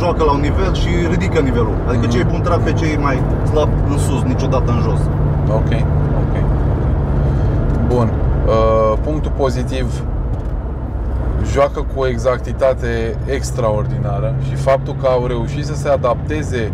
joacă 0.00 0.22
la 0.28 0.32
un 0.38 0.42
nivel 0.48 0.72
și 0.82 0.90
ridică 1.14 1.38
nivelul. 1.48 1.76
Adică 1.88 2.04
Mhm. 2.06 2.14
cei 2.14 2.24
buni 2.30 2.42
trag 2.46 2.60
pe 2.68 2.72
cei 2.80 2.94
mai 3.06 3.16
slab 3.50 3.70
în 3.92 3.98
sus, 4.06 4.22
niciodată 4.32 4.68
în 4.76 4.80
jos. 4.86 5.00
Ok, 5.58 5.70
ok. 6.22 6.34
Bun. 7.92 8.08
Uh, 8.46 8.98
punctul 9.06 9.32
pozitiv 9.42 9.86
joacă 11.52 11.86
cu 11.94 12.00
o 12.00 12.08
exactitate 12.08 13.16
extraordinară 13.26 14.34
și 14.48 14.54
faptul 14.54 14.96
că 15.00 15.06
au 15.06 15.26
reușit 15.26 15.64
să 15.64 15.74
se 15.74 15.88
adapteze 15.88 16.72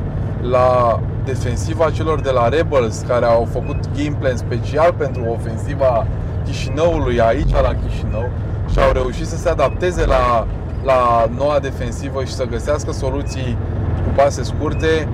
la 0.50 1.00
defensiva 1.24 1.90
celor 1.90 2.20
de 2.20 2.30
la 2.30 2.48
Rebels 2.48 3.04
care 3.08 3.24
au 3.24 3.48
făcut 3.52 3.76
game 3.96 4.16
plan 4.18 4.36
special 4.36 4.92
pentru 4.92 5.24
ofensiva 5.28 6.06
Chișinăului 6.44 7.20
aici 7.20 7.52
la 7.52 7.74
Chișinău 7.82 8.30
și 8.70 8.78
au 8.78 8.92
reușit 8.92 9.26
să 9.26 9.36
se 9.36 9.48
adapteze 9.48 10.06
la, 10.06 10.46
la 10.84 11.28
noua 11.36 11.58
defensivă 11.58 12.24
și 12.24 12.32
să 12.32 12.44
găsească 12.44 12.92
soluții 12.92 13.56
cu 14.04 14.12
pase 14.14 14.42
scurte 14.42 15.08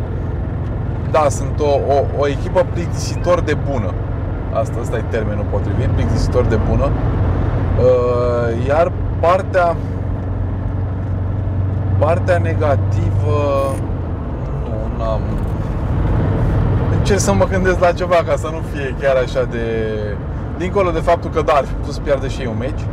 da, 1.11 1.27
sunt 1.29 1.61
o, 1.61 1.93
o, 1.95 2.05
o 2.19 2.29
echipă 2.29 2.67
plictisitor 2.73 3.41
de 3.41 3.57
bună. 3.71 3.95
Asta, 4.53 4.79
asta 4.81 4.97
e 4.97 5.05
termenul 5.11 5.45
potrivit, 5.51 5.87
plictisitor 5.87 6.45
de 6.45 6.59
bună. 6.69 6.91
Uh, 7.79 8.67
Iar 8.67 8.93
partea 9.21 9.77
partea 11.99 12.39
negativă 12.39 13.75
nu, 14.65 15.05
n-am 15.05 15.21
încerc 16.99 17.21
să 17.21 17.33
mă 17.33 17.45
gândesc 17.45 17.81
la 17.81 17.93
ceva 17.93 18.15
ca 18.27 18.37
să 18.37 18.49
nu 18.53 18.61
fie 18.73 18.95
chiar 19.01 19.17
așa 19.17 19.45
de 19.51 19.65
dincolo 20.59 20.91
de 20.91 20.99
faptul 20.99 21.31
că 21.31 21.43
da, 21.43 21.53
ar 21.53 21.65
fi 21.65 21.73
putut 21.73 21.93
să 21.95 22.01
piardă 22.01 22.29
și 22.29 22.41
ei 22.41 22.47
un 22.47 22.59
meci 22.59 22.85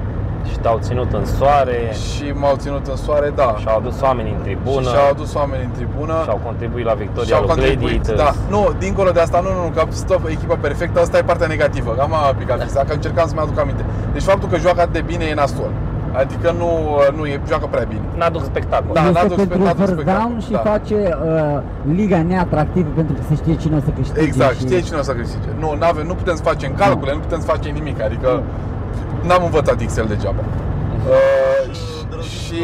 Și 0.51 0.57
te-au 0.57 0.77
ținut 0.81 1.13
în 1.13 1.25
soare, 1.25 1.79
și 1.93 2.25
m-au 2.41 2.55
ținut 2.55 2.87
în 2.87 2.95
soare, 2.95 3.31
da. 3.35 3.55
și-au 3.59 3.77
adus 3.77 4.01
oameni 4.01 4.29
în 4.37 4.41
tribună, 4.43 4.81
și 4.81 4.93
și-au 4.93 5.09
adus 5.09 5.33
oameni 5.33 5.63
în 5.63 5.71
tribună. 5.71 6.15
și-au 6.23 6.39
contribuit 6.43 6.85
la 6.85 6.93
victoria 6.93 7.29
Și-au 7.35 7.39
lui 7.39 7.49
contribuit, 7.49 8.03
Gladiators. 8.05 8.37
da. 8.49 8.55
Nu, 8.55 8.73
dincolo 8.79 9.09
de 9.11 9.19
asta, 9.19 9.39
nu, 9.39 9.49
nu, 9.53 9.61
nu, 9.63 9.69
că 9.75 9.83
stop, 9.89 10.21
echipa 10.27 10.55
perfectă, 10.61 10.99
asta 10.99 11.17
e 11.17 11.21
partea 11.21 11.47
negativă. 11.47 11.95
Am 11.99 12.35
picat 12.37 12.63
fisa, 12.63 12.83
că 12.87 12.93
încercam 12.93 13.27
să-mi 13.27 13.39
aduc 13.39 13.59
aminte. 13.59 13.83
Deci 14.13 14.23
faptul 14.23 14.49
că 14.49 14.57
joacă 14.57 14.81
atât 14.81 14.93
de 14.93 15.01
bine 15.01 15.25
e 15.25 15.33
nasol. 15.33 15.71
Adică 16.21 16.55
nu, 16.57 16.69
nu 17.17 17.25
e, 17.25 17.41
joacă 17.47 17.67
prea 17.71 17.85
bine. 17.93 18.05
N-aduc 18.17 18.43
spectacol. 18.43 18.93
Da, 18.93 19.01
este 19.01 19.13
n-aduc 19.13 19.35
pentru 19.35 19.55
spectacol, 19.55 19.85
first 19.85 19.93
spectacol, 19.93 20.21
down 20.21 20.39
și 20.45 20.51
da. 20.51 20.57
face 20.57 20.95
uh, 20.95 21.61
liga 21.95 22.21
neatractivă 22.21 22.89
pentru 22.95 23.13
că 23.13 23.21
se 23.29 23.35
știe 23.35 23.55
cine 23.55 23.75
o 23.75 23.79
să 23.79 23.91
câștige. 23.97 24.21
Exact, 24.27 24.55
și... 24.55 24.59
știe 24.65 24.79
cine 24.79 24.97
o 24.97 25.01
să 25.01 25.13
câștige. 25.13 25.49
Nu, 25.59 25.75
n-ave, 25.79 26.03
nu 26.03 26.13
putem 26.13 26.35
să 26.35 26.43
facem 26.43 26.71
calcule, 26.81 27.11
nu 27.13 27.19
putem 27.19 27.39
să 27.39 27.45
facem 27.45 27.73
nimic, 27.73 28.01
adică 28.01 28.43
n-am 29.27 29.43
învățat 29.43 29.81
Excel 29.81 30.05
degeaba. 30.13 30.43
Uh, 30.43 31.73
și, 31.73 32.29
și, 32.33 32.63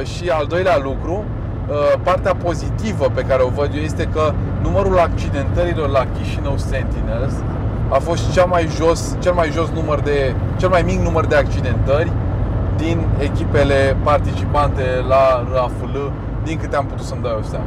uh, 0.00 0.06
și 0.06 0.28
al 0.28 0.46
doilea 0.48 0.78
lucru, 0.82 1.24
uh, 1.68 2.00
partea 2.02 2.34
pozitivă 2.34 3.06
pe 3.14 3.22
care 3.28 3.42
o 3.42 3.48
văd 3.48 3.70
eu 3.74 3.82
este 3.82 4.08
că 4.12 4.32
numărul 4.62 4.98
accidentărilor 4.98 5.88
la 5.88 6.06
Chișinău 6.14 6.56
Sentinels 6.56 7.34
a 7.88 7.98
fost 7.98 8.32
cea 8.32 8.44
mai 8.44 8.68
jos, 8.76 9.16
cel 9.18 9.32
mai 9.32 9.50
jos 9.50 9.68
număr 9.74 10.00
de, 10.00 10.34
cel 10.56 10.68
mai 10.68 10.82
mic 10.82 10.98
număr 11.00 11.26
de 11.26 11.36
accidentări 11.36 12.12
din 12.76 13.06
echipele 13.18 13.96
participante 14.02 14.82
la 15.08 15.46
RAFL, 15.52 15.96
din 16.44 16.58
câte 16.58 16.76
am 16.76 16.84
putut 16.86 17.04
să-mi 17.04 17.22
dau 17.22 17.32
eu 17.32 17.42
seama 17.42 17.64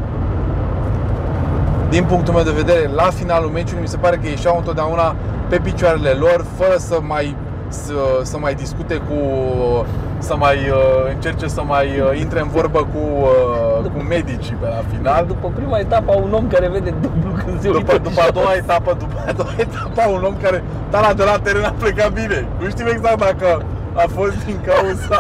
din 1.90 2.04
punctul 2.04 2.34
meu 2.34 2.44
de 2.44 2.52
vedere, 2.52 2.90
la 2.96 3.04
finalul 3.04 3.50
meciului 3.50 3.82
mi 3.82 3.88
se 3.88 3.98
pare 3.98 4.16
că 4.16 4.28
ieșeau 4.28 4.58
întotdeauna 4.58 5.16
pe 5.50 5.58
picioarele 5.60 6.10
lor, 6.10 6.46
fără 6.58 6.78
să 6.78 6.98
mai 7.02 7.36
să, 7.68 7.94
să 8.24 8.38
mai 8.38 8.54
discute 8.54 8.96
cu 8.96 9.18
să 10.18 10.36
mai 10.36 10.56
uh, 10.56 11.14
încerce 11.14 11.48
să 11.48 11.62
mai 11.64 11.88
uh, 12.00 12.20
intre 12.20 12.40
în 12.40 12.48
vorbă 12.48 12.80
cu, 12.80 13.04
uh, 13.22 13.90
cu 13.96 14.00
medicii 14.08 14.58
pe 14.62 14.68
la 14.68 14.82
final. 14.94 15.26
După 15.28 15.52
prima 15.56 15.78
etapă, 15.78 16.14
un 16.24 16.34
om 16.34 16.48
care 16.48 16.68
vede 16.68 16.94
dublu 17.02 17.32
când 17.46 17.62
se 17.62 17.68
uită 17.68 17.80
După, 17.80 17.96
în 17.96 18.04
după 18.04 18.20
a 18.22 18.24
jos. 18.24 18.34
doua 18.34 18.54
etapă, 18.54 18.96
după 19.00 19.18
a 19.28 19.32
doua 19.32 19.54
etapă, 19.58 20.02
un 20.16 20.24
om 20.24 20.36
care 20.42 20.64
tala 20.90 21.14
de 21.14 21.24
la 21.24 21.38
teren 21.44 21.64
a 21.64 21.74
plecat 21.80 22.12
bine. 22.14 22.48
Nu 22.60 22.70
știm 22.70 22.88
exact 22.96 23.20
dacă 23.20 23.62
a 24.03 24.06
fost 24.15 24.45
din 24.45 24.60
cauza 24.65 25.19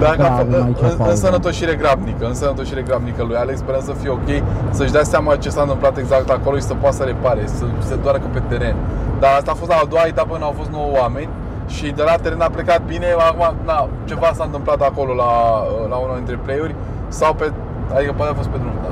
Dacă 0.00 0.16
Da, 0.22 0.24
a 0.32 0.36
fost 0.36 0.40
avem 0.48 0.62
aici 0.64 0.76
în, 0.80 0.88
în 0.90 0.96
pauză. 0.96 1.14
sănătoșire 1.14 1.74
grabnică, 1.74 2.26
în 2.26 2.34
sănătoșire 2.34 2.82
grabnică 2.82 3.22
lui 3.22 3.36
Alex, 3.36 3.58
sperăm 3.58 3.80
să 3.84 3.92
fie 4.00 4.10
ok, 4.10 4.28
să-și 4.70 4.92
dea 4.92 5.02
seama 5.02 5.36
ce 5.36 5.48
s-a 5.50 5.60
întâmplat 5.60 5.96
exact 5.98 6.30
acolo 6.30 6.56
și 6.56 6.62
să 6.62 6.74
poată 6.74 6.96
să 6.96 7.02
repare, 7.02 7.42
să 7.46 7.64
se 7.88 7.94
doarcă 7.96 8.26
pe 8.32 8.42
teren. 8.48 8.76
Dar 9.20 9.30
asta 9.38 9.50
a 9.50 9.54
fost 9.54 9.70
la 9.70 9.76
a 9.76 9.84
doua 9.88 10.02
etapă 10.06 10.30
când 10.32 10.42
au 10.42 10.54
fost 10.56 10.70
9 10.70 10.86
oameni 11.00 11.28
și 11.66 11.86
de 11.90 12.02
la 12.02 12.14
teren 12.22 12.40
a 12.40 12.48
plecat 12.48 12.82
bine, 12.82 13.06
acum 13.30 13.54
na, 13.64 13.88
ceva 14.04 14.30
s-a 14.34 14.44
întâmplat 14.44 14.80
acolo 14.80 15.12
la, 15.14 15.30
la 15.88 15.96
unul 15.96 16.14
dintre 16.16 16.38
play-uri 16.44 16.74
sau 17.08 17.34
pe, 17.34 17.52
adică 17.96 18.12
poate 18.16 18.32
a 18.32 18.34
fost 18.34 18.48
pe 18.48 18.56
drum, 18.58 18.72
da. 18.82 18.90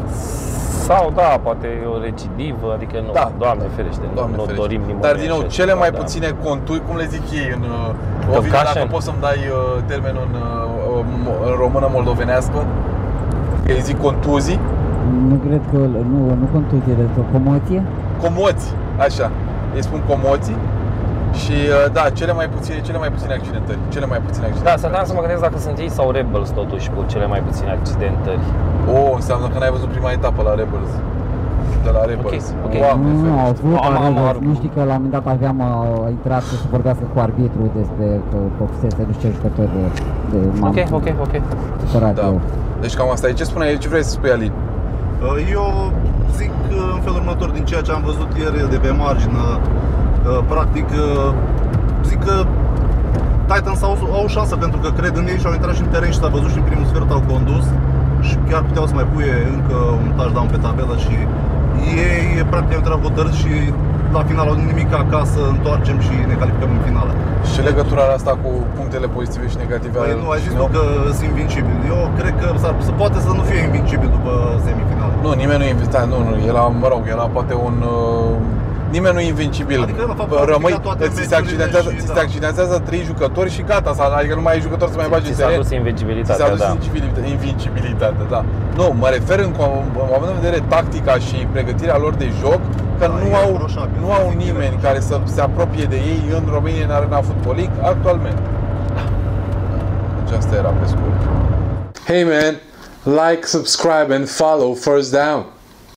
Sau 0.89 1.05
da, 1.21 1.31
poate 1.47 1.67
e 1.83 1.87
o 1.97 1.99
recidivă, 2.09 2.67
adică 2.77 2.97
nu, 3.07 3.11
Da. 3.21 3.27
Doamne 3.43 3.65
ferește, 3.77 4.05
Doamne 4.19 4.37
nu 4.37 4.43
ferește. 4.43 4.61
dorim 4.63 4.81
nimănui 4.89 5.07
Dar 5.07 5.15
din 5.23 5.31
nou, 5.35 5.41
așa 5.41 5.49
cele 5.57 5.71
ceva, 5.73 5.83
mai 5.85 5.91
da. 5.95 5.99
puține 6.01 6.29
conturi, 6.47 6.81
cum 6.87 6.95
le 7.03 7.07
zic 7.15 7.25
ei 7.41 7.49
în 7.59 7.63
uh, 7.75 8.37
Ovidiu, 8.37 8.53
Concussion? 8.57 8.65
dacă 8.75 8.87
poți 8.95 9.05
să-mi 9.09 9.21
dai 9.27 9.41
uh, 9.51 9.83
termenul 9.93 10.25
în, 10.31 10.35
uh, 10.41 11.05
mo- 11.25 11.39
în 11.49 11.53
română 11.63 11.87
moldovenească, 11.97 12.59
că 13.65 13.73
îi 13.79 13.85
zic 13.89 13.99
contuzii, 14.09 14.61
Nu 15.31 15.37
cred 15.47 15.63
că, 15.73 15.79
nu, 16.13 16.19
nu 16.41 16.47
contuzie, 16.57 16.93
de 17.01 17.05
o 17.23 17.27
comoție. 17.37 17.81
comoți, 18.25 18.67
așa, 19.07 19.27
îi 19.77 19.83
spun 19.89 20.01
comoții 20.13 20.57
și 21.43 21.55
uh, 21.71 21.93
da, 21.99 22.05
cele 22.19 22.33
mai 22.41 22.49
puține, 22.55 22.79
cele 22.89 22.99
mai 23.05 23.11
puține 23.15 23.33
accidentări, 23.39 23.79
cele 23.95 24.07
mai 24.13 24.21
puține 24.27 24.45
Da, 24.47 24.51
accidentări. 24.51 24.81
să 25.05 25.09
să 25.09 25.13
mă 25.17 25.23
gândesc 25.25 25.43
dacă 25.49 25.59
sunt 25.67 25.77
ei 25.85 25.91
sau 25.99 26.07
Rebels 26.19 26.51
totuși 26.61 26.87
cu 26.95 27.01
cele 27.13 27.27
mai 27.33 27.41
puține 27.49 27.71
accidentări. 27.79 28.45
O, 28.97 28.99
înseamnă 29.19 29.47
că 29.53 29.57
n-ai 29.59 29.73
văzut 29.77 29.89
prima 29.97 30.11
etapă 30.19 30.41
la 30.49 30.53
Rebels. 30.61 30.93
De 31.87 31.91
la 31.97 32.03
Rebels. 32.11 32.47
ok. 32.67 32.75
Doamne 32.85 33.11
Nu, 33.13 33.21
nu, 33.29 33.33
au 33.45 33.45
ferește. 33.47 33.67
avut 33.67 33.79
Am- 33.87 33.97
am- 34.07 34.15
Rebels. 34.17 34.37
am- 34.37 34.45
Nu 34.49 34.55
știi 34.59 34.71
că 34.75 34.81
la 34.91 34.95
un 34.97 35.01
moment 35.03 35.15
dat 35.17 35.27
aveam 35.37 35.59
uh, 35.69 36.17
intrat 36.17 36.43
să 36.51 36.55
se 36.63 36.67
vorbească 36.77 37.05
cu 37.13 37.19
arbitru 37.27 37.63
despre 37.81 38.07
că 38.31 38.37
fusese 38.59 39.01
nu 39.09 39.13
știu 39.17 39.29
ce 39.29 39.35
jucători 39.37 39.71
de, 39.77 39.83
de 40.33 40.39
m-am 40.61 40.71
Ok, 40.71 40.79
ok, 40.99 41.07
ok. 41.27 41.35
supărat 41.87 42.15
Da. 42.21 42.25
eu. 42.31 42.37
Deci 42.85 42.95
cam 42.99 43.09
asta 43.15 43.27
e. 43.29 43.33
Ce 43.41 43.45
spune 43.51 43.65
ce 43.83 43.89
vrei 43.93 44.05
să 44.09 44.13
spui, 44.17 44.31
Alin? 44.37 44.53
Uh, 45.23 45.49
Eu 45.59 45.67
zic 46.39 46.53
uh, 46.71 46.93
în 46.97 47.01
felul 47.07 47.19
următor 47.23 47.49
din 47.57 47.65
ceea 47.71 47.83
ce 47.87 47.91
am 47.97 48.03
văzut 48.11 48.29
ieri 48.41 48.71
de 48.75 48.79
pe 48.85 48.91
margine. 49.05 49.43
Uh, 50.29 50.41
Practic, 50.53 50.89
uh, 50.91 51.33
zic 52.09 52.21
că 52.25 52.35
Titans 53.51 53.83
au, 53.83 53.95
au 54.19 54.25
o 54.25 54.29
șansă 54.37 54.55
pentru 54.57 54.79
că 54.83 54.89
cred 54.99 55.15
în 55.17 55.27
ei 55.33 55.39
și 55.41 55.47
au 55.47 55.53
intrat 55.53 55.75
și 55.75 55.85
în 55.87 55.91
teren 55.95 56.11
și 56.11 56.19
s-a 56.23 56.29
văzut 56.37 56.51
și 56.55 56.59
în 56.63 56.67
primul 56.71 56.87
sfert 56.91 57.11
au 57.11 57.23
condus 57.33 57.65
și 58.27 58.35
chiar 58.49 58.63
puteau 58.69 58.87
să 58.91 58.95
mai 58.95 59.07
puie 59.13 59.35
încă 59.57 59.77
un 60.05 60.11
touchdown 60.19 60.49
pe 60.53 60.59
tabelă 60.65 60.97
și 61.05 61.15
ei 62.07 62.45
practic 62.53 62.73
au 62.75 62.81
intrat 62.83 63.01
hotărâți 63.07 63.39
și 63.43 63.55
la 64.17 64.23
final 64.31 64.47
au 64.53 64.57
nimic 64.73 64.91
acasă, 65.05 65.41
întoarcem 65.55 65.99
și 66.07 66.15
ne 66.31 66.35
calificăm 66.41 66.71
în 66.77 66.83
finală. 66.89 67.13
Și 67.45 67.51
ce 67.55 67.61
legătură 67.71 68.01
are 68.05 68.15
asta 68.19 68.33
cu 68.43 68.51
punctele 68.77 69.07
pozitive 69.17 69.47
și 69.53 69.57
negative 69.65 69.97
Păi 69.99 70.07
ale 70.07 70.15
nu, 70.23 70.29
ai 70.35 70.39
zis 70.45 70.53
Chișinău? 70.53 70.67
tu 70.67 70.73
că 70.77 70.83
sunt 71.17 71.29
invincibil. 71.33 71.77
Eu 71.93 71.99
cred 72.19 72.35
că 72.41 72.47
s-ar, 72.63 72.75
se 72.89 72.93
poate 73.01 73.19
să 73.27 73.31
nu 73.39 73.43
fie 73.49 73.61
invincibil 73.69 74.09
după 74.17 74.33
semifinală. 74.67 75.13
Nu, 75.25 75.31
nimeni 75.43 75.59
nu 75.61 75.65
e 75.69 75.73
invitat, 75.79 76.05
nu, 76.13 76.19
nu, 76.27 76.33
era, 76.51 76.63
mă 76.83 76.89
rog, 76.93 77.03
era 77.15 77.25
poate 77.37 77.55
un... 77.67 77.77
Uh, 77.95 78.54
nimeni 78.97 79.15
nu 79.17 79.21
e 79.27 79.29
invincibil. 79.35 79.81
Adică, 79.87 80.03
la 80.13 80.15
fapt, 80.21 80.29
Bă, 80.33 80.37
au 80.39 80.45
Rămâi, 80.55 80.73
câștigat 80.75 80.83
toate 80.89 81.05
ți 81.09 81.15
se 81.15 81.21
meciurile 81.21 81.43
accidentează, 81.43 81.89
și- 81.91 82.01
ți 82.03 82.07
se 82.11 82.15
da. 82.19 82.25
accidentează 82.27 82.75
trei 82.89 83.03
jucători 83.11 83.51
și 83.57 83.63
gata, 83.71 83.91
sau, 83.99 84.05
adică 84.21 84.35
nu 84.39 84.45
mai 84.47 84.53
ai 84.57 84.61
jucători 84.67 84.91
să 84.95 84.97
mai 85.03 85.09
bagi 85.15 85.27
în 85.31 85.35
Ți 85.35 85.39
s-a 85.41 85.45
teren. 85.47 85.59
dus 85.61 85.69
Ți 85.69 85.75
s-a 85.75 85.81
invincibilitatea, 85.83 86.47
adus 86.47 86.59
da. 86.65 86.69
invincibilitate, 86.69 87.27
invincibilitate, 87.37 88.23
da. 88.35 88.41
Nu, 88.79 88.87
mă 89.03 89.09
refer 89.17 89.39
în, 89.47 89.53
co- 89.61 89.79
în 90.07 90.15
având 90.19 90.31
în 90.35 90.39
vedere 90.41 90.59
tactica 90.75 91.15
și 91.27 91.37
pregătirea 91.55 91.99
lor 92.05 92.15
de 92.23 92.29
joc, 92.43 92.61
că 92.99 93.05
Da, 93.07 93.13
nu 93.15 93.19
e 93.33 93.35
au, 93.43 93.51
reproșabil, 93.57 93.97
nu 94.05 94.09
să 94.13 94.17
au 94.21 94.27
zic 94.31 94.39
nimeni 94.45 94.69
direct. 94.73 94.83
care 94.87 95.01
să 95.09 95.15
se 95.35 95.41
apropie 95.49 95.85
de 95.95 95.99
ei 96.13 96.21
în 96.39 96.45
România, 96.57 96.85
în 96.89 96.95
arena 96.99 97.19
Football 97.29 97.57
League, 97.61 97.77
actualmente. 97.93 98.43
Deci 100.25 100.33
asta 100.39 100.55
era 100.63 100.73
pe 100.81 100.87
scurt. 100.93 101.19
Hey 102.11 102.23
man, 102.33 102.55
like, 103.31 103.47
subscribe 103.47 104.15
and 104.19 104.29
follow 104.29 104.75
First 104.75 105.11
Down. 105.13 105.45